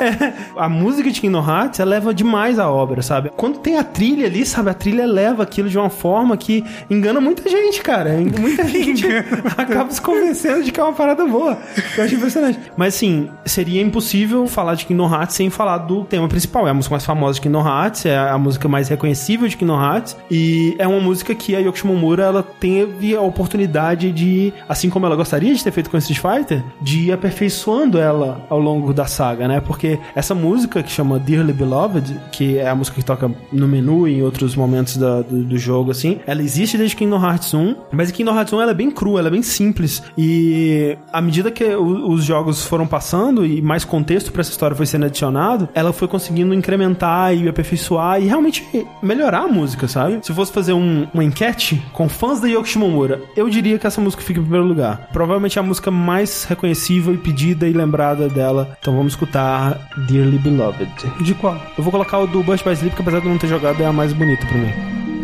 É, 0.00 0.32
a 0.56 0.68
música 0.68 1.10
de 1.10 1.20
Kingdom 1.20 1.44
Hearts 1.48 1.78
eleva 1.80 2.12
demais 2.12 2.58
a 2.58 2.70
obra, 2.70 3.02
sabe? 3.02 3.30
Quando 3.36 3.58
tem 3.58 3.76
a 3.78 3.84
trilha 3.84 4.26
ali, 4.26 4.44
sabe? 4.44 4.70
A 4.70 4.74
trilha 4.74 5.02
eleva 5.02 5.42
aquilo 5.42 5.68
de 5.68 5.78
uma 5.78 5.90
forma 5.90 6.36
que 6.36 6.64
engana 6.90 7.20
muita 7.20 7.48
gente, 7.48 7.80
cara. 7.82 8.05
Muita 8.40 8.64
gente 8.68 9.06
acaba 9.56 9.90
se 9.90 10.00
convencendo 10.00 10.62
de 10.64 10.70
que 10.72 10.80
é 10.80 10.82
uma 10.82 10.92
parada 10.92 11.24
boa. 11.26 11.58
Eu 11.96 12.04
acho 12.04 12.14
impressionante. 12.14 12.58
Mas 12.76 12.94
assim, 12.94 13.28
seria 13.44 13.82
impossível 13.82 14.46
falar 14.46 14.74
de 14.74 14.86
Kingdom 14.86 15.12
Hearts 15.12 15.34
sem 15.36 15.50
falar 15.50 15.78
do 15.78 16.04
tema 16.04 16.28
principal. 16.28 16.66
É 16.66 16.70
a 16.70 16.74
música 16.74 16.92
mais 16.94 17.04
famosa 17.04 17.34
de 17.34 17.40
Kingdom 17.40 17.66
Hearts, 17.66 18.06
é 18.06 18.16
a 18.16 18.38
música 18.38 18.68
mais 18.68 18.88
reconhecível 18.88 19.48
de 19.48 19.56
Kingdom 19.56 19.80
Hearts. 19.80 20.16
E 20.30 20.74
é 20.78 20.86
uma 20.86 21.00
música 21.00 21.34
que 21.34 21.54
a 21.54 21.58
Yoko 21.58 21.78
Shimomura 21.78 22.24
ela 22.24 22.42
teve 22.42 23.14
a 23.14 23.20
oportunidade 23.20 24.10
de, 24.12 24.52
assim 24.68 24.88
como 24.90 25.06
ela 25.06 25.16
gostaria 25.16 25.54
de 25.54 25.62
ter 25.62 25.70
feito 25.70 25.90
com 25.90 25.96
Street 25.98 26.20
Fighter, 26.20 26.62
de 26.80 27.06
ir 27.08 27.12
aperfeiçoando 27.12 27.98
ela 27.98 28.44
ao 28.48 28.58
longo 28.58 28.92
da 28.92 29.06
saga, 29.06 29.46
né? 29.48 29.60
Porque 29.60 29.98
essa 30.14 30.34
música 30.34 30.82
que 30.82 30.90
chama 30.90 31.18
Dearly 31.18 31.52
Beloved, 31.52 32.16
que 32.32 32.58
é 32.58 32.68
a 32.68 32.74
música 32.74 32.96
que 32.98 33.04
toca 33.04 33.30
no 33.52 33.68
menu 33.68 34.08
e 34.08 34.18
em 34.18 34.22
outros 34.22 34.54
momentos 34.56 34.96
da- 34.96 35.22
do, 35.22 35.44
do 35.44 35.58
jogo, 35.58 35.90
assim, 35.90 36.18
ela 36.26 36.42
existe 36.42 36.76
desde 36.76 36.96
Kingdom 36.96 37.22
Hearts 37.24 37.52
1, 37.54 37.74
mas 37.96 38.10
em 38.10 38.12
Kingdom 38.12 38.36
Hearts 38.36 38.52
1 38.52 38.60
ela 38.60 38.70
é 38.70 38.74
bem 38.74 38.90
crua, 38.90 39.18
ela 39.20 39.28
é 39.28 39.30
bem 39.30 39.42
simples. 39.42 40.02
E 40.16 40.96
à 41.12 41.20
medida 41.20 41.50
que 41.50 41.64
os 41.64 42.24
jogos 42.24 42.64
foram 42.64 42.86
passando 42.86 43.44
e 43.46 43.60
mais 43.62 43.84
contexto 43.84 44.30
pra 44.32 44.40
essa 44.42 44.50
história 44.50 44.76
foi 44.76 44.86
sendo 44.86 45.06
adicionado, 45.06 45.68
ela 45.74 45.92
foi 45.92 46.06
conseguindo 46.08 46.54
incrementar 46.54 47.34
e 47.34 47.48
aperfeiçoar 47.48 48.20
e 48.20 48.26
realmente 48.26 48.64
melhorar 49.02 49.44
a 49.44 49.48
música, 49.48 49.88
sabe? 49.88 50.18
Se 50.22 50.32
fosse 50.32 50.52
fazer 50.52 50.72
um- 50.72 51.06
uma 51.14 51.24
enquete 51.24 51.82
com 51.92 52.08
fãs 52.08 52.40
da 52.40 52.48
Yoko 52.48 52.68
Shimomura, 52.68 53.20
eu 53.36 53.48
diria 53.48 53.78
que 53.78 53.86
essa 53.86 54.00
música 54.00 54.22
fica 54.22 54.40
em 54.40 54.42
primeiro 54.42 54.66
lugar. 54.66 55.08
Provavelmente 55.12 55.58
é 55.58 55.60
a 55.60 55.64
música 55.64 55.90
mais 55.90 56.44
reconhecível 56.44 57.14
e 57.14 57.18
pedida 57.18 57.66
e 57.66 57.72
lembrada 57.72 58.28
dela. 58.28 58.76
Então 58.80 58.94
vamos 58.96 59.12
escutar 59.12 59.88
Dearly 60.08 60.38
Beloved. 60.38 60.90
De 61.20 61.34
qual? 61.34 61.56
Eu 61.76 61.82
vou 61.84 61.90
colocar 61.90 62.18
o 62.18 62.26
do 62.26 62.42
Bush 62.42 62.62
by 62.62 62.72
Sleep, 62.72 62.94
que 62.94 63.02
apesar 63.02 63.20
de 63.20 63.26
eu 63.26 63.30
não 63.30 63.38
ter 63.38 63.46
jogado, 63.48 63.80
é 63.80 63.86
a 63.86 63.92
mais 63.92 64.12
bonita 64.12 64.44
pra 64.46 64.58
mim. 64.58 65.15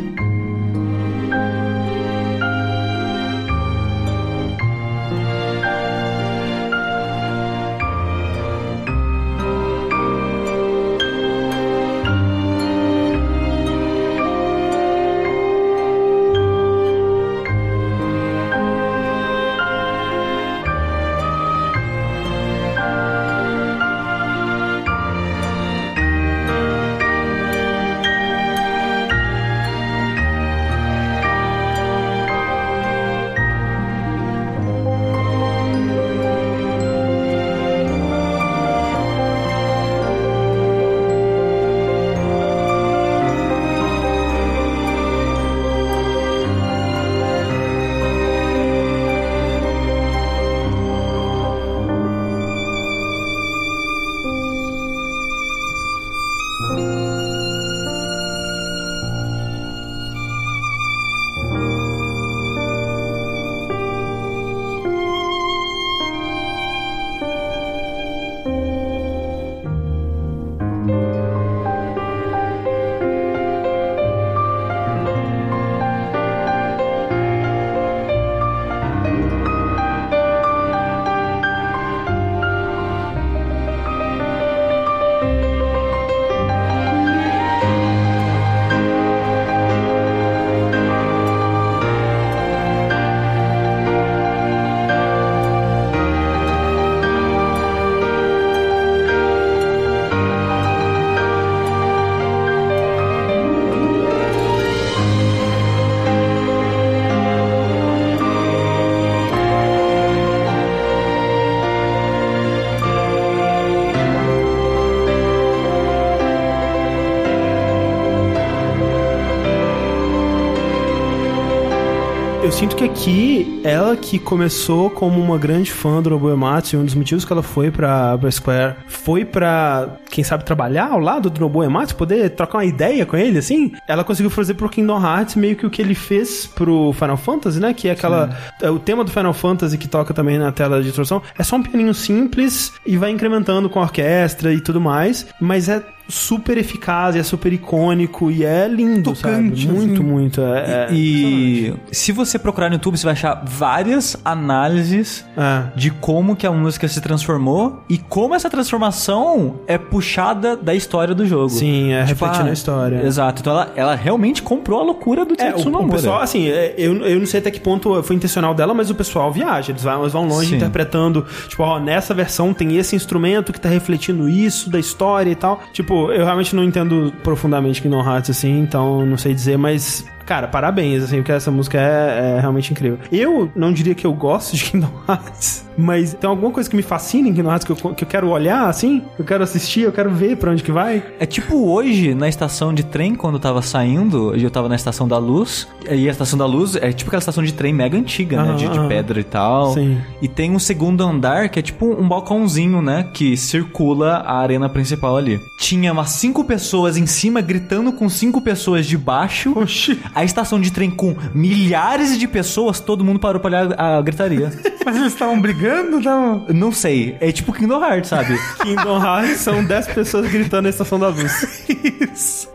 Eu 122.53 122.59
sinto 122.59 122.77
que 122.77 122.85
aqui, 122.85 123.63
ela 123.65 123.97
que 123.97 124.19
começou 124.19 124.91
como 124.91 125.19
uma 125.19 125.39
grande 125.39 125.73
fã 125.73 126.03
do 126.03 126.11
Nobuo 126.11 126.31
Ematsu, 126.31 126.77
e 126.77 126.79
um 126.79 126.85
dos 126.85 126.95
motivos 126.95 127.25
que 127.25 127.33
ela 127.33 127.43
foi 127.43 127.71
pra, 127.71 128.19
pra 128.19 128.31
Square 128.31 128.77
foi 128.87 129.25
pra, 129.25 129.97
quem 130.11 130.23
sabe, 130.23 130.45
trabalhar 130.45 130.89
ao 130.91 130.99
lado 130.99 131.31
do 131.31 131.41
Nobuo 131.41 131.65
Ematsu, 131.65 131.97
poder 131.97 132.29
trocar 132.29 132.59
uma 132.59 132.65
ideia 132.67 133.07
com 133.07 133.17
ele, 133.17 133.39
assim. 133.39 133.73
Ela 133.89 134.05
conseguiu 134.05 134.29
fazer 134.29 134.53
pro 134.53 134.69
Kingdom 134.69 135.03
Hearts 135.03 135.35
meio 135.35 135.57
que 135.57 135.65
o 135.65 135.71
que 135.71 135.81
ele 135.81 135.95
fez 135.95 136.47
pro 136.47 136.93
Final 136.93 137.17
Fantasy, 137.17 137.59
né? 137.59 137.73
Que 137.73 137.89
é 137.89 137.93
aquela. 137.93 138.39
o 138.65 138.79
tema 138.79 139.03
do 139.03 139.11
Final 139.11 139.33
Fantasy 139.33 139.79
que 139.79 139.89
toca 139.89 140.13
também 140.13 140.39
na 140.39 140.53
tela 140.53 140.83
de 140.83 140.91
introdução. 140.91 141.23
É 141.39 141.43
só 141.43 141.57
um 141.57 141.63
pianinho 141.63 141.95
simples 141.95 142.71
e 142.85 142.99
vai 142.99 143.11
incrementando 143.11 143.71
com 143.71 143.81
a 143.81 143.85
orquestra 143.85 144.53
e 144.53 144.61
tudo 144.61 144.79
mais, 144.79 145.27
mas 145.41 145.71
é 145.71 145.83
super 146.13 146.59
eficaz, 146.59 147.17
é 147.17 147.23
super 147.23 147.53
icônico 147.53 148.31
e 148.31 148.45
é 148.45 148.69
lindo, 148.69 149.15
Tocante, 149.15 149.63
sabe? 149.63 149.73
Muito, 149.73 149.95
assim. 149.95 150.03
muito. 150.03 150.41
É, 150.43 150.89
é 150.91 150.93
E 150.93 151.75
se 151.91 152.13
você 152.13 152.39
procurar 152.39 152.69
no 152.69 152.75
YouTube, 152.75 152.99
você 152.99 153.05
vai 153.05 153.15
achar 153.15 153.43
várias 153.47 154.17
análises 154.25 155.25
É. 155.37 155.65
de 155.75 155.91
como 155.91 156.37
que 156.37 156.47
a 156.47 156.53
música 156.53 156.87
se 156.87 157.01
transformou 157.01 157.83
e 157.89 157.97
como 157.97 158.35
essa 158.35 158.51
transformação 158.51 159.61
é 159.67 159.79
puxada 159.79 160.57
da 160.57 160.75
história 160.75 161.15
do 161.15 161.27
jogo. 161.27 161.49
Sim, 161.49 161.93
é, 161.93 162.05
refletindo 162.05 162.47
ah, 162.47 162.51
a 162.51 162.53
história. 162.53 163.03
Exato. 163.07 163.41
Então 163.41 163.53
ela, 163.53 163.73
ela 163.75 163.95
realmente 163.95 164.43
comprou 164.43 164.81
a 164.81 164.83
loucura 164.83 165.25
do 165.25 165.33
É, 165.33 165.53
Tetsuya 165.53 165.77
o, 165.77 165.87
o 165.87 165.89
pessoal, 165.89 166.21
assim, 166.21 166.49
é, 166.49 166.75
eu, 166.77 166.95
eu 167.07 167.19
não 167.19 167.27
sei 167.27 167.41
até 167.41 167.51
que 167.51 167.61
ponto 167.61 168.03
foi 168.03 168.17
intencional 168.17 168.55
dela, 168.55 168.75
mas 168.75 168.91
o 168.91 168.95
pessoal 168.95 169.33
viaja. 169.33 169.73
Eles 169.73 169.83
vão, 169.83 170.01
eles 170.03 170.13
vão 170.13 170.27
longe 170.27 170.51
Sim. 170.51 170.57
interpretando, 170.57 171.25
tipo, 171.49 171.63
ó, 171.63 171.81
nessa 171.81 172.13
versão 172.13 172.53
tem 172.53 172.77
esse 172.77 172.95
instrumento 172.95 173.53
que 173.53 173.61
tá 173.61 173.69
refletindo 173.69 174.29
isso 174.29 174.69
da 174.69 174.79
história 174.79 175.31
e 175.31 175.35
tal. 175.35 175.63
Tipo, 175.73 176.02
eu 176.11 176.25
realmente 176.25 176.55
não 176.57 176.65
entendo 176.65 177.13
profundamente 177.23 177.81
Kingdom 177.81 178.05
Hearts, 178.05 178.31
assim, 178.31 178.61
então 178.61 179.05
não 179.07 179.17
sei 179.17 179.35
dizer, 179.35 179.57
mas. 179.57 180.07
Cara, 180.33 180.49
parabéns, 180.49 181.03
assim, 181.03 181.17
porque 181.17 181.31
essa 181.31 181.51
música 181.51 181.79
é, 181.79 182.37
é 182.37 182.41
realmente 182.41 182.73
incrível. 182.73 182.99
Eu 183.13 183.53
não 183.55 183.71
diria 183.71 183.95
que 183.95 184.07
eu 184.07 184.15
gosto 184.15 184.57
de 184.57 184.65
Kingdom 184.65 184.89
Hearts, 185.07 185.69
mas 185.77 186.15
tem 186.15 186.31
alguma 186.31 186.51
coisa 186.51 186.71
que 186.71 186.75
me 186.75 186.81
fascina 186.81 187.29
em 187.29 187.35
Kingdom 187.35 187.51
Hearts 187.51 187.67
que 187.67 187.73
eu, 187.73 187.95
que 187.95 188.05
eu 188.05 188.09
quero 188.09 188.31
olhar, 188.31 188.67
assim, 188.67 189.03
eu 189.19 189.27
quero 189.27 189.45
assistir, 189.45 189.83
eu 189.83 189.93
quero 189.93 190.11
ver 190.11 190.39
pra 190.39 190.51
onde 190.51 190.63
que 190.63 190.73
vai. 190.73 191.05
É 191.21 191.27
tipo 191.27 191.71
hoje, 191.71 192.15
na 192.15 192.31
estação 192.31 192.73
de 192.73 192.83
trem, 192.83 193.15
quando 193.15 193.35
eu 193.35 193.41
tava 193.41 193.61
saindo, 193.61 194.35
eu 194.35 194.51
tava 194.51 194.71
na 194.71 194.75
estação 194.75 195.07
da 195.07 195.19
luz, 195.19 195.69
e 195.91 196.09
a 196.09 196.11
estação 196.11 196.39
da 196.39 196.47
luz 196.47 196.77
é 196.77 196.93
tipo 196.93 197.11
aquela 197.11 197.21
estação 197.21 197.45
de 197.45 197.53
trem 197.53 197.75
mega 197.75 197.99
antiga, 197.99 198.43
né? 198.43 198.55
De, 198.55 198.67
de 198.71 198.89
pedra 198.89 199.21
e 199.21 199.25
tal. 199.25 199.75
Sim. 199.75 200.01
E 200.23 200.29
tem 200.29 200.51
um 200.51 200.59
segundo 200.59 201.05
andar 201.05 201.51
que 201.51 201.59
é 201.59 201.63
tipo 201.63 201.85
um 201.85 202.09
balcãozinho, 202.09 202.81
né? 202.81 203.07
Que 203.13 203.37
circula 203.37 204.23
a 204.27 204.39
arena 204.39 204.67
principal 204.67 205.15
ali. 205.15 205.39
Tinha 205.59 205.93
umas 205.93 206.11
cinco 206.11 206.43
pessoas 206.43 206.97
em 206.97 207.05
cima 207.05 207.43
gritando 207.43 207.93
com 207.93 208.09
cinco 208.09 208.41
pessoas 208.41 208.87
de 208.87 208.97
baixo. 208.97 209.53
Oxi. 209.59 210.01
A 210.23 210.25
estação 210.25 210.61
de 210.61 210.71
trem 210.71 210.89
com 210.89 211.17
milhares 211.35 212.17
de 212.17 212.29
pessoas, 212.29 212.79
todo 212.79 213.05
mundo 213.05 213.19
parou 213.19 213.41
pra 213.41 213.49
olhar 213.49 213.81
a 213.81 214.01
gritaria. 214.01 214.53
Mas 214.87 214.95
eles 214.95 215.13
estavam 215.13 215.41
brigando? 215.41 215.99
Estavam... 215.99 216.47
Não 216.49 216.71
sei, 216.71 217.17
é 217.21 217.33
tipo 217.33 217.53
Kingdom 217.53 217.83
Hearts, 217.85 218.11
sabe? 218.11 218.39
Kingdom 218.63 219.05
Hearts 219.05 219.41
são 219.41 219.65
10 219.65 219.89
pessoas 219.89 220.31
gritando 220.31 220.63
na 220.63 220.71
estação 220.71 220.97
da 220.97 221.09
luz. 221.09 221.67
Isso. 222.13 222.49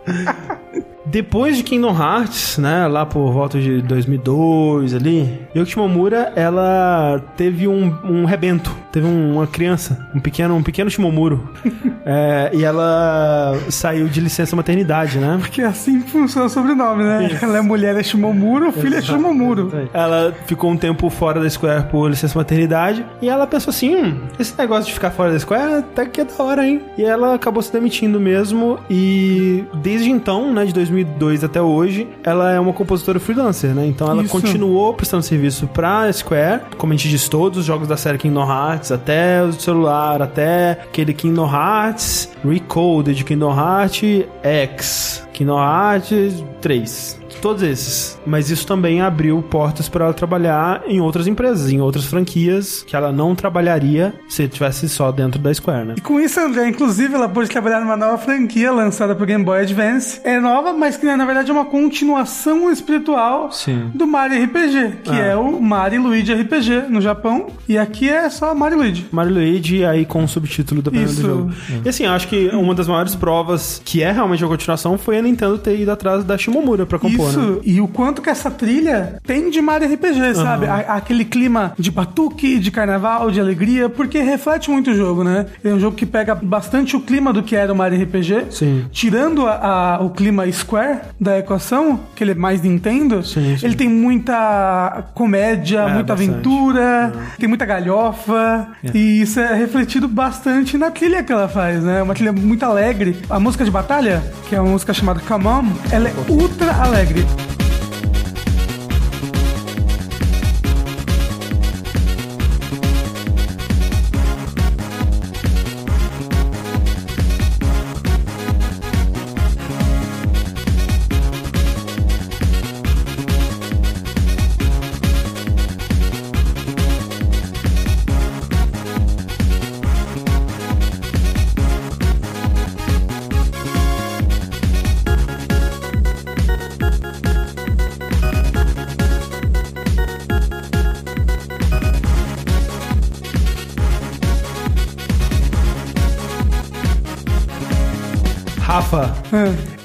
Depois 1.10 1.58
de 1.58 1.64
Kingdom 1.64 1.96
Hearts, 1.98 2.58
né, 2.58 2.88
lá 2.88 3.06
por 3.06 3.32
volta 3.32 3.60
de 3.60 3.82
2002 3.82 4.94
ali, 4.94 5.40
Yoko 5.56 5.70
Shimomura, 5.70 6.32
ela 6.36 7.22
teve 7.36 7.68
um, 7.68 7.94
um 8.04 8.26
rebento, 8.26 8.76
teve 8.92 9.06
um- 9.08 9.36
uma 9.36 9.48
criança, 9.48 10.08
um 10.14 10.20
pequeno, 10.20 10.56
um 10.56 10.64
pequeno 10.64 10.90
Shimomuro, 10.90 11.50
É, 12.10 12.52
e 12.54 12.64
ela 12.64 13.54
saiu 13.70 14.08
de 14.08 14.22
licença 14.22 14.56
maternidade, 14.56 15.18
né? 15.18 15.36
Porque 15.42 15.62
assim 15.62 16.00
funciona 16.00 16.48
o 16.48 16.50
sobrenome, 16.50 17.04
né? 17.04 17.38
Ela 17.42 17.58
é 17.58 17.62
mulher, 17.62 17.98
é 17.98 18.02
Shimomuro, 18.02 18.70
o 18.70 18.72
filho 18.72 18.96
é 18.96 19.02
Shimomuro. 19.02 19.70
Ela 19.94 20.34
ficou 20.46 20.72
um 20.72 20.78
tempo 20.78 21.10
fora 21.10 21.42
da 21.42 21.50
Square 21.50 21.88
por 21.92 22.10
licença 22.10 22.38
maternidade 22.40 23.06
e 23.22 23.28
ela 23.28 23.46
pensou 23.46 23.72
assim: 23.72 23.94
hum, 23.94 24.20
esse 24.40 24.58
negócio 24.58 24.86
de 24.86 24.94
ficar 24.94 25.12
fora 25.12 25.34
da 25.34 25.40
Square 25.40 25.74
até 25.80 26.06
que 26.06 26.22
é 26.22 26.24
da 26.24 26.42
hora, 26.42 26.66
hein? 26.66 26.82
E 26.98 27.04
ela 27.04 27.34
acabou 27.36 27.62
se 27.62 27.74
demitindo 27.74 28.22
mesmo 28.22 28.80
e 28.90 29.66
desde 29.74 30.10
então, 30.10 30.54
né, 30.54 30.64
de 30.66 30.74
2002 31.04 31.44
até 31.44 31.62
hoje, 31.62 32.08
ela 32.24 32.52
é 32.52 32.60
uma 32.60 32.74
compositora 32.74 33.20
freelancer, 33.20 33.74
né? 33.74 33.86
Então 33.86 34.10
ela 34.10 34.24
Isso. 34.24 34.32
continuou 34.32 34.94
prestando 34.94 35.24
serviço 35.24 35.68
pra 35.68 36.12
Square, 36.12 36.62
como 36.78 36.94
a 36.94 36.96
gente 36.96 37.10
diz, 37.10 37.28
todos 37.28 37.60
os 37.60 37.66
jogos 37.66 37.88
da 37.88 37.98
série 37.98 38.18
Kingdom 38.18 38.48
Hearts, 38.50 38.92
até 38.92 39.44
o 39.44 39.52
celular, 39.54 40.22
até 40.22 40.72
aquele 40.72 41.14
Kingdom 41.14 41.50
Hearts 41.50 42.32
Recoded, 42.44 43.24
Kingdom 43.24 43.56
Hearts 43.56 44.26
X, 44.44 45.28
Kingdom 45.34 45.60
Hearts 45.60 46.44
3. 46.62 47.27
Todos 47.42 47.64
esses. 47.64 48.18
Mas 48.26 48.50
isso 48.50 48.66
também 48.66 49.02
abriu 49.02 49.42
portas 49.42 49.88
para 49.90 50.06
ela 50.06 50.14
trabalhar 50.14 50.82
em 50.88 51.00
outras 51.00 51.28
empresas, 51.28 51.72
em 51.72 51.80
outras 51.82 52.06
franquias 52.06 52.84
que 52.86 52.96
ela 52.96 53.12
não 53.12 53.36
trabalharia 53.36 54.14
se 54.28 54.48
tivesse 54.48 54.88
só 54.90 55.12
dentro 55.12 55.40
da 55.40 55.54
Square, 55.54 55.86
né? 55.88 55.96
E 55.98 56.02
com 56.02 56.20
isso, 56.20 56.40
André, 56.40 56.68
inclusive, 56.68 57.14
ela 57.14 57.30
pôde 57.30 57.50
trabalhar 57.50 57.80
numa 57.80 57.96
nova 57.98 58.18
franquia 58.18 58.72
lançada 58.72 59.16
pro 59.16 59.26
Game 59.26 59.44
Boy 59.44 59.62
Advance. 59.62 60.20
É 60.24 60.40
nova, 60.40 60.74
mas 60.74 60.98
que 60.98 61.06
na 61.06 61.26
verdade 61.26 61.50
é 61.50 61.54
uma 61.54 61.66
continuação 61.66 62.72
espiritual 62.72 63.52
Sim. 63.52 63.92
do 63.94 64.06
Mario 64.08 64.44
RPG, 64.44 64.98
que 65.04 65.12
Ah. 65.12 65.16
é 65.32 65.36
o 65.36 65.60
Mario 65.62 66.02
Luigi 66.04 66.34
RPG 66.34 66.84
no 66.90 67.02
Japão. 67.02 67.48
E 67.68 67.78
aqui 67.78 68.10
é 68.10 68.30
só 68.30 68.54
Mario 68.54 68.78
Luigi. 68.78 69.06
Mario 69.12 69.34
Luigi 69.34 69.84
aí 69.86 70.06
com 70.06 70.24
o 70.24 70.28
subtítulo 70.28 70.82
Isso. 70.94 71.16
do 71.16 71.22
jogo. 71.22 71.52
E 71.84 71.90
assim, 71.90 72.06
eu 72.06 72.12
acho 72.12 72.28
que 72.28 72.50
uma 72.54 72.74
das 72.76 72.88
maiores 72.88 73.16
provas 73.16 73.82
que 73.84 74.02
é 74.04 74.12
realmente 74.12 74.44
a 74.44 74.48
continuação 74.48 74.98
foi 74.98 75.18
a 75.18 75.22
Nintendo 75.22 75.58
ter 75.58 75.80
ido 75.80 75.92
atrás 75.92 76.24
da 76.24 76.38
Shimomura 76.38 76.86
pra 76.86 77.00
compor, 77.00 77.27
Isso, 77.27 77.27
né? 77.32 77.60
e 77.64 77.82
o 77.82 77.88
quanto 77.88 78.22
que 78.22 78.30
essa 78.30 78.50
trilha 78.52 79.16
tem 79.26 79.50
de 79.50 79.62
Mario 79.62 79.92
RPG, 79.94 80.36
sabe? 80.36 80.66
A- 80.68 80.96
aquele 80.96 81.26
clima 81.26 81.74
de 81.78 81.92
batuque, 81.92 82.60
de 82.60 82.72
carnaval, 82.72 83.30
de 83.32 83.40
alegria, 83.40 83.90
porque 83.90 84.20
reflete 84.22 84.70
muito 84.70 84.92
o 84.92 84.96
jogo, 84.96 85.24
né? 85.24 85.46
É 85.64 85.70
um 85.70 85.80
jogo 85.80 85.96
que 85.96 86.06
pega 86.06 86.36
bastante 86.36 86.96
o 86.96 87.00
clima 87.02 87.32
do 87.34 87.44
que 87.44 87.56
era 87.56 87.72
o 87.72 87.76
Mario 87.76 88.02
RPG, 88.04 88.48
Sim. 88.52 88.86
tirando 88.92 89.46
a- 89.48 89.96
a- 89.98 90.02
o 90.04 90.10
clima 90.10 90.50
Square 90.52 91.00
da 91.20 91.38
equação, 91.40 92.00
que 92.16 92.24
ele 92.24 92.32
é 92.32 92.36
mais 92.36 92.62
Nintendo, 92.62 93.24
Sim, 93.24 93.58
sim. 93.58 93.66
ele 93.66 93.76
tem 93.76 93.90
muita 93.90 95.04
comédia, 95.14 95.80
É, 95.80 95.94
muita 95.94 96.14
bastante. 96.16 96.32
aventura, 96.32 97.14
tem 97.40 97.48
muita 97.48 97.66
galhofa, 97.66 98.68
e 98.94 99.22
isso 99.22 99.40
é 99.40 99.54
refletido 99.56 100.08
bastante 100.08 100.78
na 100.78 100.92
trilha 100.92 101.24
que 101.24 101.32
ela 101.32 101.48
faz, 101.48 101.84
né? 101.84 102.02
Uma 102.02 102.14
trilha 102.14 102.32
muito 102.32 102.64
alegre. 102.64 103.18
A 103.30 103.40
música 103.40 103.64
de 103.66 103.72
batalha, 103.72 104.24
que 104.48 104.56
é 104.56 104.62
uma 104.62 104.72
música 104.72 104.94
chamada 104.94 105.20
Come 105.28 105.48
On, 105.48 105.66
ela 105.92 106.10
é 106.10 106.14
ultra 106.30 106.72
alegre. 106.82 107.17
Rafa, 107.18 107.57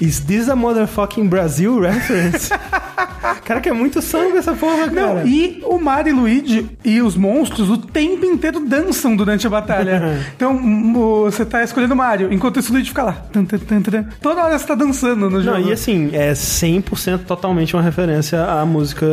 is 0.00 0.24
this 0.26 0.48
a 0.48 0.54
motherfucking 0.54 1.28
Brazil 1.28 1.80
reference? 1.80 2.50
cara, 3.44 3.60
que 3.60 3.68
é 3.68 3.72
muito 3.72 4.00
sangue 4.02 4.36
essa 4.38 4.52
porra, 4.54 4.90
cara. 4.90 5.14
Não, 5.20 5.26
e 5.26 5.61
o 5.74 5.80
Mario 5.80 6.10
e 6.10 6.12
Luigi 6.14 6.70
e 6.84 7.00
os 7.02 7.16
monstros 7.16 7.68
o 7.70 7.76
tempo 7.78 8.24
inteiro 8.24 8.60
dançam 8.60 9.14
durante 9.16 9.46
a 9.46 9.50
batalha. 9.50 10.18
então, 10.36 10.52
m- 10.58 10.96
o- 10.96 11.24
você 11.24 11.44
tá 11.44 11.62
escolhendo 11.62 11.94
o 11.94 11.96
Mario, 11.96 12.32
enquanto 12.32 12.58
esse 12.58 12.70
Luigi 12.72 12.88
fica 12.88 13.02
lá. 13.02 13.16
Toda 14.20 14.42
hora 14.44 14.58
você 14.58 14.66
tá 14.66 14.74
dançando 14.74 15.28
no 15.30 15.42
jogo. 15.42 15.58
Não, 15.58 15.68
e 15.68 15.72
assim, 15.72 16.10
é 16.12 16.32
100% 16.32 17.20
totalmente 17.26 17.74
uma 17.74 17.82
referência 17.82 18.42
à 18.44 18.64
música 18.64 19.06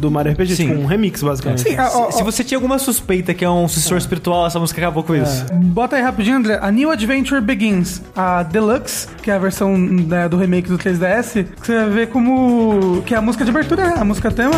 do 0.00 0.10
Mario 0.10 0.32
RPG, 0.32 0.56
Sim. 0.56 0.68
tipo 0.68 0.80
um 0.80 0.86
remix, 0.86 1.22
basicamente. 1.22 1.62
Sim, 1.62 1.76
a- 1.76 1.90
ó, 1.94 2.10
Se, 2.10 2.18
se 2.18 2.22
você 2.24 2.44
tinha 2.44 2.56
alguma 2.58 2.78
suspeita 2.78 3.34
que 3.34 3.44
é 3.44 3.50
um 3.50 3.66
sucessor 3.68 3.98
espiritual, 3.98 4.46
essa 4.46 4.58
música 4.58 4.80
acabou 4.80 5.02
com 5.02 5.14
isso. 5.14 5.44
Bota 5.52 5.96
aí 5.96 6.02
rapidinho, 6.02 6.36
André. 6.36 6.58
A 6.60 6.70
New 6.70 6.90
Adventure 6.90 7.40
Begins, 7.40 8.02
a 8.16 8.42
Deluxe, 8.42 9.08
que 9.22 9.30
é 9.30 9.34
a 9.34 9.38
versão 9.38 9.76
né, 9.76 10.28
do 10.28 10.36
remake 10.36 10.68
do 10.68 10.78
3DS, 10.78 11.44
que 11.60 11.66
você 11.66 11.76
vai 11.76 11.90
ver 11.90 12.08
como. 12.08 13.02
que 13.06 13.14
é 13.14 13.18
a 13.18 13.22
música 13.22 13.44
de 13.44 13.50
abertura, 13.50 13.94
a 13.94 14.04
música 14.04 14.30
tema. 14.30 14.52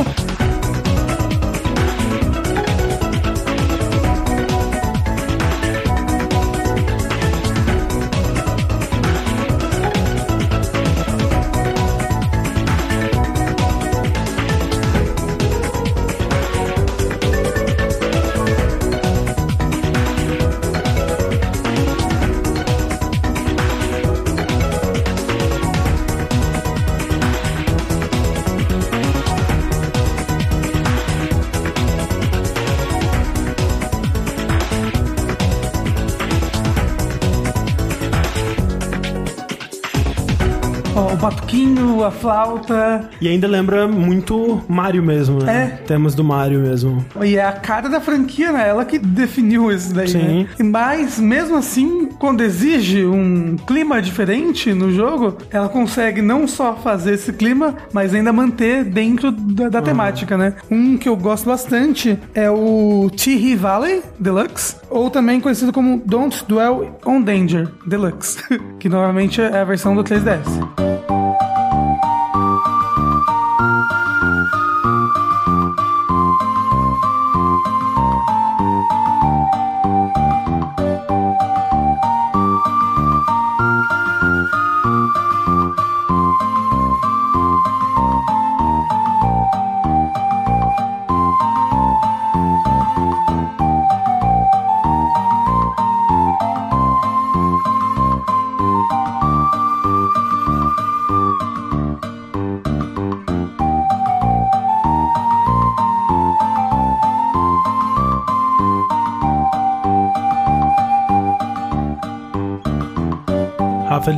A 42.04 42.10
flauta. 42.10 43.10
E 43.20 43.28
ainda 43.28 43.46
lembra 43.46 43.86
muito 43.86 44.62
Mario 44.68 45.02
mesmo, 45.02 45.42
né? 45.42 45.78
É. 45.80 45.84
Temas 45.84 46.14
do 46.14 46.24
Mario 46.24 46.60
mesmo. 46.60 47.04
E 47.22 47.36
é 47.36 47.44
a 47.44 47.52
cara 47.52 47.88
da 47.88 48.00
franquia, 48.00 48.52
né? 48.52 48.68
Ela 48.68 48.84
que 48.84 48.98
definiu 48.98 49.70
isso 49.70 49.94
daí, 49.94 50.08
Sim. 50.08 50.18
né? 50.18 50.46
Mas, 50.64 51.18
mesmo 51.18 51.56
assim, 51.56 52.06
quando 52.18 52.42
exige 52.42 53.04
um 53.04 53.56
clima 53.66 54.00
diferente 54.00 54.72
no 54.72 54.92
jogo, 54.92 55.36
ela 55.50 55.68
consegue 55.68 56.22
não 56.22 56.46
só 56.46 56.74
fazer 56.74 57.14
esse 57.14 57.32
clima, 57.32 57.74
mas 57.92 58.14
ainda 58.14 58.32
manter 58.32 58.84
dentro 58.84 59.30
da, 59.30 59.68
da 59.68 59.82
temática, 59.82 60.36
né? 60.36 60.54
Um 60.70 60.96
que 60.96 61.08
eu 61.08 61.16
gosto 61.16 61.46
bastante 61.46 62.18
é 62.34 62.50
o 62.50 63.10
Tihee 63.14 63.56
Valley 63.56 64.02
Deluxe, 64.18 64.76
ou 64.90 65.10
também 65.10 65.40
conhecido 65.40 65.72
como 65.72 66.02
Don't 66.04 66.44
Dwell 66.46 66.98
on 67.04 67.20
Danger 67.20 67.68
Deluxe, 67.86 68.38
que 68.78 68.88
normalmente 68.88 69.40
é 69.40 69.60
a 69.60 69.64
versão 69.64 69.94
do 69.94 70.02
3DS. 70.02 70.93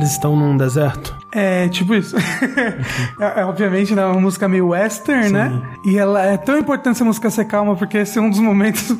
Eles 0.07 0.13
estão 0.13 0.35
num 0.35 0.55
deserto. 0.55 1.15
É 1.31 1.67
tipo 1.67 1.93
isso. 1.93 2.15
é, 3.19 3.41
é, 3.41 3.45
obviamente, 3.45 3.93
né, 3.93 4.05
uma 4.05 4.19
música 4.19 4.47
meio 4.47 4.69
western, 4.69 5.29
né? 5.29 5.61
E 5.85 5.97
ela 5.97 6.25
é 6.25 6.37
tão 6.37 6.57
importante 6.57 6.95
essa 6.95 7.05
música 7.05 7.29
ser 7.29 7.45
calma, 7.45 7.75
porque 7.75 7.97
esse 7.97 8.17
é 8.17 8.21
um 8.21 8.29
dos 8.29 8.39
momentos 8.39 8.95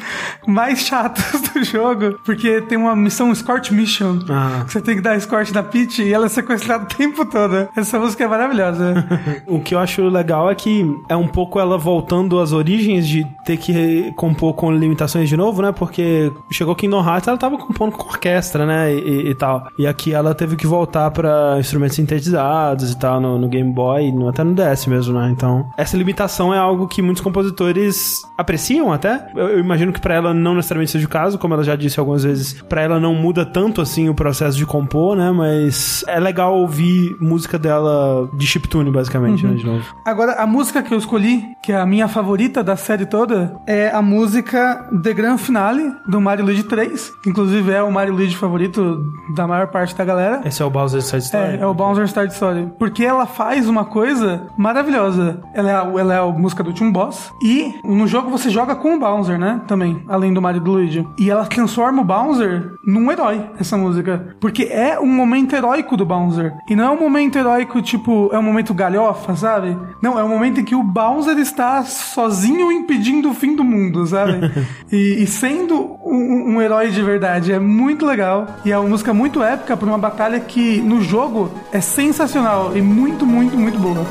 mais 0.47 0.79
chatos 0.79 1.41
do 1.53 1.63
jogo. 1.63 2.17
Porque 2.23 2.61
tem 2.61 2.77
uma 2.77 2.95
missão 2.95 3.31
Escort 3.31 3.71
Mission. 3.71 4.19
Ah. 4.29 4.63
Que 4.65 4.71
você 4.73 4.81
tem 4.81 4.95
que 4.95 5.01
dar 5.01 5.15
escort 5.17 5.51
na 5.51 5.61
Peach 5.63 6.01
e 6.01 6.13
ela 6.13 6.25
é 6.25 6.29
sequestrada 6.29 6.85
o 6.85 6.87
tempo 6.87 7.25
todo. 7.25 7.67
Essa 7.75 7.99
música 7.99 8.23
é 8.23 8.27
maravilhosa. 8.27 9.05
O 9.47 9.59
que 9.61 9.73
eu 9.75 9.79
acho 9.79 10.01
legal 10.07 10.49
é 10.49 10.55
que 10.55 10.85
é 11.09 11.15
um 11.15 11.27
pouco 11.27 11.59
ela 11.59 11.77
voltando 11.77 12.39
às 12.39 12.51
origens 12.53 13.07
de 13.07 13.25
ter 13.45 13.57
que 13.57 14.11
compor 14.15 14.53
com 14.53 14.71
limitações 14.71 15.29
de 15.29 15.37
novo, 15.37 15.61
né? 15.61 15.71
Porque 15.71 16.31
chegou 16.51 16.75
Kingdom 16.75 17.03
Hearts, 17.05 17.27
ela 17.27 17.37
tava 17.37 17.57
compondo 17.57 17.93
com 17.93 18.07
orquestra, 18.07 18.65
né? 18.65 18.93
E, 18.93 19.29
e 19.29 19.35
tal. 19.35 19.67
E 19.77 19.85
aqui 19.87 20.13
ela 20.13 20.33
teve 20.35 20.55
que 20.55 20.65
voltar 20.67 21.09
pra 21.11 21.55
instrumentos 21.59 21.95
sintetizados 21.95 22.91
e 22.91 22.97
tal, 22.97 23.19
no, 23.21 23.37
no 23.37 23.47
Game 23.47 23.71
Boy, 23.71 24.11
no- 24.11 24.27
até 24.29 24.43
no 24.43 24.53
DS 24.53 24.85
mesmo, 24.87 25.17
né? 25.19 25.29
Então, 25.31 25.69
essa 25.77 25.95
limitação 25.97 26.53
é 26.53 26.57
algo 26.57 26.87
que 26.87 27.01
muitos 27.01 27.21
compositores 27.23 28.21
apreciam 28.37 28.91
até. 28.91 29.27
Eu, 29.35 29.47
eu 29.49 29.59
imagino 29.59 29.91
que 29.93 30.01
pra 30.01 30.15
ela 30.15 30.33
não 30.37 30.55
necessariamente 30.55 30.91
seja 30.91 31.05
o 31.05 31.09
caso, 31.09 31.37
como 31.37 31.53
ela 31.53 31.63
já 31.63 31.75
disse 31.75 31.99
algumas 31.99 32.23
vezes, 32.23 32.61
pra 32.63 32.81
ela 32.81 32.99
não 32.99 33.13
muda 33.13 33.45
tanto 33.45 33.81
assim 33.81 34.09
o 34.09 34.13
processo 34.13 34.57
de 34.57 34.65
compor, 34.65 35.15
né? 35.15 35.31
Mas 35.31 36.03
é 36.07 36.19
legal 36.19 36.55
ouvir 36.55 37.15
música 37.19 37.57
dela 37.57 38.29
de 38.37 38.45
chiptune, 38.45 38.91
basicamente, 38.91 39.45
né? 39.45 39.55
De 39.55 39.65
novo. 39.65 39.83
Agora, 40.05 40.33
a 40.33 40.47
música 40.47 40.81
que 40.81 40.93
eu 40.93 40.97
escolhi, 40.97 41.43
que 41.63 41.71
é 41.71 41.77
a 41.77 41.85
minha 41.85 42.07
favorita 42.07 42.63
da 42.63 42.75
série 42.75 43.05
toda, 43.05 43.55
é 43.67 43.89
a 43.89 44.01
música 44.01 44.87
The 45.03 45.13
Grand 45.13 45.37
Finale 45.37 45.91
do 46.07 46.19
Mario 46.21 46.45
Luigi 46.45 46.63
3, 46.63 47.11
que 47.23 47.29
inclusive 47.29 47.71
é 47.71 47.81
o 47.83 47.91
Mario 47.91 48.13
Luigi 48.13 48.35
favorito 48.35 49.03
da 49.35 49.47
maior 49.47 49.67
parte 49.67 49.95
da 49.95 50.05
galera. 50.05 50.41
Esse 50.45 50.61
é 50.61 50.65
o 50.65 50.69
Bowser's 50.69 51.05
Side 51.05 51.23
Story? 51.23 51.57
É, 51.57 51.57
é 51.61 51.65
o 51.65 51.73
Bowser 51.73 52.07
Star 52.07 52.25
Story. 52.27 52.71
Porque 52.77 53.03
ela 53.03 53.25
faz 53.25 53.67
uma 53.67 53.85
coisa 53.85 54.47
maravilhosa. 54.57 55.39
Ela 55.53 55.69
é, 55.69 55.73
a, 55.73 55.99
ela 55.99 56.13
é 56.13 56.17
a 56.17 56.25
música 56.25 56.63
do 56.63 56.69
último 56.69 56.91
boss. 56.91 57.31
E 57.41 57.73
no 57.83 58.07
jogo 58.07 58.29
você 58.29 58.49
joga 58.49 58.75
com 58.75 58.95
o 58.95 58.99
Bowser, 58.99 59.37
né? 59.37 59.61
Também, 59.67 60.03
além 60.07 60.26
do 60.33 60.41
Mario 60.41 60.61
do 60.61 60.71
Luigi. 60.71 61.07
E 61.17 61.29
ela 61.29 61.45
transforma 61.45 62.01
o 62.01 62.05
Bowser 62.05 62.73
num 62.85 63.11
herói, 63.11 63.41
essa 63.59 63.77
música. 63.77 64.35
Porque 64.39 64.63
é 64.63 64.99
um 64.99 65.07
momento 65.07 65.55
heróico 65.55 65.97
do 65.97 66.05
Bowser. 66.05 66.53
E 66.69 66.75
não 66.75 66.85
é 66.85 66.89
um 66.89 66.99
momento 66.99 67.37
heróico, 67.37 67.81
tipo, 67.81 68.29
é 68.31 68.39
um 68.39 68.43
momento 68.43 68.73
galhofa, 68.73 69.35
sabe? 69.35 69.77
Não, 70.01 70.17
é 70.19 70.23
um 70.23 70.29
momento 70.29 70.59
em 70.59 70.63
que 70.63 70.75
o 70.75 70.83
Bowser 70.83 71.37
está 71.37 71.83
sozinho 71.83 72.71
impedindo 72.71 73.29
o 73.29 73.33
fim 73.33 73.55
do 73.55 73.63
mundo, 73.63 74.05
sabe? 74.05 74.51
e, 74.91 75.23
e 75.23 75.27
sendo 75.27 75.97
um, 76.05 76.55
um 76.55 76.61
herói 76.61 76.89
de 76.89 77.01
verdade. 77.01 77.51
É 77.51 77.59
muito 77.59 78.05
legal. 78.05 78.47
E 78.63 78.71
é 78.71 78.77
uma 78.77 78.89
música 78.89 79.13
muito 79.13 79.43
épica 79.43 79.75
pra 79.75 79.87
uma 79.87 79.97
batalha 79.97 80.39
que 80.39 80.81
no 80.81 81.01
jogo 81.01 81.51
é 81.71 81.81
sensacional 81.81 82.75
e 82.75 82.81
muito, 82.81 83.25
muito, 83.25 83.57
muito 83.57 83.79
boa. 83.79 84.05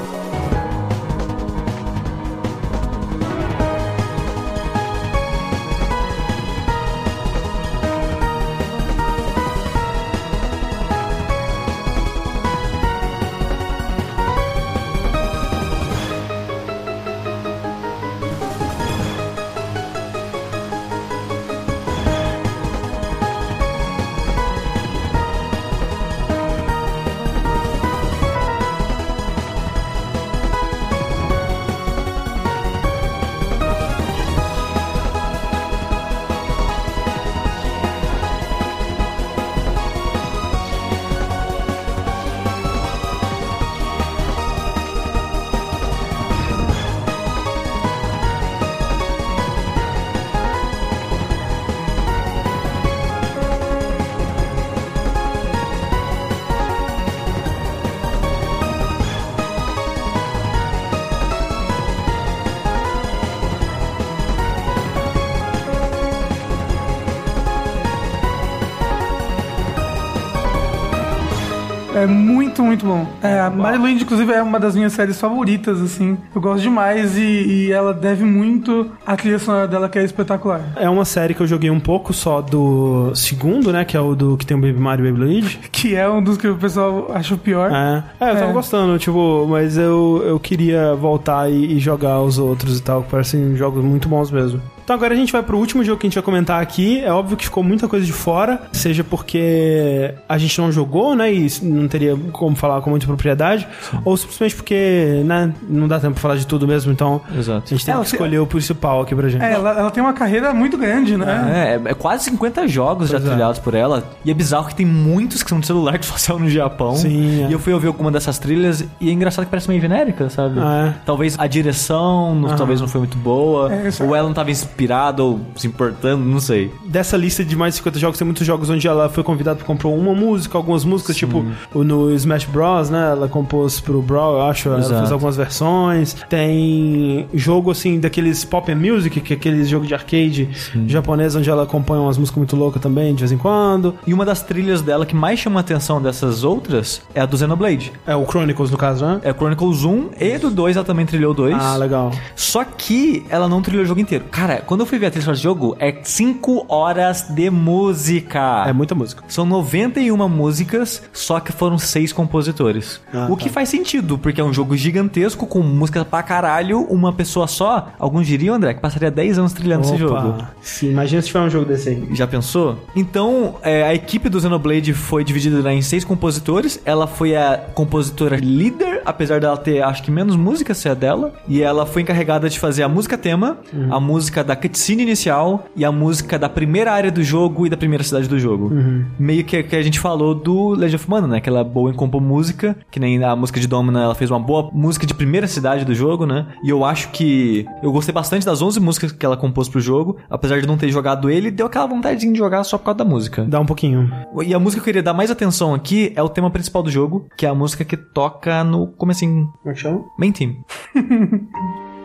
Muito, 72.76 72.86
bom. 72.86 73.06
É, 73.22 73.40
a 73.40 73.50
Mario 73.50 73.80
Luigi, 73.80 74.04
inclusive, 74.04 74.32
é 74.32 74.42
uma 74.42 74.60
das 74.60 74.74
minhas 74.76 74.92
séries 74.92 75.18
favoritas, 75.18 75.80
assim. 75.80 76.18
Eu 76.34 76.40
gosto 76.40 76.62
demais 76.62 77.16
e, 77.16 77.22
e 77.22 77.72
ela 77.72 77.94
deve 77.94 78.24
muito 78.24 78.90
à 79.06 79.16
trilha 79.16 79.38
sonora 79.38 79.66
dela, 79.66 79.88
que 79.88 79.98
é 79.98 80.04
espetacular. 80.04 80.60
É 80.76 80.88
uma 80.88 81.04
série 81.04 81.34
que 81.34 81.40
eu 81.40 81.46
joguei 81.46 81.70
um 81.70 81.80
pouco 81.80 82.12
só 82.12 82.40
do 82.40 83.12
segundo, 83.14 83.72
né? 83.72 83.84
Que 83.84 83.96
é 83.96 84.00
o 84.00 84.14
do 84.14 84.36
que 84.36 84.44
tem 84.44 84.56
o 84.56 84.60
Baby 84.60 84.78
Mario 84.78 85.06
e 85.06 85.12
Baby 85.12 85.24
Luigi. 85.24 85.58
Que 85.76 85.94
é 85.94 86.08
um 86.08 86.22
dos 86.22 86.36
que 86.36 86.48
o 86.48 86.56
pessoal 86.56 87.10
acha 87.14 87.34
o 87.34 87.38
pior. 87.38 87.70
É, 87.70 88.02
é 88.20 88.30
eu 88.30 88.34
tava 88.34 88.50
É. 88.50 88.52
gostando, 88.52 88.98
tipo, 88.98 89.46
mas 89.48 89.76
eu, 89.76 90.22
eu 90.26 90.40
queria 90.40 90.94
voltar 90.94 91.50
e, 91.50 91.76
e 91.76 91.78
jogar 91.78 92.20
os 92.22 92.38
outros 92.38 92.78
e 92.78 92.82
tal, 92.82 93.02
que 93.02 93.10
parecem 93.10 93.54
jogos 93.56 93.84
muito 93.84 94.08
bons 94.08 94.30
mesmo. 94.30 94.60
Então 94.86 94.94
agora 94.94 95.14
a 95.14 95.16
gente 95.16 95.32
vai 95.32 95.42
pro 95.42 95.58
último 95.58 95.82
jogo 95.82 95.98
que 95.98 96.06
a 96.06 96.08
gente 96.08 96.14
vai 96.14 96.22
comentar 96.22 96.62
aqui. 96.62 97.00
É 97.00 97.10
óbvio 97.12 97.36
que 97.36 97.42
ficou 97.42 97.60
muita 97.64 97.88
coisa 97.88 98.06
de 98.06 98.12
fora, 98.12 98.62
seja 98.72 99.02
porque 99.02 100.14
a 100.28 100.38
gente 100.38 100.56
não 100.60 100.70
jogou, 100.70 101.16
né? 101.16 101.34
E 101.34 101.48
não 101.60 101.88
teria 101.88 102.16
como 102.30 102.54
falar 102.54 102.80
com 102.80 102.90
muita 102.90 103.04
propriedade, 103.04 103.66
ou 104.04 104.16
simplesmente 104.16 104.54
porque, 104.54 105.22
né, 105.24 105.52
não 105.68 105.88
dá 105.88 105.98
tempo 105.98 106.12
pra 106.12 106.22
falar 106.22 106.36
de 106.36 106.46
tudo 106.46 106.68
mesmo, 106.68 106.92
então 106.92 107.20
Exato. 107.36 107.64
a 107.66 107.68
gente 107.68 107.84
tem 107.84 107.92
Ela 107.94 108.04
que 108.04 108.10
tem- 108.10 108.16
escolher 108.16 108.38
o 108.38 108.46
principal 108.46 109.00
aqui 109.00 109.12
pra 109.12 109.28
gente. 109.28 109.42
É, 109.42 109.54
ela, 109.54 109.70
ela 109.76 109.90
tem 109.90 110.00
uma 110.00 110.12
carreira 110.12 110.54
muito 110.54 110.78
grande, 110.78 111.16
né? 111.16 111.80
É, 111.84 111.90
é 111.90 111.94
quase 111.94 112.22
50 112.22 112.68
jogos 112.68 113.08
já 113.08 113.16
Pois 113.18 113.26
é. 113.26 113.30
trilhados 113.32 113.58
por 113.58 113.74
ela. 113.74 114.04
E 114.24 114.30
é 114.30 114.34
bizarro 114.34 114.68
que 114.68 114.74
tem 114.76 114.86
muitos 114.86 115.42
que 115.42 115.50
são 115.50 115.58
de 115.58 115.66
celular 115.66 115.98
que 115.98 116.06
só 116.06 116.16
saiu 116.16 116.38
no 116.38 116.48
Japão. 116.48 116.94
Sim, 116.94 117.42
é. 117.42 117.48
E 117.48 117.52
eu 117.52 117.58
fui 117.58 117.72
ouvir 117.72 117.88
alguma 117.88 118.12
dessas 118.12 118.38
trilhas 118.38 118.84
e 119.00 119.10
é 119.10 119.12
engraçado 119.12 119.46
que 119.46 119.50
parece 119.50 119.68
meio 119.68 119.80
genérica, 119.80 120.30
sabe? 120.30 120.60
Ah, 120.60 120.94
é. 120.94 121.00
Talvez 121.04 121.34
a 121.36 121.46
direção 121.48 122.40
talvez 122.56 122.80
não 122.80 122.86
foi 122.86 123.00
muito 123.00 123.16
boa. 123.18 123.74
É, 123.74 123.88
isso- 123.88 124.04
ou 124.04 124.14
ela 124.14 124.28
não 124.28 124.34
tava 124.34 124.48
inspirada 124.52 124.75
ou 125.18 125.40
se 125.56 125.66
importando, 125.66 126.24
não 126.24 126.40
sei. 126.40 126.70
Dessa 126.84 127.16
lista 127.16 127.44
de 127.44 127.56
mais 127.56 127.74
de 127.74 127.78
50 127.78 127.98
jogos, 127.98 128.18
tem 128.18 128.24
muitos 128.24 128.46
jogos 128.46 128.70
onde 128.70 128.86
ela 128.86 129.08
foi 129.08 129.22
convidada 129.22 129.56
pra 129.56 129.66
comprar 129.66 129.88
uma 129.88 130.14
música, 130.14 130.56
algumas 130.56 130.84
músicas, 130.84 131.16
tipo 131.16 131.44
o 131.74 131.82
no 131.84 132.12
Smash 132.14 132.44
Bros, 132.44 132.90
né? 132.90 133.10
Ela 133.10 133.28
compôs 133.28 133.80
pro 133.80 134.00
Brawl, 134.02 134.36
eu 134.36 134.42
acho, 134.42 134.68
ela 134.68 134.78
Exato. 134.78 134.98
fez 135.00 135.12
algumas 135.12 135.36
versões. 135.36 136.14
Tem 136.28 137.26
jogo, 137.34 137.70
assim, 137.70 137.98
daqueles 137.98 138.44
pop 138.44 138.70
and 138.70 138.76
music, 138.76 139.20
que 139.20 139.32
é 139.32 139.36
aquele 139.36 139.64
jogo 139.64 139.86
de 139.86 139.94
arcade 139.94 140.48
japonês, 140.86 141.34
onde 141.34 141.48
ela 141.48 141.66
compõe 141.66 141.98
umas 141.98 142.18
músicas 142.18 142.38
muito 142.38 142.56
loucas 142.56 142.80
também, 142.82 143.14
de 143.14 143.20
vez 143.20 143.32
em 143.32 143.38
quando. 143.38 143.94
E 144.06 144.12
uma 144.12 144.24
das 144.24 144.42
trilhas 144.42 144.82
dela 144.82 145.06
que 145.06 145.14
mais 145.14 145.38
chama 145.38 145.60
a 145.60 145.62
atenção 145.62 146.00
dessas 146.00 146.44
outras 146.44 147.02
é 147.14 147.20
a 147.20 147.26
do 147.26 147.36
Xenoblade. 147.36 147.92
É 148.06 148.14
o 148.14 148.24
Chronicles, 148.26 148.70
no 148.70 148.76
caso, 148.76 149.04
né? 149.04 149.20
É 149.22 149.32
Chronicles 149.32 149.84
1 149.84 150.10
e 150.20 150.38
do 150.38 150.50
2 150.50 150.76
ela 150.76 150.84
também 150.84 151.06
trilhou 151.06 151.32
o 151.32 151.34
2. 151.34 151.54
Ah, 151.58 151.76
legal. 151.76 152.12
Só 152.34 152.64
que 152.64 153.24
ela 153.28 153.48
não 153.48 153.62
trilhou 153.62 153.84
o 153.84 153.86
jogo 153.86 154.00
inteiro. 154.00 154.24
Cara, 154.30 154.62
quando 154.66 154.80
eu 154.80 154.86
fui 154.86 154.98
ver 154.98 155.06
a 155.06 155.10
trilha 155.10 155.24
sonora 155.24 155.38
do 155.38 155.42
jogo, 155.42 155.76
é 155.78 155.96
5 156.02 156.66
horas 156.68 157.26
de 157.30 157.48
música. 157.50 158.64
É 158.66 158.72
muita 158.72 158.94
música. 158.94 159.22
São 159.28 159.46
91 159.46 160.28
músicas, 160.28 161.02
só 161.12 161.38
que 161.38 161.52
foram 161.52 161.78
seis 161.78 162.12
compositores. 162.12 163.00
Ah, 163.12 163.28
o 163.30 163.36
tá. 163.36 163.42
que 163.42 163.48
faz 163.48 163.68
sentido, 163.68 164.18
porque 164.18 164.40
é 164.40 164.44
um 164.44 164.52
jogo 164.52 164.76
gigantesco 164.76 165.46
com 165.46 165.60
música 165.60 166.04
pra 166.04 166.22
caralho, 166.22 166.80
uma 166.82 167.12
pessoa 167.12 167.46
só. 167.46 167.88
Alguns 167.98 168.26
diriam, 168.26 168.56
André, 168.56 168.74
que 168.74 168.80
passaria 168.80 169.10
10 169.10 169.38
anos 169.38 169.52
trilhando 169.52 169.84
esse 169.86 169.96
jogo. 169.96 170.34
Sim, 170.60 170.90
imagina 170.90 171.22
se 171.22 171.28
tiver 171.28 171.40
um 171.40 171.50
jogo 171.50 171.66
desse 171.66 171.90
aí. 171.90 172.08
Já 172.12 172.26
pensou? 172.26 172.78
Então, 172.94 173.56
é, 173.62 173.84
a 173.84 173.94
equipe 173.94 174.28
do 174.28 174.40
Xenoblade 174.40 174.92
foi 174.92 175.22
dividida 175.22 175.72
em 175.72 175.80
seis 175.80 176.04
compositores. 176.04 176.80
Ela 176.84 177.06
foi 177.06 177.36
a 177.36 177.56
compositora 177.74 178.36
líder 178.36 178.95
apesar 179.06 179.40
dela 179.40 179.56
ter, 179.56 179.82
acho 179.82 180.02
que 180.02 180.10
menos 180.10 180.36
música 180.36 180.74
ser 180.74 180.90
a 180.90 180.94
dela. 180.94 181.32
E 181.48 181.62
ela 181.62 181.86
foi 181.86 182.02
encarregada 182.02 182.48
de 182.48 182.58
fazer 182.58 182.82
a 182.82 182.88
música 182.88 183.16
tema, 183.16 183.58
a 183.90 184.00
música 184.00 184.42
da 184.42 184.56
cutscene 184.56 185.02
inicial 185.02 185.66
e 185.74 185.84
a 185.84 185.92
música 185.92 186.38
da 186.38 186.48
primeira 186.48 186.92
área 186.92 187.10
do 187.10 187.22
jogo 187.22 187.66
e 187.66 187.70
da 187.70 187.76
primeira 187.76 188.02
cidade 188.04 188.28
do 188.28 188.38
jogo. 188.38 188.70
Meio 189.18 189.44
que, 189.44 189.62
que 189.62 189.76
a 189.76 189.82
gente 189.82 190.00
falou 190.00 190.34
do 190.34 190.70
Legend 190.70 190.96
of 190.96 191.10
Mana, 191.10 191.26
né? 191.26 191.40
Que 191.40 191.48
ela 191.48 191.60
é 191.60 191.64
boa 191.64 191.90
em 191.90 191.94
compor 191.94 192.20
música, 192.20 192.76
que 192.90 192.98
nem 192.98 193.22
a 193.22 193.36
música 193.36 193.60
de 193.60 193.66
Domina, 193.66 194.02
ela 194.02 194.14
fez 194.14 194.30
uma 194.30 194.40
boa 194.40 194.70
música 194.72 195.06
de 195.06 195.14
primeira 195.14 195.46
cidade 195.46 195.84
do 195.84 195.94
jogo, 195.94 196.26
né? 196.26 196.46
E 196.62 196.70
eu 196.70 196.84
acho 196.84 197.10
que 197.10 197.66
eu 197.82 197.92
gostei 197.92 198.12
bastante 198.12 198.44
das 198.44 198.60
11 198.60 198.80
músicas 198.80 199.12
que 199.12 199.24
ela 199.24 199.36
compôs 199.36 199.68
pro 199.68 199.80
jogo, 199.80 200.18
apesar 200.28 200.60
de 200.60 200.66
não 200.66 200.76
ter 200.76 200.90
jogado 200.90 201.30
ele, 201.30 201.50
deu 201.50 201.66
aquela 201.66 201.86
vontade 201.86 202.20
de 202.20 202.36
jogar 202.36 202.64
só 202.64 202.78
por 202.78 202.84
causa 202.84 202.98
da 202.98 203.04
música. 203.04 203.44
Dá 203.44 203.60
um 203.60 203.66
pouquinho. 203.66 204.10
E 204.44 204.54
a 204.54 204.58
música 204.58 204.80
que 204.80 204.88
eu 204.88 204.92
queria 204.92 205.02
dar 205.02 205.14
mais 205.14 205.30
atenção 205.30 205.74
aqui 205.74 206.12
é 206.16 206.22
o 206.22 206.28
tema 206.28 206.50
principal 206.50 206.82
do 206.82 206.90
jogo, 206.90 207.26
que 207.36 207.46
é 207.46 207.48
a 207.48 207.54
música 207.54 207.84
que 207.84 207.96
toca 207.96 208.64
no 208.64 208.86
comecinho, 208.96 209.52
Como 209.62 209.70
é 209.72 209.74
que 209.74 209.80
chama? 209.80 210.04
main 210.18 210.32
team. 210.32 210.64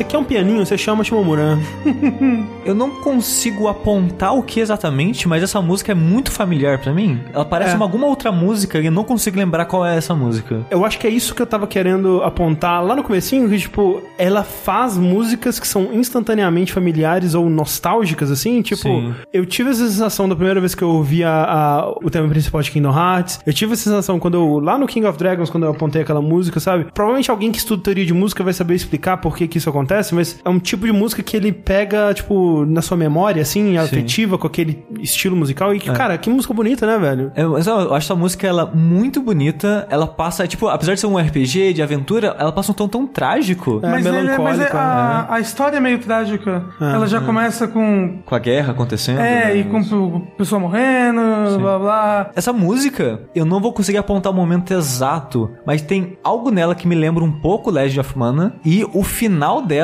Você 0.00 0.04
quer 0.04 0.16
um 0.16 0.24
pianinho, 0.24 0.64
você 0.64 0.78
chama 0.78 1.04
Shimomura. 1.04 1.58
Eu 2.64 2.74
não 2.74 2.88
consigo 2.90 3.68
apontar 3.68 4.34
o 4.34 4.42
que 4.42 4.58
exatamente, 4.60 5.28
mas 5.28 5.42
essa 5.42 5.60
música 5.60 5.92
é 5.92 5.94
muito 5.94 6.30
familiar 6.30 6.78
pra 6.78 6.90
mim. 6.94 7.20
Ela 7.34 7.44
parece 7.44 7.72
É. 7.72 7.76
uma, 7.76 7.84
alguma 7.84 8.06
outra 8.06 8.32
música 8.32 8.78
e 8.78 8.86
eu 8.86 8.92
não 8.92 9.02
consigo 9.04 9.36
lembrar 9.38 9.64
qual 9.66 9.84
é 9.84 9.96
essa 9.96 10.14
música. 10.14 10.60
Eu 10.70 10.84
acho 10.86 10.98
que 10.98 11.06
é 11.06 11.10
isso 11.10 11.34
que 11.34 11.42
eu 11.42 11.46
tava 11.46 11.66
querendo 11.66 12.22
apontar 12.22 12.82
lá 12.82 12.94
no 12.96 13.02
comecinho, 13.02 13.48
que, 13.48 13.58
tipo, 13.58 14.00
ela 14.16 14.42
faz 14.42 14.96
músicas 14.96 15.58
que 15.60 15.66
são 15.68 15.92
instantaneamente 15.92 16.72
familiares 16.72 17.34
ou 17.34 17.50
nostálgicas, 17.50 18.30
assim, 18.30 18.62
tipo, 18.62 18.82
Sim. 18.82 19.14
eu 19.32 19.44
tive 19.44 19.70
essa 19.70 19.86
sensação 19.86 20.26
da 20.28 20.34
primeira 20.36 20.60
vez 20.60 20.74
que 20.74 20.82
eu 20.82 20.88
ouvi 20.90 21.22
a, 21.24 21.44
a- 21.44 21.90
o 22.02 22.08
tema 22.08 22.26
principal 22.28 22.62
de 22.62 22.70
Kingdom 22.70 22.92
Hearts, 22.96 23.40
eu 23.44 23.52
tive 23.52 23.72
essa 23.74 23.84
sensação 23.84 24.18
quando 24.18 24.34
eu, 24.34 24.60
lá 24.60 24.78
no 24.78 24.86
King 24.86 25.06
of 25.06 25.18
Dragons, 25.18 25.50
quando 25.50 25.64
eu 25.64 25.70
apontei 25.72 26.02
aquela 26.02 26.22
música, 26.22 26.58
sabe? 26.60 26.86
Provavelmente 26.94 27.30
alguém 27.30 27.50
que 27.52 27.58
estuda 27.58 27.82
teoria 27.82 28.06
de 28.06 28.14
música 28.14 28.42
vai 28.44 28.52
saber 28.52 28.74
explicar 28.74 29.16
por 29.18 29.36
que 29.36 29.48
que 29.48 29.58
isso 29.58 29.68
acontece, 29.68 29.89
mas 30.14 30.40
é 30.44 30.48
um 30.48 30.58
tipo 30.58 30.86
de 30.86 30.92
música 30.92 31.22
que 31.22 31.36
ele 31.36 31.52
pega, 31.52 32.12
tipo, 32.14 32.64
na 32.66 32.82
sua 32.82 32.96
memória, 32.96 33.42
assim, 33.42 33.76
afetiva, 33.76 34.38
com 34.38 34.46
aquele 34.46 34.84
estilo 35.00 35.36
musical, 35.36 35.74
e 35.74 35.78
que, 35.78 35.90
cara, 35.90 36.16
que 36.18 36.30
música 36.30 36.52
bonita, 36.54 36.86
né, 36.86 36.98
velho? 36.98 37.32
Eu, 37.36 37.52
mas 37.52 37.66
eu 37.66 37.94
acho 37.94 38.06
essa 38.06 38.14
música 38.14 38.46
ela 38.46 38.66
muito 38.66 39.20
bonita. 39.20 39.86
Ela 39.90 40.06
passa, 40.06 40.46
tipo, 40.46 40.68
apesar 40.68 40.94
de 40.94 41.00
ser 41.00 41.06
um 41.06 41.16
RPG 41.18 41.72
de 41.74 41.82
aventura, 41.82 42.34
ela 42.38 42.52
passa 42.52 42.72
um 42.72 42.74
tom 42.74 42.88
tão 42.88 43.06
trágico. 43.06 43.80
É, 43.82 43.88
mas 43.90 44.06
ele- 44.06 44.16
mas 44.16 44.20
é- 44.20 44.36
melancólico, 44.36 44.76
a, 44.76 45.26
a 45.34 45.40
história 45.40 45.76
é 45.76 45.80
meio 45.80 45.98
trágica. 45.98 46.64
Ela 46.80 47.06
já 47.06 47.20
começa 47.20 47.66
com. 47.68 48.18
Com 48.24 48.34
a 48.34 48.38
guerra 48.38 48.72
acontecendo. 48.72 49.18
É, 49.20 49.46
né? 49.46 49.56
e 49.56 49.64
com 49.64 49.80
o 49.80 50.20
pessoa 50.36 50.60
morrendo, 50.60 51.20
blá 51.58 51.78
blá. 51.78 52.30
Essa 52.34 52.52
música, 52.52 53.20
eu 53.34 53.44
não 53.44 53.60
vou 53.60 53.72
conseguir 53.72 53.98
apontar 53.98 54.32
o 54.32 54.34
momento 54.36 54.72
exato, 54.72 55.50
mas 55.66 55.82
tem 55.82 56.18
algo 56.22 56.50
nela 56.50 56.74
que 56.74 56.86
me 56.86 56.94
lembra 56.94 57.22
um 57.24 57.32
pouco 57.32 57.70
Legend 57.70 58.00
of 58.00 58.18
Mana 58.18 58.54
e 58.64 58.84
o 58.92 59.02
final 59.02 59.62
dela, 59.62 59.79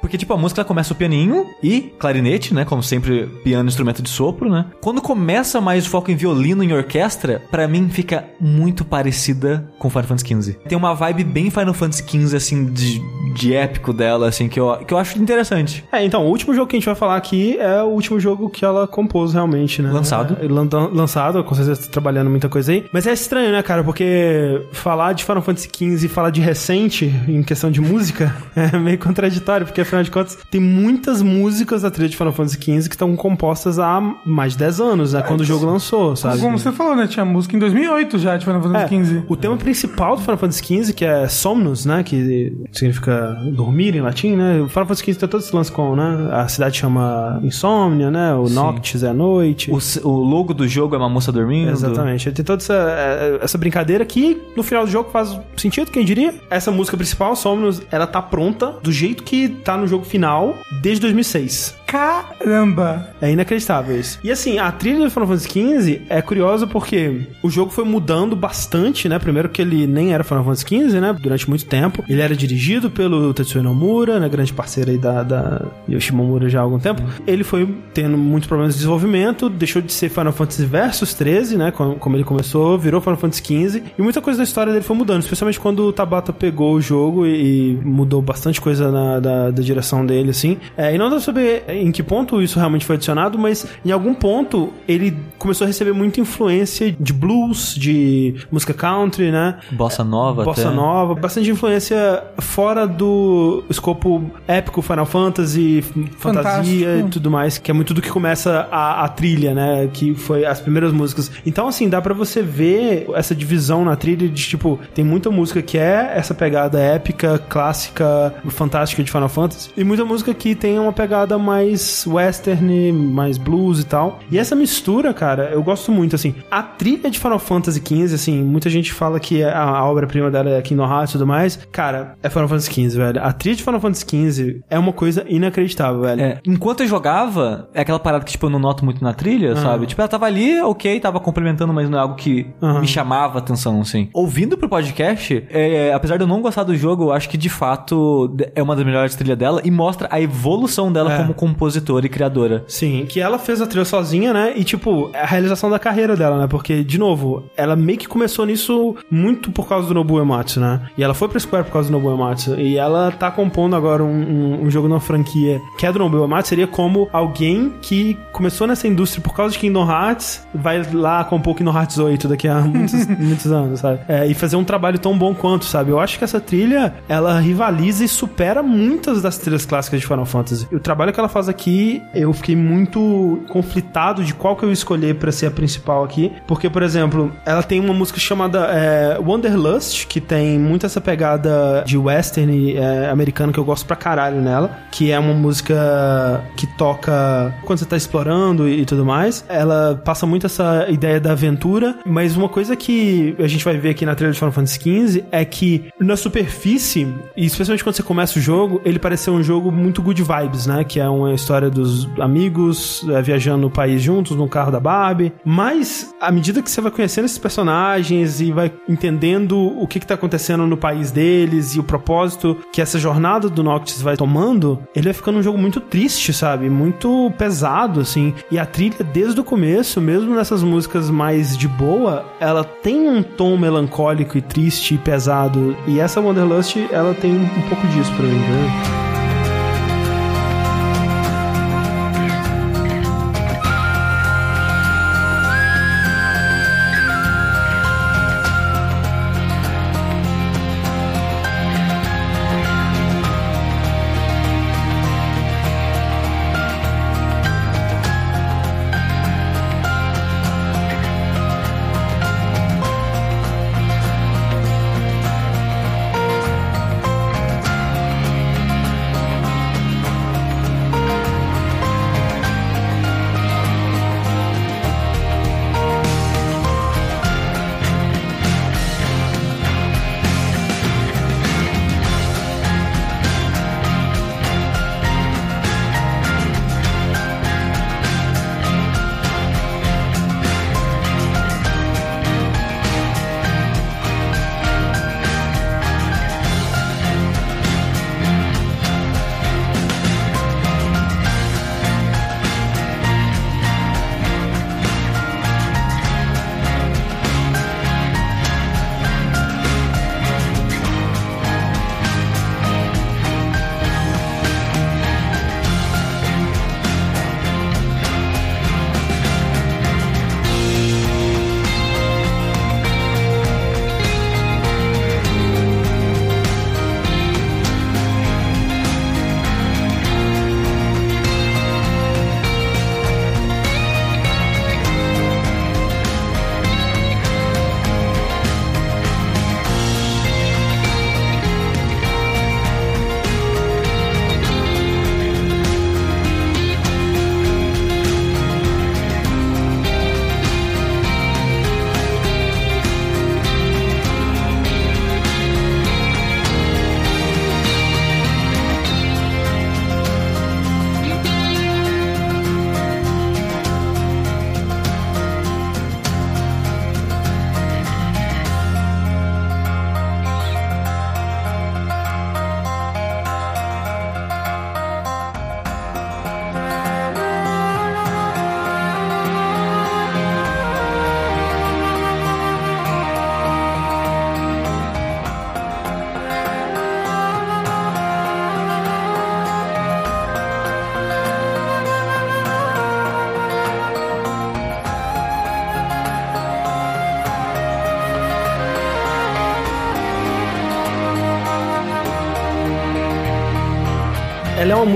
porque 0.00 0.16
tipo 0.18 0.32
a 0.32 0.36
música 0.36 0.60
ela 0.60 0.68
começa 0.68 0.92
o 0.92 0.96
pianinho 0.96 1.46
e 1.62 1.92
clarinete, 1.98 2.54
né, 2.54 2.64
como 2.64 2.82
sempre, 2.82 3.26
piano 3.42 3.68
instrumento 3.68 4.02
de 4.02 4.08
sopro, 4.08 4.50
né? 4.50 4.66
Quando 4.80 5.00
começa 5.00 5.60
mais 5.60 5.86
o 5.86 5.90
foco 5.90 6.10
em 6.10 6.16
violino 6.16 6.62
em 6.62 6.72
orquestra, 6.72 7.42
pra 7.50 7.66
mim 7.66 7.88
fica 7.88 8.24
muito 8.40 8.84
parecida 8.84 9.68
com 9.78 9.88
Final 9.90 10.04
Fantasy 10.04 10.26
XV. 10.34 10.52
Tem 10.68 10.76
uma 10.78 10.94
vibe 10.94 11.24
bem 11.24 11.50
Final 11.50 11.74
Fantasy 11.74 12.04
XV 12.06 12.36
assim 12.36 12.64
de, 12.66 13.00
de 13.34 13.54
épico 13.54 13.92
dela 13.92 14.28
assim 14.28 14.48
que 14.48 14.58
eu, 14.60 14.76
que 14.86 14.92
eu 14.94 14.98
acho 14.98 15.18
interessante. 15.18 15.84
É, 15.92 16.04
então, 16.04 16.24
o 16.26 16.28
último 16.28 16.54
jogo 16.54 16.66
que 16.68 16.76
a 16.76 16.78
gente 16.78 16.86
vai 16.86 16.94
falar 16.94 17.16
aqui 17.16 17.56
é 17.58 17.82
o 17.82 17.86
último 17.86 18.18
jogo 18.20 18.48
que 18.50 18.64
ela 18.64 18.86
compôs 18.86 19.32
realmente, 19.34 19.82
né? 19.82 19.90
Lançado. 19.90 20.36
É, 20.40 20.46
lan- 20.48 20.68
lançado, 20.92 21.42
com 21.44 21.54
certeza 21.54 21.82
tá 21.82 21.88
trabalhando 21.90 22.30
muita 22.30 22.48
coisa 22.48 22.72
aí. 22.72 22.86
Mas 22.92 23.06
é 23.06 23.12
estranho, 23.12 23.52
né, 23.52 23.62
cara? 23.62 23.82
Porque 23.84 24.62
falar 24.72 25.12
de 25.12 25.24
Final 25.24 25.42
Fantasy 25.42 25.68
XV 25.74 26.06
e 26.06 26.08
falar 26.08 26.30
de 26.30 26.40
recente, 26.40 27.06
em 27.28 27.42
questão 27.42 27.70
de 27.70 27.80
música, 27.80 28.34
é 28.54 28.76
meio 28.78 28.98
contraditório, 28.98 29.29
porque 29.66 29.80
afinal 29.80 30.02
de 30.02 30.10
contas, 30.10 30.38
tem 30.50 30.60
muitas 30.60 31.22
músicas 31.22 31.82
da 31.82 31.90
trilha 31.90 32.08
de 32.08 32.16
Final 32.16 32.32
Fantasy 32.32 32.56
XV 32.56 32.88
que 32.88 32.94
estão 32.94 33.14
compostas 33.16 33.78
há 33.78 34.00
mais 34.24 34.52
de 34.52 34.58
10 34.58 34.80
anos, 34.80 35.12
né? 35.12 35.22
Quando 35.22 35.40
o 35.42 35.44
jogo 35.44 35.66
lançou, 35.66 36.16
sabe? 36.16 36.40
Como 36.40 36.58
você 36.58 36.72
falou, 36.72 36.96
né? 36.96 37.06
Tinha 37.06 37.24
música 37.24 37.54
em 37.56 37.58
2008 37.58 38.18
já 38.18 38.36
de 38.36 38.44
Final 38.44 38.62
Fantasy 38.62 38.94
É, 38.94 39.04
XV. 39.04 39.22
o 39.28 39.36
tema 39.36 39.56
principal 39.56 40.16
do 40.16 40.22
Final 40.22 40.36
Fantasy 40.38 40.64
XV, 40.82 40.92
que 40.92 41.04
é 41.04 41.28
Somnus, 41.28 41.84
né? 41.86 42.02
Que 42.02 42.52
significa 42.72 43.36
dormir 43.52 43.94
em 43.94 44.00
latim, 44.00 44.36
né? 44.36 44.60
O 44.60 44.68
Final 44.68 44.86
Fantasy 44.86 45.04
XV 45.04 45.14
tem 45.20 45.28
todo 45.28 45.40
esse 45.40 45.54
lance 45.54 45.70
com, 45.70 45.94
né? 45.94 46.28
A 46.32 46.48
cidade 46.48 46.78
chama 46.78 47.40
Insônia, 47.42 48.10
né? 48.10 48.34
O 48.34 48.48
Noctis 48.48 49.02
é 49.02 49.08
a 49.08 49.14
noite. 49.14 49.70
O, 49.70 49.78
o 50.08 50.22
logo 50.24 50.54
do 50.54 50.66
jogo 50.66 50.94
é 50.94 50.98
uma 50.98 51.08
moça 51.08 51.30
dormindo. 51.32 51.70
Exatamente. 51.70 52.30
Tem 52.32 52.44
toda 52.44 52.62
essa, 52.62 52.74
é, 52.74 53.38
essa 53.42 53.58
brincadeira 53.58 54.04
que 54.04 54.40
no 54.56 54.62
final 54.62 54.84
do 54.84 54.90
jogo 54.90 55.10
faz 55.10 55.38
sentido, 55.56 55.90
quem 55.90 56.04
diria? 56.04 56.34
Essa 56.48 56.70
música 56.70 56.96
principal, 56.96 57.34
Somnus, 57.36 57.82
ela 57.90 58.06
tá 58.06 58.20
pronta 58.22 58.74
do 58.82 58.90
jeito 58.92 59.19
que 59.20 59.48
tá 59.48 59.76
no 59.76 59.86
jogo 59.86 60.04
final 60.04 60.56
desde 60.82 61.02
2006. 61.02 61.79
Caramba. 61.90 63.08
É 63.20 63.30
inacreditável 63.30 63.98
isso. 63.98 64.18
E 64.22 64.30
assim, 64.30 64.58
a 64.58 64.70
trilha 64.70 65.04
do 65.04 65.10
Final 65.10 65.26
Fantasy 65.26 65.48
XV 65.48 66.02
é 66.08 66.22
curiosa 66.22 66.66
porque 66.66 67.26
o 67.42 67.50
jogo 67.50 67.72
foi 67.72 67.84
mudando 67.84 68.36
bastante, 68.36 69.08
né? 69.08 69.18
Primeiro 69.18 69.48
que 69.48 69.60
ele 69.60 69.86
nem 69.86 70.12
era 70.12 70.22
Final 70.22 70.44
Fantasy 70.44 70.66
XV, 70.66 71.00
né? 71.00 71.16
Durante 71.20 71.48
muito 71.48 71.66
tempo. 71.66 72.04
Ele 72.08 72.22
era 72.22 72.36
dirigido 72.36 72.90
pelo 72.90 73.34
Tetsuya 73.34 73.62
Nomura, 73.62 74.20
né? 74.20 74.28
Grande 74.28 74.52
parceiro 74.52 74.90
aí 74.90 74.98
da, 74.98 75.22
da 75.24 75.62
Yoshimomura 75.88 76.48
já 76.48 76.60
há 76.60 76.62
algum 76.62 76.78
tempo. 76.78 77.02
Ele 77.26 77.42
foi 77.42 77.68
tendo 77.92 78.16
muitos 78.16 78.46
problemas 78.46 78.74
de 78.74 78.78
desenvolvimento, 78.78 79.48
deixou 79.48 79.82
de 79.82 79.92
ser 79.92 80.08
Final 80.08 80.32
Fantasy 80.32 80.64
Versus 80.64 81.12
13, 81.14 81.56
né? 81.56 81.70
Como, 81.72 81.96
como 81.96 82.16
ele 82.16 82.24
começou, 82.24 82.78
virou 82.78 83.00
Final 83.00 83.16
Fantasy 83.16 83.42
XV. 83.42 83.82
E 83.98 84.02
muita 84.02 84.20
coisa 84.20 84.38
da 84.38 84.44
história 84.44 84.72
dele 84.72 84.84
foi 84.84 84.96
mudando, 84.96 85.22
especialmente 85.22 85.58
quando 85.58 85.86
o 85.86 85.92
Tabata 85.92 86.32
pegou 86.32 86.74
o 86.74 86.80
jogo 86.80 87.26
e, 87.26 87.78
mudou 87.84 88.22
bastante 88.22 88.60
coisa 88.60 88.90
na, 88.90 89.18
da, 89.18 89.50
da 89.50 89.62
direção 89.62 90.06
dele, 90.06 90.30
assim. 90.30 90.56
É, 90.76 90.94
e 90.94 90.98
não 90.98 91.10
dá 91.10 91.18
saber 91.18 91.64
em 91.80 91.92
que 91.92 92.02
ponto 92.02 92.42
isso 92.42 92.58
realmente 92.58 92.84
foi 92.84 92.96
adicionado, 92.96 93.38
mas 93.38 93.66
em 93.84 93.90
algum 93.90 94.14
ponto 94.14 94.72
ele 94.86 95.16
começou 95.38 95.64
a 95.64 95.68
receber 95.68 95.92
muita 95.92 96.20
influência 96.20 96.94
de 96.98 97.12
blues, 97.12 97.74
de 97.74 98.34
música 98.50 98.74
country, 98.74 99.30
né? 99.30 99.58
Bossa 99.72 100.04
Nova 100.04 100.44
Bossa 100.44 100.68
até. 100.68 100.76
Nova, 100.76 101.14
bastante 101.14 101.50
influência 101.50 102.22
fora 102.38 102.86
do 102.86 103.64
escopo 103.68 104.30
épico 104.46 104.82
Final 104.82 105.06
Fantasy, 105.06 105.82
fantasia 106.16 106.86
Fantástico. 106.86 107.08
e 107.08 107.10
tudo 107.10 107.30
mais, 107.30 107.58
que 107.58 107.70
é 107.70 107.74
muito 107.74 107.94
do 107.94 108.02
que 108.02 108.10
começa 108.10 108.68
a, 108.70 109.04
a 109.04 109.08
trilha, 109.08 109.54
né? 109.54 109.88
Que 109.92 110.14
foi 110.14 110.44
as 110.44 110.60
primeiras 110.60 110.92
músicas. 110.92 111.30
Então, 111.46 111.68
assim, 111.68 111.88
dá 111.88 112.00
pra 112.00 112.14
você 112.14 112.42
ver 112.42 113.06
essa 113.14 113.34
divisão 113.34 113.84
na 113.84 113.96
trilha 113.96 114.28
de 114.28 114.48
tipo, 114.48 114.78
tem 114.94 115.04
muita 115.04 115.30
música 115.30 115.62
que 115.62 115.78
é 115.78 116.12
essa 116.14 116.34
pegada 116.34 116.78
épica, 116.78 117.38
clássica, 117.48 118.34
fantástica 118.48 119.02
de 119.02 119.10
Final 119.10 119.28
Fantasy, 119.28 119.70
e 119.76 119.84
muita 119.84 120.04
música 120.04 120.32
que 120.34 120.54
tem 120.54 120.78
uma 120.78 120.92
pegada 120.92 121.38
mais 121.38 121.69
western, 122.06 122.92
mais 122.92 123.38
blues 123.38 123.80
e 123.80 123.84
tal. 123.86 124.18
E 124.30 124.38
essa 124.38 124.54
mistura, 124.54 125.12
cara, 125.12 125.50
eu 125.52 125.62
gosto 125.62 125.90
muito, 125.92 126.14
assim. 126.16 126.34
A 126.50 126.62
trilha 126.62 127.10
de 127.10 127.18
Final 127.18 127.38
Fantasy 127.38 127.80
XV, 127.80 128.14
assim, 128.14 128.42
muita 128.42 128.68
gente 128.70 128.92
fala 128.92 129.18
que 129.20 129.42
a, 129.42 129.58
a 129.62 129.84
obra-prima 129.90 130.30
dela 130.30 130.50
é 130.50 130.62
Kingdom 130.62 130.84
Hearts 130.90 131.10
e 131.10 131.12
tudo 131.12 131.26
mais. 131.26 131.56
Cara, 131.72 132.16
é 132.22 132.28
Final 132.28 132.48
Fantasy 132.48 132.72
XV, 132.72 132.88
velho. 132.98 133.22
A 133.22 133.32
trilha 133.32 133.56
de 133.56 133.62
Final 133.62 133.80
Fantasy 133.80 134.04
XV 134.08 134.60
é 134.68 134.78
uma 134.78 134.92
coisa 134.92 135.24
inacreditável, 135.28 136.00
velho. 136.02 136.20
É, 136.20 136.38
enquanto 136.46 136.80
eu 136.82 136.86
jogava, 136.86 137.68
é 137.74 137.80
aquela 137.82 137.98
parada 137.98 138.24
que, 138.24 138.32
tipo, 138.32 138.46
eu 138.46 138.50
não 138.50 138.58
noto 138.58 138.84
muito 138.84 139.02
na 139.02 139.12
trilha, 139.12 139.56
sabe? 139.56 139.86
Tipo, 139.86 140.00
ela 140.02 140.08
tava 140.08 140.26
ali, 140.26 140.60
ok, 140.60 140.98
tava 141.00 141.20
complementando, 141.20 141.72
mas 141.72 141.88
não 141.88 141.98
é 141.98 142.02
algo 142.02 142.14
que 142.14 142.46
Aham. 142.62 142.80
me 142.80 142.86
chamava 142.86 143.38
atenção, 143.38 143.80
assim. 143.80 144.08
Ouvindo 144.12 144.56
pro 144.56 144.68
podcast, 144.68 145.44
é, 145.50 145.92
apesar 145.92 146.16
de 146.16 146.22
eu 146.24 146.28
não 146.28 146.40
gostar 146.42 146.64
do 146.64 146.76
jogo, 146.76 147.04
eu 147.04 147.12
acho 147.12 147.28
que, 147.28 147.36
de 147.38 147.48
fato, 147.48 148.34
é 148.54 148.62
uma 148.62 148.74
das 148.76 148.84
melhores 148.84 149.14
trilhas 149.14 149.38
dela 149.38 149.60
e 149.64 149.70
mostra 149.70 150.08
a 150.10 150.20
evolução 150.20 150.92
dela 150.92 151.12
É. 151.14 151.16
como 151.16 151.34
compositora 151.34 151.59
e 151.68 152.08
criadora. 152.08 152.64
Sim, 152.66 153.04
que 153.08 153.20
ela 153.20 153.38
fez 153.38 153.60
a 153.60 153.66
trilha 153.66 153.84
sozinha, 153.84 154.32
né? 154.32 154.52
E, 154.56 154.64
tipo, 154.64 155.10
a 155.14 155.26
realização 155.26 155.68
da 155.70 155.78
carreira 155.78 156.16
dela, 156.16 156.38
né? 156.38 156.46
Porque, 156.46 156.82
de 156.82 156.98
novo, 156.98 157.44
ela 157.56 157.76
meio 157.76 157.98
que 157.98 158.08
começou 158.08 158.46
nisso 158.46 158.96
muito 159.10 159.50
por 159.50 159.68
causa 159.68 159.86
do 159.88 159.94
Nobu 159.94 160.20
Ematsu, 160.20 160.60
né? 160.60 160.80
E 160.96 161.02
ela 161.02 161.14
foi 161.14 161.28
pra 161.28 161.38
Square 161.40 161.64
por 161.64 161.72
causa 161.72 161.88
do 161.88 161.92
Nobu 161.92 162.10
Ematsu. 162.14 162.58
E 162.58 162.76
ela 162.78 163.10
tá 163.12 163.30
compondo 163.30 163.76
agora 163.76 164.02
um, 164.02 164.08
um- 164.08 164.62
um 164.64 164.70
jogo 164.70 164.88
na 164.88 165.00
franquia 165.00 165.60
que 165.78 165.86
é 165.86 165.92
do 165.92 165.98
Nobu 165.98 166.22
Ematsu. 166.24 166.48
Seria 166.50 166.66
como 166.66 167.08
alguém 167.12 167.72
que 167.82 168.16
começou 168.32 168.66
nessa 168.66 168.86
indústria 168.88 169.22
por 169.22 169.34
causa 169.34 169.52
de 169.52 169.58
Kingdom 169.58 169.88
Hearts, 169.90 170.46
vai 170.54 170.82
lá 170.92 171.22
compor 171.24 171.54
Kingdom 171.56 171.76
Hearts 171.76 171.98
8 171.98 172.28
daqui 172.28 172.48
a 172.48 172.60
muitos, 172.62 173.06
muitos 173.06 173.46
anos, 173.52 173.80
sabe? 173.80 174.00
É, 174.08 174.26
e 174.26 174.34
fazer 174.34 174.56
um 174.56 174.64
trabalho 174.64 174.98
tão 174.98 175.16
bom 175.16 175.34
quanto, 175.34 175.64
sabe? 175.64 175.90
Eu 175.90 176.00
acho 176.00 176.18
que 176.18 176.24
essa 176.24 176.40
trilha, 176.40 176.94
ela 177.08 177.38
rivaliza 177.38 178.04
e 178.04 178.08
supera 178.08 178.62
muitas 178.62 179.22
das 179.22 179.38
trilhas 179.38 179.64
clássicas 179.66 180.00
de 180.00 180.06
Final 180.06 180.26
Fantasy. 180.26 180.66
E 180.70 180.76
o 180.76 180.80
trabalho 180.80 181.12
que 181.12 181.20
ela 181.20 181.28
faz 181.28 181.39
aqui, 181.48 182.02
eu 182.14 182.32
fiquei 182.32 182.56
muito 182.56 183.42
conflitado 183.48 184.24
de 184.24 184.34
qual 184.34 184.56
que 184.56 184.64
eu 184.64 184.72
escolher 184.72 185.14
pra 185.16 185.32
ser 185.32 185.46
a 185.46 185.50
principal 185.50 186.04
aqui. 186.04 186.32
Porque, 186.46 186.68
por 186.68 186.82
exemplo, 186.82 187.32
ela 187.44 187.62
tem 187.62 187.80
uma 187.80 187.94
música 187.94 188.18
chamada 188.18 188.66
é, 188.70 189.18
Wanderlust, 189.18 190.06
que 190.06 190.20
tem 190.20 190.58
muito 190.58 190.86
essa 190.86 191.00
pegada 191.00 191.82
de 191.86 191.96
western 191.96 192.76
é, 192.76 193.10
americano 193.10 193.52
que 193.52 193.58
eu 193.58 193.64
gosto 193.64 193.86
pra 193.86 193.96
caralho 193.96 194.40
nela. 194.40 194.78
Que 194.90 195.10
é 195.10 195.18
uma 195.18 195.34
música 195.34 196.44
que 196.56 196.66
toca 196.76 197.54
quando 197.64 197.78
você 197.78 197.86
tá 197.86 197.96
explorando 197.96 198.68
e, 198.68 198.82
e 198.82 198.84
tudo 198.84 199.04
mais. 199.04 199.44
Ela 199.48 200.00
passa 200.04 200.26
muito 200.26 200.46
essa 200.46 200.86
ideia 200.88 201.20
da 201.20 201.32
aventura, 201.32 201.96
mas 202.04 202.36
uma 202.36 202.48
coisa 202.48 202.76
que 202.76 203.34
a 203.38 203.46
gente 203.46 203.64
vai 203.64 203.76
ver 203.76 203.90
aqui 203.90 204.04
na 204.04 204.14
trilha 204.14 204.32
de 204.32 204.38
Final 204.38 204.52
Fantasy 204.52 204.80
XV 204.80 205.24
é 205.30 205.44
que 205.44 205.90
na 205.98 206.16
superfície, 206.16 207.06
e 207.36 207.46
especialmente 207.46 207.84
quando 207.84 207.96
você 207.96 208.02
começa 208.02 208.38
o 208.38 208.42
jogo, 208.42 208.80
ele 208.84 208.98
parece 208.98 209.24
ser 209.24 209.30
um 209.30 209.42
jogo 209.42 209.70
muito 209.70 210.02
good 210.02 210.22
vibes, 210.22 210.66
né? 210.66 210.84
Que 210.84 211.00
é 211.00 211.08
uma 211.30 211.36
história 211.36 211.70
dos 211.70 212.08
amigos 212.18 213.06
é, 213.08 213.22
viajando 213.22 213.62
no 213.62 213.70
país 213.70 214.02
juntos, 214.02 214.36
no 214.36 214.48
carro 214.48 214.70
da 214.70 214.80
Barbie. 214.80 215.32
Mas, 215.44 216.14
à 216.20 216.30
medida 216.30 216.62
que 216.62 216.70
você 216.70 216.80
vai 216.80 216.90
conhecendo 216.90 217.24
esses 217.24 217.38
personagens 217.38 218.40
e 218.40 218.52
vai 218.52 218.72
entendendo 218.88 219.58
o 219.58 219.86
que, 219.86 220.00
que 220.00 220.06
tá 220.06 220.14
acontecendo 220.14 220.66
no 220.66 220.76
país 220.76 221.10
deles 221.10 221.74
e 221.74 221.80
o 221.80 221.82
propósito 221.82 222.56
que 222.72 222.80
essa 222.80 222.98
jornada 222.98 223.48
do 223.48 223.62
Noctis 223.62 224.02
vai 224.02 224.16
tomando, 224.16 224.78
ele 224.94 225.04
vai 225.04 225.14
ficando 225.14 225.38
um 225.38 225.42
jogo 225.42 225.58
muito 225.58 225.80
triste, 225.80 226.32
sabe? 226.32 226.68
Muito 226.68 227.32
pesado, 227.38 228.00
assim. 228.00 228.34
E 228.50 228.58
a 228.58 228.66
trilha, 228.66 229.04
desde 229.04 229.40
o 229.40 229.44
começo, 229.44 230.00
mesmo 230.00 230.34
nessas 230.34 230.62
músicas 230.62 231.10
mais 231.10 231.56
de 231.56 231.68
boa, 231.68 232.24
ela 232.40 232.64
tem 232.64 233.08
um 233.08 233.22
tom 233.22 233.56
melancólico 233.56 234.36
e 234.36 234.42
triste 234.42 234.94
e 234.94 234.98
pesado. 234.98 235.76
E 235.86 236.00
essa 236.00 236.20
Wanderlust, 236.20 236.76
ela 236.90 237.14
tem 237.14 237.32
um 237.32 237.68
pouco 237.68 237.86
disso 237.88 238.12
pra 238.14 238.26
mim, 238.26 238.38
né? 238.38 239.09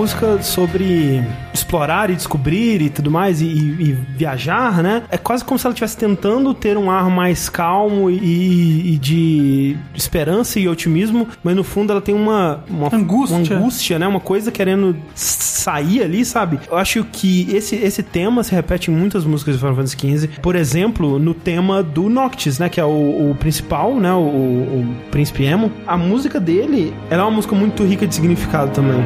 Música 0.04 0.42
sobre 0.42 1.22
explorar 1.54 2.10
e 2.10 2.14
descobrir 2.14 2.82
e 2.82 2.90
tudo 2.90 3.10
mais, 3.10 3.40
e, 3.40 3.46
e- 3.46 3.96
viajar, 4.16 4.82
né? 4.82 5.02
É 5.10 5.16
quase 5.16 5.42
como 5.42 5.58
se 5.58 5.66
ela 5.66 5.72
estivesse 5.72 5.96
tentando 5.96 6.52
ter 6.52 6.76
um 6.76 6.90
ar 6.90 7.08
mais 7.08 7.48
calmo 7.48 8.10
e, 8.10 8.94
e 8.94 8.98
de 8.98 9.76
esperança 9.94 10.60
e 10.60 10.68
otimismo, 10.68 11.26
mas 11.42 11.56
no 11.56 11.64
fundo 11.64 11.90
ela 11.90 12.02
tem 12.02 12.14
uma, 12.14 12.62
uma 12.68 12.94
Angústia. 12.94 13.56
uma 13.56 13.62
angústia, 13.62 13.98
né? 13.98 14.06
Uma 14.06 14.20
coisa 14.20 14.52
querendo 14.52 14.94
sair 15.14 16.02
ali, 16.02 16.22
sabe? 16.24 16.60
Eu 16.70 16.76
acho 16.76 17.02
que 17.10 17.48
esse, 17.54 17.74
esse 17.76 18.02
tema 18.02 18.42
se 18.44 18.54
repete 18.54 18.90
em 18.90 18.94
muitas 18.94 19.24
músicas 19.24 19.54
de 19.54 19.60
Final 19.60 19.74
Fantasy 19.76 19.96
XV. 19.96 20.28
Por 20.42 20.54
exemplo, 20.54 21.18
no 21.18 21.32
tema 21.32 21.82
do 21.82 22.10
Noctis, 22.10 22.58
né? 22.58 22.68
Que 22.68 22.78
é 22.80 22.84
o, 22.84 23.30
o 23.30 23.36
principal, 23.40 23.94
né? 23.98 24.12
O, 24.12 24.16
o, 24.18 24.80
o 24.80 25.10
Príncipe 25.10 25.44
Emo. 25.44 25.72
A 25.86 25.96
música 25.96 26.38
dele, 26.38 26.92
ela 27.08 27.22
é 27.22 27.24
uma 27.24 27.30
música 27.36 27.54
muito 27.54 27.82
rica 27.84 28.06
de 28.06 28.14
significado 28.14 28.70
também. 28.70 29.02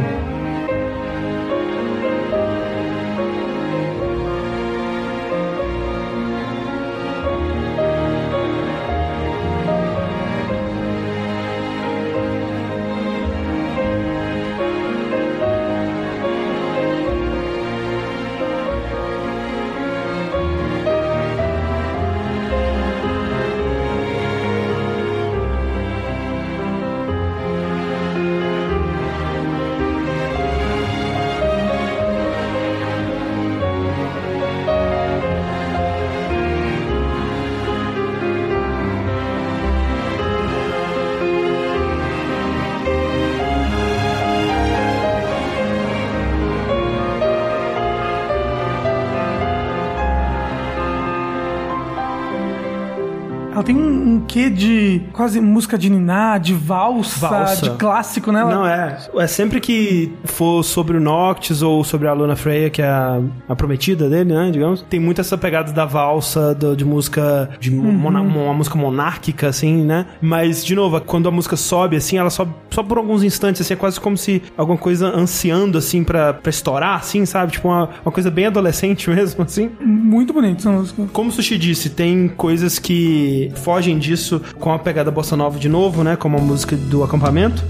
Quê 54.28 54.48
de 54.50 55.00
quase 55.12 55.40
música 55.40 55.76
de 55.78 55.90
niná, 55.90 56.38
de 56.38 56.52
valsa, 56.54 57.28
Valsa. 57.28 57.62
de 57.62 57.70
clássico, 57.76 58.30
né? 58.30 58.44
Não, 58.44 58.66
é. 58.66 58.98
É 59.16 59.26
sempre 59.26 59.60
que 59.60 60.12
for 60.24 60.62
sobre 60.62 60.96
o 60.96 61.00
Noctis 61.00 61.62
ou 61.62 61.82
sobre 61.82 62.06
a 62.08 62.12
Luna 62.12 62.36
Freya, 62.36 62.70
que 62.70 62.82
é 62.82 62.88
a, 62.88 63.20
a 63.48 63.56
prometida 63.56 64.08
dele, 64.08 64.32
né? 64.34 64.50
Digamos. 64.50 64.82
Tem 64.88 65.00
muito 65.00 65.20
essa 65.20 65.36
pegada 65.38 65.72
da 65.72 65.84
valsa, 65.84 66.54
do- 66.54 66.76
de 66.76 66.84
música. 66.84 67.50
de 67.58 67.70
mona- 67.70 68.20
uma 68.20 68.52
música 68.54 68.76
monárquica, 68.78 69.48
assim, 69.48 69.84
né? 69.84 70.06
Mas, 70.20 70.64
de 70.64 70.74
novo, 70.74 71.00
quando 71.00 71.28
a 71.28 71.32
música 71.32 71.56
sobe, 71.56 71.96
assim, 71.96 72.18
ela 72.18 72.30
sobe 72.30 72.52
só 72.70 72.82
por 72.82 72.98
alguns 72.98 73.22
instantes, 73.22 73.62
assim, 73.62 73.74
é 73.74 73.76
quase 73.76 73.98
como 74.00 74.16
se 74.16 74.42
alguma 74.56 74.76
coisa 74.78 75.08
ansiando, 75.08 75.78
assim, 75.78 76.04
pra, 76.04 76.34
pra 76.34 76.50
estourar, 76.50 76.96
assim, 76.98 77.24
sabe? 77.24 77.52
Tipo, 77.52 77.68
uma, 77.68 77.88
uma 78.04 78.12
coisa 78.12 78.30
bem 78.30 78.46
adolescente 78.46 79.08
mesmo, 79.10 79.42
assim. 79.44 79.70
Muito 79.80 80.32
bonita 80.32 80.60
essa 80.60 80.70
música. 80.70 81.06
Como 81.12 81.30
o 81.30 81.32
Sushi 81.32 81.56
disse, 81.56 81.90
tem 81.90 82.28
coisas 82.28 82.78
que 82.78 83.50
fogem 83.56 83.98
disso 83.98 84.17
com 84.58 84.72
a 84.72 84.78
pegada 84.78 85.10
bossa 85.10 85.36
nova 85.36 85.58
de 85.58 85.68
novo, 85.68 86.02
né? 86.02 86.16
Como 86.16 86.36
a 86.36 86.40
música 86.40 86.76
do 86.76 87.02
acampamento. 87.02 87.62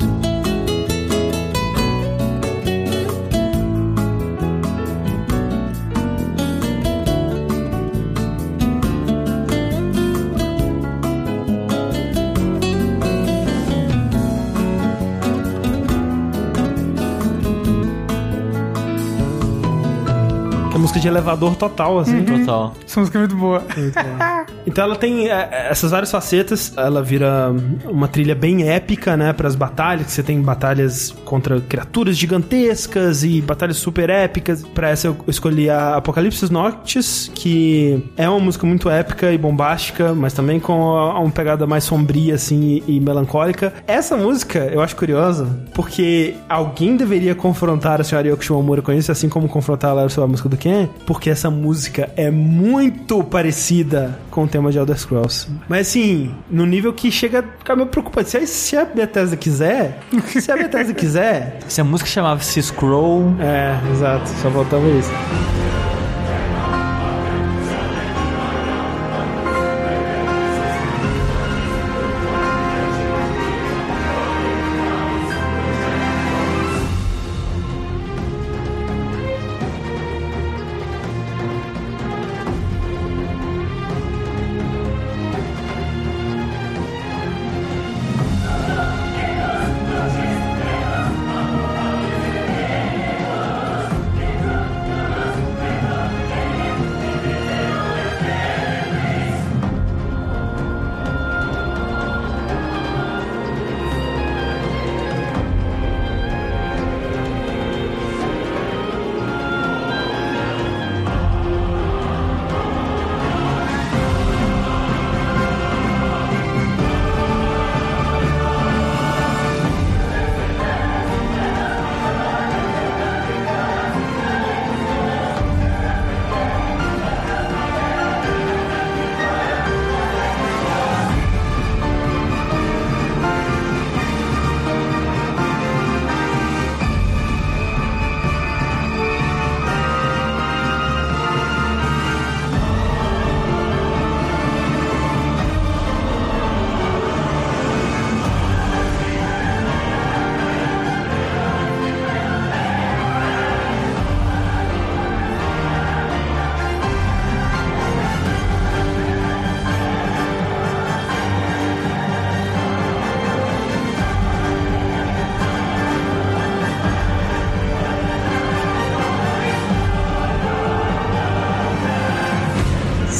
É 20.74 20.78
música 20.78 21.00
de 21.00 21.08
elevador 21.08 21.56
total, 21.56 21.98
assim. 21.98 22.24
Total. 22.24 22.72
Essa 22.86 23.00
música 23.00 23.18
é 23.18 23.20
muito 23.20 23.36
boa. 23.36 23.64
Então 24.68 24.84
ela 24.84 24.96
tem 24.96 25.30
é, 25.30 25.68
essas 25.70 25.90
várias 25.90 26.10
facetas. 26.10 26.74
Ela 26.76 27.02
vira 27.02 27.50
uma 27.86 28.06
trilha 28.06 28.34
bem 28.34 28.68
épica, 28.68 29.16
né, 29.16 29.32
para 29.32 29.48
as 29.48 29.56
batalhas. 29.56 30.06
que 30.06 30.12
Você 30.12 30.22
tem 30.22 30.40
batalhas 30.42 31.10
contra 31.24 31.58
criaturas 31.60 32.16
gigantescas 32.16 33.24
e 33.24 33.40
batalhas 33.40 33.78
super 33.78 34.10
épicas. 34.10 34.62
Pra 34.62 34.90
essa 34.90 35.06
eu 35.06 35.16
escolhi 35.26 35.70
a 35.70 35.96
Apocalipse 35.96 36.52
Noctis, 36.52 37.30
que 37.34 38.04
é 38.16 38.28
uma 38.28 38.38
música 38.38 38.66
muito 38.66 38.90
épica 38.90 39.32
e 39.32 39.38
bombástica, 39.38 40.14
mas 40.14 40.34
também 40.34 40.60
com 40.60 40.74
uma 40.74 41.30
pegada 41.30 41.66
mais 41.66 41.84
sombria 41.84 42.34
assim 42.34 42.82
e, 42.86 42.96
e 42.96 43.00
melancólica. 43.00 43.72
Essa 43.86 44.16
música 44.16 44.58
eu 44.70 44.82
acho 44.82 44.94
curiosa 44.94 45.48
porque 45.72 46.34
alguém 46.48 46.94
deveria 46.96 47.34
confrontar 47.34 48.00
a 48.00 48.04
senhora 48.04 48.28
Yoko 48.28 48.44
Shimomura 48.44 48.82
com 48.82 48.92
isso, 48.92 49.10
assim 49.10 49.30
como 49.30 49.48
confrontar 49.48 49.92
ela 49.92 50.08
sobre 50.10 50.26
a 50.26 50.30
música 50.30 50.48
do 50.48 50.56
Ken, 50.56 50.88
porque 51.06 51.30
essa 51.30 51.50
música 51.50 52.10
é 52.16 52.30
muito 52.30 53.24
parecida 53.24 54.18
com 54.30 54.44
o 54.44 54.48
tema 54.58 54.72
de 54.72 54.78
Elder 54.78 54.98
Scrolls. 54.98 55.48
Mas 55.68 55.88
assim, 55.88 56.34
no 56.50 56.66
nível 56.66 56.92
que 56.92 57.10
chega 57.10 57.40
a 57.40 57.42
ficar 57.42 57.76
meio 57.76 57.88
preocupante. 57.88 58.30
Se 58.30 58.36
a, 58.36 58.46
se 58.46 58.76
a 58.76 58.84
Bethesda 58.84 59.36
quiser, 59.36 60.00
se 60.26 60.50
a 60.50 60.56
Bethesda 60.56 60.92
quiser, 60.92 61.58
Se 61.68 61.80
a 61.80 61.84
música 61.84 62.10
chamava-se 62.10 62.62
Scroll, 62.62 63.34
é, 63.40 63.78
exato, 63.92 64.28
só 64.28 64.50
faltava 64.50 64.86
isso. 64.88 65.10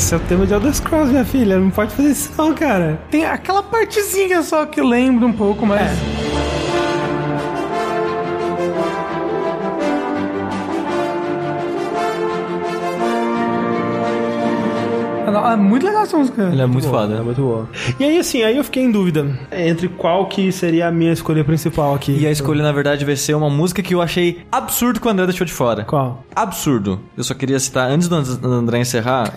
Esse 0.09 0.15
é 0.15 0.17
o 0.17 0.21
tema 0.21 0.47
de 0.47 0.55
Elder 0.55 0.73
Scrolls, 0.75 1.13
minha 1.13 1.23
filha. 1.23 1.59
Não 1.59 1.69
pode 1.69 1.95
fazer 1.95 2.13
isso 2.13 2.33
não, 2.39 2.55
cara. 2.55 2.99
Tem 3.11 3.27
aquela 3.27 3.63
partezinha 3.63 4.43
só 4.43 4.65
que 4.65 4.81
lembra 4.81 5.27
um 5.27 5.33
pouco, 5.35 5.67
mas... 5.67 5.83
É. 5.83 6.39
É 15.53 15.57
muito 15.57 15.87
legal 15.87 16.03
essa 16.03 16.17
música. 16.17 16.43
Ela 16.43 16.63
é 16.63 16.67
muito, 16.67 16.73
muito 16.73 16.89
foda. 16.89 17.15
É 17.15 17.21
muito 17.23 17.41
boa. 17.41 17.69
E 17.99 18.05
aí, 18.05 18.19
assim, 18.19 18.43
aí 18.43 18.57
eu 18.57 18.65
fiquei 18.65 18.83
em 18.83 18.91
dúvida 18.91 19.27
entre 19.51 19.89
qual 19.89 20.27
que 20.27 20.53
seria 20.53 20.89
a 20.89 20.91
minha 20.91 21.13
escolha 21.13 21.43
principal 21.43 21.95
aqui. 21.95 22.19
E 22.19 22.27
a 22.27 22.31
escolha, 22.31 22.63
na 22.63 22.73
verdade, 22.73 23.05
vai 23.05 23.17
ser 23.17 23.35
uma 23.35 23.49
música 23.49 23.83
que 23.83 23.95
eu 23.95 24.03
achei 24.03 24.43
absurdo 24.53 25.01
que 25.01 25.07
o 25.07 25.11
André 25.11 25.27
deixou 25.27 25.47
de 25.47 25.53
fora. 25.53 25.85
Qual? 25.85 26.23
Absurdo. 26.37 27.01
Eu 27.17 27.25
só 27.25 27.33
queria 27.35 27.59
citar, 27.59 27.91
antes 27.91 28.09
do 28.09 28.17
André 28.47 28.81
encerrar, 28.81 29.33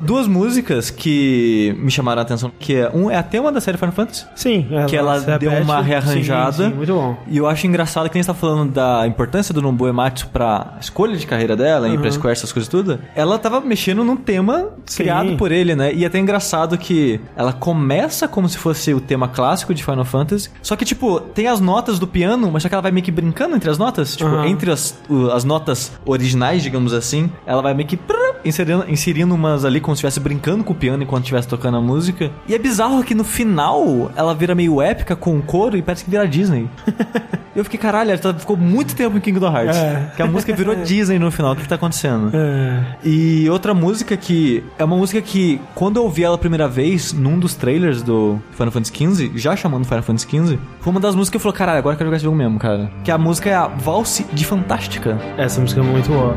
duas 0.00 0.26
músicas 0.26 0.90
que 0.90 1.74
me 1.78 1.90
chamaram 1.90 2.20
a 2.20 2.22
atenção. 2.22 2.50
Que 2.58 2.76
é, 2.76 2.90
um 2.92 3.10
é 3.10 3.16
a 3.16 3.22
tema 3.22 3.50
da 3.52 3.60
série 3.60 3.76
Final 3.76 3.92
Fantasy. 3.92 4.26
Sim. 4.34 4.66
que 4.88 4.96
ela 4.96 5.20
se 5.20 5.26
deu 5.38 5.50
repete. 5.50 5.62
uma 5.62 5.80
rearranjada. 5.80 6.52
Sim, 6.52 6.70
sim, 6.70 6.76
muito 6.76 6.94
bom. 6.94 7.16
E 7.26 7.36
eu 7.36 7.46
acho 7.46 7.66
engraçado 7.66 8.08
que 8.08 8.18
a 8.18 8.20
gente 8.20 8.26
tá 8.26 8.34
falando 8.34 8.72
da 8.72 9.06
importância 9.06 9.52
do 9.52 9.60
Nobuo 9.62 9.88
Ematsu 9.88 10.28
pra 10.28 10.74
escolha 10.80 11.16
de 11.16 11.26
carreira 11.26 11.56
dela, 11.56 11.88
e 11.88 11.98
pra 11.98 12.10
Square, 12.10 12.32
essas 12.32 12.52
coisas 12.52 12.68
tudo. 12.68 12.98
Ela 13.14 13.38
tava 13.38 13.60
mexendo 13.60 14.04
num 14.04 14.16
tema 14.16 14.70
Sim. 14.86 15.02
criado 15.02 15.36
por 15.36 15.52
ele, 15.52 15.74
né? 15.74 15.92
E 15.92 16.04
é 16.04 16.06
até 16.06 16.18
engraçado 16.18 16.76
que 16.78 17.20
ela 17.36 17.52
começa 17.52 18.28
como 18.28 18.48
se 18.48 18.58
fosse 18.58 18.92
o 18.94 19.00
tema 19.00 19.28
clássico 19.28 19.74
de 19.74 19.84
Final 19.84 20.04
Fantasy. 20.04 20.50
Só 20.62 20.76
que, 20.76 20.84
tipo, 20.84 21.20
tem 21.20 21.46
as 21.46 21.60
notas 21.60 21.98
do 21.98 22.06
piano, 22.06 22.50
mas 22.52 22.62
só 22.62 22.68
que 22.68 22.74
ela 22.74 22.82
vai 22.82 22.90
meio 22.90 23.04
que 23.04 23.10
brincando 23.10 23.56
entre 23.56 23.70
as 23.70 23.78
notas. 23.78 24.16
Tipo, 24.16 24.30
Aham. 24.30 24.46
entre 24.46 24.70
as, 24.70 24.98
as 25.32 25.44
notas 25.44 25.92
originais, 26.04 26.62
digamos 26.62 26.92
assim, 26.92 27.30
ela 27.46 27.62
vai 27.62 27.74
meio 27.74 27.88
que 27.88 27.98
inserindo, 28.44 28.84
inserindo 28.88 29.34
umas 29.34 29.64
ali 29.64 29.80
como 29.88 29.96
se 29.96 30.00
estivesse 30.00 30.20
brincando 30.20 30.62
com 30.62 30.74
o 30.74 30.76
piano 30.76 31.02
enquanto 31.02 31.24
estivesse 31.24 31.48
tocando 31.48 31.78
a 31.78 31.80
música. 31.80 32.30
E 32.46 32.54
é 32.54 32.58
bizarro 32.58 33.02
que 33.02 33.14
no 33.14 33.24
final 33.24 34.12
ela 34.14 34.34
vira 34.34 34.54
meio 34.54 34.82
épica 34.82 35.16
com 35.16 35.38
o 35.38 35.42
coro 35.42 35.78
e 35.78 35.82
parece 35.82 36.04
que 36.04 36.10
vira 36.10 36.28
Disney. 36.28 36.68
Eu 37.56 37.64
fiquei, 37.64 37.80
caralho, 37.80 38.12
ela 38.12 38.34
ficou 38.34 38.56
muito 38.56 38.94
tempo 38.94 39.16
em 39.16 39.20
Kingdom 39.20 39.46
Hearts. 39.46 39.76
É. 39.76 40.12
Que 40.14 40.22
a 40.22 40.26
música 40.26 40.54
virou 40.54 40.76
Disney 40.84 41.18
no 41.18 41.30
final. 41.30 41.52
O 41.52 41.56
que, 41.56 41.62
que 41.62 41.68
tá 41.68 41.74
acontecendo? 41.74 42.30
É. 42.32 42.84
E 43.02 43.48
outra 43.50 43.74
música 43.74 44.16
que 44.16 44.62
é 44.78 44.84
uma 44.84 44.96
música 44.96 45.20
que, 45.20 45.60
quando 45.74 45.96
eu 45.96 46.04
ouvi 46.04 46.22
ela 46.22 46.36
a 46.36 46.38
primeira 46.38 46.68
vez, 46.68 47.12
num 47.12 47.36
dos 47.38 47.56
trailers 47.56 48.00
do 48.02 48.38
Final 48.52 48.70
Fantasy 48.70 48.92
XV, 48.94 49.32
já 49.34 49.56
chamando 49.56 49.86
Final 49.86 50.02
Fantasy 50.02 50.28
XV, 50.28 50.58
foi 50.80 50.90
uma 50.90 51.00
das 51.00 51.16
músicas 51.16 51.30
que 51.30 51.36
eu 51.38 51.40
falei, 51.40 51.58
caralho, 51.58 51.78
agora 51.78 51.94
eu 51.94 51.98
quero 51.98 52.08
jogar 52.08 52.16
esse 52.18 52.24
jogo 52.24 52.36
mesmo, 52.36 52.58
cara. 52.58 52.92
Que 53.02 53.10
a 53.10 53.18
música 53.18 53.50
é 53.50 53.54
a 53.54 53.66
Valse 53.66 54.24
de 54.32 54.44
Fantástica. 54.44 55.18
Essa 55.36 55.60
música 55.60 55.80
é 55.80 55.84
muito 55.84 56.10
boa. 56.10 56.36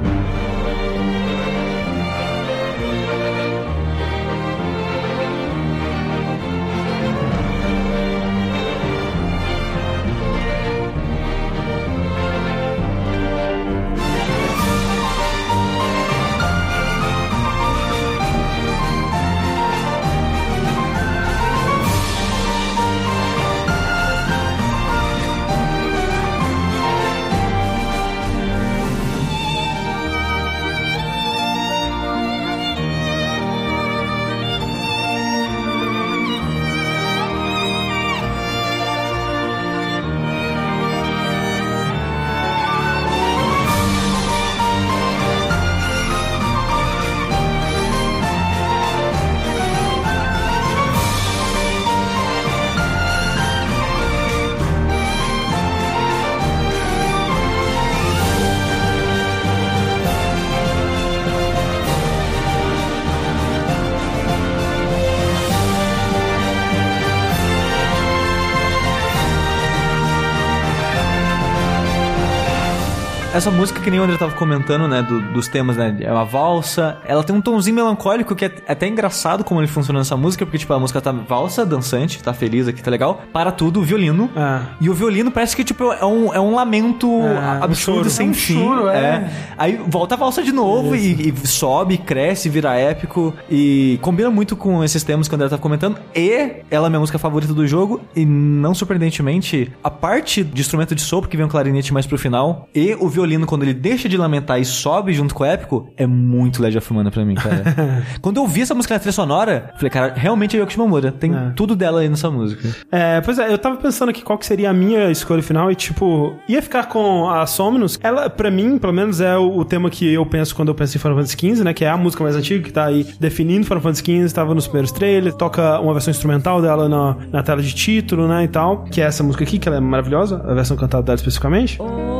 Essa 73.41 73.49
música 73.49 73.79
que 73.81 73.89
nem 73.89 73.99
o 73.99 74.03
André 74.03 74.17
tava 74.17 74.33
comentando, 74.35 74.87
né, 74.87 75.01
do- 75.01 75.19
dos 75.33 75.47
temas, 75.47 75.75
né, 75.75 75.97
é 76.01 76.11
uma 76.13 76.23
valsa. 76.23 76.99
Ela 77.03 77.23
tem 77.23 77.35
um 77.35 77.41
tomzinho 77.41 77.75
melancólico 77.75 78.35
que 78.35 78.45
é 78.45 78.51
até 78.67 78.87
engraçado 78.87 79.43
como 79.43 79.59
ele 79.59 79.67
funciona 79.67 79.97
nessa 79.97 80.15
música, 80.15 80.45
porque, 80.45 80.59
tipo, 80.59 80.71
a 80.71 80.79
música 80.79 81.01
tá 81.01 81.11
valsa, 81.11 81.65
dançante, 81.65 82.21
tá 82.21 82.33
feliz 82.33 82.67
aqui, 82.67 82.83
tá 82.83 82.91
legal. 82.91 83.23
Para 83.33 83.51
tudo, 83.51 83.81
violino. 83.81 84.29
É. 84.35 84.59
E 84.79 84.91
o 84.91 84.93
violino 84.93 85.31
parece 85.31 85.55
que, 85.55 85.63
tipo, 85.63 85.91
é 85.91 86.05
um, 86.05 86.31
é 86.31 86.39
um 86.39 86.53
lamento 86.53 87.07
É, 87.07 87.59
um 87.59 87.63
absurdo, 87.63 87.97
choro. 88.01 88.09
sem 88.11 88.27
É 88.27 88.29
um 88.29 88.33
fim. 88.35 88.53
choro, 88.53 88.87
é. 88.89 89.27
Aí 89.57 89.81
volta 89.87 90.13
a 90.13 90.17
valsa 90.19 90.43
de 90.43 90.51
novo 90.51 90.95
e, 90.95 91.29
e 91.29 91.47
sobe, 91.47 91.97
cresce, 91.97 92.47
vira 92.47 92.75
épico. 92.75 93.33
E 93.49 93.97
combina 94.03 94.29
muito 94.29 94.55
com 94.55 94.83
esses 94.83 95.03
temas 95.03 95.27
que 95.27 95.33
o 95.33 95.35
André 95.35 95.49
tava 95.49 95.59
comentando. 95.59 95.97
E 96.15 96.57
ela 96.69 96.85
é 96.85 96.87
a 96.87 96.89
minha 96.91 96.99
música 96.99 97.17
favorita 97.17 97.55
do 97.55 97.65
jogo. 97.65 98.01
E 98.15 98.23
não 98.23 98.75
surpreendentemente, 98.75 99.71
a 99.83 99.89
parte 99.89 100.43
de 100.43 100.61
instrumento 100.61 100.93
de 100.93 101.01
sopro, 101.01 101.27
que 101.27 101.35
vem 101.35 101.47
um 101.47 101.49
clarinete 101.49 101.91
mais 101.91 102.05
pro 102.05 102.19
final, 102.19 102.67
e 102.75 102.95
o 102.99 103.09
violino, 103.09 103.30
quando 103.45 103.63
ele 103.63 103.73
deixa 103.73 104.07
de 104.09 104.17
lamentar 104.17 104.59
e 104.59 104.65
sobe 104.65 105.13
junto 105.13 105.33
com 105.35 105.43
o 105.43 105.45
épico, 105.45 105.89
é 105.97 106.05
muito 106.07 106.61
Legend 106.61 106.77
of 106.79 106.93
Mana 106.93 107.11
pra 107.11 107.23
mim, 107.25 107.35
cara. 107.35 107.63
quando 108.21 108.37
eu 108.37 108.43
ouvi 108.43 108.61
essa 108.61 108.73
música 108.75 108.93
na 108.95 108.99
trilha 108.99 109.11
sonora, 109.13 109.71
falei, 109.75 109.89
cara, 109.89 110.13
realmente 110.15 110.55
é 110.55 110.59
Yoko 110.59 110.71
Shimomura. 110.71 111.11
Tem 111.11 111.33
É. 111.35 111.51
tudo 111.55 111.75
dela 111.75 112.01
aí 112.01 112.09
nessa 112.09 112.29
música. 112.29 112.67
É, 112.91 113.21
pois 113.21 113.39
é, 113.39 113.51
eu 113.51 113.57
tava 113.57 113.77
pensando 113.77 114.09
aqui 114.09 114.21
qual 114.21 114.37
que 114.37 114.45
seria 114.45 114.69
a 114.69 114.73
minha 114.73 115.09
escolha 115.11 115.41
final 115.41 115.71
e, 115.71 115.75
tipo, 115.75 116.33
ia 116.47 116.61
ficar 116.61 116.87
com 116.87 117.29
a 117.29 117.45
Somnus. 117.45 117.99
Ela, 118.01 118.29
pra 118.29 118.49
mim, 118.51 118.77
pelo 118.77 118.93
menos, 118.93 119.21
é 119.21 119.37
o, 119.37 119.57
o 119.59 119.65
tema 119.65 119.89
que 119.89 120.11
eu 120.13 120.25
penso 120.25 120.55
quando 120.55 120.69
eu 120.69 120.75
penso 120.75 120.97
em 120.97 120.99
Final 120.99 121.17
Fantasy 121.17 121.37
XV, 121.37 121.63
né? 121.63 121.73
Que 121.73 121.85
é 121.85 121.89
a 121.89 121.97
música 121.97 122.23
mais 122.23 122.35
antiga, 122.35 122.63
que 122.63 122.73
tá 122.73 122.85
aí 122.85 123.05
definindo 123.19 123.65
Final 123.65 123.81
Fantasy 123.81 124.03
XV, 124.03 124.33
tava 124.33 124.53
nos 124.53 124.65
primeiros 124.67 124.91
trailers, 124.91 125.35
toca 125.35 125.79
uma 125.79 125.93
versão 125.93 126.11
instrumental 126.11 126.61
dela 126.61 126.87
na, 126.89 127.15
na 127.31 127.43
tela 127.43 127.61
de 127.61 127.73
título, 127.73 128.27
né? 128.27 128.43
E 128.43 128.47
tal. 128.47 128.83
Que 128.85 129.01
é 129.01 129.05
essa 129.05 129.23
música 129.23 129.43
aqui, 129.43 129.57
que 129.59 129.67
ela 129.67 129.77
é 129.77 129.79
maravilhosa, 129.79 130.41
a 130.47 130.53
versão 130.53 130.75
cantada 130.77 131.03
dela 131.03 131.15
especificamente. 131.15 131.81
Omnia 131.81 132.10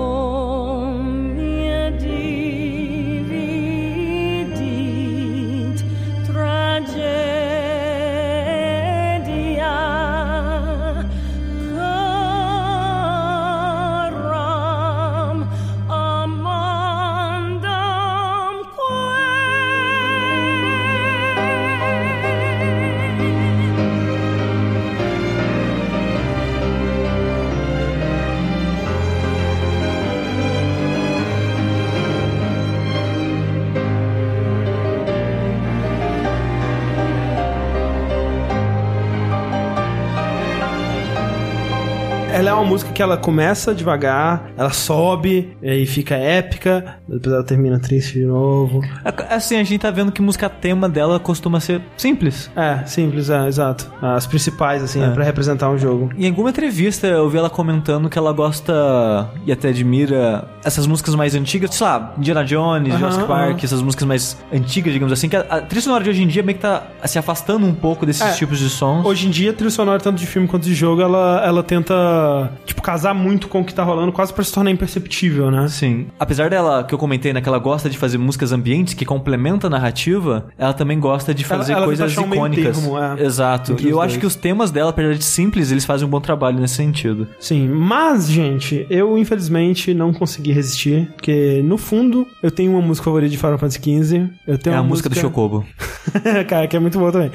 É 42.91 42.93
que 42.93 43.01
ela 43.01 43.15
começa 43.15 43.73
devagar, 43.73 44.51
ela 44.57 44.71
sobe, 44.71 45.55
e 45.61 45.69
aí 45.69 45.85
fica 45.85 46.13
épica, 46.15 46.97
depois 47.07 47.33
ela 47.33 47.43
termina 47.43 47.79
triste 47.79 48.19
de 48.19 48.25
novo. 48.25 48.81
Assim, 49.29 49.55
a 49.55 49.63
gente 49.63 49.79
tá 49.79 49.89
vendo 49.89 50.11
que 50.11 50.21
música 50.21 50.49
tema 50.49 50.89
dela 50.89 51.17
costuma 51.17 51.61
ser 51.61 51.81
simples. 51.95 52.51
É, 52.53 52.85
simples, 52.85 53.29
é, 53.29 53.47
exato. 53.47 53.89
As 54.01 54.27
principais, 54.27 54.83
assim, 54.83 55.01
é. 55.01 55.09
pra 55.09 55.23
representar 55.23 55.69
um 55.69 55.77
jogo. 55.77 56.09
Em 56.17 56.27
alguma 56.27 56.49
entrevista 56.49 57.07
eu 57.07 57.29
vi 57.29 57.37
ela 57.37 57.49
comentando 57.49 58.09
que 58.09 58.17
ela 58.17 58.33
gosta 58.33 59.29
e 59.45 59.53
até 59.53 59.69
admira 59.69 60.49
essas 60.61 60.85
músicas 60.85 61.15
mais 61.15 61.33
antigas, 61.33 61.73
sei 61.73 61.87
lá, 61.87 62.13
Indiana 62.17 62.43
Jones, 62.43 62.89
Aham, 62.89 62.99
Jurassic 62.99 63.25
Park, 63.25 63.63
essas 63.63 63.81
músicas 63.81 64.05
mais 64.05 64.37
antigas, 64.51 64.91
digamos 64.91 65.13
assim, 65.13 65.29
que 65.29 65.37
a, 65.37 65.45
a 65.49 65.61
trilha 65.61 65.81
sonora 65.81 66.03
de 66.03 66.09
hoje 66.09 66.23
em 66.23 66.27
dia 66.27 66.43
meio 66.43 66.57
que 66.57 66.61
tá 66.61 66.83
se 67.05 67.17
afastando 67.17 67.65
um 67.65 67.73
pouco 67.73 68.05
desses 68.05 68.21
É, 68.21 68.33
tipos 68.33 68.59
de 68.59 68.69
sons. 68.69 69.05
Hoje 69.05 69.27
em 69.27 69.29
dia, 69.29 69.51
a 69.51 69.53
trilha 69.53 69.71
sonora, 69.71 69.97
tanto 69.97 70.17
de 70.17 70.27
filme 70.27 70.45
quanto 70.45 70.63
de 70.63 70.73
jogo, 70.75 71.01
ela, 71.01 71.41
ela 71.45 71.63
tenta 71.63 72.51
tipo, 72.65 72.80
casar 72.81 73.13
muito 73.13 73.47
com 73.47 73.61
o 73.61 73.65
que 73.65 73.73
tá 73.73 73.83
rolando, 73.83 74.11
quase 74.11 74.33
pra 74.33 74.43
se 74.43 74.51
tornar 74.53 74.71
imperceptível, 74.71 75.49
né? 75.51 75.67
Sim. 75.67 76.07
Apesar 76.19 76.49
dela, 76.49 76.83
que 76.83 76.93
eu 76.93 76.97
comentei, 76.97 77.31
né, 77.33 77.41
que 77.41 77.47
ela 77.47 77.59
gosta 77.59 77.89
de 77.89 77.97
fazer 77.97 78.17
músicas 78.17 78.51
ambientes 78.51 78.93
que 78.93 79.05
complementam 79.05 79.67
a 79.67 79.71
narrativa, 79.71 80.47
ela 80.57 80.73
também 80.73 80.99
gosta 80.99 81.33
de 81.33 81.43
fazer 81.43 81.73
ela 81.73 81.81
tenta 81.81 81.85
coisas 81.87 82.11
achar 82.11 82.27
um 82.27 82.33
icônicas. 82.33 82.77
termo, 82.77 82.97
é, 82.99 83.23
Exato. 83.23 83.71
E 83.79 83.85
eu 83.85 83.97
dois. 83.97 84.05
acho 84.11 84.19
que 84.19 84.25
os 84.25 84.35
temas 84.35 84.71
dela, 84.71 84.89
apesar 84.89 85.13
de 85.13 85.23
simples, 85.23 85.71
eles 85.71 85.85
fazem 85.85 86.07
um 86.07 86.09
bom 86.09 86.19
trabalho 86.21 86.59
nesse 86.59 86.75
sentido. 86.75 87.27
Sim, 87.39 87.67
mas, 87.69 88.29
gente, 88.29 88.85
eu 88.89 89.17
infelizmente 89.17 89.93
não 89.93 90.13
consegui 90.13 90.51
resistir, 90.51 91.09
porque 91.15 91.61
no 91.63 91.77
fundo 91.77 92.27
eu 92.41 92.51
tenho 92.51 92.71
uma 92.71 92.81
música 92.81 93.05
favorita 93.05 93.29
de 93.31 93.37
Final 93.37 93.57
Fantasy 93.57 93.79
XV. 93.79 94.29
Eu 94.47 94.57
tenho 94.57 94.73
é 94.73 94.77
a 94.77 94.81
uma 94.81 94.87
música 94.87 95.09
do 95.09 95.15
Chocobo. 95.15 95.65
Cara, 96.47 96.67
que 96.67 96.75
é 96.75 96.79
muito 96.79 96.97
boa 96.97 97.11
também. 97.11 97.31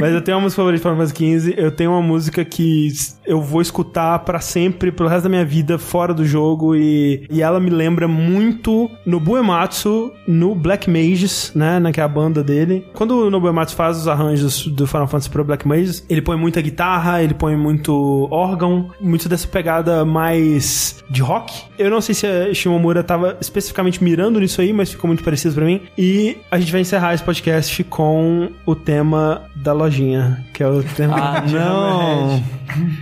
Mas 0.00 0.12
eu 0.12 0.22
tenho 0.22 0.36
uma 0.36 0.44
música 0.44 0.62
favorita 0.62 0.78
de 0.78 0.82
Final 0.82 1.06
Fantasy 1.06 1.40
XV. 1.40 1.54
Eu 1.56 1.70
tenho 1.70 1.90
uma 1.90 2.02
música 2.02 2.44
que 2.44 2.88
eu 3.24 3.40
vou 3.40 3.60
escutar 3.60 4.18
pra 4.20 4.40
sempre, 4.40 4.85
pelo 4.92 5.08
resto 5.08 5.24
da 5.24 5.28
minha 5.28 5.44
vida, 5.44 5.78
fora 5.78 6.12
do 6.14 6.24
jogo. 6.24 6.74
E, 6.74 7.26
e 7.30 7.42
ela 7.42 7.60
me 7.60 7.70
lembra 7.70 8.06
muito 8.08 8.90
no 9.04 9.20
Buematsu, 9.20 10.12
no 10.26 10.54
Black 10.54 10.90
Mages, 10.90 11.52
né? 11.54 11.78
né, 11.80 11.92
Que 11.92 12.00
é 12.00 12.04
a 12.04 12.08
banda 12.08 12.42
dele. 12.42 12.86
Quando 12.92 13.26
o 13.26 13.30
Nobuematsu 13.30 13.74
faz 13.74 13.96
os 13.98 14.08
arranjos 14.08 14.66
do 14.66 14.86
Final 14.86 15.06
Fantasy 15.06 15.30
pro 15.30 15.44
Black 15.44 15.66
Mages, 15.66 16.04
ele 16.08 16.22
põe 16.22 16.36
muita 16.36 16.60
guitarra, 16.60 17.22
ele 17.22 17.34
põe 17.34 17.56
muito 17.56 18.28
órgão, 18.30 18.90
muito 19.00 19.28
dessa 19.28 19.46
pegada 19.46 20.04
mais 20.04 21.04
de 21.08 21.22
rock. 21.22 21.62
Eu 21.78 21.90
não 21.90 22.00
sei 22.00 22.14
se 22.14 22.26
a 22.26 22.52
Shimomura 22.52 23.02
tava 23.02 23.36
especificamente 23.40 24.02
mirando 24.02 24.40
nisso 24.40 24.60
aí, 24.60 24.72
mas 24.72 24.90
ficou 24.90 25.08
muito 25.08 25.22
parecido 25.22 25.54
pra 25.54 25.64
mim. 25.64 25.80
E 25.96 26.36
a 26.50 26.58
gente 26.58 26.72
vai 26.72 26.80
encerrar 26.80 27.14
esse 27.14 27.22
podcast 27.22 27.82
com 27.84 28.50
o 28.64 28.74
tema 28.74 29.42
da 29.54 29.72
lojinha, 29.72 30.44
que 30.52 30.62
é 30.62 30.68
o 30.68 30.82
tema 30.82 31.16
Ah, 31.16 31.42
não. 31.42 32.42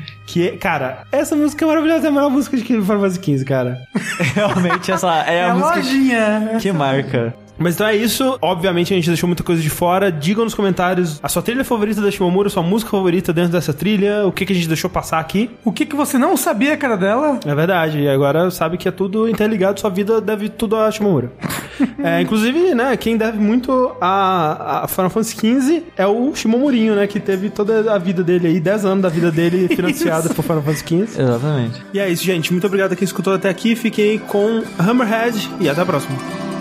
Que, 0.34 0.56
cara, 0.56 1.04
essa 1.12 1.36
música 1.36 1.64
é 1.64 1.68
maravilhosa, 1.68 2.06
é 2.06 2.08
a 2.08 2.10
melhor 2.10 2.28
música 2.28 2.56
de 2.56 2.64
Final 2.64 2.82
Fantasy 2.82 3.20
XV, 3.22 3.44
cara. 3.44 3.78
Realmente, 4.34 4.90
essa 4.90 5.22
é 5.28 5.36
É 5.36 5.44
a 5.44 5.52
a 5.52 5.54
música 5.54 5.76
lojinha. 5.76 6.58
que 6.60 6.72
marca. 6.72 7.32
Mas 7.58 7.74
então 7.74 7.86
é 7.86 7.96
isso. 7.96 8.38
Obviamente 8.40 8.92
a 8.92 8.96
gente 8.96 9.08
deixou 9.08 9.26
muita 9.26 9.42
coisa 9.42 9.62
de 9.62 9.70
fora. 9.70 10.10
Digam 10.10 10.44
nos 10.44 10.54
comentários 10.54 11.20
a 11.22 11.28
sua 11.28 11.42
trilha 11.42 11.64
favorita 11.64 12.00
da 12.00 12.10
Shimomura, 12.10 12.48
sua 12.48 12.62
música 12.62 12.90
favorita 12.90 13.32
dentro 13.32 13.52
dessa 13.52 13.72
trilha, 13.72 14.26
o 14.26 14.32
que, 14.32 14.44
que 14.44 14.52
a 14.52 14.56
gente 14.56 14.68
deixou 14.68 14.90
passar 14.90 15.18
aqui. 15.18 15.50
O 15.64 15.72
que, 15.72 15.86
que 15.86 15.96
você 15.96 16.18
não 16.18 16.36
sabia 16.36 16.76
que 16.76 16.84
era 16.84 16.96
dela? 16.96 17.38
É 17.44 17.54
verdade. 17.54 18.00
E 18.00 18.08
agora 18.08 18.50
sabe 18.50 18.76
que 18.76 18.88
é 18.88 18.90
tudo 18.90 19.28
interligado, 19.28 19.80
sua 19.80 19.90
vida 19.90 20.20
deve 20.20 20.48
tudo 20.48 20.76
a 20.76 20.90
Shimomura. 20.90 21.32
é, 22.02 22.20
inclusive, 22.20 22.74
né, 22.74 22.96
quem 22.96 23.16
deve 23.16 23.38
muito 23.38 23.94
a, 24.00 24.84
a 24.84 24.88
Final 24.88 25.10
Fantasy 25.10 25.36
XV 25.36 25.82
é 25.96 26.06
o 26.06 26.34
Shimomurinho, 26.34 26.94
né, 26.94 27.06
que 27.06 27.20
teve 27.20 27.50
toda 27.50 27.92
a 27.92 27.98
vida 27.98 28.22
dele 28.22 28.48
aí, 28.48 28.60
10 28.60 28.84
anos 28.84 29.02
da 29.02 29.08
vida 29.08 29.30
dele 29.30 29.68
financiada 29.74 30.28
por 30.28 30.42
Final 30.42 30.62
Fantasy 30.62 30.84
XV. 30.86 31.22
Exatamente. 31.22 31.82
E 31.92 31.98
é 31.98 32.08
isso, 32.08 32.24
gente. 32.24 32.52
Muito 32.52 32.66
obrigado 32.66 32.92
a 32.92 32.96
quem 32.96 33.04
escutou 33.04 33.34
até 33.34 33.48
aqui. 33.48 33.76
Fiquem 33.76 34.18
com 34.18 34.62
Hammerhead 34.78 35.50
e 35.60 35.68
até 35.68 35.80
a 35.82 35.86
próxima. 35.86 36.53